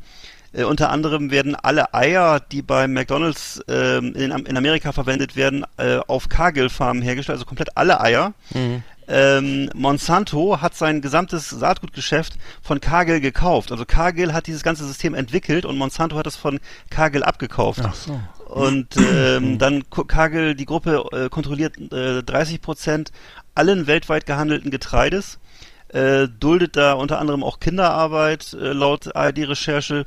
Äh, 0.52 0.64
unter 0.64 0.90
anderem 0.90 1.30
werden 1.30 1.54
alle 1.54 1.94
Eier, 1.94 2.40
die 2.40 2.62
bei 2.62 2.88
McDonalds 2.88 3.62
ähm, 3.68 4.14
in, 4.14 4.30
in 4.30 4.56
Amerika 4.56 4.92
verwendet 4.92 5.36
werden, 5.36 5.64
äh, 5.76 5.98
auf 6.06 6.28
Cargill-Farmen 6.28 7.02
hergestellt, 7.02 7.36
also 7.36 7.46
komplett 7.46 7.76
alle 7.76 8.00
Eier. 8.00 8.34
Mhm. 8.52 8.82
Ähm, 9.12 9.70
Monsanto 9.74 10.60
hat 10.60 10.76
sein 10.76 11.00
gesamtes 11.00 11.50
Saatgutgeschäft 11.50 12.34
von 12.62 12.80
Cargill 12.80 13.20
gekauft. 13.20 13.72
Also 13.72 13.84
Cargill 13.84 14.32
hat 14.32 14.46
dieses 14.46 14.62
ganze 14.62 14.86
System 14.86 15.14
entwickelt 15.14 15.64
und 15.64 15.76
Monsanto 15.76 16.16
hat 16.16 16.28
es 16.28 16.36
von 16.36 16.60
Cargill 16.90 17.24
abgekauft. 17.24 17.80
Ach 17.82 17.94
so. 17.94 18.20
Und 18.46 18.96
ähm, 18.96 19.58
dann 19.58 19.84
Cargill, 19.90 20.54
die 20.54 20.64
Gruppe 20.64 21.04
äh, 21.12 21.28
kontrolliert 21.28 21.76
äh, 21.92 22.22
30 22.22 22.60
Prozent 22.60 23.12
allen 23.54 23.88
weltweit 23.88 24.26
gehandelten 24.26 24.70
Getreides, 24.70 25.40
äh, 25.88 26.28
duldet 26.28 26.76
da 26.76 26.92
unter 26.92 27.18
anderem 27.18 27.42
auch 27.42 27.58
Kinderarbeit 27.58 28.52
äh, 28.52 28.72
laut 28.72 29.14
ARD-Recherche, 29.14 30.04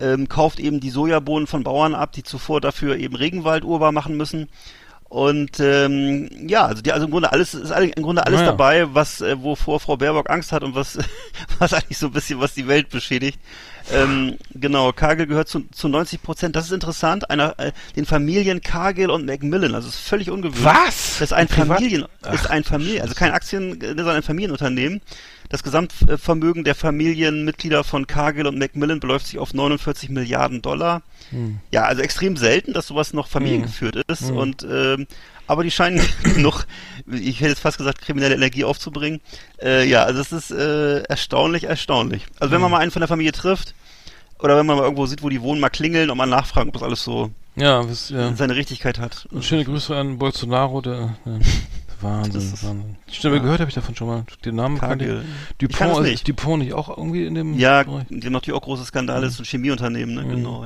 ähm, 0.00 0.28
kauft 0.28 0.58
eben 0.60 0.80
die 0.80 0.90
Sojabohnen 0.90 1.46
von 1.46 1.62
Bauern 1.62 1.94
ab, 1.94 2.12
die 2.12 2.22
zuvor 2.22 2.60
dafür 2.60 2.96
eben 2.96 3.14
Regenwald 3.14 3.64
urbar 3.64 3.92
machen 3.92 4.16
müssen. 4.16 4.48
Und 5.10 5.58
ähm, 5.58 6.28
ja, 6.46 6.66
also 6.66 6.82
die, 6.82 6.92
also 6.92 7.06
im 7.06 7.10
Grunde 7.10 7.32
alles 7.32 7.52
ist 7.52 7.72
im 7.72 8.02
Grunde 8.02 8.24
alles 8.24 8.40
Naja. 8.40 8.52
dabei, 8.52 8.94
was 8.94 9.20
äh, 9.20 9.42
wovor 9.42 9.80
Frau 9.80 9.96
Baerbock 9.96 10.30
Angst 10.30 10.52
hat 10.52 10.62
und 10.62 10.76
was 10.76 10.98
was 11.58 11.74
eigentlich 11.74 11.98
so 11.98 12.06
ein 12.06 12.12
bisschen 12.12 12.38
was 12.38 12.54
die 12.54 12.68
Welt 12.68 12.90
beschädigt. 12.90 13.40
Ähm, 13.92 14.36
genau, 14.54 14.92
Cargill 14.92 15.26
gehört 15.26 15.48
zu, 15.48 15.68
zu 15.70 15.88
90 15.88 16.22
Prozent. 16.22 16.56
Das 16.56 16.66
ist 16.66 16.72
interessant. 16.72 17.30
Einer 17.30 17.58
äh, 17.58 17.72
den 17.96 18.06
Familien 18.06 18.60
Cargill 18.60 19.10
und 19.10 19.26
Macmillan. 19.26 19.74
Also 19.74 19.88
ist 19.88 19.98
völlig 19.98 20.30
ungewöhnlich. 20.30 20.64
Was? 20.64 21.18
Das 21.18 21.30
ist 21.30 21.32
ein 21.32 21.48
Familien 21.48 22.06
ist 22.32 22.50
ein 22.50 22.64
Familien, 22.64 23.02
also 23.02 23.14
kein 23.14 23.32
Aktien, 23.32 23.80
äh, 23.80 23.88
sondern 23.88 24.16
ein 24.16 24.22
Familienunternehmen. 24.22 25.00
Das 25.48 25.64
Gesamtvermögen 25.64 26.62
der 26.62 26.76
Familienmitglieder 26.76 27.82
von 27.82 28.06
Cargill 28.06 28.46
und 28.46 28.56
Macmillan 28.56 29.00
beläuft 29.00 29.26
sich 29.26 29.38
auf 29.38 29.52
49 29.52 30.08
Milliarden 30.08 30.62
Dollar. 30.62 31.02
Ja, 31.72 31.84
also 31.84 32.02
extrem 32.02 32.36
selten, 32.36 32.72
dass 32.72 32.86
sowas 32.86 33.12
noch 33.12 33.26
familiengeführt 33.26 33.96
ist. 34.08 34.30
Und 34.30 34.64
ähm, 34.68 35.06
aber 35.50 35.64
die 35.64 35.70
scheinen 35.72 36.00
genug, 36.22 36.64
ich 37.10 37.40
hätte 37.40 37.50
jetzt 37.50 37.60
fast 37.60 37.76
gesagt, 37.76 38.00
kriminelle 38.00 38.36
Energie 38.36 38.62
aufzubringen. 38.62 39.20
Äh, 39.60 39.88
ja, 39.88 40.04
also 40.04 40.20
es 40.20 40.30
ist 40.30 40.52
äh, 40.52 41.00
erstaunlich, 41.02 41.64
erstaunlich. 41.64 42.24
Also 42.38 42.52
wenn 42.52 42.60
man 42.60 42.70
mal 42.70 42.78
einen 42.78 42.92
von 42.92 43.00
der 43.00 43.08
Familie 43.08 43.32
trifft, 43.32 43.74
oder 44.38 44.56
wenn 44.56 44.64
man 44.64 44.76
mal 44.76 44.84
irgendwo 44.84 45.06
sieht, 45.06 45.24
wo 45.24 45.28
die 45.28 45.42
wohnen, 45.42 45.60
mal 45.60 45.68
klingeln 45.68 46.08
und 46.08 46.16
mal 46.16 46.26
nachfragen, 46.26 46.68
ob 46.68 46.74
das 46.74 46.84
alles 46.84 47.02
so 47.02 47.30
Ja, 47.56 47.86
was, 47.86 48.10
ja. 48.10 48.32
seine 48.36 48.54
Richtigkeit 48.54 49.00
hat. 49.00 49.26
Und 49.32 49.44
schöne 49.44 49.64
Grüße 49.64 49.94
an 49.96 50.18
Bolsonaro, 50.18 50.82
der, 50.82 51.16
ja. 51.26 51.38
Wahnsinn, 52.00 52.52
Wahnsinn. 52.62 52.96
Stimmt, 53.12 53.34
ja. 53.36 53.42
gehört 53.42 53.60
habe 53.60 53.68
ich 53.68 53.74
davon 53.74 53.94
schon 53.96 54.06
mal. 54.06 54.24
Den 54.44 54.54
Namen 54.56 54.78
kannte 54.78 55.04
ich. 55.04 55.10
Ich 55.12 55.68
Dupont, 55.76 56.02
nicht. 56.02 56.14
ist 56.14 56.28
Dupont 56.28 56.62
nicht 56.62 56.72
auch 56.72 56.96
irgendwie 56.96 57.26
in 57.26 57.34
dem 57.34 57.58
Ja, 57.58 57.82
Bereich? 57.82 58.04
die 58.08 58.24
haben 58.26 58.32
natürlich 58.32 58.56
auch 58.58 58.62
große 58.64 58.84
Skandale, 58.84 59.22
das 59.22 59.34
ist 59.34 59.40
ein 59.40 59.44
Chemieunternehmen, 59.44 60.14
ne? 60.14 60.24
Genau, 60.26 60.64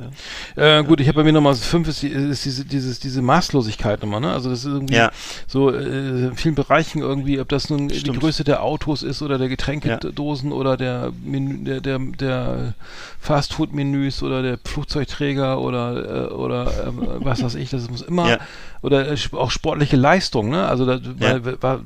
ja. 0.55 0.79
Äh, 0.79 0.83
gut, 0.83 0.99
ich 0.99 1.07
habe 1.07 1.17
bei 1.19 1.23
mir 1.23 1.33
nochmal 1.33 1.55
fünf 1.55 1.87
ist, 1.87 2.01
die, 2.03 2.09
ist 2.09 2.45
diese, 2.45 2.65
dieses, 2.65 2.99
diese 2.99 3.21
Maßlosigkeit 3.21 4.01
nochmal, 4.01 4.21
ne? 4.21 4.31
Also 4.31 4.49
das 4.49 4.59
ist 4.59 4.65
irgendwie 4.65 4.95
Ja. 4.95 5.11
so 5.47 5.71
äh, 5.71 6.27
in 6.27 6.35
vielen 6.35 6.55
Bereichen 6.55 6.99
irgendwie, 7.01 7.39
ob 7.39 7.49
das 7.49 7.69
nun 7.69 7.87
die 7.87 7.99
Stimmt. 7.99 8.19
Größe 8.19 8.43
der 8.43 8.61
Autos 8.63 9.03
ist 9.03 9.21
oder 9.21 9.37
der 9.37 9.49
Getränkedosen 9.49 10.51
oder 10.51 10.77
der, 10.77 11.11
Menü, 11.23 11.63
der, 11.63 11.81
der, 11.81 11.99
der 11.99 12.73
Fastfood-Menüs 13.19 14.23
oder 14.23 14.41
der 14.41 14.57
Flugzeugträger 14.63 15.59
oder 15.59 16.29
äh, 16.29 16.33
oder 16.33 16.87
ähm, 16.87 17.01
was 17.19 17.43
weiß 17.43 17.55
ich, 17.55 17.69
das 17.69 17.89
muss 17.89 18.01
immer 18.01 18.29
Ja. 18.29 18.37
oder 18.81 19.11
äh, 19.11 19.15
auch 19.33 19.51
sportliche 19.51 19.95
Leistung, 19.97 20.49
ne? 20.49 20.65
Also 20.67 20.85
da 20.85 20.95
Ja. 20.95 21.43
weil, 21.43 21.61
war, 21.61 21.79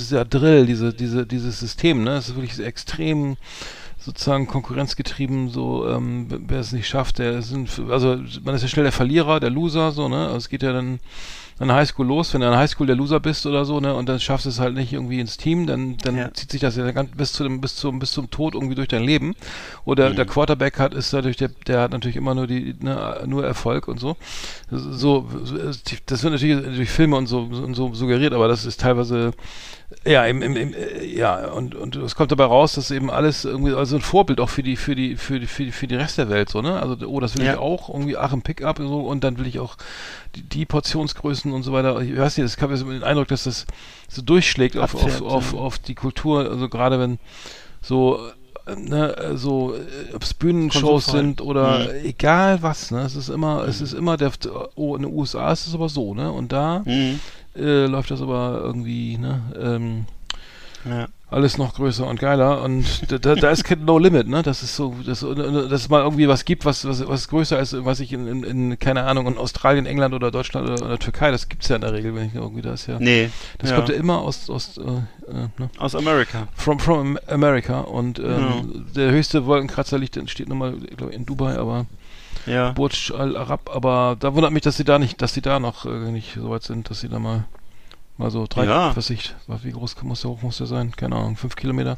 dieses 0.00 0.10
ja 0.10 0.24
Drill, 0.24 0.66
diese, 0.66 0.92
diese, 0.92 1.26
dieses 1.26 1.60
System, 1.60 2.02
ne? 2.04 2.10
Das 2.16 2.28
ist 2.28 2.36
wirklich 2.36 2.58
extrem 2.64 3.36
sozusagen 3.98 4.46
konkurrenzgetrieben, 4.46 5.50
so 5.50 5.86
ähm, 5.86 6.26
wer- 6.48 6.60
es 6.60 6.72
nicht 6.72 6.88
schafft, 6.88 7.18
der 7.18 7.42
sind 7.42 7.68
also 7.90 8.16
man 8.44 8.54
ist 8.54 8.62
ja 8.62 8.68
schnell 8.68 8.84
der 8.84 8.92
Verlierer, 8.92 9.40
der 9.40 9.50
Loser, 9.50 9.92
so, 9.92 10.08
ne? 10.08 10.24
Also 10.26 10.38
es 10.38 10.48
geht 10.48 10.62
ja 10.62 10.72
dann 10.72 11.00
an 11.58 11.68
der 11.68 11.76
Highschool 11.76 12.06
los, 12.06 12.32
wenn 12.32 12.40
du 12.40 12.48
an 12.48 12.56
Highschool 12.56 12.86
der 12.86 12.96
Loser 12.96 13.20
bist 13.20 13.44
oder 13.44 13.66
so, 13.66 13.80
ne, 13.80 13.94
und 13.94 14.08
dann 14.08 14.18
schaffst 14.18 14.46
du 14.46 14.48
es 14.48 14.58
halt 14.58 14.74
nicht 14.74 14.94
irgendwie 14.94 15.20
ins 15.20 15.36
Team, 15.36 15.66
dann, 15.66 15.98
dann 15.98 16.16
Ja. 16.16 16.32
zieht 16.32 16.50
sich 16.50 16.60
das 16.62 16.74
ja 16.76 16.90
ganz 16.92 17.10
bis 17.14 17.34
zu 17.34 17.42
dem, 17.42 17.60
bis 17.60 17.76
zum, 17.76 17.98
bis 17.98 18.12
zum 18.12 18.30
Tod 18.30 18.54
irgendwie 18.54 18.74
durch 18.74 18.88
dein 18.88 19.04
Leben. 19.04 19.34
Oder 19.84 20.08
Mhm. 20.08 20.16
der 20.16 20.24
Quarterback 20.24 20.78
hat, 20.78 20.94
ist 20.94 21.12
dadurch, 21.12 21.36
der, 21.36 21.50
der 21.66 21.82
hat 21.82 21.90
natürlich 21.92 22.16
immer 22.16 22.34
nur 22.34 22.46
die, 22.46 22.74
ne, 22.80 23.24
nur 23.26 23.44
Erfolg 23.44 23.88
und 23.88 24.00
so. 24.00 24.16
So, 24.70 25.26
so, 25.44 25.60
das 26.06 26.22
wird 26.22 26.32
natürlich 26.32 26.64
durch 26.76 26.88
Filme 26.88 27.16
und 27.16 27.26
so, 27.26 27.40
und 27.40 27.74
so 27.74 27.92
suggeriert, 27.92 28.32
aber 28.32 28.48
das 28.48 28.64
ist 28.64 28.80
teilweise, 28.80 29.32
ja, 30.06 30.24
im, 30.24 30.40
im, 30.40 30.56
im, 30.56 30.72
äh, 30.74 31.04
ja, 31.04 31.48
und, 31.50 31.74
und 31.74 31.96
es 31.96 32.14
kommt 32.14 32.30
dabei 32.30 32.44
raus, 32.44 32.74
dass 32.74 32.90
eben 32.90 33.10
alles 33.10 33.44
irgendwie, 33.44 33.72
also 33.74 33.96
ein 33.96 34.02
Vorbild 34.02 34.40
auch 34.40 34.48
für 34.48 34.62
die, 34.62 34.76
für 34.76 34.94
die, 34.94 35.16
für 35.16 35.40
die, 35.40 35.46
für 35.46 35.64
die, 35.64 35.72
für 35.72 35.86
die 35.88 35.96
Rest 35.96 36.16
der 36.18 36.28
Welt, 36.28 36.48
so, 36.48 36.62
ne? 36.62 36.80
Also, 36.80 36.96
oh, 37.06 37.18
das 37.20 37.36
will 37.36 37.44
Ja. 37.44 37.52
ich 37.54 37.58
auch, 37.58 37.88
irgendwie, 37.88 38.16
ach, 38.16 38.32
im 38.32 38.42
Pickup 38.42 38.78
und 38.78 38.88
so, 38.88 39.00
und 39.00 39.24
dann 39.24 39.38
will 39.38 39.46
ich 39.46 39.58
auch 39.58 39.76
die, 40.36 40.42
die 40.42 40.64
Portionsgrößen 40.64 41.52
und 41.52 41.64
so 41.64 41.72
weiter. 41.72 42.00
Ich 42.00 42.16
weiß 42.16 42.36
nicht, 42.38 42.46
es 42.46 42.60
habe 42.62 42.76
den 42.78 43.02
Eindruck, 43.02 43.28
dass 43.28 43.44
das 43.44 43.66
so 44.08 44.22
durchschlägt 44.22 44.76
auf, 44.76 44.94
auf, 44.94 45.22
auf, 45.22 45.54
auf 45.54 45.78
die 45.78 45.94
Kultur, 45.96 46.48
also 46.48 46.68
gerade 46.68 46.98
wenn 47.00 47.18
so, 47.82 48.20
äh, 48.66 48.76
ne, 48.76 49.32
so, 49.34 49.74
äh, 49.74 50.14
ob 50.14 50.22
es 50.22 50.34
Bühnenshows 50.34 51.06
sind 51.06 51.40
oder 51.40 51.80
Mhm. 51.92 52.04
egal 52.04 52.62
was, 52.62 52.90
ne? 52.90 53.00
Es 53.02 53.16
ist 53.16 53.28
immer, 53.28 53.64
es 53.66 53.80
ist 53.80 53.92
immer 53.92 54.16
der, 54.16 54.30
oh, 54.76 54.94
in 54.96 55.02
den 55.02 55.12
USA 55.12 55.50
ist 55.52 55.66
es 55.66 55.74
aber 55.74 55.88
so, 55.88 56.14
ne? 56.14 56.30
Und 56.30 56.52
da 56.52 56.82
Mhm. 56.84 57.18
Äh, 57.56 57.86
läuft 57.86 58.10
das 58.10 58.22
aber 58.22 58.60
irgendwie, 58.62 59.18
ne? 59.18 59.42
Ähm, 59.60 60.06
Ja. 60.88 61.08
alles 61.30 61.58
noch 61.58 61.74
größer 61.74 62.06
und 62.06 62.18
geiler 62.18 62.62
und 62.62 62.84
da, 63.12 63.18
da, 63.18 63.34
da 63.34 63.50
ist 63.50 63.64
kein 63.64 63.84
No 63.84 63.98
Limit, 63.98 64.26
ne? 64.28 64.42
Das 64.42 64.62
ist 64.62 64.74
so, 64.76 64.94
dass, 65.06 65.20
dass 65.20 65.82
es 65.82 65.88
mal 65.90 66.02
irgendwie 66.02 66.26
was 66.26 66.44
gibt, 66.46 66.64
was, 66.64 66.86
was, 66.88 67.06
was 67.06 67.28
größer 67.28 67.58
ist, 67.60 67.84
was 67.84 68.00
ich 68.00 68.12
in, 68.14 68.26
in, 68.26 68.42
in, 68.44 68.78
keine 68.78 69.04
Ahnung, 69.04 69.26
in 69.26 69.36
Australien, 69.36 69.84
England 69.86 70.14
oder 70.14 70.30
Deutschland 70.30 70.70
oder, 70.70 70.84
oder 70.84 70.98
Türkei, 70.98 71.30
das 71.30 71.48
gibt's 71.50 71.68
ja 71.68 71.76
in 71.76 71.82
der 71.82 71.92
Regel, 71.92 72.14
wenn 72.14 72.28
ich 72.28 72.34
irgendwie 72.34 72.62
das 72.62 72.86
ja. 72.86 72.98
Nee. 72.98 73.30
Das 73.58 73.70
ja. 73.70 73.76
kommt 73.76 73.90
ja 73.90 73.94
immer 73.94 74.18
aus, 74.20 74.48
aus 74.48 74.78
äh, 74.78 74.80
äh, 74.82 75.48
ne? 75.58 75.70
Aus 75.78 75.94
Amerika. 75.94 76.48
From, 76.54 76.78
from 76.80 77.18
America 77.28 77.80
und 77.80 78.18
ähm, 78.18 78.24
Genau. 78.24 78.62
der 78.96 79.10
höchste 79.12 79.44
Wolkenkratzer 79.46 79.98
liegt, 79.98 80.18
steht 80.30 80.48
nochmal, 80.48 80.74
ich 80.90 80.96
glaube, 80.96 81.12
in 81.12 81.26
Dubai, 81.26 81.56
aber 81.58 81.86
Ja. 82.46 82.72
Burj 82.72 83.12
Al 83.16 83.36
Arab, 83.36 83.70
aber 83.74 84.16
da 84.18 84.34
wundert 84.34 84.52
mich, 84.52 84.62
dass 84.62 84.76
sie 84.76 84.84
da 84.84 84.98
nicht, 84.98 85.20
dass 85.22 85.34
sie 85.34 85.42
da 85.42 85.60
noch 85.60 85.86
äh, 85.86 86.10
nicht 86.10 86.34
so 86.34 86.50
weit 86.50 86.62
sind, 86.62 86.90
dass 86.90 87.00
sie 87.00 87.08
da 87.08 87.18
mal 87.18 87.44
mal 88.20 88.30
so 88.30 88.46
drei, 88.48 88.66
Ja. 88.66 88.94
was 88.94 89.10
ich, 89.10 89.34
wie 89.62 89.72
groß 89.72 89.96
muss 90.02 90.20
der 90.20 90.30
hoch 90.30 90.42
muss 90.42 90.58
der 90.58 90.66
sein? 90.66 90.94
Keine 90.94 91.16
Ahnung, 91.16 91.36
fünf 91.36 91.56
Kilometer. 91.56 91.96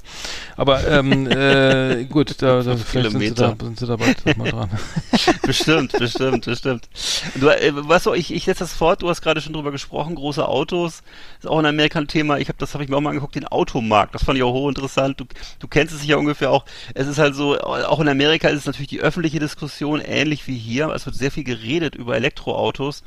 Aber 0.57 0.87
ähm, 0.89 1.27
äh, 1.31 2.05
gut, 2.05 2.41
da, 2.41 2.63
da 2.63 2.77
vielleicht 2.77 3.11
sind 3.11 3.21
sie, 3.21 3.35
da, 3.35 3.55
sind 3.61 3.79
sie 3.79 3.87
da 3.87 3.97
bald 3.97 4.39
mal 4.39 4.51
dran. 4.51 4.71
bestimmt, 5.43 5.93
bestimmt, 5.93 6.45
bestimmt. 6.45 6.89
Du, 7.35 7.49
äh, 7.49 7.73
weißt 7.75 8.07
du, 8.07 8.15
ich, 8.15 8.33
ich 8.33 8.45
setze 8.45 8.61
das 8.61 8.73
fort, 8.73 9.03
du 9.03 9.09
hast 9.09 9.21
gerade 9.21 9.41
schon 9.41 9.53
drüber 9.53 9.73
gesprochen, 9.73 10.15
große 10.15 10.47
Autos, 10.47 11.03
ist 11.39 11.49
auch 11.49 11.59
in 11.59 11.67
Amerika 11.67 11.99
ein 11.99 12.09
Thema, 12.09 12.39
ich 12.39 12.49
habe 12.49 12.59
das 12.59 12.75
habe 12.75 12.85
ich 12.85 12.91
mir 12.91 12.97
auch 12.97 13.01
mal 13.01 13.11
angeguckt, 13.11 13.35
den 13.35 13.47
Automarkt, 13.47 14.15
das 14.15 14.25
fand 14.25 14.39
ich 14.39 14.45
auch 14.45 14.53
hochinteressant, 14.53 15.21
du, 15.21 15.25
du 15.59 15.69
kennst 15.69 15.95
es 15.95 16.07
ja 16.07 16.17
ungefähr 16.17 16.51
auch, 16.51 16.65
es 16.95 17.07
ist 17.09 17.19
halt 17.19 17.35
so, 17.35 17.59
auch 17.61 18.01
in 18.01 18.09
Amerika 18.09 18.49
ist 18.49 18.61
es 18.61 18.67
natürlich 18.67 18.89
die 18.89 19.01
öffentliche 19.01 19.41
Diskussion 19.41 20.01
ähnlich 20.01 20.47
wie 20.47 20.57
hier, 20.57 20.89
es 20.91 21.05
wird 21.05 21.17
sehr 21.17 21.31
viel 21.33 21.45
geredet 21.45 21.97
über 21.97 22.17
Elektroautos, 22.17 23.03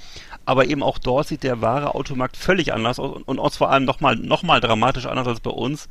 aber 0.45 0.65
eben 0.67 0.83
auch 0.83 0.97
dort 0.97 1.27
sieht 1.27 1.43
der 1.43 1.61
wahre 1.61 1.95
Automarkt 1.95 2.37
völlig 2.37 2.73
anders 2.73 2.99
aus 2.99 3.15
und, 3.15 3.39
und 3.39 3.53
vor 3.53 3.71
allem 3.71 3.85
nochmal 3.85 4.15
noch 4.15 4.43
mal 4.43 4.59
dramatisch 4.59 5.05
anders 5.05 5.27
als 5.27 5.39
bei 5.39 5.51
uns. 5.51 5.89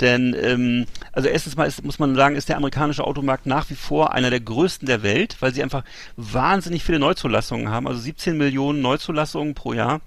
Denn, 0.00 0.36
ähm, 0.40 0.86
also 1.12 1.28
erstens 1.28 1.56
mal 1.56 1.66
ist, 1.66 1.84
muss 1.84 1.98
man 1.98 2.14
sagen, 2.14 2.36
ist 2.36 2.48
der 2.48 2.56
amerikanische 2.56 3.04
Automarkt 3.04 3.46
nach 3.46 3.68
wie 3.70 3.74
vor 3.74 4.12
einer 4.12 4.30
der 4.30 4.40
größten 4.40 4.86
der 4.86 5.02
Welt, 5.02 5.36
weil 5.40 5.52
sie 5.52 5.62
einfach 5.62 5.82
wahnsinnig 6.16 6.84
viele 6.84 7.00
Neuzulassungen 7.00 7.68
haben, 7.68 7.88
also 7.88 7.98
17 7.98 8.36
Millionen 8.36 8.80
Neuzulassungen 8.80 9.54
pro 9.54 9.72
Jahr. 9.72 10.00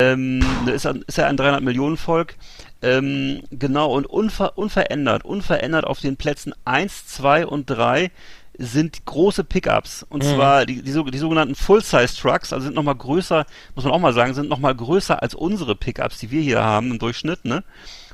Ähm, 0.00 0.44
ist, 0.66 0.84
ist 0.84 1.18
ja 1.18 1.28
ein 1.28 1.36
300 1.36 1.62
Millionen 1.62 1.96
Volk. 1.96 2.34
Ähm, 2.82 3.42
genau, 3.52 3.94
und 3.94 4.04
unver, 4.04 4.58
unverändert, 4.58 5.24
unverändert 5.24 5.86
auf 5.86 6.00
den 6.00 6.16
Plätzen 6.16 6.52
1, 6.64 7.06
2 7.06 7.46
und 7.46 7.66
3 7.66 8.10
sind 8.58 9.04
große 9.04 9.44
Pickups. 9.44 10.04
Und 10.08 10.22
Mhm. 10.24 10.34
zwar 10.34 10.66
die, 10.66 10.82
die, 10.82 10.92
die 11.10 11.18
sogenannten 11.18 11.54
Full-Size-Trucks, 11.54 12.52
also 12.52 12.64
sind 12.64 12.74
nochmal 12.74 12.94
größer, 12.94 13.44
muss 13.74 13.84
man 13.84 13.92
auch 13.92 13.98
mal 13.98 14.12
sagen, 14.12 14.34
sind 14.34 14.48
nochmal 14.48 14.74
größer 14.74 15.22
als 15.22 15.34
unsere 15.34 15.74
Pickups, 15.74 16.18
die 16.18 16.30
wir 16.30 16.40
hier 16.42 16.62
haben 16.62 16.90
im 16.90 16.98
Durchschnitt, 16.98 17.44
ne? 17.44 17.62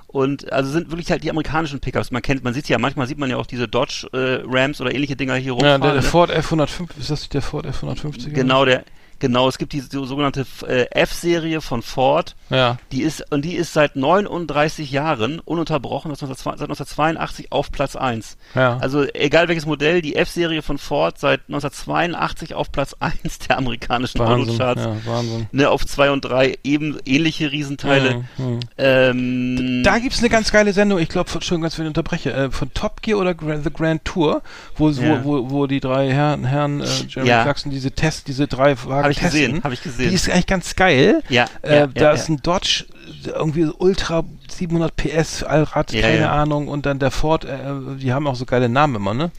Und 0.09 0.53
also 0.53 0.71
sind 0.71 0.91
wirklich 0.91 1.11
halt 1.11 1.25
die 1.25 1.31
amerikanischen 1.31 1.81
Pickups. 1.81 2.11
Man 2.11 2.21
kennt, 2.21 2.45
man 2.45 2.53
sieht 2.53 2.69
ja, 2.69 2.79
manchmal 2.79 3.07
sieht 3.07 3.17
man 3.17 3.31
ja 3.31 3.39
auch 3.39 3.47
diese 3.47 3.67
Dodge 3.67 4.07
äh, 4.13 4.43
Rams 4.47 4.79
oder 4.83 4.95
ähnliche 4.95 5.17
Dinger 5.17 5.37
hier 5.37 5.47
ja, 5.47 5.53
rumfahren. 5.53 5.81
der, 5.81 5.93
der 5.95 6.03
ne? 6.03 6.07
Ford 6.09 6.31
F105, 6.31 6.89
ist 7.01 7.11
das 7.11 7.21
nicht 7.21 7.33
der 7.33 7.41
Ford 7.41 7.67
F150? 7.67 8.29
Genau, 8.31 8.67
der, 8.67 8.85
genau, 9.23 9.49
es 9.49 9.57
gibt 9.57 9.73
so- 9.91 10.05
sogenannte 10.05 10.45
äh, 10.69 10.85
F-Serie 10.91 11.61
von 11.63 11.81
Ford, 11.81 12.35
Ja. 12.51 12.77
die 12.93 13.03
ist, 13.03 13.25
und 13.33 13.45
die 13.47 13.55
ist 13.55 13.73
seit 13.73 13.97
39 13.97 14.91
Jahren 14.91 15.39
ununterbrochen, 15.41 16.11
das 16.11 16.19
ist 16.19 16.23
1902 16.25 16.59
seit 16.59 16.69
1982 16.69 17.53
auf 17.53 17.71
Platz 17.73 17.97
1. 17.97 18.37
Ja. 18.55 18.77
Also 18.79 19.05
egal 19.15 19.49
welches 19.49 19.65
Modell, 19.65 20.03
die 20.03 20.17
F-Serie 20.17 20.61
von 20.61 20.77
Ford 20.77 21.19
seit 21.19 21.41
1982 21.49 22.55
auf 22.55 22.71
Platz 22.73 22.95
1 23.01 23.39
der 23.49 23.59
amerikanischen 23.59 24.19
Wahnsinn. 24.19 24.51
Autocharts. 24.61 24.83
Ja, 24.83 24.97
Wahnsinn. 25.13 25.47
Ne, 25.53 25.71
auf 25.71 25.87
2 25.87 26.11
und 26.11 26.21
3 26.25 26.59
eben 26.65 26.99
ähnliche 27.07 27.51
Riesenteile. 27.53 28.25
Mhm, 28.37 28.45
mhm. 28.47 28.61
Ähm, 28.77 29.83
Da 29.85 29.99
gibt's 29.99 30.19
eine 30.19 30.29
ganz 30.31 30.51
geile 30.53 30.73
Sendung, 30.73 30.99
ich 30.99 31.09
glaube, 31.09 31.31
schon 31.41 31.61
ganz 31.63 31.79
wenn 31.79 31.87
ich 31.87 31.89
unterbreche, 31.91 32.33
äh, 32.33 32.51
von 32.51 32.73
Top 32.75 33.03
Gear 33.03 33.19
oder 33.19 33.35
The 33.39 33.71
Grand 33.73 34.05
Tour, 34.05 34.43
wo, 34.77 34.91
Ja. 34.91 35.25
wo, 35.25 35.43
wo, 35.45 35.51
wo 35.51 35.67
die 35.67 35.81
drei 35.81 36.11
Herren, 36.11 36.45
Herren 36.45 36.81
äh, 36.81 36.87
Jeremy 37.09 37.29
Ja. 37.31 37.43
Clarkson 37.45 37.71
diese 37.71 37.93
Test, 37.93 38.27
diese 38.29 38.47
drei 38.49 38.77
Wagen 38.85 39.05
ich 39.13 39.19
testen. 39.19 39.41
gesehen, 39.41 39.65
hab 39.65 39.73
ich 39.73 39.83
gesehen. 39.83 40.11
Die 40.11 40.15
ist 40.15 40.29
eigentlich 40.29 40.47
ganz 40.47 40.77
geil. 40.77 41.23
Ja, 41.29 41.47
äh, 41.63 41.81
ja, 41.81 41.87
da 41.87 42.03
ja, 42.03 42.11
ist 42.13 42.29
ein 42.29 42.39
Dodge 42.43 42.87
irgendwie 43.25 43.65
so 43.65 43.75
Ultra 43.79 44.25
700 44.49 44.95
PS 44.97 45.43
Allrad, 45.43 45.93
keine. 45.93 46.31
Ahnung. 46.31 46.69
Und 46.69 46.87
dann 46.87 46.99
der 46.99 47.11
Ford, 47.11 47.45
äh, 47.45 47.59
die 47.99 48.13
haben 48.13 48.27
auch 48.27 48.35
so 48.35 48.45
geile 48.45 48.69
Namen 48.69 48.97
immer, 48.97 49.15
ne? 49.15 49.31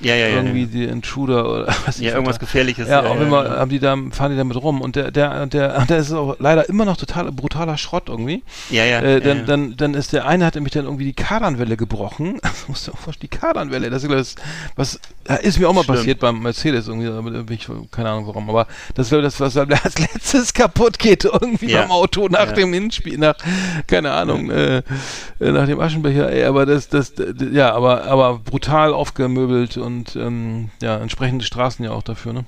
Ja, 0.00 0.14
ja, 0.14 0.28
ja. 0.28 0.36
irgendwie 0.36 0.60
ja. 0.62 0.66
die 0.66 0.84
Intruder 0.84 1.48
oder 1.50 1.66
was 1.86 1.98
Ja, 1.98 2.12
irgendwas 2.12 2.38
Gefährliches. 2.38 2.88
Ja, 2.88 3.04
auch 3.04 3.20
immer 3.20 3.44
ja. 3.44 3.56
haben 3.58 3.70
die 3.70 3.78
da, 3.78 3.96
fahren 4.10 4.30
die 4.30 4.36
damit 4.36 4.56
rum 4.56 4.80
und 4.80 4.96
der, 4.96 5.10
der, 5.10 5.46
der, 5.46 5.84
der 5.86 5.98
ist 5.98 6.12
auch 6.12 6.36
leider 6.38 6.68
immer 6.68 6.84
noch 6.84 6.96
total 6.96 7.30
brutaler 7.32 7.76
Schrott 7.78 8.08
irgendwie. 8.08 8.42
Ja, 8.70 8.84
ja. 8.84 9.00
Äh, 9.00 9.20
dann, 9.20 9.36
ja, 9.36 9.40
ja. 9.40 9.46
dann, 9.46 9.76
dann 9.76 9.94
ist 9.94 10.12
der 10.12 10.26
eine 10.26 10.46
hat 10.46 10.54
nämlich 10.54 10.72
dann 10.72 10.84
irgendwie 10.84 11.04
die 11.04 11.14
Kardanwelle 11.14 11.76
gebrochen. 11.76 12.38
Das 12.48 12.66
musst 12.68 12.88
du 12.88 12.92
auch 12.92 12.98
vorstellen, 12.98 13.30
die 13.32 13.38
Kardanwelle. 13.38 13.90
Das 13.90 14.02
ist, 14.04 14.10
das, 14.12 14.34
was 14.76 15.00
ja, 15.28 15.36
ist 15.36 15.58
mir 15.58 15.68
auch 15.68 15.72
mal 15.74 15.84
Schlimm. 15.84 15.96
passiert 15.96 16.20
beim 16.20 16.40
Mercedes 16.42 16.88
irgendwie, 16.88 17.08
aber 17.08 17.30
da 17.30 17.42
bin 17.42 17.56
ich 17.56 17.68
keine 17.90 18.10
Ahnung 18.10 18.26
warum. 18.26 18.48
Aber 18.50 18.66
das 18.94 19.12
ich, 19.12 19.22
das, 19.22 19.38
was 19.40 19.56
als 19.56 19.98
letztes 20.14 20.52
kaputt 20.54 20.98
geht 20.98 21.24
irgendwie 21.24 21.70
Ja. 21.70 21.82
beim 21.82 21.90
Auto 21.92 22.28
nach 22.28 22.48
Ja. 22.48 22.52
dem 22.52 22.72
Hinspiel, 22.72 23.18
nach 23.18 23.34
keine 23.86 24.12
Ahnung, 24.12 24.50
äh, 24.50 24.78
äh, 25.40 25.50
nach 25.52 25.66
dem 25.66 25.80
Aschenbecher. 25.80 26.30
Ey, 26.30 26.44
aber 26.44 26.66
das, 26.66 26.88
das, 26.88 27.12
ja, 27.52 27.72
aber 27.74 28.04
aber 28.04 28.38
brutal 28.38 28.92
aufgemöbelt 28.92 29.76
und 29.76 29.87
ähm, 30.16 30.70
ja 30.82 30.98
entsprechende 30.98 31.44
Straßen 31.44 31.84
ja 31.84 31.92
auch 31.92 32.02
dafür, 32.02 32.32
ne? 32.32 32.44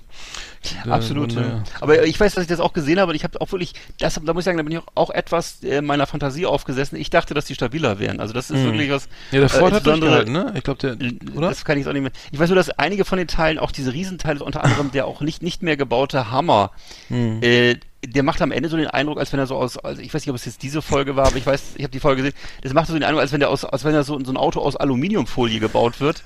Äh, 0.86 0.90
Absolut. 0.90 1.32
und, 1.36 1.40
ja. 1.42 1.58
äh, 1.58 1.62
Aber 1.80 2.04
ich 2.04 2.18
weiß, 2.20 2.34
dass 2.34 2.42
ich 2.42 2.48
das 2.48 2.60
auch 2.60 2.72
gesehen 2.72 3.00
habe 3.00 3.10
und 3.10 3.16
ich 3.16 3.24
habe 3.24 3.40
auch 3.40 3.50
wirklich, 3.52 3.74
das, 3.98 4.14
da 4.22 4.32
muss 4.34 4.42
ich 4.42 4.44
sagen, 4.44 4.56
da 4.58 4.62
bin 4.62 4.72
ich 4.72 4.78
auch, 4.78 4.86
auch 4.94 5.10
etwas 5.10 5.62
äh, 5.62 5.80
meiner 5.80 6.06
Fantasie 6.06 6.46
aufgesessen. 6.46 6.96
Ich 6.96 7.10
dachte, 7.10 7.32
dass 7.34 7.46
die 7.46 7.54
stabiler 7.54 7.98
wären. 7.98 8.20
Also 8.20 8.34
das 8.34 8.50
ist 8.50 8.58
Mhm. 8.58 8.64
wirklich 8.72 8.90
was. 8.90 9.08
Ja, 9.30 9.40
der 9.40 9.48
Ford 9.48 9.72
äh, 9.72 9.76
hat 9.76 9.86
durchgehalten, 9.86 10.32
ne? 10.32 10.52
Ich 10.56 10.62
glaube, 10.64 10.80
der, 10.80 10.96
oder? 11.36 11.48
Das 11.48 11.64
kann 11.64 11.76
ich 11.78 11.82
jetzt 11.82 11.88
auch 11.88 11.92
nicht 11.94 12.02
mehr. 12.02 12.12
Ich 12.30 12.38
weiß 12.38 12.48
nur, 12.50 12.56
dass 12.56 12.70
einige 12.70 13.04
von 13.04 13.18
den 13.18 13.28
Teilen, 13.28 13.58
auch 13.58 13.72
diese 13.72 13.92
Riesenteile, 13.92 14.42
unter 14.44 14.62
anderem 14.64 14.90
der 14.92 15.06
auch 15.06 15.20
nicht, 15.22 15.42
nicht 15.42 15.62
mehr 15.62 15.76
gebaute 15.76 16.30
Hammer, 16.30 16.70
Hm. 17.08 17.42
äh, 17.42 17.76
der 18.06 18.22
macht 18.22 18.40
am 18.40 18.50
Ende 18.50 18.68
so 18.68 18.76
den 18.76 18.86
Eindruck, 18.86 19.18
als 19.18 19.32
wenn 19.32 19.40
er 19.40 19.46
so 19.46 19.56
aus, 19.56 19.76
also 19.76 20.00
ich 20.00 20.12
weiß 20.12 20.22
nicht, 20.22 20.30
ob 20.30 20.36
es 20.36 20.46
jetzt 20.46 20.62
diese 20.62 20.80
Folge 20.80 21.16
war, 21.16 21.26
aber 21.26 21.36
ich 21.36 21.46
weiß, 21.46 21.74
ich 21.76 21.82
habe 21.82 21.92
die 21.92 22.00
Folge 22.00 22.22
gesehen, 22.22 22.36
das 22.62 22.72
macht 22.72 22.86
so 22.86 22.94
den 22.94 23.04
Eindruck, 23.04 23.20
als 23.20 23.32
wenn 23.32 23.40
der 23.40 23.50
aus, 23.50 23.64
als 23.64 23.84
wenn 23.84 23.94
er 23.94 24.04
so, 24.04 24.18
so 24.24 24.32
ein 24.32 24.36
Auto 24.36 24.60
aus 24.60 24.76
Aluminiumfolie 24.76 25.60
gebaut 25.60 26.00
wird. 26.00 26.22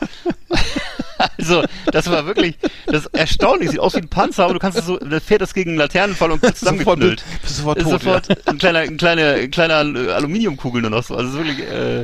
also, 1.38 1.64
das 1.90 2.08
war 2.10 2.26
wirklich, 2.26 2.58
das 2.86 3.06
ist 3.06 3.14
erstaunlich, 3.14 3.70
sieht 3.70 3.80
aus 3.80 3.94
wie 3.94 3.98
ein 3.98 4.08
Panzer, 4.08 4.44
aber 4.44 4.54
du 4.54 4.60
kannst 4.60 4.78
es 4.78 4.86
so, 4.86 4.98
dann 4.98 5.20
fährt 5.20 5.40
das 5.40 5.54
gegen 5.54 5.70
einen 5.70 5.78
Laternenfall 5.78 6.30
und 6.30 6.42
wird 6.42 6.56
zusammengeknüllt. 6.56 7.24
bist 7.42 7.56
sofort 7.56 7.78
ist 7.78 7.84
tot, 7.84 7.92
sofort 7.92 8.48
ein 8.48 8.58
kleiner, 8.58 8.80
ein 8.80 8.96
kleiner, 8.96 9.32
ein 9.34 9.50
kleiner 9.50 9.80
äh, 9.82 10.12
Aluminiumkugel 10.12 10.82
nur 10.82 10.90
noch 10.90 11.02
so. 11.02 11.16
Also 11.16 11.32
wirklich, 11.34 11.58
äh, 11.60 12.02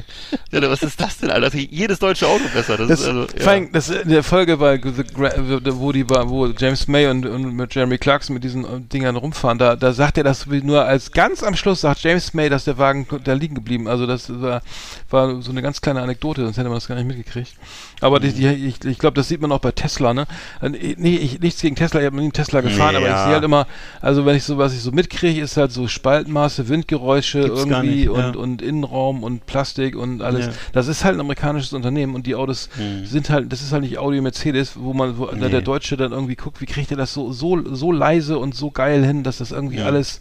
ja, 0.50 0.70
was 0.70 0.82
ist 0.82 1.00
das 1.00 1.18
denn, 1.18 1.30
Alter? 1.30 1.46
Das 1.46 1.54
ist 1.54 1.70
jedes 1.70 1.98
deutsche 2.00 2.26
Auto 2.26 2.44
besser. 2.52 2.76
Das, 2.76 2.88
Das, 2.88 3.00
ist 3.00 3.06
also, 3.06 3.26
vor 3.38 3.52
allem, 3.52 3.72
das 3.72 3.90
in 3.90 4.08
der 4.08 4.24
Folge 4.24 4.56
bei 4.56 4.80
wo 4.82 5.92
die 5.92 6.08
wo 6.08 6.46
James 6.46 6.88
May 6.88 7.06
und, 7.06 7.26
und 7.26 7.54
mit 7.54 7.74
Jeremy 7.74 7.98
Clarkson 7.98 8.34
mit 8.34 8.44
diesen 8.44 8.64
äh, 8.64 8.80
Dingern 8.80 9.16
rumfahren, 9.16 9.59
da, 9.60 9.76
da 9.76 9.92
sagt 9.92 10.18
er 10.18 10.24
das 10.24 10.46
nur 10.46 10.84
als 10.84 11.12
ganz 11.12 11.42
am 11.42 11.54
Schluss 11.54 11.82
sagt 11.82 12.00
James 12.02 12.34
May, 12.34 12.48
dass 12.48 12.64
der 12.64 12.78
Wagen 12.78 13.06
da 13.24 13.32
liegen 13.34 13.54
geblieben. 13.54 13.86
Also 13.88 14.06
das 14.06 14.28
war, 14.40 14.62
war 15.10 15.42
so 15.42 15.50
eine 15.50 15.62
ganz 15.62 15.80
kleine 15.80 16.00
Anekdote, 16.02 16.42
sonst 16.44 16.56
hätte 16.56 16.68
man 16.68 16.76
das 16.76 16.88
gar 16.88 16.94
nicht 16.96 17.06
mitgekriegt. 17.06 17.52
Aber 18.00 18.18
die, 18.20 18.32
die, 18.32 18.46
ich, 18.48 18.84
ich 18.84 18.98
glaube, 18.98 19.14
das 19.14 19.28
sieht 19.28 19.40
man 19.40 19.52
auch 19.52 19.58
bei 19.60 19.72
Tesla, 19.72 20.14
ne? 20.14 20.26
Äh, 20.62 20.70
Nee, 20.96 21.16
ich, 21.16 21.40
nichts 21.40 21.60
gegen 21.60 21.76
Tesla, 21.76 22.00
ich 22.00 22.06
habe 22.06 22.16
nie 22.16 22.22
einen 22.22 22.32
Tesla 22.32 22.60
gefahren, 22.62 22.92
Nee, 22.92 22.96
aber 22.98 23.06
ich 23.06 23.12
ja. 23.12 23.24
sehe 23.24 23.34
halt 23.34 23.44
immer, 23.44 23.66
also 24.00 24.24
wenn 24.26 24.34
ich 24.36 24.44
so, 24.44 24.56
was 24.58 24.72
ich 24.72 24.80
so 24.80 24.92
mitkriege, 24.92 25.40
ist 25.40 25.56
halt 25.56 25.72
so 25.72 25.86
Spaltmaße, 25.88 26.68
Windgeräusche 26.68 27.42
Gibt's 27.42 27.60
irgendwie 27.60 27.88
nicht, 27.96 28.08
und, 28.08 28.18
ja. 28.34 28.40
und 28.40 28.62
Innenraum 28.62 29.22
und 29.22 29.46
Plastik 29.46 29.96
und 29.96 30.22
alles. 30.22 30.46
Ja. 30.46 30.52
Das 30.72 30.88
ist 30.88 31.04
halt 31.04 31.16
ein 31.16 31.20
amerikanisches 31.20 31.72
Unternehmen 31.72 32.14
und 32.14 32.26
die 32.26 32.34
Autos 32.34 32.68
Hm. 32.76 33.04
sind 33.04 33.30
halt, 33.30 33.52
das 33.52 33.62
ist 33.62 33.72
halt 33.72 33.82
nicht 33.82 33.98
Audi 33.98 34.20
Mercedes, 34.20 34.72
wo 34.76 34.92
man, 34.94 35.18
wo 35.18 35.26
Nee. 35.26 35.48
der 35.48 35.60
Deutsche 35.62 35.96
dann 35.96 36.12
irgendwie 36.12 36.36
guckt, 36.36 36.60
wie 36.60 36.66
kriegt 36.66 36.90
er 36.90 36.96
das 36.96 37.12
so, 37.12 37.32
so, 37.32 37.58
so 37.74 37.92
leise 37.92 38.38
und 38.38 38.54
so 38.54 38.70
geil 38.70 39.04
hin, 39.04 39.22
dass 39.22 39.38
das 39.38 39.49
irgendwie 39.52 39.78
Ja. 39.78 39.86
alles 39.86 40.20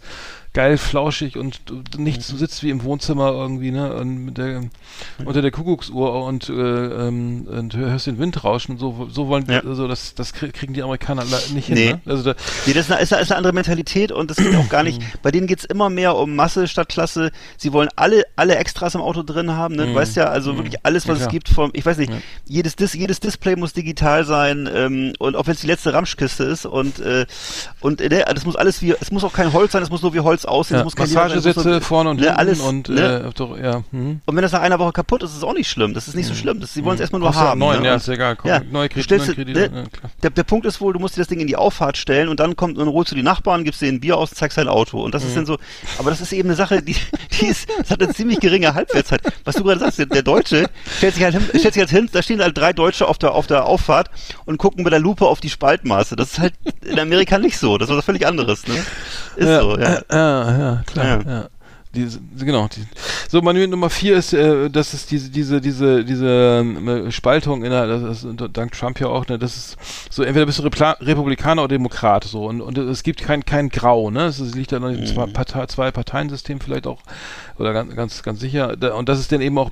geil 0.52 0.78
flauschig 0.78 1.36
und 1.36 1.60
nichts 1.96 2.32
Mhm. 2.32 2.38
sitzt 2.38 2.62
wie 2.64 2.70
im 2.70 2.82
Wohnzimmer 2.82 3.30
irgendwie, 3.30 3.70
ne, 3.70 3.94
und 3.94 4.34
der, 4.34 4.62
unter 5.24 5.42
der 5.42 5.50
Kuckucksuhr 5.52 6.24
und, 6.24 6.48
äh, 6.48 6.52
ähm, 6.52 7.46
und 7.48 7.76
hörst 7.76 8.08
den 8.08 8.18
Wind 8.18 8.42
rauschen 8.42 8.72
und 8.72 8.78
so, 8.78 9.08
so 9.12 9.28
wollen, 9.28 9.46
Ja. 9.48 9.60
also 9.60 9.86
das, 9.86 10.14
das 10.16 10.34
krie- 10.34 10.50
kriegen 10.50 10.74
die 10.74 10.82
Amerikaner 10.82 11.24
nicht 11.54 11.66
hin, 11.68 11.74
Nee. 11.76 11.92
ne? 11.92 12.00
Also 12.04 12.24
da, 12.24 12.34
Nee, 12.66 12.72
das 12.72 12.86
ist 12.86 12.92
eine, 12.92 13.00
ist 13.02 13.12
eine, 13.12 13.36
andere 13.36 13.52
Mentalität 13.52 14.10
und 14.10 14.28
das 14.30 14.38
geht 14.38 14.56
auch 14.56 14.68
gar 14.68 14.82
nicht. 14.82 15.00
Bei 15.22 15.30
denen 15.30 15.46
geht's 15.46 15.64
immer 15.64 15.88
mehr 15.88 16.16
um 16.16 16.34
Masse 16.34 16.66
statt 16.66 16.88
Klasse. 16.88 17.30
Sie 17.56 17.72
wollen 17.72 17.88
alle, 17.94 18.24
alle 18.34 18.56
Extras 18.56 18.94
im 18.96 19.02
Auto 19.02 19.22
drin 19.22 19.52
haben. 19.52 19.76
Ne? 19.76 19.84
Du 19.86 19.90
Mhm. 19.92 19.94
weißt 19.94 20.16
ja, 20.16 20.24
also 20.24 20.56
wirklich 20.56 20.84
alles, 20.84 21.06
was 21.06 21.20
Ja, 21.20 21.26
es 21.26 21.30
gibt 21.30 21.48
vom, 21.48 21.70
ich 21.74 21.86
weiß 21.86 21.96
nicht, 21.98 22.10
Ja. 22.10 22.18
jedes, 22.46 22.74
Dis, 22.74 22.94
jedes 22.94 23.20
Display 23.20 23.54
muss 23.54 23.72
digital 23.72 24.24
sein 24.24 24.68
ähm, 24.74 25.12
und 25.20 25.36
auch 25.36 25.46
wenn 25.46 25.54
es 25.54 25.60
die 25.60 25.66
letzte 25.68 25.92
Ramschkiste 25.92 26.42
ist 26.44 26.66
und 26.66 26.98
äh, 26.98 27.24
und 27.80 28.00
äh, 28.00 28.08
ne, 28.08 28.24
das 28.34 28.44
muss 28.44 28.56
alles 28.56 28.82
wie, 28.82 28.94
es 29.00 29.10
muss 29.12 29.22
auch 29.22 29.32
kein 29.32 29.52
Holz 29.52 29.72
sein, 29.72 29.82
es 29.82 29.90
muss 29.90 30.02
nur 30.02 30.12
wie 30.14 30.20
Holz 30.20 30.39
aussehen, 30.46 30.76
ja, 30.76 30.80
es 30.80 30.84
muss 30.84 30.94
Leder 30.94 31.06
sein, 31.08 31.26
es 31.30 31.34
muss 31.36 31.44
Massagesitze 31.44 31.68
nur- 31.70 31.80
vorne 31.80 32.10
und 32.10 32.16
ne, 32.20 32.22
hinten 32.26 32.38
alles, 32.38 32.60
und 32.60 32.88
ne? 32.88 33.24
äh, 33.28 33.30
doch, 33.34 33.58
ja, 33.58 33.82
mhm. 33.90 34.20
Und 34.24 34.36
wenn 34.36 34.42
das 34.42 34.52
nach 34.52 34.60
einer 34.62 34.78
Woche 34.78 34.92
kaputt 34.92 35.22
ist, 35.22 35.30
ist 35.30 35.36
es 35.38 35.44
auch 35.44 35.54
nicht 35.54 35.68
schlimm. 35.70 35.94
Das 35.94 36.08
ist 36.08 36.14
nicht 36.14 36.26
so 36.26 36.34
schlimm. 36.34 36.60
Das, 36.60 36.74
sie 36.74 36.84
wollen 36.84 36.94
es 36.96 37.00
erstmal 37.00 37.20
nur 37.20 37.28
Kostet 37.30 37.46
haben. 37.46 37.58
neun, 37.60 37.80
ne? 37.80 37.86
ja, 37.86 37.92
Und- 37.94 38.00
ist 38.00 38.08
egal. 38.08 38.36
Komm, 38.36 38.48
ja, 38.50 38.60
neue 38.70 38.88
Kredite, 38.88 39.16
neue 39.18 39.34
Kredite, 39.34 39.60
ne, 39.60 39.64
ja, 39.64 39.68
klar. 39.88 40.10
der, 40.22 40.30
der 40.30 40.42
Punkt 40.44 40.66
ist 40.66 40.80
wohl, 40.80 40.92
du 40.92 40.98
musst 40.98 41.16
dir 41.16 41.20
das 41.20 41.28
Ding 41.28 41.40
in 41.40 41.46
die 41.46 41.56
Auffahrt 41.56 41.96
stellen 41.96 42.28
und 42.28 42.40
dann 42.40 42.56
kommt, 42.56 42.78
dann 42.78 42.88
holst 42.88 43.10
du 43.12 43.16
die 43.16 43.22
Nachbarn, 43.22 43.64
gibst 43.64 43.80
denen 43.82 43.98
ein 43.98 44.00
Bier 44.00 44.16
aus, 44.16 44.30
zeigst 44.30 44.58
dein 44.58 44.68
Auto. 44.68 45.02
Und 45.02 45.14
das 45.14 45.22
Mhm. 45.22 45.28
ist 45.28 45.36
dann 45.36 45.46
so, 45.46 45.58
aber 45.98 46.10
das 46.10 46.20
ist 46.20 46.32
eben 46.32 46.48
eine 46.48 46.56
Sache, 46.56 46.82
die, 46.82 46.96
die 47.40 47.46
ist, 47.46 47.68
das 47.78 47.90
hat 47.90 48.02
eine 48.02 48.12
ziemlich 48.12 48.40
geringe 48.40 48.74
Halbwertszeit. 48.74 49.20
Was 49.44 49.56
du 49.56 49.64
gerade 49.64 49.80
sagst, 49.80 49.98
der, 49.98 50.06
der 50.06 50.22
Deutsche 50.22 50.68
stellt 50.98 51.14
sich 51.14 51.24
halt 51.24 51.34
hin, 51.34 51.44
stellt 51.58 51.74
sich 51.74 51.80
halt 51.80 51.90
hin, 51.90 52.08
da 52.12 52.22
stehen 52.22 52.40
halt 52.40 52.56
drei 52.56 52.72
Deutsche 52.72 53.06
auf 53.08 53.18
der, 53.18 53.32
auf 53.34 53.46
der 53.46 53.66
Auffahrt 53.66 54.10
und 54.46 54.58
gucken 54.58 54.84
mit 54.84 54.92
der 54.92 55.00
Lupe 55.00 55.26
auf 55.26 55.40
die 55.40 55.50
Spaltmaße. 55.50 56.16
Das 56.16 56.32
ist 56.32 56.38
halt 56.38 56.54
in 56.84 56.98
Amerika 56.98 57.38
nicht 57.38 57.58
so. 57.58 57.78
Das 57.78 57.88
ist 57.90 57.96
was 57.96 58.04
völlig 58.04 58.26
anderes, 58.26 58.66
ne? 58.66 58.74
Ist 59.36 59.48
ja, 59.48 59.60
so, 59.60 59.78
ja. 59.78 59.94
Äh, 59.96 60.02
ja, 60.30 60.58
ja, 60.58 60.82
klar. 60.86 61.22
Ja. 61.26 61.59
Ja. 61.94 62.04
Die, 62.06 62.44
genau. 62.44 62.68
Die, 62.68 62.84
so, 63.28 63.42
Manuel 63.42 63.68
Nummer 63.68 63.90
vier 63.90 64.16
ist, 64.16 64.32
äh, 64.32 64.70
das 64.70 64.94
ist 64.94 65.10
diese, 65.10 65.30
diese, 65.30 65.60
diese, 65.60 66.04
diese 66.04 66.60
ähm, 66.60 67.10
Spaltung 67.10 67.64
in 67.64 67.70
der, 67.70 67.86
das 67.86 68.24
ist 68.24 68.26
dank 68.52 68.72
Trump 68.72 69.00
ja 69.00 69.08
auch, 69.08 69.26
ne, 69.28 69.38
das 69.38 69.56
ist 69.56 69.76
so, 70.10 70.22
entweder 70.22 70.46
bist 70.46 70.58
du 70.58 70.62
Repla 70.62 70.92
Republikaner 71.00 71.62
oder 71.62 71.74
Demokrat, 71.74 72.24
so, 72.24 72.46
und, 72.46 72.60
und 72.60 72.78
es 72.78 73.02
gibt 73.02 73.22
kein, 73.22 73.44
kein 73.44 73.68
Grau, 73.68 74.10
ne, 74.10 74.26
es 74.26 74.40
liegt 74.54 74.72
da 74.72 74.78
noch 74.78 74.90
diesem 74.90 75.06
zwei, 75.06 75.26
Partei, 75.26 75.66
zwei 75.66 75.90
Parteiensystem 75.90 76.60
vielleicht 76.60 76.86
auch, 76.86 77.00
oder 77.58 77.72
ganz, 77.72 77.94
ganz, 77.94 78.22
ganz 78.22 78.40
sicher, 78.40 78.76
Da- 78.76 78.94
und 78.94 79.08
das 79.08 79.18
ist 79.18 79.32
dann 79.32 79.40
eben 79.40 79.58
auch 79.58 79.70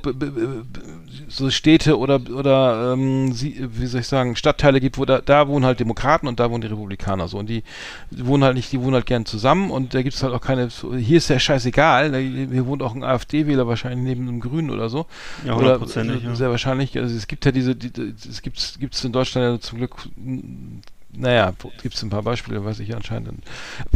so 1.29 1.51
Städte 1.51 1.99
oder, 1.99 2.21
oder, 2.35 2.93
ähm, 2.93 3.33
sie, 3.33 3.65
wie 3.73 3.87
soll 3.87 4.01
ich 4.01 4.09
sagen, 4.09 4.37
Stadtteile 4.37 4.81
gibt, 4.81 4.99
wo 4.99 5.05
da, 5.05 5.21
da 5.21 5.49
wohnen 5.49 5.65
halt 5.65 5.81
Demokraten 5.81 6.27
und 6.27 6.41
da 6.41 6.51
wohnen 6.51 6.63
die 6.63 6.69
Republikaner, 6.69 7.29
so, 7.29 7.39
und 7.39 7.49
die, 7.49 7.63
wohnen 8.11 8.45
halt 8.45 8.57
nicht, 8.57 8.73
die 8.73 8.81
wohnen 8.81 8.95
halt 8.95 9.07
gern 9.07 9.27
zusammen 9.27 9.71
und 9.71 9.95
da 9.95 10.03
gibt's 10.03 10.23
halt 10.23 10.33
auch 10.33 10.41
keine, 10.41 10.69
hier 10.99 11.19
ist 11.19 11.29
ja 11.29 11.39
scheißegal, 11.39 12.08
da- 12.13 12.19
hier 12.19 12.67
wohnt 12.67 12.83
auch 12.83 12.95
ein 12.95 13.03
AfD-Wähler 13.05 13.67
wahrscheinlich 13.67 14.05
neben 14.05 14.29
einem 14.29 14.41
Grünen 14.41 14.71
oder 14.71 14.89
so. 14.89 15.07
Ja, 15.45 15.55
hundertprozentig, 15.55 16.23
ja. 16.23 16.35
sehr 16.35 16.51
wahrscheinlich, 16.51 16.97
also 16.99 17.15
es 17.15 17.27
gibt 17.27 17.45
ja 17.45 17.53
diese, 17.53 17.75
die, 17.77 17.91
es 18.29 18.43
gibt 18.43 18.77
gibt's 18.81 19.05
in 19.05 19.13
Deutschland 19.13 19.45
ja 19.47 19.61
zum 19.61 19.79
Glück, 19.79 19.95
m, 20.17 20.81
naja, 21.11 21.53
gibt 21.83 21.95
es 21.95 22.03
ein 22.03 22.11
paar 22.11 22.23
Beispiele, 22.23 22.65
weiß 22.65 22.81
ich 22.81 22.95
anscheinend. 22.95 23.43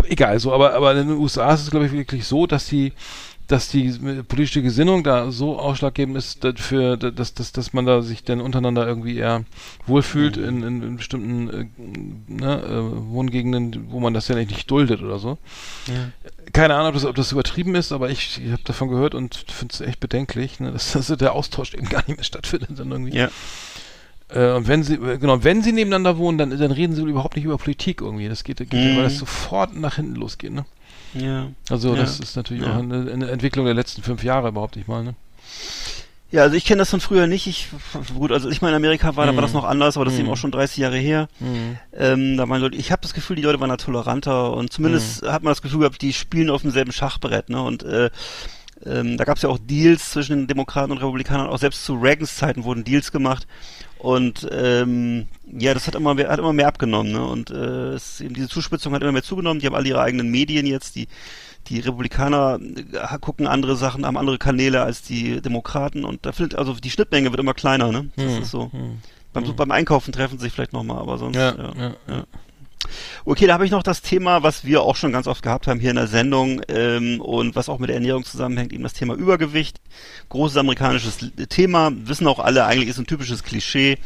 Egal, 0.05 0.39
so, 0.41 0.53
aber, 0.53 0.75
aber 0.75 0.93
in 0.93 1.09
den 1.09 1.19
USA 1.19 1.53
ist 1.53 1.63
es, 1.63 1.71
glaube 1.71 1.87
ich, 1.87 1.93
wirklich 1.93 2.25
so, 2.27 2.47
dass 2.47 2.67
die 2.67 2.93
dass 3.53 3.69
die 3.69 3.91
politische 4.27 4.63
Gesinnung 4.63 5.05
da 5.05 5.31
so 5.31 5.59
ausschlaggebend 5.59 6.17
ist 6.17 6.43
dafür, 6.43 6.97
dass, 6.97 7.35
dass, 7.35 7.53
dass 7.53 7.73
man 7.73 7.87
da 7.87 8.03
sich 8.03 8.25
dann 8.25 8.41
untereinander 8.41 8.87
irgendwie 8.87 9.17
eher 9.17 9.45
wohlfühlt 9.87 10.37
Mhm. 10.37 10.45
in, 10.49 10.63
in, 10.63 10.83
in 10.83 10.97
bestimmten 10.97 11.51
äh, 11.51 11.67
ne, 12.33 12.63
äh, 12.63 13.13
Wohngegenden, 13.13 13.91
wo 13.91 14.01
man 14.01 14.15
das 14.15 14.29
ja 14.29 14.35
nicht 14.35 14.71
duldet 14.71 15.03
oder 15.03 15.19
so. 15.19 15.39
Keine 16.53 16.75
Ahnung, 16.75 16.89
ob 16.89 16.95
das, 16.95 17.05
ob 17.05 17.15
das 17.15 17.33
übertrieben 17.33 17.75
ist, 17.75 17.93
aber 17.93 18.11
ich, 18.11 18.41
ich 18.45 18.53
habe 18.53 18.63
davon 18.65 18.89
gehört 18.89 19.15
und 19.15 19.35
finde 19.49 19.73
es 19.75 19.81
echt 19.81 20.01
bedenklich, 20.01 20.59
ne, 20.61 20.73
dass, 20.73 20.93
dass 20.93 21.07
der 21.09 21.33
Austausch 21.35 21.75
eben 21.75 21.89
gar 21.89 22.03
nicht 22.07 22.17
mehr 22.17 22.25
stattfindet. 22.25 22.71
Dann 22.79 22.91
irgendwie. 22.91 23.17
Ja. 23.17 23.29
Äh, 24.29 24.53
und 24.53 24.67
wenn 24.69 24.83
sie, 24.83 24.95
äh, 24.95 25.19
genau, 25.19 25.45
wenn 25.45 25.63
sie 25.63 25.73
nebeneinander 25.73 26.17
wohnen, 26.19 26.39
dann, 26.39 26.51
dann 26.59 26.71
reden 26.73 26.95
sie 26.95 27.03
überhaupt 27.03 27.37
nicht 27.37 27.45
über 27.45 27.59
Politik 27.59 28.01
irgendwie. 28.01 28.29
Das 28.29 28.45
geht, 28.45 28.59
geht 28.59 28.73
Mhm. 28.73 28.97
weil 28.97 29.05
das 29.05 29.19
sofort 29.19 29.77
nach 29.77 29.97
hinten 29.97 30.15
losgeht, 30.17 30.53
ne? 30.53 30.65
Ja. 31.15 31.49
Also 31.71 31.91
Ja. 31.95 32.01
das 32.03 32.21
ist 32.21 32.37
natürlich 32.37 32.63
Ja. 32.65 32.75
auch 32.75 32.79
eine, 32.79 33.11
eine 33.13 33.31
Entwicklung 33.31 33.65
der 33.67 33.75
letzten 33.75 34.03
fünf 34.03 34.25
Jahre 34.25 34.49
überhaupt 34.49 34.77
nicht 34.77 34.89
mal, 34.89 35.05
ne? 35.05 35.15
Ja, 36.31 36.43
also 36.45 36.57
ich 36.57 36.65
kenne 36.65 36.79
das 36.79 36.89
von 36.89 37.01
früher 37.01 37.27
nicht. 37.27 37.47
Ich, 37.47 37.69
gut, 38.15 38.33
also 38.33 38.49
ich 38.49 38.63
mal 38.63 38.71
in 38.71 38.75
Amerika 38.75 39.17
war, 39.17 39.27
da 39.27 39.35
war 39.35 39.43
das 39.43 39.51
Mhm. 39.53 39.59
noch 39.59 39.65
anders, 39.65 39.97
aber 39.97 40.07
das 40.07 40.15
ist 40.15 40.21
Mhm. 40.21 40.25
eben 40.27 40.33
auch 40.33 40.39
schon 40.39 40.51
30 40.51 40.79
Jahre 40.79 40.97
her. 40.97 41.29
Mhm. 41.41 41.77
Ähm, 41.95 42.37
da 42.39 42.49
waren 42.49 42.63
Leute, 42.63 42.77
ich 42.77 42.91
habe 42.91 43.03
das 43.03 43.13
Gefühl, 43.13 43.37
die 43.37 43.43
Leute 43.43 43.61
waren 43.61 43.69
da 43.69 43.77
toleranter 43.77 44.55
und 44.55 44.73
zumindest 44.73 45.23
hat 45.27 45.43
man 45.43 45.51
das 45.51 45.61
Gefühl 45.61 45.81
gehabt, 45.81 46.01
die 46.01 46.15
spielen 46.15 46.49
auf 46.49 46.63
demselben 46.63 46.93
Schachbrett, 46.93 47.51
ne? 47.51 47.61
Und 47.63 47.83
äh, 47.83 48.09
ähm, 48.87 49.19
da 49.19 49.25
gab 49.25 49.37
es 49.37 49.43
ja 49.43 49.51
auch 49.51 49.59
Deals 49.59 50.11
zwischen 50.13 50.39
den 50.39 50.47
Demokraten 50.47 50.91
und 50.91 50.99
Republikanern, 50.99 51.49
auch 51.49 51.59
selbst 51.59 51.85
zu 51.85 51.95
Reagans 51.97 52.35
Zeiten 52.37 52.65
wurden 52.65 52.83
Deals 52.85 53.13
gemacht. 53.13 53.47
Und 54.03 54.49
ähm, 54.51 55.29
ja, 55.57 55.75
das 55.75 55.87
hat 55.87 55.95
immer 55.95 56.15
mehr, 56.15 56.29
hat 56.29 56.41
immer 56.41 56.53
mehr 56.53 56.67
abgenommen, 56.67 57.13
ne? 57.13 57.25
Und 57.25 57.51
äh, 57.53 57.93
es, 57.95 58.21
eben 58.21 58.35
diese 58.35 58.49
Zuspitzung 58.49 58.93
hat 58.95 59.03
immer 59.03 59.13
mehr 59.13 59.23
zugenommen. 59.23 59.61
Die 59.61 59.67
haben 59.67 59.77
alle 59.77 59.89
ihre 59.89 60.01
eigenen 60.01 60.29
Medien 60.29 60.67
jetzt, 60.67 60.97
die 60.97 61.07
die 61.69 61.79
Republikaner 61.79 62.59
äh, 62.61 63.19
gucken 63.21 63.47
andere 63.47 63.77
Sachen, 63.77 64.05
haben 64.05 64.17
andere 64.17 64.39
Kanäle 64.39 64.83
als 64.83 65.03
die 65.03 65.41
Demokraten 65.41 66.05
und 66.05 66.27
da 66.27 66.33
findet 66.33 66.59
also 66.59 66.75
die 66.75 66.91
Schnittmenge 66.91 67.31
wird 67.31 67.39
immer 67.39 67.55
kleiner, 67.55 67.93
ne? 67.93 68.09
Das 68.17 68.25
Hm, 68.35 68.43
ist 68.43 68.51
so. 68.51 68.73
hm. 68.73 68.99
Beim, 69.33 69.55
beim 69.55 69.71
Einkaufen 69.71 70.13
treffen 70.13 70.39
sie 70.39 70.45
sich 70.47 70.53
vielleicht 70.53 70.73
nochmal, 70.73 70.99
aber 70.99 71.19
sonst. 71.19 71.37
Ja, 71.37 71.55
Ja, 71.55 71.73
ja, 71.77 71.95
ja. 72.09 72.25
Okay, 73.25 73.47
da 73.47 73.55
habe 73.55 73.65
ich 73.65 73.71
noch 73.71 73.83
das 73.83 74.03
Thema, 74.03 74.43
was 74.43 74.65
wir 74.65 74.83
auch 74.83 74.97
schon 74.97 75.13
ganz 75.13 75.27
oft 75.27 75.43
gehabt 75.43 75.67
haben 75.67 75.81
hier 75.81 75.91
in 75.91 75.97
der 75.97 76.07
Sendung 76.07 76.63
ähm, 76.69 77.21
und 77.21 77.55
was 77.57 77.69
auch 77.69 77.79
mit 77.79 77.89
der 77.89 77.97
Ernährung 77.97 78.25
zusammenhängt, 78.25 78.73
eben 78.73 78.83
das 78.83 78.95
Thema 78.95 79.15
Übergewicht. 79.15 79.81
Großes 80.29 80.57
amerikanisches 80.57 81.19
Thema, 81.49 81.93
wissen 81.95 82.27
auch 82.27 82.39
alle, 82.39 82.65
eigentlich 82.65 82.89
ist 82.89 82.99
ein 82.99 83.07
typisches 83.07 83.43
Klischee. 83.45 83.99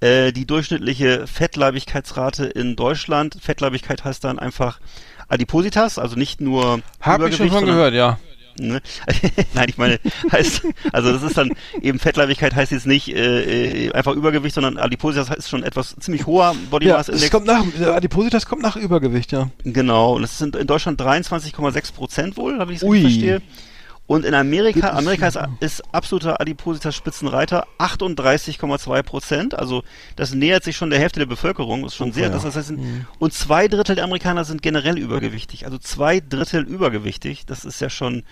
Äh, 0.00 0.32
die 0.32 0.46
durchschnittliche 0.46 1.26
Fettleibigkeitsrate 1.26 2.46
in 2.46 2.76
Deutschland, 2.76 3.38
Fettleibigkeit 3.40 4.04
heißt 4.04 4.22
dann 4.24 4.38
einfach 4.38 4.80
Adipositas, 5.28 5.98
also 5.98 6.16
nicht 6.16 6.40
nur 6.40 6.80
Hab 7.00 7.20
ich 7.22 7.36
schon 7.36 7.46
Übergewicht, 7.46 7.54
von 7.54 7.66
gehört, 7.66 7.94
ja. 7.94 8.18
Ne? 8.58 8.80
Nein, 9.54 9.66
ich 9.68 9.78
meine, 9.78 9.98
heißt, 10.30 10.62
also 10.92 11.12
das 11.12 11.22
ist 11.22 11.36
dann 11.36 11.52
eben 11.80 11.98
Fettleibigkeit 11.98 12.54
heißt 12.54 12.72
jetzt 12.72 12.86
nicht 12.86 13.08
äh, 13.08 13.86
äh, 13.86 13.92
einfach 13.92 14.14
Übergewicht, 14.14 14.54
sondern 14.54 14.78
Adipositas 14.78 15.30
ist 15.36 15.48
schon 15.48 15.62
etwas 15.62 15.96
ziemlich 16.00 16.26
hoher 16.26 16.54
Body 16.70 16.86
Ja, 16.86 16.96
Mass 16.98 17.08
es 17.08 17.16
Index. 17.16 17.30
kommt 17.30 17.46
nach, 17.46 17.64
der 17.78 17.94
Adipositas 17.94 18.46
kommt 18.46 18.62
nach 18.62 18.76
Übergewicht, 18.76 19.32
ja. 19.32 19.50
Genau, 19.64 20.16
und 20.16 20.24
es 20.24 20.38
sind 20.38 20.56
in 20.56 20.66
Deutschland 20.66 21.00
23,6 21.00 21.92
Prozent 21.94 22.36
wohl, 22.36 22.58
habe 22.58 22.72
ich 22.72 22.78
es 22.78 22.84
richtig 22.84 23.02
verstehe. 23.02 23.42
Und 24.08 24.24
in 24.26 24.34
Amerika, 24.34 24.90
Amerika 24.90 25.26
ist, 25.28 25.38
ist 25.60 25.82
absoluter 25.94 26.38
Adipositas-Spitzenreiter, 26.40 27.66
38,2 27.78 29.02
Prozent. 29.02 29.54
Also 29.58 29.84
das 30.16 30.34
nähert 30.34 30.64
sich 30.64 30.76
schon 30.76 30.90
der 30.90 30.98
Hälfte 30.98 31.20
der 31.20 31.26
Bevölkerung. 31.26 31.86
Ist 31.86 31.94
schon 31.94 32.10
Oh, 32.10 32.12
sehr. 32.12 32.24
ja. 32.24 32.28
Das 32.28 32.44
heißt, 32.44 32.66
sind, 32.68 33.06
und 33.18 33.32
zwei 33.32 33.68
Drittel 33.68 33.94
der 33.94 34.04
Amerikaner 34.04 34.44
sind 34.44 34.60
generell 34.60 34.98
übergewichtig. 34.98 35.64
Also 35.64 35.78
zwei 35.78 36.20
Drittel 36.20 36.62
übergewichtig. 36.64 37.46
Das 37.46 37.64
ist 37.64 37.80
ja 37.80 37.88
schon. 37.88 38.24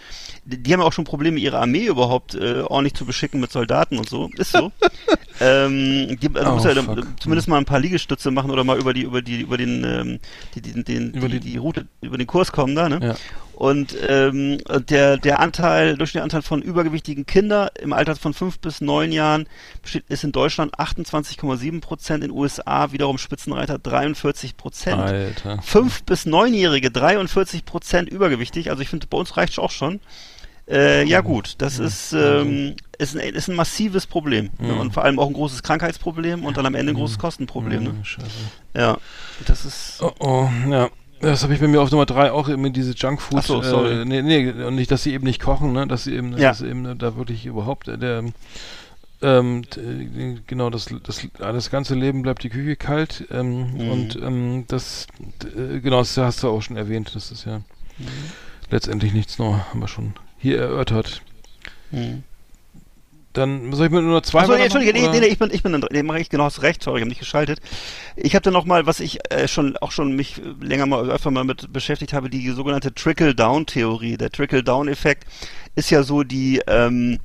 Die, 0.45 0.73
haben 0.73 0.81
ja 0.81 0.87
auch 0.87 0.93
schon 0.93 1.05
Probleme, 1.05 1.39
ihre 1.39 1.59
Armee 1.59 1.87
überhaupt 1.87 2.35
äh, 2.35 2.61
ordentlich 2.63 2.95
zu 2.95 3.07
beschicken 3.07 3.41
mit 3.41 3.51
Soldaten 3.53 3.97
und 3.97 4.09
so. 4.09 4.29
Ist 4.37 4.53
so. 4.53 4.73
ähm, 5.41 6.19
die, 6.21 6.29
also 6.35 6.51
Oh, 6.51 6.55
muss 6.57 6.65
ja 6.65 6.75
fuck. 6.83 7.07
zumindest 7.21 7.49
mal 7.49 7.59
ein 7.59 7.65
paar 7.65 7.81
Liegestütze 7.81 8.31
machen 8.31 8.51
oder 8.51 8.65
mal 8.65 8.79
über 8.79 8.93
die 8.93 9.03
über 9.03 9.23
die 9.23 9.41
über 9.41 9.57
den 9.57 9.85
ähm, 9.85 10.19
die, 10.55 10.61
die, 10.61 10.85
den 10.85 11.13
Über 11.13 11.29
die, 11.29 11.41
die- 11.41 11.51
die 11.53 11.57
Route 11.57 11.87
über 12.03 12.19
den 12.19 12.27
Kurs 12.27 12.53
kommen 12.53 12.75
da. 12.75 12.89
Ne? 12.89 12.99
Ja. 13.03 13.15
Und 13.61 13.95
ähm, 14.09 14.57
der, 14.89 15.19
der 15.19 15.39
Anteil, 15.39 15.99
durchschnittliche 15.99 16.23
Anteil 16.23 16.41
von 16.41 16.63
übergewichtigen 16.63 17.27
Kindern 17.27 17.69
im 17.79 17.93
Alter 17.93 18.17
von 18.17 18.33
5 18.33 18.59
bis 18.59 18.81
9 18.81 19.13
Jahren 19.13 19.47
besteht, 19.83 20.05
ist 20.09 20.25
in 20.25 20.33
Deutschland 20.33 20.79
28,7 20.79 21.83
Prozent, 21.83 22.25
in 22.25 22.31
den 22.31 22.39
USA 22.39 22.91
wiederum 22.93 23.19
Spitzenreiter 23.19 23.79
43 23.79 24.57
Prozent. 24.57 25.03
Alter. 25.03 25.61
5 25.61 26.05
bis 26.05 26.25
9-Jährige 26.25 26.91
43 26.91 27.67
Prozent 27.67 28.09
übergewichtig. 28.09 28.71
Also 28.71 28.81
ich 28.81 28.89
finde, 28.89 29.07
bei 29.07 29.19
uns 29.19 29.37
reicht 29.37 29.59
auch 29.59 29.71
schon. 29.71 30.01
Äh, 30.67 31.05
ja 31.05 31.21
gut, 31.21 31.57
das 31.59 31.79
ist, 31.79 32.15
ähm, 32.15 32.77
ist, 32.97 33.15
ein, 33.15 33.35
ist 33.35 33.49
ein 33.49 33.57
massives 33.57 34.07
Problem. 34.07 34.49
Ne? 34.59 34.73
Und 34.75 34.95
vor 34.95 35.05
allem 35.05 35.19
auch 35.19 35.27
ein 35.27 35.35
großes 35.35 35.63
Krankheitsproblem 35.63 36.47
und 36.47 36.57
dann 36.57 36.65
am 36.65 36.75
Ende 36.75 36.93
ein 36.93 36.97
großes 36.97 37.19
Kostenproblem. 37.19 37.83
Ne? 37.83 37.95
Ja, 37.99 38.05
Scheiße. 38.05 38.29
Ja, 38.75 38.99
das 39.47 39.67
ist... 39.67 39.99
Oh, 40.01 40.13
oh, 40.19 40.49
ja. 40.71 40.89
Das 41.21 41.43
habe 41.43 41.53
ich 41.55 41.61
bei 41.61 41.69
mir 41.69 41.81
auf 41.83 41.91
Nummer 41.91 42.07
drei 42.07 42.33
auch 42.33 42.49
eben 42.49 42.73
diese 42.73 42.93
Junkfood. 42.93 43.39
Ach 43.41 43.45
so, 43.45 43.63
sorry. 43.63 44.03
Äh, 44.03 44.05
nee, 44.05 44.23
nee, 44.23 44.51
und 44.51 44.75
nicht, 44.75 44.91
dass 44.91 45.03
sie 45.03 45.13
eben 45.13 45.25
nicht 45.25 45.41
kochen, 45.43 45.73
ne, 45.73 45.87
dass 45.87 46.05
sie 46.05 46.15
eben, 46.15 46.33
Ja. 46.39 46.49
dass 46.51 46.63
eben 46.63 46.99
da 46.99 47.17
wirklich 47.17 47.45
überhaupt 47.47 47.89
äh, 47.89 47.99
der 47.99 48.25
ähm, 49.23 49.63
genau 50.47 50.71
das, 50.71 50.87
das 51.03 51.29
das 51.39 51.71
ganze 51.71 51.95
Leben 51.95 52.23
bleibt 52.23 52.43
die 52.43 52.49
Küche 52.49 52.75
kalt 52.77 53.27
ähm, 53.31 53.75
Mhm. 53.75 53.91
und 53.91 54.17
ähm, 54.17 54.65
das 54.67 55.07
äh, 55.55 55.81
genau 55.81 55.99
das 55.99 56.17
hast 56.17 56.43
du 56.43 56.49
auch 56.49 56.63
schon 56.63 56.79
erwähnt 56.79 57.15
das 57.15 57.31
ist 57.31 57.45
ja 57.45 57.59
Mhm. 57.99 58.07
letztendlich 58.71 59.13
nichts 59.13 59.39
Neues 59.39 59.61
haben 59.69 59.81
wir 59.81 59.89
schon 59.89 60.15
hier 60.39 60.59
erörtert 60.59 61.21
Hm. 61.91 62.23
Dann 63.33 63.73
soll 63.73 63.87
ich 63.87 63.93
mit 63.93 64.03
nur 64.03 64.23
zwei 64.23 64.41
Achso, 64.41 64.55
nee, 64.55 64.63
Entschuldige, 64.63 64.93
nee, 64.93 65.09
nee, 65.09 65.21
nee, 65.21 65.27
ich 65.27 65.39
bin, 65.39 65.51
ich 65.53 65.63
bin, 65.63 65.73
dran. 65.73 65.89
nee, 65.93 66.03
mache 66.03 66.21
ich 66.21 66.31
genau, 66.31 66.45
hast 66.45 66.63
recht, 66.63 66.83
sorry, 66.83 66.99
ich 66.99 67.03
habe 67.03 67.09
nicht 67.11 67.21
geschaltet. 67.21 67.61
Ich 68.17 68.35
habe 68.35 68.43
dann 68.43 68.53
noch 68.53 68.65
mal, 68.65 68.87
was 68.87 68.99
ich 68.99 69.19
äh, 69.31 69.47
schon, 69.47 69.77
auch 69.77 69.93
schon 69.93 70.17
mich 70.17 70.39
äh, 70.39 70.65
länger 70.65 70.87
mal, 70.87 71.09
öfter 71.09 71.31
mal 71.31 71.45
mit 71.45 71.73
beschäftigt 71.73 72.13
habe, 72.13 72.29
die 72.29 72.51
sogenannte 72.51 72.93
Trickle-Down-Theorie. 72.93 74.17
Der 74.17 74.31
Trickle-Down-Effekt 74.31 75.27
ist 75.77 75.91
ja 75.91 76.03
so 76.03 76.25
die, 76.25 76.61
ähm, 76.67 77.19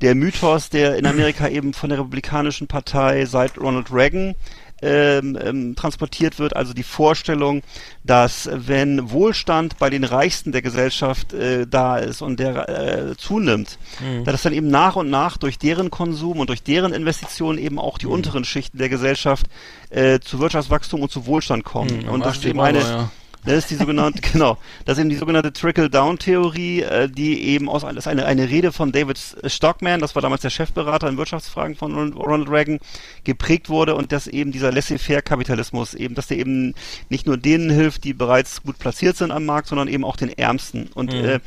der 0.00 0.14
Mythos, 0.14 0.70
der 0.70 0.96
in 0.96 1.04
Amerika 1.04 1.46
eben 1.46 1.74
von 1.74 1.90
der 1.90 1.98
Republikanischen 1.98 2.66
Partei 2.66 3.26
seit 3.26 3.58
Ronald 3.58 3.92
Reagan 3.92 4.34
ähm, 4.82 5.38
ähm, 5.42 5.76
transportiert 5.76 6.38
wird, 6.38 6.56
also 6.56 6.72
die 6.72 6.82
Vorstellung, 6.82 7.62
dass 8.04 8.48
wenn 8.52 9.10
Wohlstand 9.10 9.78
bei 9.78 9.90
den 9.90 10.04
Reichsten 10.04 10.52
der 10.52 10.62
Gesellschaft 10.62 11.32
äh, 11.32 11.66
da 11.66 11.98
ist 11.98 12.22
und 12.22 12.40
der 12.40 12.68
äh, 12.68 13.16
zunimmt, 13.16 13.78
Mhm. 14.00 14.24
dass 14.24 14.42
dann 14.42 14.52
eben 14.52 14.68
nach 14.68 14.96
und 14.96 15.10
nach 15.10 15.36
durch 15.36 15.58
deren 15.58 15.90
Konsum 15.90 16.38
und 16.38 16.48
durch 16.48 16.62
deren 16.62 16.92
Investitionen 16.92 17.58
eben 17.58 17.78
auch 17.78 17.98
die 17.98 18.06
unteren 18.06 18.44
Schichten 18.44 18.78
der 18.78 18.88
Gesellschaft 18.88 19.46
äh, 19.90 20.20
zu 20.20 20.38
Wirtschaftswachstum 20.38 21.02
und 21.02 21.10
zu 21.10 21.26
Wohlstand 21.26 21.64
kommen. 21.64 22.04
Mhm, 22.04 22.08
und 22.08 22.24
das 22.24 22.38
ist 22.38 22.44
eben 22.44 22.60
eine, 22.60 22.80
ja. 22.80 23.10
Das 23.44 23.54
ist 23.58 23.70
die 23.70 23.76
sogenannte, 23.76 24.20
genau, 24.32 24.58
das 24.84 24.96
ist 24.96 25.00
eben 25.00 25.10
die 25.10 25.16
sogenannte 25.16 25.52
Trickle-Down-Theorie, 25.52 26.82
äh, 26.82 27.08
die 27.08 27.42
eben 27.48 27.68
aus, 27.68 27.82
das 27.82 27.94
ist 27.96 28.06
eine, 28.08 28.26
eine 28.26 28.48
Rede 28.48 28.72
von 28.72 28.92
David 28.92 29.18
Stockman, 29.46 30.00
das 30.00 30.14
war 30.14 30.22
damals 30.22 30.42
der 30.42 30.50
Chefberater 30.50 31.08
in 31.08 31.16
Wirtschaftsfragen 31.16 31.76
von 31.76 31.94
Ron- 31.94 32.12
Ronald 32.12 32.50
Reagan, 32.50 32.78
geprägt 33.24 33.68
wurde 33.68 33.94
und 33.94 34.12
dass 34.12 34.26
eben 34.26 34.52
dieser 34.52 34.72
Laissez-faire-Kapitalismus 34.72 35.94
eben, 35.94 36.14
dass 36.14 36.26
der 36.28 36.38
eben 36.38 36.74
nicht 37.08 37.26
nur 37.26 37.36
denen 37.36 37.70
hilft, 37.70 38.04
die 38.04 38.12
bereits 38.14 38.62
gut 38.62 38.78
platziert 38.78 39.16
sind 39.16 39.30
am 39.30 39.44
Markt, 39.46 39.68
sondern 39.68 39.88
eben 39.88 40.04
auch 40.04 40.16
den 40.16 40.30
Ärmsten. 40.30 40.88
Und 40.94 41.12
Mhm. 41.12 41.24
äh, 41.24 41.40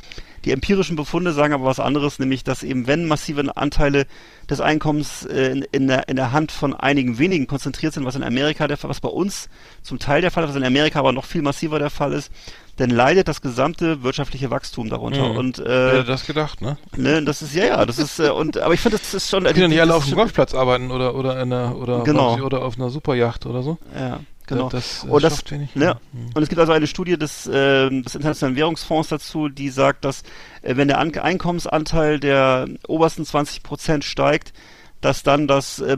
die 0.45 0.51
empirischen 0.51 0.95
Befunde 0.95 1.31
sagen 1.33 1.53
aber 1.53 1.65
was 1.65 1.79
anderes, 1.79 2.19
nämlich 2.19 2.43
dass 2.43 2.63
eben 2.63 2.87
wenn 2.87 3.05
massive 3.07 3.55
Anteile 3.55 4.05
des 4.49 4.59
Einkommens 4.61 5.25
äh, 5.25 5.51
in, 5.51 5.61
in, 5.71 5.87
der, 5.87 6.09
in 6.09 6.15
der 6.15 6.31
Hand 6.31 6.51
von 6.51 6.73
einigen 6.73 7.17
wenigen 7.17 7.47
konzentriert 7.47 7.93
sind, 7.93 8.05
was 8.05 8.15
in 8.15 8.23
Amerika 8.23 8.67
der 8.67 8.77
Fall, 8.77 8.89
was 8.89 8.99
bei 8.99 9.09
uns 9.09 9.49
zum 9.81 9.99
Teil 9.99 10.21
der 10.21 10.31
Fall 10.31 10.43
ist, 10.43 10.49
was 10.49 10.55
in 10.55 10.63
Amerika 10.65 10.99
aber 10.99 11.11
noch 11.13 11.25
viel 11.25 11.41
massiver 11.41 11.79
der 11.79 11.89
Fall 11.89 12.13
ist, 12.13 12.31
dann 12.77 12.89
leidet 12.89 13.27
das 13.27 13.41
gesamte 13.41 14.01
wirtschaftliche 14.03 14.49
Wachstum 14.49 14.89
darunter. 14.89 15.29
Mhm. 15.29 15.37
Und 15.37 15.57
Wer 15.59 15.93
äh, 15.93 15.97
hätte 15.97 16.05
das 16.05 16.25
gedacht 16.25 16.61
ne 16.61 16.77
ne, 16.97 17.23
das 17.23 17.41
ist 17.41 17.53
ja 17.53 17.65
ja, 17.65 17.85
das 17.85 17.99
ist 17.99 18.19
äh, 18.19 18.29
und 18.29 18.57
aber 18.57 18.73
ich 18.73 18.79
finde 18.79 18.97
das 18.97 19.13
ist 19.13 19.29
schon 19.29 19.43
die 19.43 19.49
können 19.51 19.61
ja 19.63 19.67
nicht 19.67 19.81
alle 19.81 19.95
auf 19.95 20.05
dem 20.05 20.15
Golfplatz 20.15 20.53
arbeiten 20.55 20.91
oder 20.91 21.15
oder 21.15 21.33
in 21.41 21.53
einer 21.53 21.77
oder 21.77 22.03
Genau. 22.03 22.39
oder 22.41 22.63
auf 22.63 22.75
einer 22.75 22.89
Superjacht 22.89 23.45
oder 23.45 23.61
so 23.61 23.77
Ja, 23.95 24.19
genau. 24.47 24.69
das, 24.69 25.03
äh, 25.03 25.07
und 25.07 25.23
das, 25.23 25.43
ne, 25.75 25.97
Mhm. 26.11 26.29
und 26.33 26.43
es 26.43 26.49
gibt 26.49 26.59
also 26.59 26.71
eine 26.73 26.87
Studie 26.87 27.17
des, 27.17 27.49
ähm, 27.51 28.03
des 28.03 28.15
Internationalen 28.15 28.55
Währungsfonds 28.55 29.09
dazu, 29.09 29.49
die 29.49 29.69
sagt, 29.69 30.05
dass 30.05 30.23
äh, 30.61 30.75
wenn 30.75 30.87
der 30.87 30.99
An 30.99 31.13
Einkommensanteil 31.15 32.19
der 32.19 32.67
obersten 32.87 33.25
20 33.25 33.63
Prozent 33.63 34.03
steigt, 34.03 34.53
dass 35.01 35.21
dann 35.21 35.47
das 35.49 35.79
äh, 35.79 35.97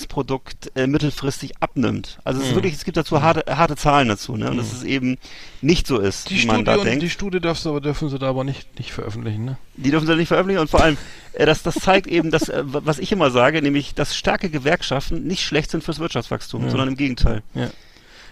Bruttoinlandsprodukt 0.00 0.72
äh, 0.76 0.86
mittelfristig 0.86 1.58
abnimmt. 1.60 2.18
Also 2.24 2.40
es 2.40 2.46
ist 2.46 2.52
Mhm. 2.52 2.56
wirklich, 2.56 2.72
es 2.74 2.84
gibt 2.86 2.96
dazu 2.96 3.20
harte, 3.20 3.44
harte 3.54 3.76
Zahlen 3.76 4.08
dazu, 4.08 4.34
ne? 4.36 4.50
Und 4.50 4.56
dass 4.56 4.72
es 4.72 4.82
eben 4.82 5.18
nicht 5.60 5.86
so 5.86 5.98
ist, 5.98 6.30
die 6.30 6.42
wie 6.42 6.46
man 6.46 6.56
Studie 6.56 6.64
da 6.64 6.76
und 6.76 6.84
denkt. 6.86 7.02
die 7.02 7.10
Studie 7.10 7.40
darfst 7.40 7.66
du 7.66 7.68
aber 7.68 7.82
dürfen 7.82 8.08
sie 8.08 8.18
da 8.18 8.28
aber 8.30 8.44
nicht 8.44 8.78
nicht 8.78 8.92
veröffentlichen 8.92 9.44
ne 9.44 9.58
Die 9.76 9.90
dürfen 9.90 10.06
sie 10.06 10.16
nicht 10.16 10.28
veröffentlichen 10.28 10.60
und 10.62 10.70
vor 10.70 10.80
allem, 10.82 10.96
äh, 11.34 11.44
das, 11.44 11.62
das 11.64 11.74
zeigt 11.74 12.06
eben, 12.06 12.30
dass, 12.30 12.48
äh, 12.48 12.62
was 12.64 12.98
ich 12.98 13.12
immer 13.12 13.30
sage, 13.30 13.60
nämlich, 13.60 13.94
dass 13.94 14.16
starke 14.16 14.48
Gewerkschaften 14.48 15.26
nicht 15.26 15.42
schlecht 15.44 15.70
sind 15.70 15.84
fürs 15.84 15.98
Wirtschaftswachstum, 15.98 16.64
Ja. 16.64 16.70
sondern 16.70 16.88
im 16.88 16.96
Gegenteil. 16.96 17.42
Ja. 17.54 17.68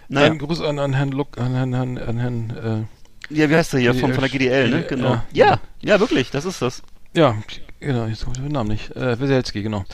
Naja, 0.09 0.27
Ein 0.33 0.39
Gruß 0.39 0.61
an, 0.61 0.79
an 0.79 0.93
Herrn 0.95 1.11
Luck, 1.13 1.39
an 1.39 1.55
Herrn, 1.55 1.75
an, 1.75 1.99
an 1.99 2.19
Herrn, 2.19 2.89
ja, 3.31 3.49
wie 3.49 3.57
heißt 3.57 3.73
der 3.73 3.81
hier, 3.81 3.95
von, 3.95 4.13
von 4.13 4.21
der 4.21 4.31
GDL, 4.31 4.69
ne? 4.71 4.83
Genau. 4.89 5.11
ja. 5.13 5.25
Ja, 5.33 5.61
ja, 5.83 6.01
wirklich, 6.01 6.31
das 6.31 6.45
ist 6.45 6.61
das. 6.61 6.81
äh, 7.15 7.21
ja, 7.21 7.37
genau, 7.81 8.07
jetzt 8.07 8.25
komme 8.25 8.37
ich 8.37 8.43
den 8.43 8.53
Namen 8.53 8.71
nicht. 8.71 8.95
Äh, 8.97 9.19
Weselski, 9.19 9.63
genau. 9.63 9.85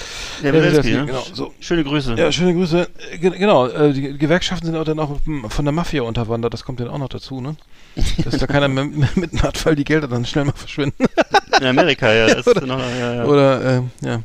Ja, 0.43 0.53
Weselski, 0.53 0.63
Weselski, 0.79 0.93
ne? 0.97 1.07
genau, 1.07 1.23
so. 1.33 1.55
Schöne 1.61 1.85
Grüße. 1.85 2.15
Ja, 2.17 2.33
schöne 2.33 2.55
Grüße. 2.55 2.89
Äh, 3.13 3.19
ge- 3.19 3.39
genau, 3.39 3.69
äh, 3.69 3.93
die 3.93 4.19
Gewerkschaften 4.19 4.67
sind 4.67 4.77
auch 4.77 4.85
dann 4.85 4.99
auch 4.99 5.17
hm, 5.25 5.49
von 5.49 5.65
der 5.65 5.73
Mafia 5.73 6.03
unterwandert, 6.03 6.53
das 6.55 6.65
kommt 6.65 6.81
dann 6.81 6.89
auch 6.89 6.99
noch 6.99 7.09
dazu, 7.09 7.41
ne? 7.41 7.57
Dass 8.25 8.39
da 8.39 8.47
keiner 8.47 8.69
mehr 8.69 8.85
mitmacht, 9.15 9.65
weil 9.67 9.77
die 9.77 9.85
Gelder 9.85 10.09
dann 10.09 10.25
schnell 10.25 10.45
mal 10.45 10.53
verschwinden. 10.53 11.05
In 11.61 11.67
Amerika, 11.67 12.13
ja. 12.13 12.35
Das 12.35 12.47
Oder- 12.57 12.67
noch, 12.67 12.79
ja, 12.79 13.15
ja. 13.15 13.25
Oder, 13.25 13.61
äh, 13.63 13.83
ja. 14.03 14.23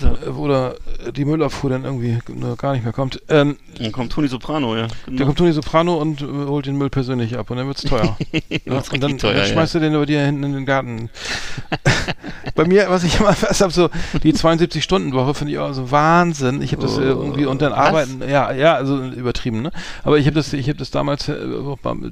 Ja. 0.00 0.12
Äh, 0.26 0.30
Oder 0.30 0.74
die 1.16 1.24
Müllabfuhr 1.24 1.70
dann 1.70 1.84
irgendwie 1.84 2.18
gar 2.56 2.72
nicht 2.72 2.84
mehr 2.84 2.92
kommt. 2.92 3.20
Ähm, 3.28 3.56
Dann 3.78 3.92
kommt 3.92 4.12
Toni 4.12 4.28
Soprano, 4.28 4.76
ja. 4.76 4.86
Genau. 5.06 5.18
Da 5.18 5.24
kommt 5.24 5.38
Toni 5.38 5.52
Soprano 5.52 5.96
und 5.96 6.20
äh, 6.22 6.24
holt 6.24 6.66
den 6.66 6.76
Müll 6.76 6.90
persönlich 6.90 7.36
ab 7.36 7.50
und 7.50 7.56
dann 7.56 7.66
wird's 7.66 7.82
teuer. 7.82 8.16
ja, 8.32 8.58
wird's 8.66 8.90
und 8.90 9.02
dann, 9.02 9.18
teuer, 9.18 9.34
dann 9.34 9.42
ja. 9.42 9.48
schmeißt 9.48 9.74
du 9.74 9.80
den 9.80 9.94
über 9.94 10.06
dir 10.06 10.24
hinten 10.24 10.44
in 10.44 10.52
den 10.52 10.66
Garten. 10.66 11.10
Bei 12.54 12.64
mir, 12.64 12.88
was 12.88 13.04
ich 13.04 13.18
immer 13.18 13.32
fast 13.32 13.60
habe, 13.60 13.72
so 13.72 13.88
die 14.22 14.32
72-Stunden-Woche 14.32 15.34
finde 15.34 15.52
ich 15.52 15.58
auch 15.58 15.72
so 15.72 15.90
Wahnsinn. 15.90 16.62
Ich 16.62 16.72
habe 16.72 16.82
das 16.82 16.98
äh, 16.98 17.02
irgendwie 17.02 17.46
und 17.46 17.62
dann 17.62 17.72
Was? 17.72 17.78
arbeiten, 17.78 18.22
ja, 18.28 18.52
ja, 18.52 18.74
also 18.74 19.02
übertrieben, 19.04 19.62
ne? 19.62 19.70
Aber 20.04 20.18
ich 20.18 20.26
habe 20.26 20.34
das, 20.34 20.52
ich 20.52 20.68
habe 20.68 20.78
das 20.78 20.90
damals 20.90 21.28
äh, 21.28 21.36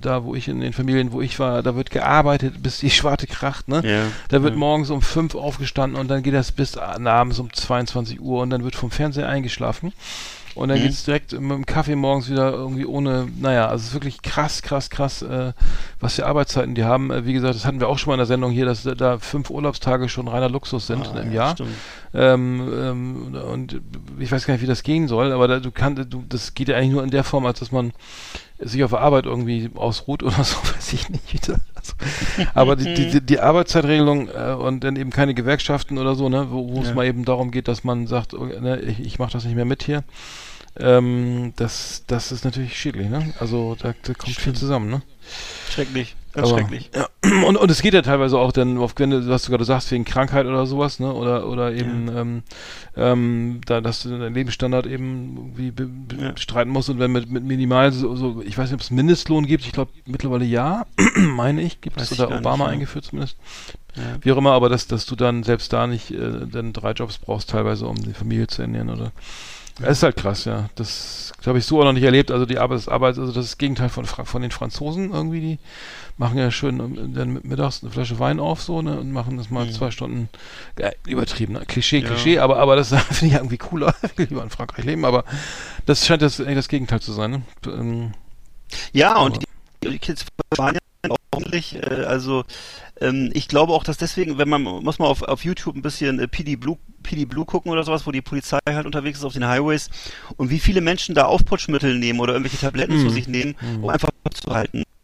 da, 0.01 0.24
wo 0.24 0.35
ich 0.35 0.48
in 0.48 0.60
den 0.60 0.73
Familien, 0.73 0.86
wo 1.13 1.21
ich 1.21 1.39
war, 1.39 1.63
da 1.63 1.75
wird 1.77 1.91
gearbeitet, 1.91 2.63
bis 2.63 2.79
die 2.79 2.91
Schwarte 2.91 3.27
kracht, 3.27 3.69
ne? 3.69 3.83
Ja. 3.85 4.03
Da 4.29 4.43
wird 4.43 4.57
morgens 4.57 4.91
um 4.91 5.03
fünf 5.03 5.35
aufgestanden 5.35 5.99
und 6.01 6.09
dann 6.09 6.23
geht 6.23 6.35
das 6.35 6.53
bis 6.53 6.77
abends 6.77 7.39
um 7.39 7.53
22 7.53 8.21
Uhr 8.21 8.43
und 8.43 8.51
dann 8.51 8.65
wird 8.65 8.77
vom 8.77 8.91
Fernseher 8.91 9.29
eingeschlafen. 9.29 9.93
Und 10.55 10.71
dann 10.71 10.79
Mhm. 10.79 10.85
geht's 10.85 11.05
direkt 11.05 11.33
mit 11.33 11.51
dem 11.51 11.67
Kaffee 11.67 11.97
morgens 11.97 12.31
wieder 12.31 12.51
irgendwie 12.51 12.87
ohne, 12.87 13.29
naja, 13.39 13.67
also 13.69 13.83
es 13.83 13.89
ist 13.89 13.93
wirklich 13.95 14.23
krass, 14.23 14.63
krass, 14.63 14.89
krass, 14.89 15.21
äh, 15.21 15.53
was 16.01 16.15
für 16.15 16.25
Arbeitszeiten 16.25 16.75
die 16.75 16.85
haben. 16.85 17.11
Äh, 17.11 17.27
wie 17.27 17.35
gesagt, 17.35 17.55
das 17.55 17.67
hatten 17.67 17.79
wir 17.79 17.89
auch 17.89 17.99
schon 17.99 18.11
mal 18.13 18.15
in 18.15 18.21
der 18.21 18.27
Sendung 18.27 18.53
hier, 18.53 18.65
dass 18.65 18.83
da- 18.85 18.95
da 18.95 19.19
fünf 19.19 19.51
Urlaubstage 19.51 20.09
schon 20.09 20.29
reiner 20.29 20.49
Luxus 20.49 20.87
sind 20.87 21.11
Ah, 21.15 21.21
im 21.21 21.29
ja, 21.31 21.35
Jahr. 21.45 21.53
stimmt. 21.57 21.75
Ähm, 22.18 22.72
ähm, 22.72 23.34
und 23.52 23.80
ich 24.18 24.32
weiß 24.32 24.47
gar 24.47 24.55
nicht, 24.55 24.62
wie 24.62 24.66
das 24.66 24.82
gehen 24.82 25.06
soll, 25.06 25.32
aber 25.32 25.48
da, 25.48 25.60
du 25.60 25.70
kannst, 25.70 26.12
du, 26.12 26.24
das 26.26 26.55
geht 26.55 26.68
ja 26.68 26.76
eigentlich 26.76 26.93
nur 26.93 27.05
in 27.05 27.10
der 27.10 27.24
Form, 27.24 27.44
als 27.44 27.59
dass 27.59 27.72
man 27.72 27.93
sich 28.59 28.82
auf 28.84 28.90
der 28.90 29.01
Arbeit 29.01 29.26
irgendwie 29.26 29.70
ausruht 29.74 30.22
oder 30.22 30.32
so, 30.44 30.56
weiß 30.56 30.94
ich 30.94 31.10
nicht. 31.10 31.51
Also, 31.74 31.93
aber 32.55 32.74
die, 32.74 33.10
die, 33.10 33.20
die 33.20 33.40
Arbeitszeitregelung 33.40 34.28
äh, 34.28 34.55
und 34.55 34.82
dann 34.82 34.97
eben 34.97 35.10
keine 35.10 35.34
Gewerkschaften 35.34 35.98
oder 35.98 36.14
so, 36.14 36.30
ne, 36.30 36.47
wo 36.51 36.80
es 36.80 36.88
Ja. 36.88 36.94
mal 36.94 37.06
eben 37.06 37.26
darum 37.26 37.51
geht, 37.51 37.68
dass 37.68 37.84
man 37.84 38.06
sagt, 38.06 38.32
oh, 38.32 38.47
ne, 38.47 38.80
ich, 38.80 39.01
ich 39.01 39.18
mache 39.18 39.32
das 39.32 39.44
nicht 39.44 39.55
mehr 39.56 39.66
mit 39.66 39.82
hier. 39.82 40.02
Ähm, 40.78 41.53
das, 41.57 42.05
das 42.07 42.32
ist 42.32 42.44
natürlich 42.44 42.78
schädlich, 42.78 43.09
ne? 43.09 43.32
Also 43.40 43.77
da, 43.81 43.94
da 44.03 44.15
kommt 44.15 44.36
viel 44.36 44.53
zusammen, 44.53 44.90
ne? 44.90 45.03
Schrecklich. 45.70 46.15
Ganz 46.32 46.48
Aber- 46.51 46.59
schrecklich. 46.59 46.90
Ja. 46.94 47.09
Und, 47.47 47.57
und 47.57 47.70
es 47.73 47.82
geht 47.82 47.93
ja 47.93 48.03
teilweise 48.03 48.39
auch 48.39 48.53
dann, 48.53 48.78
auf, 48.78 48.93
wenn 48.98 49.11
du, 49.11 49.28
was 49.28 49.43
du 49.43 49.51
gerade 49.51 49.65
sagst, 49.65 49.90
wegen 49.90 50.05
Krankheit 50.05 50.47
oder 50.47 50.65
sowas, 50.66 51.01
ne? 51.01 51.12
Oder 51.12 51.48
oder 51.48 51.73
eben 51.73 52.09
ähm, 52.16 52.43
ähm, 52.97 53.61
da, 53.66 53.81
dass 53.81 54.03
du 54.05 54.11
deinen 54.11 54.32
Lebensstandard 54.32 54.86
eben 54.86 55.55
be, 55.57 55.89
Ja. 56.23 56.31
bestreiten 56.32 56.73
musst 56.73 56.89
und 56.89 56.98
wenn 57.01 57.11
mit, 57.11 57.28
mit 57.31 57.43
minimal 57.43 57.90
so, 57.90 58.15
so, 58.15 58.43
ich 58.47 58.57
weiß 58.57 58.66
nicht, 58.70 58.74
ob 58.74 58.81
es 58.81 58.90
Mindestlohn 58.93 59.44
gibt, 59.47 59.65
ich 59.66 59.73
glaube 59.73 59.90
mittlerweile 60.05 60.44
ja, 60.44 60.86
meine 61.16 61.62
ich, 61.62 61.81
gibt 61.81 61.97
Weiß 61.98 62.12
es 62.12 62.20
oder 62.20 62.28
nicht, 62.31 62.39
Obama 62.40 62.66
ja. 62.66 62.70
eingeführt 62.70 63.07
zumindest. 63.07 63.36
Ja. 63.97 64.03
Wie 64.20 64.31
auch 64.31 64.36
immer, 64.36 64.53
aber 64.53 64.69
dass, 64.69 64.86
dass 64.86 65.05
du 65.05 65.16
dann 65.16 65.43
selbst 65.43 65.73
da 65.73 65.86
nicht 65.89 66.12
äh, 66.12 66.47
dann 66.47 66.73
drei 66.73 66.93
Jobs 66.93 67.19
brauchst, 67.19 67.51
teilweise, 67.51 67.86
um 67.89 67.97
die 67.97 68.12
Familie 68.12 68.47
zu 68.47 68.62
ernähren 68.62 68.90
oder. 68.90 69.11
Es 69.82 69.98
ist 69.98 70.03
halt 70.03 70.16
krass, 70.16 70.44
ja. 70.47 70.70
Das 70.74 71.32
habe 71.44 71.59
ich 71.59 71.66
so 71.66 71.81
auch 71.81 71.85
noch 71.85 71.93
nicht 71.93 72.03
erlebt. 72.03 72.31
Also 72.31 72.47
die 72.47 72.59
Arbeit, 72.59 72.78
das 72.78 72.89
Arbeit, 72.89 73.19
also 73.19 73.27
das 73.32 73.44
ist 73.44 73.53
das 73.53 73.59
Gegenteil 73.59 73.89
von, 73.89 74.05
von 74.07 74.43
den 74.43 74.51
Franzosen 74.51 75.12
irgendwie. 75.12 75.40
Die 75.40 75.59
machen 76.16 76.39
ja 76.39 76.51
schön 76.51 76.81
ähm, 76.81 77.15
dann 77.15 77.40
mittags 77.43 77.82
eine 77.82 77.93
Flasche 77.93 78.19
Wein 78.19 78.40
auf 78.40 78.62
so 78.62 78.81
ne 78.81 78.98
und 78.98 79.12
machen 79.12 79.36
das 79.36 79.51
mal 79.51 79.70
zwei 79.70 79.90
Stunden 79.90 80.28
äh, 80.78 80.93
übertrieben. 81.07 81.53
Ne? 81.53 81.61
Klischee, 81.66 81.98
Ja. 81.98 82.09
Klischee, 82.09 82.39
aber 82.39 82.59
aber 82.59 82.74
das 82.74 82.89
finde 83.11 83.35
ich 83.35 83.40
irgendwie 83.40 83.59
cooler. 83.59 83.94
Ich 84.03 84.16
will 84.19 84.27
lieber 84.31 84.43
in 84.43 84.51
Frankreich 84.51 84.85
leben, 84.85 85.05
aber 85.05 85.24
das 85.85 86.07
scheint 86.07 86.23
das 86.23 86.40
eigentlich 86.40 86.57
das 86.57 86.69
Gegenteil 86.69 87.01
zu 87.01 87.12
sein. 87.12 87.31
Ne? 87.31 87.43
Ähm, 87.66 88.12
Ja, 88.93 89.19
und 89.19 89.36
Aber- 89.36 89.44
die, 89.85 89.90
die 89.90 89.98
Kids 89.98 90.24
waren 90.57 90.74
ja 90.74 91.11
auch 91.11 91.16
ordentlich. 91.32 91.77
Äh, 91.77 92.05
also 92.07 92.44
ähm, 93.01 93.31
ich 93.35 93.48
glaube 93.48 93.73
auch, 93.73 93.85
dass 93.85 93.97
deswegen, 93.97 94.39
wenn 94.39 94.48
man 94.48 94.62
muss 94.62 94.98
mal 94.98 95.06
auf, 95.06 95.23
auf 95.23 95.44
YouTube 95.44 95.77
ein 95.77 95.82
bisschen 95.82 96.18
äh, 96.18 96.28
PD 96.28 96.56
Blue 96.56 96.78
PD 97.02 97.24
Blue 97.24 97.44
gucken 97.44 97.70
oder 97.70 97.85
sowas, 97.85 98.06
wo 98.06 98.10
die 98.10 98.23
Polizei 98.23 98.59
halt 98.68 98.85
unterwegs 98.86 99.18
ist 99.18 99.24
auf 99.24 99.32
den 99.35 99.47
Highways 99.47 99.90
und 100.36 100.51
wie 100.51 100.59
viele 100.59 100.81
Menschen 100.81 101.14
da 101.14 101.27
Aufputschmittel 101.27 101.98
nehmen 101.98 102.18
oder 102.20 102.32
irgendwelche 102.32 102.59
Tabletten 102.59 102.97
Mhm. 102.97 103.01
zu 103.09 103.10
sich 103.10 103.28
nehmen, 103.28 103.55
um 103.82 103.89
einfach 103.90 104.10
zu 104.35 104.51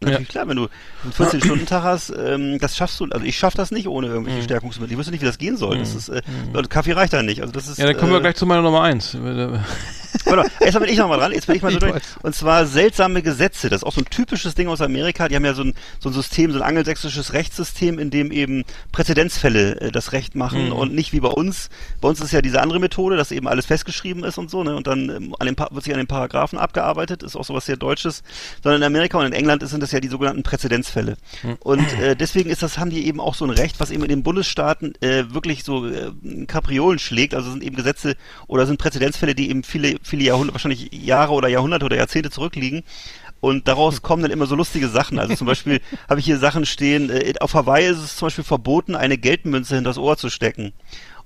Natürlich 0.03 0.29
klar, 0.29 0.49
wenn 0.49 0.57
du 0.57 0.69
einen 1.03 1.12
14-Stunden-Tag 1.12 1.83
hast, 1.83 2.11
ähm, 2.16 2.59
das 2.59 2.77
schaffst 2.77 3.01
du, 3.01 3.07
also 3.11 3.24
ich 3.24 3.37
schaff 3.39 3.55
das 3.55 3.70
nicht 3.70 3.89
ohne 3.89 4.09
irgendwelche 4.09 4.39
Mhm. 4.41 4.45
Stärkungsmittel. 4.45 4.93
Ich 4.93 4.99
wüsste 4.99 5.12
nicht, 5.12 5.23
wie 5.23 5.27
das 5.27 5.39
gehen 5.39 5.57
soll. 5.57 5.79
Das 5.79 5.93
Mhm. 5.93 5.99
ist, 5.99 6.09
äh, 6.11 6.23
Mhm. 6.55 6.69
Kaffee 6.69 6.93
reicht 6.93 7.12
da 7.12 7.23
nicht. 7.23 7.41
Also 7.41 7.53
das 7.53 7.69
ist, 7.69 7.79
ja, 7.79 7.87
dann 7.87 7.97
kommen 7.97 8.12
wir 8.12 8.19
äh, 8.19 8.23
gleich 8.23 8.37
zu 8.37 8.47
meiner 8.47 8.62
Nummer 8.62 8.83
eins. 8.83 9.16
Warte, 10.27 10.51
erst 10.61 10.79
bin 10.79 10.89
ich 10.89 10.99
nochmal 10.99 11.19
dran, 11.19 11.33
jetzt 11.33 11.47
bin 11.47 11.57
ich 11.57 11.62
mal 11.62 11.73
so 11.73 11.79
Ich 11.83 11.85
durch. 11.85 12.03
Und 12.23 12.35
zwar 12.35 12.66
seltsame 12.66 13.23
Gesetze. 13.23 13.70
Das 13.70 13.79
ist 13.79 13.85
auch 13.85 13.93
so 13.95 14.03
ein 14.03 14.05
typisches 14.05 14.55
Ding 14.55 14.69
aus 14.69 14.81
Amerika. 14.83 15.27
Die 15.29 15.35
haben 15.37 15.45
ja 15.45 15.55
so 15.55 15.62
ein, 15.65 15.74
so 16.01 16.11
ein 16.11 16.12
System, 16.12 16.53
so 16.53 16.59
ein 16.59 16.62
angelsächsisches 16.62 17.33
Rechtssystem, 17.33 17.99
in 17.99 18.11
dem 18.11 18.31
eben 18.31 18.65
Präzedenzfälle 18.93 19.81
äh, 19.81 19.91
das 19.91 20.12
Recht 20.12 20.35
machen 20.35 20.66
Mhm. 20.66 20.73
und 20.73 20.95
nicht 20.95 21.12
wie 21.12 21.20
bei 21.20 21.29
uns. 21.29 21.70
Bei 22.01 22.09
uns 22.09 22.20
ist 22.20 22.33
ja 22.33 22.43
diese 22.43 22.61
andere 22.61 22.79
Methode, 22.79 23.16
dass 23.16 23.33
eben 23.33 23.49
alles 23.49 23.66
festgeschrieben 23.66 24.23
ist 24.24 24.39
und 24.39 24.51
so, 24.51 24.62
ne? 24.62 24.77
Und 24.77 24.87
dann 24.87 25.09
ähm, 25.09 25.35
an 25.39 25.47
den 25.47 25.57
wird 25.59 25.85
sich 25.85 25.93
an 25.95 25.99
den 25.99 26.07
Paragraphen 26.07 26.59
abgearbeitet, 26.59 27.23
ist 27.23 27.35
auch 27.37 27.45
sowas 27.45 27.66
sehr 27.66 27.77
Deutsches. 27.77 28.23
Sondern 28.62 28.83
in 28.83 28.87
Amerika 28.87 29.19
und 29.19 29.27
in 29.27 29.33
England 29.33 29.66
sind 29.66 29.83
das 29.83 29.91
ja 29.93 30.01
die 30.01 30.09
sogenannten 30.09 30.43
Präzedenzfälle. 30.43 31.16
Mhm. 31.43 31.56
Und 31.60 32.01
äh, 32.01 32.16
deswegen 32.16 32.51
ist 32.51 32.62
das, 32.62 32.78
haben 32.78 32.90
die 32.90 33.06
eben 33.06 33.20
auch 33.20 33.35
so 33.35 33.44
ein 33.44 33.51
Recht, 33.51 33.81
was 33.81 33.90
eben 33.90 34.02
in 34.02 34.09
den 34.09 34.23
Bundesstaaten 34.23 34.94
äh, 35.01 35.24
wirklich 35.32 35.64
so 35.64 35.86
äh, 35.86 36.12
Kapriolen 36.47 36.98
schlägt. 36.98 37.35
Also 37.35 37.51
sind 37.51 37.62
eben 37.62 37.77
Gesetze 37.77 38.16
oder 38.47 38.66
sind 38.66 38.78
Präzedenzfälle, 38.78 39.35
die 39.35 39.51
eben 39.51 39.62
viele, 39.62 39.97
viele 40.02 40.24
Jahrhunderte, 40.24 40.55
wahrscheinlich 40.55 40.93
Jahre 40.93 41.32
oder 41.32 41.48
Jahrhunderte 41.48 41.86
oder 41.86 41.97
Jahrzehnte 41.97 42.31
zurückliegen. 42.31 42.82
Und 43.40 43.66
daraus 43.66 44.02
kommen 44.02 44.23
dann 44.23 44.31
immer 44.31 44.47
so 44.47 44.55
lustige 44.55 44.89
Sachen. 44.89 45.19
Also 45.19 45.35
zum 45.35 45.48
Beispiel 45.48 45.81
habe 46.09 46.20
ich 46.20 46.27
hier 46.27 46.39
Sachen 46.39 46.64
stehen, 46.64 47.10
äh, 47.10 47.35
auf 47.40 47.55
Hawaii 47.55 47.89
ist 47.89 47.98
es 47.98 48.16
zum 48.16 48.27
Beispiel 48.27 48.44
verboten, 48.44 48.94
eine 48.94 49.19
Geldmünze 49.19 49.74
hinters 49.74 49.98
Ohr 49.98 50.16
zu 50.16 50.31
stecken. 50.31 50.73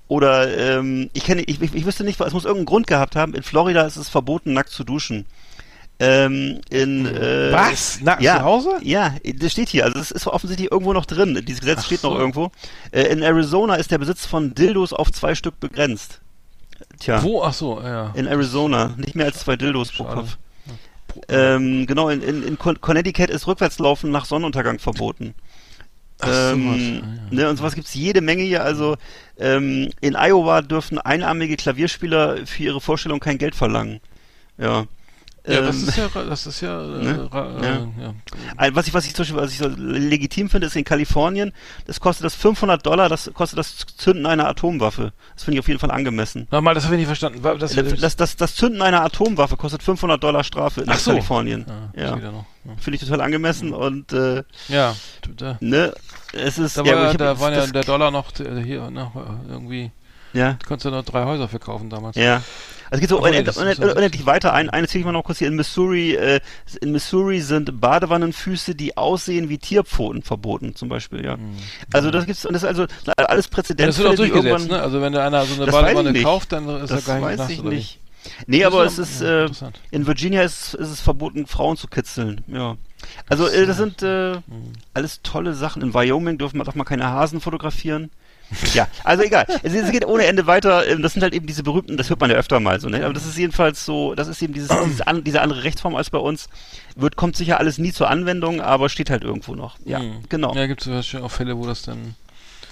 Oder 0.07 0.57
ähm, 0.57 1.09
ich 1.13 1.25
kenne, 1.25 1.43
ich, 1.43 1.61
ich, 1.61 1.75
ich 1.75 1.85
wüsste 1.85 2.03
nicht, 2.03 2.19
es 2.19 2.33
muss 2.33 2.45
irgendeinen 2.45 2.65
Grund 2.65 2.87
gehabt 2.87 3.15
haben. 3.15 3.33
In 3.33 3.43
Florida 3.43 3.85
ist 3.85 3.97
es 3.97 4.09
verboten, 4.09 4.53
nackt 4.53 4.69
zu 4.69 4.83
duschen. 4.83 5.25
Ähm, 5.99 6.61
in 6.69 7.07
äh, 7.07 7.51
Was? 7.51 8.01
Nackt 8.01 8.21
ja, 8.21 8.37
zu 8.37 8.43
Hause? 8.43 8.69
Ja, 8.83 9.15
das 9.35 9.51
steht 9.51 9.69
hier. 9.69 9.85
Also 9.85 9.99
es 9.99 10.11
ist 10.11 10.27
offensichtlich 10.27 10.71
irgendwo 10.71 10.93
noch 10.93 11.05
drin. 11.05 11.43
Dieses 11.47 11.61
Gesetz 11.61 11.79
Ach 11.81 11.85
steht 11.85 12.01
so. 12.01 12.11
noch 12.11 12.19
irgendwo. 12.19 12.51
Äh, 12.91 13.03
in 13.03 13.23
Arizona 13.23 13.75
ist 13.75 13.89
der 13.89 13.97
Besitz 13.97 14.25
von 14.25 14.53
Dildos 14.53 14.93
auf 14.93 15.11
zwei 15.11 15.33
Stück 15.33 15.59
begrenzt. 15.59 16.21
Tja. 16.99 17.23
Wo? 17.23 17.41
Ach 17.43 17.53
so, 17.53 17.81
ja. 17.81 18.11
In 18.13 18.27
Arizona. 18.27 18.93
Nicht 18.97 19.15
mehr 19.15 19.25
als 19.25 19.39
zwei 19.39 19.55
Dildos 19.55 19.91
pro 19.91 20.03
Schade. 20.03 20.15
Kopf. 20.21 20.37
Ähm, 21.29 21.87
genau, 21.87 22.09
in, 22.09 22.21
in, 22.21 22.43
in 22.43 22.59
Con- 22.59 22.79
Connecticut 22.79 23.31
ist 23.31 23.47
Rückwärtslaufen 23.47 24.11
nach 24.11 24.25
Sonnenuntergang 24.25 24.77
verboten. 24.77 25.33
Ach 26.19 26.27
ähm, 26.53 26.67
was. 26.69 26.79
Ah, 26.79 27.15
ja. 27.31 27.43
ne, 27.43 27.49
und 27.49 27.57
sowas 27.57 27.73
gibt's 27.73 27.95
jede 27.95 28.21
Menge 28.21 28.43
hier. 28.43 28.63
Also 28.63 28.97
ähm, 29.39 29.89
in 30.01 30.15
Iowa 30.15 30.61
dürfen 30.61 30.99
einarmige 30.99 31.57
Klavierspieler 31.57 32.45
für 32.45 32.63
ihre 32.63 32.81
Vorstellung 32.81 33.19
kein 33.19 33.39
Geld 33.39 33.55
verlangen. 33.55 33.99
Ja. 34.59 34.85
Ja, 35.47 35.61
das 35.61 35.81
Ähm, 35.81 35.87
ist 35.87 35.97
ja, 35.97 36.07
das 36.23 36.45
ist 36.47 36.61
ja, 36.61 36.81
äh, 36.81 37.03
Ne? 37.03 37.29
äh, 37.31 37.65
Ja. 37.65 37.73
ja. 38.05 38.13
ein- 38.57 38.75
was 38.75 38.87
ich, 38.87 38.93
was 38.93 39.05
ich 39.05 39.15
zum 39.15 39.23
Beispiel, 39.23 39.41
was 39.41 39.51
ich 39.51 39.57
so 39.59 39.67
legitim 39.77 40.49
finde, 40.49 40.67
ist 40.67 40.75
in 40.75 40.83
Kalifornien, 40.83 41.53
das 41.85 41.99
kostet 41.99 42.25
das 42.25 42.35
500 42.35 42.85
Dollar, 42.85 43.07
das 43.07 43.31
kostet 43.33 43.57
das 43.59 43.77
Zünden 43.97 44.25
einer 44.25 44.47
Atomwaffe. 44.47 45.13
Das 45.35 45.43
finde 45.45 45.55
ich 45.55 45.59
auf 45.59 45.67
jeden 45.69 45.79
Fall 45.79 45.91
angemessen. 45.91 46.47
Nochmal, 46.51 46.73
das 46.73 46.83
habe 46.83 46.95
ich 46.95 46.99
nicht 46.99 47.07
verstanden. 47.07 47.43
Wa- 47.43 47.55
Das, 47.55 47.73
Das, 47.75 48.15
das, 48.17 48.35
das 48.35 48.55
Zünden 48.55 48.81
einer 48.81 49.03
Atomwaffe 49.03 49.55
kostet 49.57 49.83
500 49.83 50.21
Dollar 50.21 50.43
Strafe 50.43 50.81
in 50.81 50.89
Ach 50.89 50.97
so. 50.99 51.11
Kalifornien. 51.11 51.65
Das 51.93 52.03
Ja. 52.03 52.17
ja 52.17 52.31
noch. 52.31 52.45
Ja. 52.65 52.71
Finde 52.79 52.95
ich 52.97 53.01
total 53.03 53.21
angemessen 53.21 53.73
und 53.73 54.11
äh, 54.11 54.43
Ja, 54.67 54.95
da, 55.37 55.57
ne, 55.61 55.93
es 56.33 56.57
ist 56.57 56.77
da, 56.77 56.83
ja, 56.83 56.95
war, 56.97 57.11
ich 57.11 57.17
da 57.17 57.39
waren 57.39 57.53
ja 57.53 57.61
das, 57.61 57.71
der 57.71 57.83
Dollar 57.83 58.11
noch 58.11 58.37
äh, 58.41 58.61
hier, 58.61 58.89
ne, 58.89 59.09
irgendwie, 59.49 59.91
ja, 60.33 60.53
du 60.53 60.67
konntest 60.67 60.83
ja 60.83 60.91
noch 60.91 61.05
drei 61.05 61.23
Häuser 61.23 61.47
verkaufen 61.47 61.89
damals. 61.89 62.17
ja. 62.17 62.41
Also 62.89 62.95
es 62.95 62.99
geht 63.01 63.09
so 63.09 63.19
nee, 63.19 63.29
unendlich, 63.29 63.57
unendlich, 63.57 64.25
weiter. 64.25 64.53
Ein, 64.53 64.69
eine 64.69 64.87
zähle 64.87 65.01
ich 65.01 65.05
mal 65.05 65.11
noch 65.11 65.23
kurz 65.23 65.39
hier. 65.39 65.47
In 65.47 65.55
Missouri, 65.55 66.15
äh, 66.15 66.39
in 66.81 66.91
Missouri 66.91 67.41
sind 67.41 67.81
Badewannenfüße, 67.81 68.75
die 68.75 68.95
aussehen 68.97 69.49
wie 69.49 69.57
Tierpfoten 69.57 70.21
verboten, 70.23 70.75
zum 70.75 70.87
Beispiel, 70.89 71.23
ja. 71.25 71.37
alles 71.93 72.11
das 72.11 72.25
gibt's, 72.25 72.45
und 72.45 72.53
das 72.53 72.63
ist 72.63 72.67
also 72.67 72.85
alles 73.17 73.45
Ja, 73.45 73.51
Präzedenzfälle, 73.51 73.87
das 73.87 73.97
wird 73.97 74.07
auch 74.09 74.15
durchgesetzt, 74.15 74.45
irgendwann- 74.47 74.77
ne? 74.77 74.83
Also 74.83 75.01
wenn 75.01 75.13
da 75.13 75.25
einer 75.27 75.45
so 75.45 75.61
eine 75.61 75.71
Badewanne 75.71 76.21
kauft, 76.21 76.51
dann 76.51 76.67
ist 76.67 76.89
er 76.91 76.95
Das 76.97 77.05
gar 77.05 77.15
nicht 77.15 77.39
weiß 77.39 77.49
ich 77.49 77.63
nicht. 77.63 77.99
Nee, 78.45 78.65
aber 78.65 78.83
es 78.83 78.97
ist, 78.97 79.21
ja, 79.21 79.45
äh, 79.45 79.49
in 79.91 80.05
Virginia 80.05 80.41
ist, 80.43 80.73
ist 80.73 80.89
es 80.89 80.99
verboten, 80.99 81.47
Frauen 81.47 81.77
zu 81.77 81.87
kitzeln, 81.87 82.41
ja. 82.47 82.75
Also, 83.29 83.47
äh, 83.47 83.65
das 83.65 83.77
sind, 83.77 84.01
äh, 84.01 84.35
Mhm. 84.35 84.41
alles 84.93 85.21
tolle 85.21 85.53
Sachen. 85.53 85.81
In 85.81 85.93
Wyoming 85.93 86.37
dürfen 86.37 86.57
man, 86.57 86.65
darf 86.65 86.75
man 86.75 86.85
keine 86.85 87.05
Hasen 87.09 87.39
fotografieren. 87.39 88.09
Ja, 88.73 88.87
also 89.03 89.23
egal. 89.23 89.45
Es, 89.63 89.73
es 89.73 89.91
geht 89.91 90.05
ohne 90.05 90.25
Ende 90.25 90.47
weiter. 90.47 90.87
Ähm, 90.87 91.01
Das 91.01 91.13
sind 91.13 91.21
halt 91.21 91.33
eben 91.33 91.47
diese 91.47 91.63
berühmten, 91.63 91.97
das 91.97 92.09
hört 92.09 92.19
man 92.21 92.29
ja 92.29 92.37
öfter 92.37 92.59
mal 92.59 92.79
so, 92.79 92.87
ne? 92.89 93.03
Aber 93.03 93.13
das 93.13 93.25
ist 93.25 93.37
jedenfalls 93.37 93.83
so, 93.85 94.15
das 94.15 94.27
ist 94.27 94.41
eben 94.41 94.53
dieses, 94.53 94.69
dieses 94.85 95.01
an, 95.01 95.23
diese 95.23 95.41
andere 95.41 95.63
Rechtsform 95.63 95.95
als 95.95 96.09
bei 96.09 96.17
uns. 96.19 96.47
Wird, 96.95 97.15
kommt 97.15 97.35
sicher 97.35 97.59
alles 97.59 97.77
nie 97.77 97.91
zur 97.91 98.09
Anwendung, 98.09 98.61
aber 98.61 98.89
steht 98.89 99.09
halt 99.09 99.23
irgendwo 99.23 99.55
noch. 99.55 99.77
Ja, 99.85 99.99
Mhm. 99.99 100.23
genau. 100.29 100.53
Ja, 100.55 100.65
gibt 100.67 100.85
es 100.87 101.15
auch 101.15 101.31
Fälle, 101.31 101.57
wo 101.57 101.65
das 101.65 101.81
dann 101.83 102.15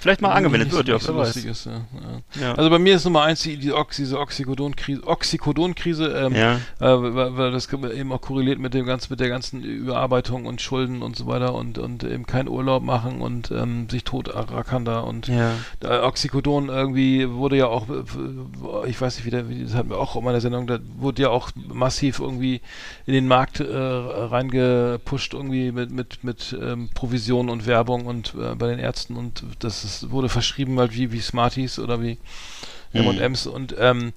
Vielleicht 0.06 0.22
mal 0.22 0.30
angewendet 0.30 0.70
wird, 0.70 0.86
ja, 0.86 0.98
wer 1.04 1.16
weiß. 1.16 1.34
ist. 1.36 1.66
Ja, 1.66 1.72
ja. 1.72 2.40
Ja. 2.40 2.54
Also 2.54 2.70
bei 2.70 2.78
mir 2.78 2.94
ist 2.94 3.04
Nummer 3.04 3.22
eins 3.22 3.42
die, 3.42 3.56
die 3.56 3.72
Ox, 3.72 3.96
diese 3.96 4.18
Oxycodon-Krise, 4.20 5.02
Oxycodon-Krise, 5.04 6.06
ähm, 6.06 6.34
Ja. 6.34 6.54
äh, 6.54 6.60
weil, 6.80 7.36
weil 7.36 7.50
das 7.50 7.72
eben 7.72 8.12
auch 8.12 8.20
korreliert 8.20 8.60
mit 8.60 8.72
dem 8.72 8.86
ganzen, 8.86 9.12
mit 9.12 9.18
der 9.18 9.28
ganzen 9.28 9.64
Überarbeitung 9.64 10.46
und 10.46 10.62
Schulden 10.62 11.02
und 11.02 11.16
so 11.16 11.26
weiter 11.26 11.54
und, 11.54 11.78
und 11.78 12.04
eben 12.04 12.24
keinen 12.24 12.48
Urlaub 12.48 12.84
machen 12.84 13.20
und 13.20 13.50
ähm, 13.50 13.88
sich 13.90 14.04
tot 14.04 14.30
rackern 14.32 14.84
da 14.84 15.00
und 15.00 15.26
Ja. 15.26 15.54
Oxycodon 15.82 16.68
irgendwie 16.68 17.28
wurde 17.28 17.56
ja 17.56 17.66
auch, 17.66 17.86
ich 18.86 19.00
weiß 19.00 19.16
nicht, 19.16 19.26
wie, 19.26 19.30
der, 19.30 19.48
wie 19.48 19.64
das 19.64 19.74
hatten 19.74 19.90
wir 19.90 19.98
auch 19.98 20.14
in 20.14 20.22
meiner 20.22 20.40
Sendung, 20.40 20.68
da 20.68 20.78
wurde 20.98 21.22
ja 21.22 21.30
auch 21.30 21.50
massiv 21.72 22.20
irgendwie 22.20 22.60
in 23.06 23.14
den 23.14 23.26
Markt 23.26 23.58
äh, 23.58 23.66
reingepusht 23.66 25.34
irgendwie 25.34 25.72
mit 25.72 25.90
mit 25.90 26.22
mit 26.24 26.56
ähm, 26.60 26.90
Provision 26.94 27.48
und 27.48 27.66
Werbung 27.66 28.06
und 28.06 28.34
äh, 28.34 28.54
bei 28.54 28.68
den 28.68 28.78
Ärzten 28.78 29.16
und 29.16 29.42
das 29.58 29.84
ist, 29.84 29.95
wurde 30.10 30.28
verschrieben 30.28 30.78
halt 30.78 30.94
wie 30.94 31.12
wie 31.12 31.20
Smarties 31.20 31.78
oder 31.78 32.00
wie 32.02 32.18
M&M's 32.92 33.46
und 33.46 33.74
ähm, 33.78 34.12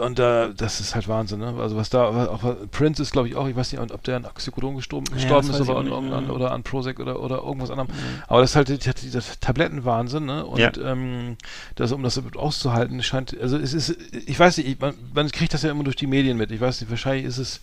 und 0.00 0.18
da 0.18 0.48
das 0.48 0.80
ist 0.80 0.96
halt 0.96 1.06
Wahnsinn, 1.06 1.38
ne? 1.38 1.54
Also 1.60 1.76
was 1.76 1.90
da 1.90 2.26
auch 2.28 2.42
Prince 2.72 3.00
ist 3.00 3.12
glaube 3.12 3.28
ich 3.28 3.36
auch, 3.36 3.46
ich 3.46 3.54
weiß 3.54 3.70
nicht, 3.70 3.92
ob 3.92 4.02
der 4.02 4.16
an 4.16 4.24
Oxycodon 4.24 4.74
gestorben, 4.74 5.04
gestorben 5.12 5.46
das 5.46 5.60
ist, 5.60 5.68
an, 5.70 5.84
nicht, 5.84 5.94
an, 5.94 6.26
ja. 6.26 6.30
oder 6.32 6.50
an 6.50 6.64
Prozac 6.64 6.98
oder 6.98 7.20
oder 7.20 7.42
irgendwas 7.44 7.70
anderem. 7.70 7.88
Aber 8.26 8.40
das 8.40 8.50
ist 8.50 8.56
halt 8.56 8.68
die- 8.68 8.78
die- 8.78 8.92
dieser 9.00 9.20
Tablettenwahnsinn, 9.40 10.24
ne? 10.24 10.44
Und 10.44 10.58
Ja. 10.58 10.72
ähm, 10.82 11.36
das, 11.76 11.92
um 11.92 12.02
das 12.02 12.16
überhaupt 12.16 12.36
auszuhalten, 12.36 13.00
scheint, 13.02 13.38
also 13.40 13.56
es 13.58 13.72
ist, 13.74 13.96
ich 14.26 14.38
weiß 14.40 14.56
nicht, 14.56 14.66
ich, 14.68 14.80
man, 14.80 14.94
man 15.14 15.30
kriegt 15.30 15.54
das 15.54 15.62
ja 15.62 15.70
immer 15.70 15.84
durch 15.84 15.96
die 15.96 16.08
Medien 16.08 16.36
mit. 16.36 16.50
Ich 16.50 16.60
weiß 16.60 16.80
nicht, 16.80 16.90
wahrscheinlich 16.90 17.26
ist 17.26 17.38
es 17.38 17.60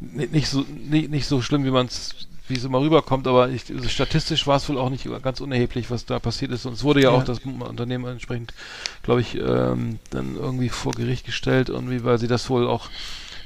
ni- 0.00 0.26
nicht 0.26 0.48
so, 0.48 0.66
nicht, 0.68 1.08
nicht 1.10 1.26
so 1.26 1.40
schlimm, 1.40 1.64
wie 1.64 1.70
man 1.70 1.86
es 1.86 2.28
wie 2.48 2.54
es 2.54 2.64
immer 2.64 2.80
rüberkommt, 2.80 3.26
aber 3.28 3.48
ich, 3.50 3.70
also 3.70 3.88
statistisch 3.88 4.46
war 4.46 4.56
es 4.56 4.68
wohl 4.68 4.78
auch 4.78 4.90
nicht 4.90 5.06
ganz 5.22 5.40
unerheblich, 5.40 5.90
was 5.90 6.04
da 6.06 6.18
passiert 6.18 6.50
ist. 6.52 6.66
Und 6.66 6.72
es 6.74 6.82
wurde 6.82 7.00
ja, 7.00 7.10
Ja. 7.10 7.16
auch 7.16 7.24
das 7.24 7.38
Unternehmen 7.40 8.04
entsprechend, 8.06 8.52
glaube 9.02 9.20
ich, 9.20 9.36
ähm, 9.36 9.98
dann 10.10 10.36
irgendwie 10.36 10.68
vor 10.68 10.92
Gericht 10.92 11.24
gestellt, 11.24 11.68
irgendwie, 11.68 12.04
weil 12.04 12.18
sie 12.18 12.28
das 12.28 12.50
wohl 12.50 12.66
auch 12.66 12.90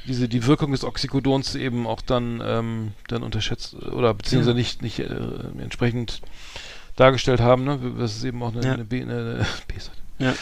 diese 0.07 0.29
die 0.29 0.47
Wirkung 0.47 0.71
des 0.71 0.85
Oxycodons 0.85 1.57
eben 1.57 1.87
auch 1.87 2.01
dann 2.01 2.41
ähm, 2.45 2.93
dann 3.09 3.23
unterschätzt 3.25 3.75
oder 3.75 4.15
beziehungsweise 4.15 4.55
nicht 4.57 4.81
nicht 4.81 5.01
äh, 5.01 5.09
entsprechend 5.59 6.21
dargestellt 6.95 7.41
haben, 7.41 7.65
ne? 7.65 7.79
Was 7.99 8.17
ist 8.17 8.25
eben 8.25 8.43
auch 8.43 8.55
eine, 8.55 8.65
Ja. 8.65 8.73
eine, 8.75 8.85
B, 8.85 9.03
eine, 9.03 9.13
eine 9.15 9.47
B 9.69 9.75
ist. 9.77 9.91
Ja. 10.19 10.33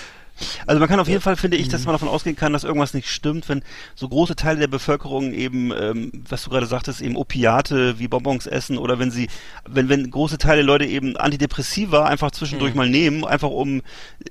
Also 0.66 0.80
man 0.80 0.88
kann 0.88 1.00
auf 1.00 1.08
jeden 1.08 1.20
Fall, 1.20 1.36
finde 1.36 1.56
ich, 1.56 1.68
dass 1.68 1.84
man 1.84 1.94
davon 1.94 2.08
ausgehen 2.08 2.36
kann, 2.36 2.52
dass 2.52 2.64
irgendwas 2.64 2.94
nicht 2.94 3.08
stimmt, 3.08 3.48
wenn 3.48 3.62
so 3.94 4.08
große 4.08 4.36
Teile 4.36 4.60
der 4.60 4.66
Bevölkerung 4.66 5.32
eben, 5.32 5.72
ähm, 5.72 6.12
was 6.28 6.44
du 6.44 6.50
gerade 6.50 6.66
sagtest, 6.66 7.00
eben 7.00 7.16
Opiate 7.16 7.98
wie 7.98 8.08
Bonbons 8.08 8.46
essen 8.46 8.78
oder 8.78 8.98
wenn 8.98 9.10
sie, 9.10 9.28
wenn, 9.68 9.88
wenn 9.88 10.10
große 10.10 10.38
Teile 10.38 10.62
Leute 10.62 10.86
eben 10.86 11.16
Antidepressiva 11.16 12.04
einfach 12.04 12.30
zwischendurch 12.32 12.74
mal 12.74 12.88
nehmen, 12.88 13.24
einfach 13.24 13.50
um 13.50 13.82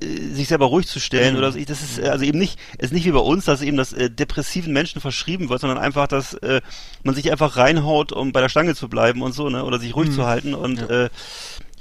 äh, 0.01 0.34
sich 0.34 0.47
selber 0.47 0.65
ruhig 0.65 0.88
zu 0.88 0.99
stellen 0.99 1.38
oder 1.38 1.51
so. 1.51 1.59
Das 1.59 1.81
ist 1.81 1.99
äh, 1.99 2.09
also 2.09 2.25
eben 2.25 2.39
nicht, 2.39 2.59
es 2.77 2.85
ist 2.85 2.93
nicht 2.93 3.05
wie 3.05 3.11
bei 3.11 3.19
uns, 3.19 3.45
dass 3.45 3.61
eben 3.61 3.77
das 3.77 3.93
äh, 3.93 4.09
depressiven 4.09 4.73
Menschen 4.73 5.01
verschrieben 5.01 5.49
wird, 5.49 5.61
sondern 5.61 5.77
einfach, 5.77 6.07
dass 6.07 6.34
äh, 6.35 6.61
man 7.03 7.15
sich 7.15 7.31
einfach 7.31 7.55
reinhaut, 7.57 8.11
um 8.11 8.31
bei 8.31 8.41
der 8.41 8.49
Stange 8.49 8.75
zu 8.75 8.89
bleiben 8.89 9.21
und 9.21 9.34
so, 9.34 9.49
ne, 9.49 9.63
oder 9.63 9.80
sich 9.80 9.95
ruhig 9.95 10.11
zu 10.11 10.25
halten 10.25 10.53
und 10.53 10.89
äh, 10.89 11.09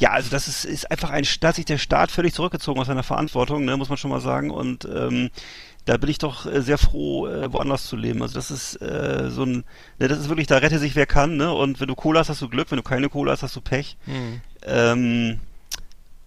ja, 0.03 0.11
also 0.11 0.31
das 0.31 0.49
ist, 0.49 0.65
ist 0.65 0.91
einfach 0.91 1.11
ein 1.11 1.25
Staat, 1.25 1.51
hat 1.51 1.55
sich 1.55 1.65
der 1.65 1.79
Staat 1.79 2.11
völlig 2.11 2.35
zurückgezogen 2.35 2.81
aus 2.81 2.89
seiner 2.89 3.05
Verantwortung, 3.05 3.65
ne, 3.65 3.77
muss 3.77 3.89
man 3.89 3.97
schon 3.97 4.11
mal 4.11 4.21
sagen. 4.21 4.51
Und 4.51 4.85
ähm, 4.85 5.31
da 5.85 5.97
bin 5.97 6.11
ich 6.11 6.19
doch 6.19 6.45
äh, 6.45 6.61
sehr 6.61 6.77
froh, 6.77 7.29
äh, 7.29 7.53
woanders 7.53 7.87
zu 7.87 7.95
leben. 7.95 8.21
Also 8.21 8.35
das 8.35 8.51
ist 8.51 8.83
äh, 8.83 9.31
so 9.31 9.45
ein, 9.45 9.63
ne, 10.01 10.09
das 10.09 10.19
ist 10.19 10.29
wirklich, 10.29 10.49
da 10.49 10.57
rette 10.57 10.81
sich 10.81 10.97
wer 10.97 11.07
kann, 11.07 11.37
ne? 11.37 11.53
Und 11.53 11.79
wenn 11.79 11.87
du 11.87 11.95
Kohle 11.95 12.19
hast, 12.19 12.31
hast 12.31 12.43
du 12.43 12.49
Glück, 12.49 12.73
wenn 12.73 12.79
du 12.79 12.83
keine 12.83 13.09
Kohle 13.11 13.31
hast, 13.31 13.45
hast 13.45 13.55
du 13.55 13.61
Pech. 13.61 13.97
Hm. 14.07 14.41
Ähm, 14.67 15.41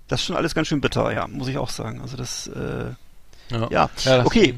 das 0.08 0.22
ist 0.22 0.26
schon 0.26 0.38
alles 0.38 0.56
ganz 0.56 0.70
schön 0.70 0.80
bitter, 0.80 1.12
ja, 1.12 1.28
muss 1.28 1.50
ich 1.50 1.58
auch 1.58 1.70
sagen. 1.70 2.00
Also 2.00 2.16
das, 2.16 2.48
äh, 2.48 2.92
Ja. 3.50 3.68
ja. 3.70 3.90
das- 4.04 4.26
okay. 4.26 4.56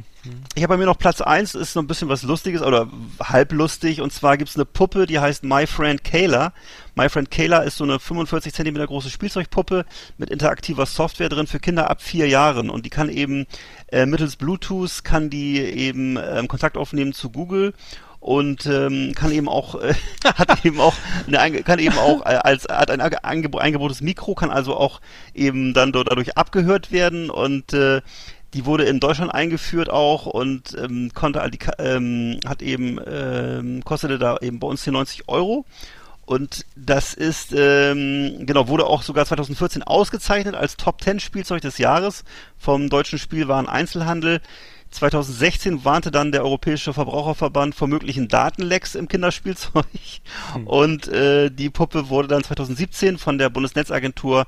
Ich 0.55 0.63
habe 0.63 0.73
bei 0.73 0.77
mir 0.77 0.85
noch 0.87 0.97
Platz 0.97 1.21
eins 1.21 1.55
ist 1.55 1.75
noch 1.77 1.83
ein 1.83 1.87
bisschen 1.87 2.09
was 2.09 2.23
Lustiges 2.23 2.61
oder 2.61 2.89
halblustig. 3.23 4.01
Und 4.01 4.11
zwar 4.11 4.35
gibt's 4.37 4.55
eine 4.55 4.65
Puppe, 4.65 5.05
die 5.05 5.19
heißt 5.19 5.43
My 5.45 5.65
Friend 5.67 6.03
Kayla. 6.03 6.51
My 6.95 7.07
Friend 7.07 7.31
Kayla 7.31 7.59
ist 7.59 7.77
so 7.77 7.85
eine 7.85 7.97
45 7.99 8.53
Zentimeter 8.53 8.87
große 8.87 9.09
Spielzeugpuppe 9.09 9.85
mit 10.17 10.29
interaktiver 10.29 10.85
Software 10.85 11.29
drin 11.29 11.47
für 11.47 11.59
Kinder 11.59 11.89
ab 11.89 12.01
vier 12.01 12.27
Jahren. 12.27 12.69
Und 12.69 12.85
die 12.85 12.89
kann 12.89 13.07
eben 13.09 13.45
äh, 13.89 14.05
mittels 14.05 14.35
Bluetooth 14.35 15.03
kann 15.05 15.29
die 15.29 15.59
eben 15.59 16.17
ähm, 16.17 16.49
Kontakt 16.49 16.75
aufnehmen 16.75 17.13
zu 17.13 17.29
Google 17.29 17.73
und 18.19 18.65
ähm, 18.65 19.13
kann 19.15 19.31
eben 19.31 19.47
auch 19.47 19.75
äh, 19.75 19.93
hat 20.25 20.65
eben 20.65 20.81
auch 20.81 20.95
eine, 21.31 21.61
kann 21.63 21.79
eben 21.79 21.97
auch 21.97 22.21
äh, 22.25 22.39
als 22.43 22.65
hat 22.65 22.89
ein 22.91 22.99
Ange- 22.99 23.23
Angebo 23.23 23.59
eingebautes 23.59 24.01
Mikro 24.01 24.33
kann 24.35 24.49
also 24.49 24.75
auch 24.75 24.99
eben 25.35 25.73
dann 25.75 25.91
dort 25.93 26.09
dadurch 26.09 26.35
abgehört 26.35 26.91
werden 26.91 27.29
und 27.29 27.73
äh, 27.73 28.01
die 28.53 28.65
wurde 28.65 28.85
in 28.85 28.99
Deutschland 28.99 29.33
eingeführt 29.33 29.89
auch 29.89 30.25
und 30.25 30.75
ähm, 30.77 31.11
konnte 31.13 31.41
all 31.41 31.51
die 31.51 31.59
ähm, 31.79 32.39
hat 32.45 32.61
eben 32.61 32.99
ähm, 33.05 33.83
kostete 33.83 34.17
da 34.17 34.37
eben 34.37 34.59
bei 34.59 34.67
uns 34.67 34.83
hier 34.83 34.93
90 34.93 35.27
Euro 35.27 35.65
und 36.27 36.65
das 36.75 37.13
ist, 37.13 37.53
ähm, 37.55 38.45
genau, 38.45 38.67
wurde 38.67 38.85
auch 38.85 39.01
sogar 39.01 39.25
2014 39.25 39.81
ausgezeichnet 39.81 40.55
als 40.55 40.75
Top 40.75 41.01
10 41.01 41.21
Spielzeug 41.21 41.61
des 41.61 41.77
Jahres 41.77 42.25
vom 42.57 42.89
Deutschen 42.89 43.17
Spielwaren 43.17 43.69
Einzelhandel. 43.69 44.41
2016 44.91 45.85
warnte 45.85 46.11
dann 46.11 46.33
der 46.33 46.43
Europäische 46.43 46.91
Verbraucherverband 46.91 47.75
vor 47.75 47.87
möglichen 47.87 48.27
Datenlecks 48.27 48.95
im 48.95 49.07
Kinderspielzeug. 49.07 49.85
Und 50.65 51.07
äh, 51.07 51.49
die 51.49 51.69
Puppe 51.69 52.09
wurde 52.09 52.27
dann 52.27 52.43
2017 52.43 53.17
von 53.17 53.37
der 53.37 53.49
Bundesnetzagentur 53.49 54.47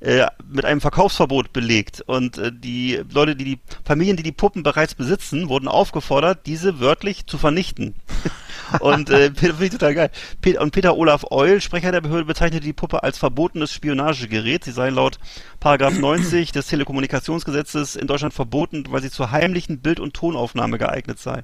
äh, 0.00 0.26
mit 0.48 0.64
einem 0.64 0.80
Verkaufsverbot 0.80 1.52
belegt. 1.52 2.02
Und 2.06 2.38
äh, 2.38 2.52
die 2.52 3.00
Leute, 3.12 3.34
die 3.34 3.44
die 3.44 3.58
Familien, 3.84 4.16
die 4.16 4.22
die 4.22 4.32
Puppen 4.32 4.62
bereits 4.62 4.94
besitzen, 4.94 5.48
wurden 5.48 5.66
aufgefordert, 5.66 6.46
diese 6.46 6.78
wörtlich 6.78 7.26
zu 7.26 7.36
vernichten. 7.36 7.94
und 8.80 9.10
äh, 9.10 9.32
finde 9.34 9.64
ich 9.64 9.70
total 9.70 9.94
geil. 9.94 10.10
Peter, 10.40 10.60
und 10.60 10.70
Peter 10.70 10.96
Olaf 10.96 11.24
Eul, 11.30 11.60
Sprecher 11.60 11.90
der 11.90 12.00
Behörde, 12.00 12.26
bezeichnete 12.26 12.64
die 12.64 12.72
Puppe 12.72 13.02
als 13.02 13.18
verbotenes 13.18 13.72
Spionagegerät. 13.72 14.64
Sie 14.64 14.72
sei 14.72 14.90
laut 14.90 15.18
Paragraph 15.58 15.98
90 15.98 16.52
des 16.52 16.68
Telekommunikationsgesetzes 16.68 17.96
in 17.96 18.06
Deutschland 18.06 18.34
verboten, 18.34 18.84
weil 18.90 19.02
sie 19.02 19.10
zur 19.10 19.32
heimlichen 19.32 19.80
Bild- 19.80 20.00
und 20.00 20.14
Tonaufnahme 20.14 20.78
geeignet 20.78 21.18
sei. 21.18 21.42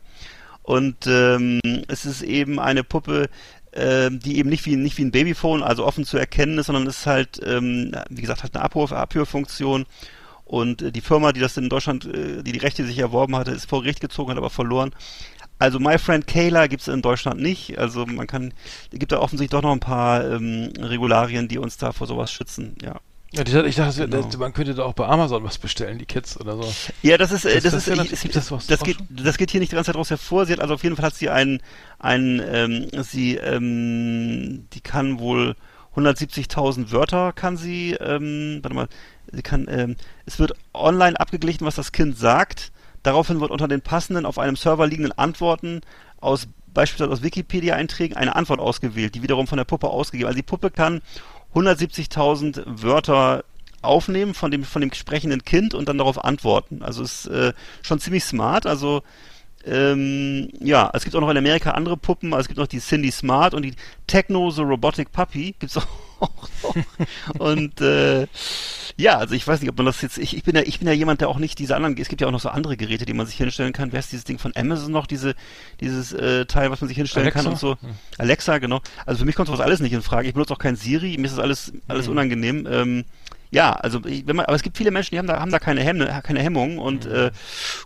Und 0.64 1.06
ähm, 1.06 1.60
es 1.88 2.06
ist 2.06 2.22
eben 2.22 2.58
eine 2.58 2.84
Puppe, 2.84 3.28
ähm, 3.74 4.20
die 4.20 4.38
eben 4.38 4.48
nicht 4.48 4.64
wie, 4.66 4.76
nicht 4.76 4.98
wie 4.98 5.04
ein 5.04 5.10
Babyphone, 5.10 5.62
also 5.62 5.84
offen 5.84 6.04
zu 6.04 6.16
erkennen 6.16 6.58
ist, 6.58 6.66
sondern 6.66 6.86
es 6.86 7.00
ist 7.00 7.06
halt, 7.06 7.40
ähm, 7.44 7.92
wie 8.08 8.22
gesagt, 8.22 8.42
hat 8.44 8.54
eine 8.54 8.64
Abhör, 8.64 8.92
Abhörfunktion. 8.92 9.86
Und 10.44 10.82
äh, 10.82 10.92
die 10.92 11.00
Firma, 11.00 11.32
die 11.32 11.40
das 11.40 11.56
in 11.56 11.68
Deutschland, 11.68 12.04
äh, 12.04 12.42
die 12.42 12.52
die 12.52 12.58
Rechte 12.58 12.84
sich 12.84 12.98
erworben 12.98 13.36
hatte, 13.36 13.50
ist 13.50 13.68
vor 13.68 13.82
Gericht 13.82 14.00
gezogen, 14.00 14.30
hat 14.30 14.38
aber 14.38 14.50
verloren. 14.50 14.94
Also 15.58 15.78
My 15.78 15.98
Friend 15.98 16.26
Kayla 16.26 16.66
gibt's 16.66 16.88
in 16.88 17.02
Deutschland 17.02 17.40
nicht. 17.40 17.78
Also 17.78 18.06
man 18.06 18.26
kann, 18.26 18.52
gibt 18.90 19.12
da 19.12 19.18
offensichtlich 19.18 19.50
doch 19.50 19.62
noch 19.62 19.72
ein 19.72 19.80
paar 19.80 20.24
ähm, 20.24 20.72
Regularien, 20.78 21.48
die 21.48 21.58
uns 21.58 21.76
da 21.76 21.92
vor 21.92 22.06
sowas 22.06 22.32
schützen. 22.32 22.76
Ja. 22.82 23.00
Ja, 23.34 23.64
ich 23.64 23.76
dachte, 23.76 24.08
Genau. 24.08 24.22
das- 24.22 24.36
man 24.36 24.52
könnte 24.52 24.74
da 24.74 24.84
auch 24.84 24.92
bei 24.94 25.06
Amazon 25.06 25.42
was 25.44 25.58
bestellen, 25.58 25.98
die 25.98 26.06
Kids 26.06 26.38
oder 26.40 26.56
so. 26.62 26.72
Ja, 27.02 27.18
das 27.18 27.32
ist, 27.32 27.44
äh, 27.44 27.54
Das- 27.54 27.64
das, 27.72 27.84
das 27.86 27.98
ist, 27.98 28.12
es, 28.12 28.20
gibt 28.22 28.36
das 28.36 28.50
was 28.52 28.66
das 28.66 28.80
auch 28.80 28.84
geht, 28.84 28.96
schon? 28.98 29.08
das 29.10 29.36
geht 29.38 29.50
hier 29.50 29.60
nicht 29.60 29.72
die 29.72 29.76
ganze 29.76 29.88
Zeit 29.90 29.96
raus 29.98 30.10
hervor. 30.10 30.46
Sie 30.46 30.52
hat 30.52 30.60
also 30.60 30.74
auf 30.74 30.82
jeden 30.82 30.96
Fall 30.96 31.06
hat 31.06 31.14
sie 31.14 31.28
einen, 31.30 31.60
einen, 31.98 32.40
ähm, 32.44 32.88
sie, 33.02 33.36
ähm, 33.36 34.66
die 34.72 34.80
kann 34.80 35.18
wohl 35.18 35.56
170.000 35.96 36.90
Wörter 36.92 37.32
kann 37.32 37.56
sie, 37.56 37.92
ähm, 37.94 38.58
warte 38.62 38.74
mal, 38.74 38.88
sie 39.32 39.42
kann, 39.42 39.66
ähm, 39.70 39.96
es 40.26 40.38
wird 40.38 40.52
online 40.72 41.18
abgeglichen, 41.18 41.64
was 41.66 41.76
das 41.76 41.92
Kind 41.92 42.18
sagt. 42.18 42.72
Daraufhin 43.02 43.40
wird 43.40 43.50
unter 43.50 43.68
den 43.68 43.80
passenden 43.80 44.26
auf 44.26 44.38
einem 44.38 44.56
Server 44.56 44.86
liegenden 44.86 45.12
Antworten 45.12 45.82
aus 46.20 46.48
beispielsweise 46.72 47.12
aus 47.12 47.22
Wikipedia-Einträgen 47.22 48.16
eine 48.16 48.34
Antwort 48.34 48.58
ausgewählt, 48.58 49.14
die 49.14 49.22
wiederum 49.22 49.46
von 49.46 49.58
der 49.58 49.64
Puppe 49.64 49.88
ausgegeben. 49.88 50.26
Also 50.26 50.36
die 50.36 50.42
Puppe 50.42 50.72
kann 50.72 51.02
170.000 51.54 52.62
Wörter 52.66 53.44
aufnehmen 53.82 54.34
von 54.34 54.50
dem 54.50 54.64
von 54.64 54.80
dem 54.80 54.92
sprechenden 54.92 55.44
Kind 55.44 55.74
und 55.74 55.88
dann 55.88 55.98
darauf 55.98 56.24
antworten. 56.24 56.82
Also 56.82 57.02
ist 57.02 57.26
äh, 57.26 57.52
schon 57.82 58.00
ziemlich 58.00 58.24
smart. 58.24 58.66
Also 58.66 59.02
ähm, 59.66 60.50
ja, 60.60 60.90
es 60.92 61.04
gibt 61.04 61.16
auch 61.16 61.20
noch 61.20 61.30
in 61.30 61.36
Amerika 61.36 61.72
andere 61.72 61.96
Puppen. 61.96 62.32
Also 62.32 62.42
es 62.42 62.48
gibt 62.48 62.58
noch 62.58 62.66
die 62.66 62.80
Cindy 62.80 63.10
Smart 63.10 63.54
und 63.54 63.62
die 63.62 63.74
Techno 64.06 64.50
the 64.50 64.62
Robotic 64.62 65.12
Puppy 65.12 65.54
gibt's 65.58 65.76
auch 65.76 65.82
noch. 65.82 66.03
Und 67.38 67.80
äh, 67.80 68.26
ja, 68.96 69.18
also 69.18 69.34
ich 69.34 69.46
weiß 69.46 69.60
nicht, 69.60 69.70
ob 69.70 69.76
man 69.76 69.86
das 69.86 70.00
jetzt. 70.02 70.18
Ich, 70.18 70.36
ich 70.36 70.44
bin 70.44 70.54
ja, 70.54 70.62
ich 70.62 70.78
bin 70.78 70.86
ja 70.86 70.94
jemand, 70.94 71.20
der 71.20 71.28
auch 71.28 71.38
nicht 71.38 71.58
diese 71.58 71.74
anderen. 71.74 71.96
Es 71.98 72.08
gibt 72.08 72.20
ja 72.20 72.28
auch 72.28 72.32
noch 72.32 72.40
so 72.40 72.48
andere 72.48 72.76
Geräte, 72.76 73.04
die 73.04 73.12
man 73.12 73.26
sich 73.26 73.36
hinstellen 73.36 73.72
kann. 73.72 73.92
Wer 73.92 74.00
ist 74.00 74.12
dieses 74.12 74.24
Ding 74.24 74.38
von 74.38 74.52
Amazon 74.54 74.92
noch? 74.92 75.06
Diese 75.06 75.34
dieses 75.80 76.12
äh, 76.12 76.46
Teil, 76.46 76.70
was 76.70 76.80
man 76.80 76.88
sich 76.88 76.96
hinstellen 76.96 77.30
kann 77.30 77.46
Alexa? 77.46 77.68
und 77.68 77.78
so. 77.80 77.88
Alexa, 78.18 78.58
genau. 78.58 78.80
Also 79.04 79.20
für 79.20 79.24
mich 79.24 79.34
kommt 79.34 79.48
sowas 79.48 79.60
alles 79.60 79.80
nicht 79.80 79.92
in 79.92 80.02
Frage. 80.02 80.28
Ich 80.28 80.34
benutze 80.34 80.52
auch 80.54 80.58
kein 80.58 80.76
Siri. 80.76 81.16
Mir 81.18 81.26
ist 81.26 81.36
das 81.36 81.42
alles 81.42 81.72
alles 81.88 82.08
unangenehm. 82.08 82.68
Ähm, 82.70 83.04
ja, 83.54 83.72
also 83.72 84.00
ich, 84.04 84.26
wenn 84.26 84.36
man, 84.36 84.46
aber 84.46 84.56
es 84.56 84.62
gibt 84.62 84.76
viele 84.76 84.90
Menschen, 84.90 85.14
die 85.14 85.18
haben 85.18 85.26
da 85.28 85.38
haben 85.40 85.50
da 85.52 85.58
keine 85.58 85.80
Hemme, 85.80 86.06
keine 86.24 86.40
Hemmungen 86.40 86.78
und 86.78 87.06
äh, 87.06 87.30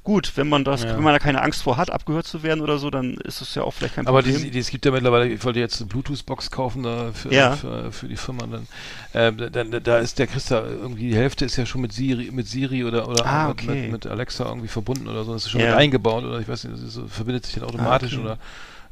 gut, 0.03 0.33
wenn 0.37 0.49
man 0.49 0.65
das, 0.65 0.83
Ja. 0.83 0.97
wenn 0.97 1.05
man 1.05 1.13
da 1.13 1.19
keine 1.19 1.43
Angst 1.43 1.63
vor 1.63 1.77
hat, 1.77 1.91
abgehört 1.91 2.27
zu 2.27 2.43
werden 2.43 2.61
oder 2.63 2.79
so, 2.79 2.89
dann 2.91 3.15
ist 3.19 3.41
das 3.43 3.55
ja 3.55 3.63
auch 3.63 3.73
vielleicht 3.73 3.95
kein 3.97 4.07
Aber 4.07 4.23
Problem. 4.23 4.51
die, 4.51 4.59
es 4.59 4.71
gibt 4.71 4.85
ja 4.87 4.91
mittlerweile, 4.91 5.29
ich 5.29 5.45
wollte 5.45 5.61
jetzt 5.61 5.81
eine 5.81 5.89
Bluetooth-Box 5.89 6.51
kaufen 6.51 6.83
da 6.83 7.13
für, 7.13 7.33
Ja. 7.33 7.53
für, 7.53 7.93
für 7.93 8.09
die 8.09 8.17
Firma. 8.17 8.47
Dann, 8.47 8.67
ähm, 9.15 9.37
dann, 9.53 9.83
da 9.83 9.99
ist 9.99 10.19
der 10.19 10.27
Christa 10.27 10.63
irgendwie 10.65 11.11
die 11.11 11.17
Hälfte 11.17 11.45
ist 11.45 11.57
ja 11.57 11.67
schon 11.67 11.83
mit 11.83 11.93
Siri, 11.93 12.31
mit 12.33 12.49
Siri 12.49 12.85
oder 12.85 13.07
oder 13.09 13.27
Ah, 13.27 13.49
mit, 13.49 13.61
okay. 13.63 13.83
mit, 13.83 13.93
mit 13.93 14.07
Alexa 14.07 14.47
irgendwie 14.47 14.69
verbunden 14.69 15.07
oder 15.07 15.25
so. 15.25 15.35
Das 15.35 15.45
ist 15.45 15.51
schon 15.51 15.61
Ja. 15.61 15.69
mit 15.69 15.77
eingebaut 15.77 16.25
oder 16.25 16.41
ich 16.41 16.49
weiß 16.49 16.65
nicht, 16.65 16.77
das 16.77 16.83
ist 16.83 16.95
so, 16.95 17.07
verbindet 17.07 17.45
sich 17.45 17.55
dann 17.57 17.65
automatisch 17.65 18.15
okay. 18.15 18.23
oder 18.23 18.39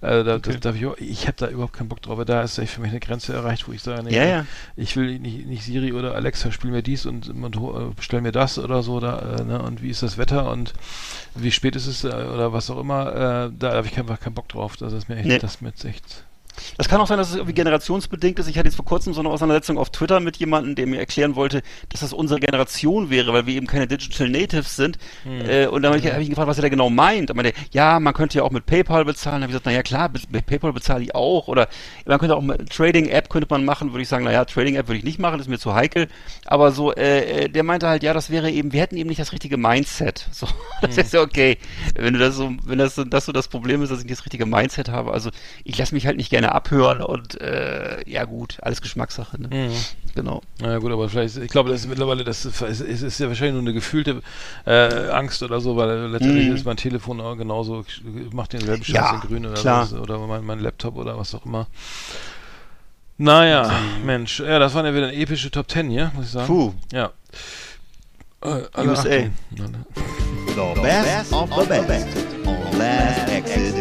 äh, 0.06 0.24
da, 0.24 0.36
Okay. 0.36 0.52
das 0.52 0.60
darf 0.60 0.76
ich 0.76 0.86
ich 1.00 1.26
habe 1.26 1.36
da 1.36 1.48
überhaupt 1.48 1.72
keinen 1.74 1.88
Bock 1.88 2.00
drauf, 2.02 2.12
aber 2.12 2.24
da 2.24 2.42
ist 2.42 2.58
echt 2.58 2.72
für 2.72 2.80
mich 2.80 2.90
eine 2.90 3.00
Grenze 3.00 3.32
erreicht, 3.34 3.68
wo 3.68 3.72
ich 3.72 3.82
sage, 3.82 4.02
nee, 4.04 4.14
Ja, 4.16 4.24
ja. 4.24 4.46
ich 4.76 4.96
will 4.96 5.18
nicht, 5.18 5.46
nicht 5.46 5.64
Siri 5.64 5.92
oder 5.92 6.14
Alexa, 6.14 6.50
spiel 6.52 6.70
mir 6.70 6.82
dies 6.82 7.06
und, 7.06 7.28
und 7.28 7.56
äh, 7.56 7.94
bestell 7.94 8.20
mir 8.20 8.32
das 8.32 8.58
oder 8.58 8.82
so, 8.82 9.00
da, 9.00 9.36
äh, 9.38 9.44
ne, 9.44 9.60
und 9.62 9.82
wie 9.82 9.90
ist 9.90 10.02
das 10.02 10.18
Wetter 10.18 10.50
und 10.50 10.72
wie 11.34 11.50
spät 11.52 11.76
ist 11.76 11.86
es 11.86 12.04
äh, 12.04 12.08
oder 12.08 12.52
was 12.52 12.70
auch 12.70 12.78
immer, 12.80 13.50
da 13.58 13.72
habe 13.74 13.86
ich 13.86 13.98
einfach 13.98 14.20
keinen 14.20 14.34
Bock 14.34 14.48
drauf. 14.48 14.76
Das 14.76 14.92
ist 14.92 15.08
mir 15.08 15.16
echt, 15.16 15.26
Nee. 15.26 15.38
das 15.38 15.56
ist 15.56 15.62
mir 15.62 15.68
jetzt 15.70 15.84
echt. 15.84 16.24
Das 16.76 16.88
kann 16.88 17.00
auch 17.00 17.06
sein, 17.06 17.18
dass 17.18 17.30
es 17.30 17.36
irgendwie 17.36 17.54
generationsbedingt 17.54 18.38
ist. 18.38 18.48
Ich 18.48 18.58
hatte 18.58 18.68
jetzt 18.68 18.76
vor 18.76 18.84
kurzem 18.84 19.14
so 19.14 19.20
eine 19.20 19.30
Auseinandersetzung 19.30 19.78
auf 19.78 19.90
Twitter 19.90 20.20
mit 20.20 20.36
jemandem, 20.36 20.74
der 20.74 20.86
mir 20.86 20.98
erklären 20.98 21.36
wollte, 21.36 21.62
dass 21.88 22.00
das 22.00 22.12
unsere 22.12 22.40
Generation 22.40 23.10
wäre, 23.10 23.32
weil 23.32 23.46
wir 23.46 23.54
eben 23.54 23.66
keine 23.66 23.86
Digital 23.86 24.28
Natives 24.28 24.76
sind. 24.76 24.98
Äh, 25.26 25.66
und 25.66 25.82
dann 25.82 25.92
habe 25.92 26.00
ich, 26.00 26.12
hab 26.12 26.20
ich 26.20 26.26
ihn 26.26 26.30
gefragt, 26.30 26.48
was 26.48 26.58
er 26.58 26.62
da 26.62 26.68
genau 26.68 26.90
meint. 26.90 27.30
Und 27.30 27.36
meinte, 27.36 27.52
ja, 27.72 28.00
man 28.00 28.14
könnte 28.14 28.38
ja 28.38 28.44
auch 28.44 28.50
mit 28.50 28.66
PayPal 28.66 29.04
bezahlen. 29.04 29.40
Da 29.40 29.42
habe 29.42 29.52
ich 29.52 29.62
gesagt, 29.62 29.66
naja 29.66 29.82
klar, 29.82 30.10
mit 30.30 30.46
PayPal 30.46 30.72
bezahle 30.72 31.02
ich 31.02 31.14
auch. 31.14 31.48
Oder 31.48 31.68
man 32.04 32.18
könnte 32.18 32.36
auch 32.36 32.42
mit 32.42 32.70
Trading-App 32.70 33.28
könnte 33.28 33.46
man 33.50 33.64
machen, 33.64 33.92
würde 33.92 34.02
ich 34.02 34.08
sagen, 34.08 34.24
naja, 34.24 34.44
Trading-App 34.44 34.88
würde 34.88 34.98
ich 34.98 35.04
nicht 35.04 35.18
machen, 35.18 35.38
das 35.38 35.46
ist 35.46 35.50
mir 35.50 35.58
zu 35.58 35.74
heikel. 35.74 36.08
Aber 36.44 36.72
so, 36.72 36.92
äh, 36.92 37.44
äh, 37.44 37.48
der 37.48 37.62
meinte 37.62 37.88
halt, 37.88 38.02
ja, 38.02 38.14
das 38.14 38.30
wäre 38.30 38.50
eben, 38.50 38.72
wir 38.72 38.80
hätten 38.80 38.96
eben 38.96 39.08
nicht 39.08 39.20
das 39.20 39.32
richtige 39.32 39.56
Mindset. 39.56 40.28
So, 40.36 40.46
das 40.82 40.98
ist 40.98 41.14
ja 41.14 41.22
okay. 41.22 41.56
Wenn 41.94 42.12
du 42.12 42.18
das 42.18 42.36
so, 42.36 42.52
wenn 42.64 42.78
das 42.78 42.94
das 42.94 43.24
so 43.24 43.32
das 43.32 43.48
Problem 43.48 43.82
ist, 43.82 43.90
dass 43.90 44.00
ich 44.00 44.04
nicht 44.04 44.18
das 44.18 44.26
richtige 44.26 44.44
Mindset 44.44 44.90
habe. 44.90 45.12
Also 45.12 45.30
ich 45.64 45.78
lasse 45.78 45.94
mich 45.94 46.06
halt 46.06 46.18
nicht 46.18 46.28
gerne 46.28 46.45
gerne 46.46 46.54
abhören 46.54 47.02
und 47.02 47.40
äh, 47.40 47.98
ja 48.08 48.24
gut, 48.24 48.58
alles 48.62 48.80
Geschmackssache. 48.80 49.40
Ne? 49.40 49.48
Mhm. 49.68 49.72
Genau. 50.14 50.42
Naja 50.60 50.78
gut, 50.78 50.92
aber 50.92 51.08
vielleicht, 51.08 51.36
ich 51.36 51.50
glaube, 51.50 51.70
das 51.70 51.80
ist 51.80 51.88
mittlerweile, 51.88 52.24
das 52.24 52.44
ist, 52.44 52.62
ist, 52.62 52.80
ist 53.02 53.20
ja 53.20 53.28
wahrscheinlich 53.28 53.52
nur 53.54 53.62
eine 53.62 53.72
gefühlte 53.74 54.22
äh, 54.64 55.10
Angst 55.10 55.42
oder 55.42 55.60
so, 55.60 55.76
weil 55.76 56.08
letztendlich 56.08 56.48
Mhm. 56.48 56.56
ist 56.56 56.64
mein 56.64 56.76
Telefon 56.76 57.20
auch 57.20 57.36
genauso, 57.36 57.84
macht 58.32 58.52
denselben 58.54 58.82
Scheiß 58.84 58.94
Ja, 58.94 59.14
in 59.14 59.20
grün 59.28 59.46
oder 59.46 59.54
klar. 59.60 59.82
was, 59.82 59.92
oder 59.92 60.18
mein, 60.26 60.44
mein 60.44 60.60
Laptop 60.60 60.96
oder 60.96 61.18
was 61.18 61.34
auch 61.34 61.44
immer. 61.44 61.66
Naja, 63.18 63.70
Mensch, 64.04 64.40
ja, 64.40 64.58
das 64.58 64.74
waren 64.74 64.84
ja 64.86 64.94
wieder 64.94 65.12
epische 65.12 65.50
Top 65.50 65.68
Ten 65.68 65.88
hier, 65.90 66.12
muss 66.14 66.26
ich 66.26 66.30
sagen. 66.32 66.46
Puh. 66.46 66.72
Ja. 66.92 67.10
Äh, 68.42 68.62
alle 68.72 68.90
USA. 68.90 69.08
Achtung. 69.08 69.32
The 70.54 70.80
best 70.80 71.32
of 71.32 71.50
the 71.50 71.80
best 71.86 72.08
on 72.46 72.78
Last 72.78 73.28
Exit. 73.30 73.74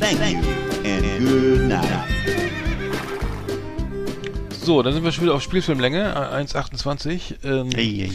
Thank 0.00 0.46
you 0.46 0.67
good 1.18 1.68
night. 1.68 2.17
So, 4.68 4.82
dann 4.82 4.92
sind 4.92 5.02
wir 5.02 5.12
schon 5.12 5.24
wieder 5.24 5.32
auf 5.32 5.40
Spielfilmlänge, 5.42 6.12
äh, 6.14 6.42
1,28. 6.44 7.36
Ähm, 7.42 7.70
Ei, 7.74 7.80
ei, 8.04 8.10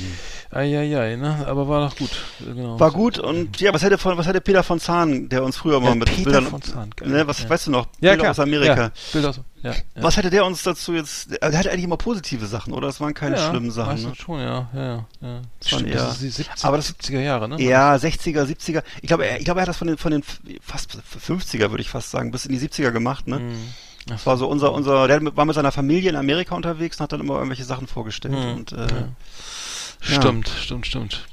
ei. 0.51 0.59
Eieiei, 0.59 1.15
ne? 1.15 1.47
Aber 1.47 1.67
war 1.67 1.79
noch 1.83 1.95
gut. 1.95 2.11
äh, 2.41 2.53
Genau. 2.53 2.79
War 2.79 2.91
gut 2.91 3.17
und 3.17 3.59
ja, 3.59 3.73
was 3.73 3.81
hätte 3.81 3.97
von 3.97 4.19
was 4.19 4.27
hätte 4.27 4.39
Peter 4.39 4.61
von 4.61 4.79
Zahn, 4.79 5.29
der 5.29 5.43
uns 5.43 5.57
früher 5.57 5.79
mal 5.79 5.89
Ja, 5.89 5.95
mit 5.95 6.09
Peter 6.09 6.23
Bildern, 6.25 6.45
von 6.45 6.61
Zahn, 6.61 6.91
geil. 6.95 7.09
ne, 7.09 7.25
was 7.27 7.41
Ja. 7.41 7.49
weißt 7.49 7.65
du 7.65 7.71
noch? 7.71 7.87
Ja, 8.01 8.11
Bilder 8.11 8.17
klar. 8.17 8.31
aus 8.31 8.39
Amerika. 8.39 8.75
Ja, 8.83 8.91
Bilder 9.13 9.29
aus, 9.29 9.39
ja, 9.63 9.71
ja. 9.71 9.77
Was 9.95 10.15
hätte 10.15 10.29
der 10.29 10.45
uns 10.45 10.61
dazu 10.61 10.93
jetzt? 10.93 11.31
Er 11.41 11.57
hatte 11.57 11.71
eigentlich 11.71 11.85
immer 11.85 11.97
positive 11.97 12.45
Sachen, 12.45 12.71
oder? 12.71 12.85
Das 12.85 13.01
waren 13.01 13.15
keine 13.15 13.37
ja, 13.37 13.49
schlimmen 13.49 13.71
Sachen. 13.71 14.03
Ne? 14.03 14.13
schon, 14.15 14.39
ja, 14.39 14.69
ja, 14.75 14.79
ja. 14.85 15.05
ja. 15.21 15.41
Das 15.59 15.71
waren 15.71 15.87
eher- 15.87 15.95
das 15.95 16.11
ist 16.13 16.21
die 16.21 16.29
70, 16.29 16.65
aber 16.65 16.77
das- 16.77 16.85
70er 16.89 17.19
Jahre, 17.21 17.49
ne? 17.49 17.59
Ja, 17.59 17.95
60er, 17.95 18.45
70er. 18.45 18.83
Ich 19.01 19.07
glaube, 19.07 19.25
er, 19.25 19.39
ich 19.39 19.45
glaube, 19.45 19.59
er 19.59 19.63
hat 19.63 19.69
das 19.69 19.77
von 19.77 19.87
den, 19.87 19.97
von 19.97 20.11
den 20.11 20.21
fast 20.61 20.99
50er, 21.19 21.71
würde 21.71 21.81
ich 21.81 21.89
fast 21.89 22.11
sagen, 22.11 22.29
bis 22.29 22.45
in 22.45 22.51
die 22.51 22.59
70er 22.59 22.91
gemacht, 22.91 23.27
ne? 23.27 23.39
Mhm. 23.39 23.55
Das 24.07 24.25
war 24.25 24.35
so 24.37 24.47
unser, 24.47 24.73
unser, 24.73 25.07
der 25.07 25.21
war 25.35 25.45
mit 25.45 25.55
seiner 25.55 25.71
Familie 25.71 26.09
in 26.09 26.15
Amerika 26.15 26.55
unterwegs 26.55 26.97
und 26.99 27.03
hat 27.03 27.13
dann 27.13 27.21
immer 27.21 27.35
irgendwelche 27.35 27.63
Sachen 27.63 27.87
vorgestellt. 27.87 28.33
Mhm, 28.33 28.51
Und, 28.51 28.71
äh, 28.73 28.77
ja. 28.77 28.85
ja. 28.85 29.07
Stimmt, 30.01 30.49
stimmt, 30.49 30.87
stimmt. 30.87 31.25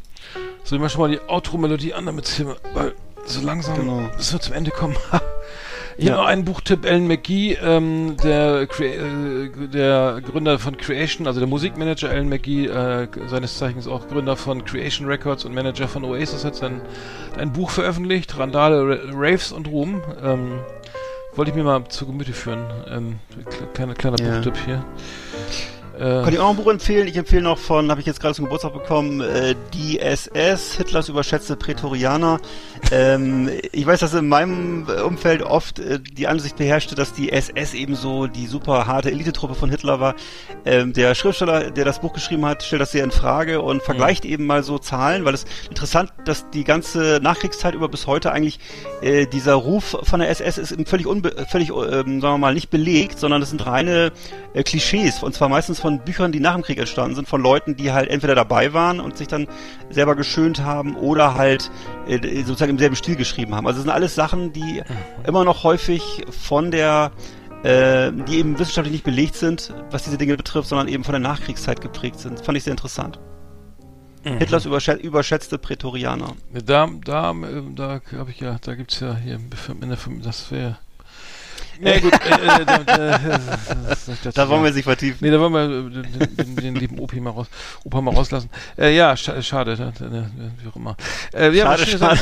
So, 0.63 0.77
ich 0.77 0.83
mach 0.83 0.91
schon 0.91 1.01
mal 1.01 1.11
die 1.11 1.21
Outro-Melodie 1.27 1.95
an, 1.95 2.07
damit 2.07 2.27
es 2.27 2.37
hier, 2.37 2.57
weil 2.75 2.95
so 3.25 3.41
langsam, 3.45 3.75
Genau. 3.77 4.09
es 4.19 4.33
wird 4.33 4.43
zum 4.45 4.55
Ende 4.55 4.71
kommen. 4.71 4.97
Hier 5.99 6.11
Ja. 6.13 6.17
noch 6.17 6.27
ein 6.27 6.45
Buchtipp, 6.47 6.87
Alan 6.87 7.07
McGee, 7.09 7.55
ähm, 7.63 8.17
der, 8.23 8.61
äh, 8.79 9.49
der 9.69 10.23
Gründer 10.25 10.59
von 10.59 10.77
Creation, 10.79 11.27
also 11.27 11.41
der 11.41 11.49
Musikmanager 11.49 12.09
Alan 12.09 12.29
McGee, 12.29 12.67
äh, 12.69 13.09
seines 13.27 13.59
Zeichens 13.59 13.87
auch 13.87 14.09
Gründer 14.09 14.37
von 14.37 14.65
Creation 14.65 15.07
Records 15.09 15.45
und 15.45 15.53
Manager 15.53 15.89
von 15.89 16.05
Oasis, 16.05 16.45
hat 16.45 16.55
sein, 16.57 16.81
ein 17.37 17.53
Buch 17.53 17.71
veröffentlicht, 17.71 18.39
Randale, 18.39 18.89
Ra- 18.89 18.99
Raves 19.13 19.53
und 19.53 19.67
Ruhm. 19.69 20.01
Ähm, 20.23 20.61
wollte 21.35 21.51
ich 21.51 21.57
mir 21.57 21.65
mal 21.65 21.85
zu 21.89 22.07
Gemüte 22.07 22.33
führen. 22.33 22.65
Ähm, 22.89 23.19
kleiner, 23.75 23.95
kleiner 23.95 24.19
Ja. 24.21 24.35
Buchtipp 24.37 24.57
hier. 24.65 24.85
Äh, 25.97 26.23
Kann 26.25 26.33
ich 26.33 26.39
auch 26.39 26.45
noch 26.45 26.51
ein 26.51 26.57
Buch 26.65 26.71
empfehlen? 26.71 27.09
Ich 27.09 27.17
empfehle 27.17 27.43
noch 27.43 27.59
von, 27.59 27.91
habe 27.91 28.01
ich 28.01 28.07
jetzt 28.07 28.21
gerade 28.21 28.35
zum 28.35 28.47
Geburtstag 28.47 28.73
bekommen, 28.73 29.21
äh, 29.21 29.55
die 29.75 30.01
SS, 30.01 30.75
Hitlers 30.75 31.09
überschätzte 31.09 31.57
Prätorianer. 31.57 32.41
Ähm, 32.91 33.51
ich 33.73 33.87
weiß, 33.87 34.01
dass 34.01 34.15
in 34.15 34.29
meinem 34.29 34.87
äh, 34.89 35.01
Umfeld 35.03 35.43
oft 35.43 35.79
äh, 35.79 36.01
die 36.01 36.27
Ansicht 36.27 36.57
beherrschte, 36.57 36.95
dass 36.95 37.13
die 37.13 37.31
SS 37.31 37.75
eben 37.75 37.95
so 37.95 38.27
die 38.27 38.47
super 38.47 38.87
harte 38.87 39.11
Elitetruppe 39.11 39.55
von 39.55 39.71
Hitler 39.71 40.01
war. 40.01 40.15
Ähm, 40.65 40.93
der 40.93 41.15
Schriftsteller, 41.15 41.71
der 41.71 41.85
das 41.85 42.01
Buch 42.01 42.13
geschrieben 42.13 42.45
hat, 42.47 42.63
stellt 42.63 42.83
das 42.83 42.93
sehr 42.93 43.05
in 43.05 43.11
Frage 43.11 43.63
und 43.63 43.83
vergleicht 43.83 44.25
eben 44.25 44.47
mal 44.47 44.63
so 44.63 44.79
Zahlen, 44.79 45.25
weil 45.25 45.35
es 45.35 45.47
interessant, 45.69 46.13
dass 46.25 46.51
die 46.51 46.65
ganze 46.65 47.21
Nachkriegszeit 47.23 47.75
über 47.75 47.89
bis 47.89 48.07
heute 48.07 48.33
eigentlich 48.33 48.59
äh, 49.03 49.27
dieser 49.27 49.55
Ruf 49.55 49.97
von 50.03 50.21
der 50.21 50.31
SS 50.31 50.59
ist 50.59 50.73
eben 50.73 50.87
völlig, 50.87 51.07
unbe 51.07 51.31
völlig 51.49 51.71
ähm, 51.71 52.21
sagen 52.21 52.35
wir 52.35 52.39
mal, 52.39 52.55
nicht 52.55 52.71
belegt, 52.71 53.19
sondern 53.19 53.41
das 53.41 53.51
sind 53.51 53.65
reine 53.67 54.13
äh, 54.55 54.63
Klischees 54.63 55.23
und 55.23 55.35
zwar 55.35 55.49
meistens 55.49 55.81
von 55.81 56.01
Büchern, 56.01 56.33
die 56.33 56.41
nach 56.41 56.55
dem 56.55 56.63
Krieg 56.63 56.79
entstanden 56.79 57.15
sind, 57.15 57.29
von 57.29 57.41
Leuten, 57.41 57.77
die 57.77 57.93
halt 57.93 58.11
entweder 58.11 58.35
dabei 58.35 58.73
waren 58.73 59.01
und 59.01 59.17
sich 59.17 59.29
dann 59.29 59.49
selber 59.91 60.17
geschönt 60.17 60.63
haben 60.63 60.97
oder 60.97 61.35
halt 61.35 61.71
äh, 62.07 62.43
sozusagen 62.71 62.77
im 62.77 62.79
selben 62.79 62.97
Stil 62.97 63.17
geschrieben 63.17 63.55
haben. 63.55 63.67
Also 63.67 63.79
das 63.79 63.85
sind 63.85 63.93
alles 63.93 64.15
Sachen, 64.15 64.53
die 64.53 64.83
immer 65.27 65.45
noch 65.45 65.65
häufig 65.65 66.25
von 66.31 66.71
der 66.71 67.13
äh, 67.63 68.11
die 68.27 68.39
eben 68.39 68.59
wissenschaftlich 68.59 68.93
nicht 68.93 69.05
belegt 69.05 69.37
sind, 69.37 69.75
was 69.91 70.05
diese 70.05 70.17
Dinge 70.17 70.35
betrifft, 70.37 70.69
sondern 70.69 70.89
eben 70.89 71.05
von 71.05 71.13
der 71.13 71.21
Nachkriegszeit 71.21 71.83
geprägt 71.83 72.19
sind. 72.19 72.41
Fand 72.41 72.57
ich 72.57 72.65
sehr 72.65 72.71
interessant. 72.73 73.19
Hitlers 74.23 74.67
überschät 74.67 75.01
überschätzte 75.01 75.59
Prätorianer. 75.59 76.37
Da, 76.53 76.89
da, 77.05 77.33
äh, 77.33 77.63
da 77.75 78.01
habe 78.17 78.31
ich 78.31 78.41
ja, 78.41 78.57
da 78.61 78.75
gibt's 78.75 79.01
ja 79.01 79.17
hier 79.17 79.37
in 79.37 79.89
der 79.89 79.99
Fam- 79.99 80.23
das 80.23 80.51
wäre. 80.51 80.79
Nee, 81.83 82.01
gut, 82.01 82.13
äh, 82.13 82.61
äh, 82.63 82.65
da, 82.67 82.79
da, 82.79 83.19
das- 84.25 84.35
Da 84.35 84.49
wollen 84.49 84.63
wir 84.65 84.73
sich 84.73 84.85
vertiefen. 84.85 85.19
Nee, 85.23 85.31
da 85.31 85.41
wollen 85.41 85.53
wir 85.53 85.63
äh, 85.63 86.03
den, 86.03 86.37
den, 86.37 86.57
den 86.57 86.75
lieben 86.77 86.99
Opi 86.99 87.21
mal 87.21 87.31
raus, 87.31 87.47
Opa 87.85 88.01
mal 88.01 88.15
rauslassen. 88.15 88.51
Äh, 88.77 88.95
ja, 88.95 89.17
scha 89.17 89.41
schade, 89.43 89.77
da, 89.77 89.93
da, 89.99 90.05
da, 90.07 90.27
wie 90.63 90.69
auch 90.69 90.77
immer. 90.77 90.97
Äh, 91.33 91.51
ja, 91.57 91.65
Schade, 91.77 91.87
schade. 91.99 92.19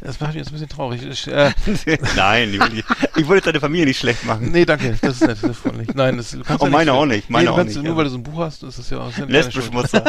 Das 0.00 0.20
macht 0.20 0.30
mich 0.30 0.36
jetzt 0.38 0.48
ein 0.48 0.52
bisschen 0.52 0.68
traurig. 0.68 1.02
Ich, 1.02 1.26
äh, 1.28 1.50
Nein, 2.16 2.54
ich 2.54 2.60
will, 2.60 2.84
ich 3.16 3.28
jetzt 3.28 3.46
deine 3.46 3.60
Familie 3.60 3.86
nicht 3.86 3.98
schlecht 3.98 4.24
machen. 4.24 4.50
nee, 4.52 4.64
danke, 4.64 4.96
das 5.02 5.14
ist 5.16 5.20
nett, 5.26 5.38
das 5.42 5.50
ist 5.50 5.58
freundlich. 5.58 5.88
Nein, 5.94 6.16
das, 6.16 6.30
du 6.30 6.42
kannst 6.42 6.62
Oh, 6.62 6.66
ja 6.66 6.70
meine 6.72 6.92
auch 6.92 7.06
nicht, 7.06 7.28
meine 7.28 7.44
nee, 7.44 7.50
auch 7.50 7.56
kannst, 7.56 7.74
nicht, 7.74 7.84
Nur 7.84 7.92
ja. 7.92 7.96
weil 7.98 8.04
du 8.04 8.10
so 8.10 8.18
ein 8.18 8.22
Buch 8.22 8.38
hast, 8.38 8.62
ist 8.62 8.78
das 8.78 8.88
ja 8.90 8.98
auch 9.00 9.08
ist 9.10 9.16
ja 9.18 9.26
deine 9.26 9.32
Lesbisch 9.38 9.64
Schuld. 9.64 9.74
muss 9.74 9.92
er. 9.92 10.04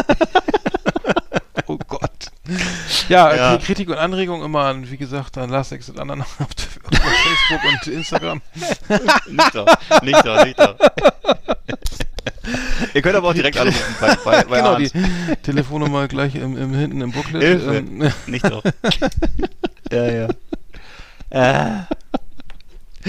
Oh 1.66 1.78
Gott. 1.88 2.32
Ja, 3.10 3.36
Ja. 3.36 3.54
okay, 3.54 3.64
Kritik 3.66 3.90
und 3.90 3.98
Anregung 3.98 4.44
immer 4.44 4.66
an, 4.66 4.90
wie 4.90 4.98
gesagt, 4.98 5.38
an 5.38 5.50
Last 5.50 5.72
Exit 5.72 6.00
anderen 6.00 6.22
auf 6.24 6.30
Facebook 6.40 7.64
und 7.72 7.88
Instagram. 7.88 8.42
nicht 9.30 9.56
doch, 9.56 9.68
nicht 10.02 10.26
doch, 10.26 10.46
nicht 10.46 10.60
doch. 10.60 10.76
Ihr 12.94 13.02
könnt 13.02 13.16
aber 13.16 13.30
auch 13.30 13.34
direkt 13.34 13.58
anrufen 13.58 13.96
bei, 14.00 14.16
bei, 14.24 14.44
bei 14.44 14.58
genau, 14.58 14.74
Arndt. 14.74 14.94
die 14.94 15.36
Telefonnummer 15.44 16.08
gleich 16.08 16.36
im, 16.36 16.58
im, 16.58 16.74
hinten 16.74 17.02
im 17.02 17.12
Booklet. 17.12 17.42
Hilfe. 17.44 17.76
Ähm, 17.78 18.12
Nicht 18.26 18.46
doch. 18.50 18.64
ja, 19.92 20.06
ja. 20.12 20.28
Äh. 21.30 21.84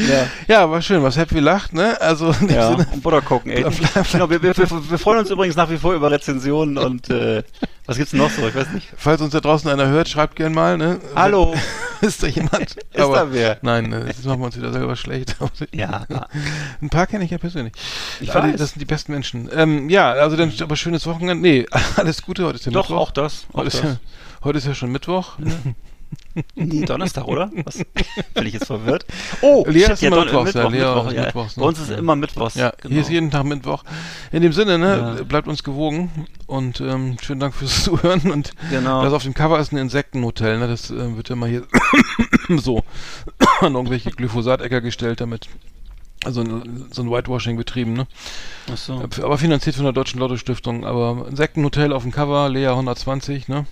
Ja, 0.06 0.26
ja, 0.46 0.70
war 0.70 0.80
schön, 0.82 1.02
was 1.02 1.16
Happy 1.16 1.40
lacht, 1.40 1.72
ne? 1.72 2.00
Also 2.00 2.34
in 2.40 2.48
ja. 2.48 2.70
Sinne, 2.70 2.86
Butter 3.02 3.20
gucken, 3.20 3.50
ey. 3.50 3.64
Genau, 4.12 4.30
wir, 4.30 4.42
wir, 4.42 4.56
wir, 4.56 4.98
freuen 4.98 5.20
uns 5.20 5.30
übrigens 5.30 5.56
nach 5.56 5.70
wie 5.70 5.78
vor 5.78 5.94
über 5.94 6.10
Rezensionen 6.10 6.78
und 6.78 7.10
äh, 7.10 7.42
was 7.86 7.96
gibt's 7.96 8.12
denn 8.12 8.20
noch 8.20 8.30
so? 8.30 8.46
Ich 8.46 8.54
weiß 8.54 8.70
nicht. 8.72 8.88
falls 8.96 9.20
uns 9.20 9.32
da 9.32 9.40
draußen 9.40 9.68
einer 9.70 9.88
hört, 9.88 10.08
schreibt 10.08 10.36
gern 10.36 10.52
mal, 10.52 10.78
ne? 10.78 11.00
Hallo. 11.14 11.54
Ist 12.00 12.22
da 12.22 12.28
jemand? 12.28 12.60
Ist 12.76 12.78
da 12.94 13.32
wer? 13.32 13.58
Nein, 13.62 13.92
äh, 13.92 14.06
jetzt 14.06 14.24
machen 14.24 14.40
wir 14.40 14.46
uns 14.46 14.56
wieder 14.56 14.72
selber 14.72 14.94
schlecht. 14.94 15.36
Ja. 15.72 16.06
Ein 16.80 16.90
paar 16.90 17.06
kenne 17.06 17.24
ich 17.24 17.30
ja 17.30 17.38
persönlich. 17.38 17.72
Ich 18.20 18.32
Alle, 18.32 18.52
weiß. 18.52 18.60
Das 18.60 18.70
sind 18.70 18.80
die 18.80 18.86
besten 18.86 19.12
Menschen. 19.12 19.48
Ähm, 19.52 19.88
ja, 19.90 20.12
also 20.12 20.36
dann 20.36 20.52
aber 20.60 20.76
schönes 20.76 21.06
Wochenende. 21.06 21.36
Nee, 21.36 21.66
alles 21.96 22.22
Gute, 22.22 22.44
heute 22.44 22.58
ist 22.58 22.66
ja 22.66 22.72
Doch, 22.72 22.88
Mittwoch. 22.88 23.02
auch 23.02 23.10
das. 23.10 23.46
Auch 23.52 23.58
Heute 23.58 23.68
ist, 23.68 23.82
das. 23.82 23.84
ja, 23.84 23.96
heute 24.44 24.58
ist 24.58 24.66
ja 24.66 24.74
schon 24.74 24.92
Mittwoch. 24.92 25.38
Nee, 26.54 26.84
Donnerstag, 26.84 27.26
oder? 27.26 27.50
Was? 27.64 27.78
Bin 28.34 28.46
ich 28.46 28.54
jetzt 28.54 28.66
verwirrt? 28.66 29.04
Oh, 29.42 29.64
Lea 29.66 29.80
shit, 29.80 29.90
ist 29.90 30.02
ja, 30.02 30.10
Mittwoch, 30.10 30.46
ja. 31.12 31.24
Mittwochs, 31.24 31.56
ne? 31.56 31.62
Bei 31.62 31.68
uns 31.68 31.80
ist 31.80 31.90
Ja. 31.90 31.96
immer 31.96 32.16
Mittwochs. 32.16 32.54
Ja, 32.54 32.72
genau. 32.80 32.92
hier 32.92 33.02
ist 33.02 33.10
jeden 33.10 33.30
Tag 33.30 33.44
Mittwoch. 33.44 33.82
In 34.30 34.42
dem 34.42 34.52
Sinne, 34.52 34.78
ne, 34.78 35.16
Ja. 35.18 35.24
bleibt 35.24 35.48
uns 35.48 35.64
gewogen 35.64 36.26
und 36.46 36.80
ähm, 36.80 37.16
schönen 37.20 37.40
Dank 37.40 37.54
fürs 37.54 37.82
Zuhören. 37.84 38.30
Und 38.30 38.52
Genau. 38.70 39.02
das 39.02 39.12
auf 39.12 39.24
dem 39.24 39.34
Cover 39.34 39.58
ist 39.58 39.72
ein 39.72 39.78
Insektenhotel, 39.78 40.58
ne? 40.58 40.68
Das 40.68 40.90
äh, 40.90 41.16
wird 41.16 41.28
ja 41.28 41.36
mal 41.36 41.48
hier 41.48 41.64
so 42.58 42.84
an 43.60 43.74
irgendwelche 43.74 44.10
Glyphosat-Äcker 44.10 44.80
gestellt, 44.80 45.20
damit 45.20 45.48
also 46.24 46.40
ein, 46.42 46.86
so 46.92 47.02
ein 47.02 47.10
Whitewashing 47.10 47.56
betrieben, 47.56 47.92
ne? 47.92 48.06
Ach 48.72 48.76
so. 48.76 49.02
Aber 49.22 49.38
finanziert 49.38 49.76
von 49.76 49.84
der 49.84 49.92
Deutschen 49.92 50.18
Lotto 50.18 50.36
Stiftung. 50.36 50.84
Aber 50.84 51.26
Insektenhotel 51.28 51.92
auf 51.92 52.02
dem 52.02 52.12
Cover, 52.12 52.48
Lea 52.48 52.66
120, 52.68 53.48
ne? 53.48 53.66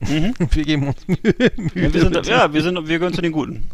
Mhm. 0.00 0.34
Wir 0.52 0.64
geben 0.64 0.88
uns 0.88 1.06
Mühe. 1.08 1.18
Mühe 1.56 1.92
Wir 1.94 2.00
sind, 2.00 2.26
ja, 2.26 2.52
wir 2.52 2.62
sind, 2.62 2.86
wir 2.88 2.98
gehören 2.98 3.14
zu 3.14 3.22
den 3.22 3.32
Guten. 3.32 3.64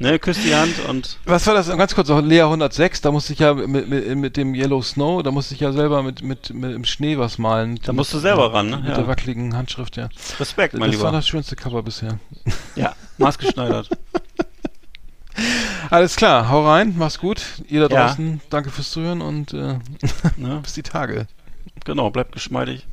Ne, 0.00 0.18
küsst 0.18 0.44
die 0.44 0.52
Hand 0.52 0.74
und 0.88 1.18
Was 1.24 1.46
war 1.46 1.54
das? 1.54 1.68
Ganz 1.68 1.94
kurz 1.94 2.08
noch, 2.08 2.20
Lea 2.20 2.40
106, 2.42 3.00
da 3.00 3.12
musste 3.12 3.32
ich 3.32 3.38
ja 3.38 3.54
mit, 3.54 3.88
mit, 3.88 4.16
mit 4.16 4.36
dem 4.36 4.52
Yellow 4.52 4.82
Snow, 4.82 5.22
da 5.22 5.30
musste 5.30 5.54
ich 5.54 5.60
ja 5.60 5.70
selber 5.72 6.02
mit, 6.02 6.20
mit, 6.20 6.52
mit 6.52 6.74
im 6.74 6.84
Schnee 6.84 7.16
was 7.16 7.38
malen. 7.38 7.78
Da 7.84 7.92
musst 7.92 8.12
du 8.12 8.18
selber 8.18 8.52
ran, 8.52 8.70
ne? 8.70 8.78
Mit 8.78 8.88
Ja. 8.88 8.94
der 8.96 9.06
wackeligen 9.06 9.56
Handschrift, 9.56 9.96
ja. 9.96 10.08
Respekt, 10.40 10.74
mein 10.74 10.90
das 10.90 11.00
war 11.00 11.10
Lieber. 11.10 11.18
das 11.18 11.28
schönste 11.28 11.54
Cover 11.54 11.84
bisher. 11.84 12.18
Ja, 12.74 12.96
maßgeschneidert. 13.18 13.88
Alles 15.90 16.16
klar, 16.16 16.48
hau 16.48 16.66
rein, 16.68 16.94
mach's 16.98 17.20
gut. 17.20 17.42
Ihr 17.68 17.86
da 17.88 17.94
Ja. 17.94 18.06
draußen, 18.08 18.40
danke 18.50 18.70
fürs 18.70 18.90
Zuhören 18.90 19.20
und 19.20 19.52
äh, 19.52 19.78
Ne? 20.36 20.58
bis 20.62 20.72
die 20.74 20.82
Tage. 20.82 21.28
Genau, 21.84 22.10
bleibt 22.10 22.32
geschmeidig. 22.32 22.84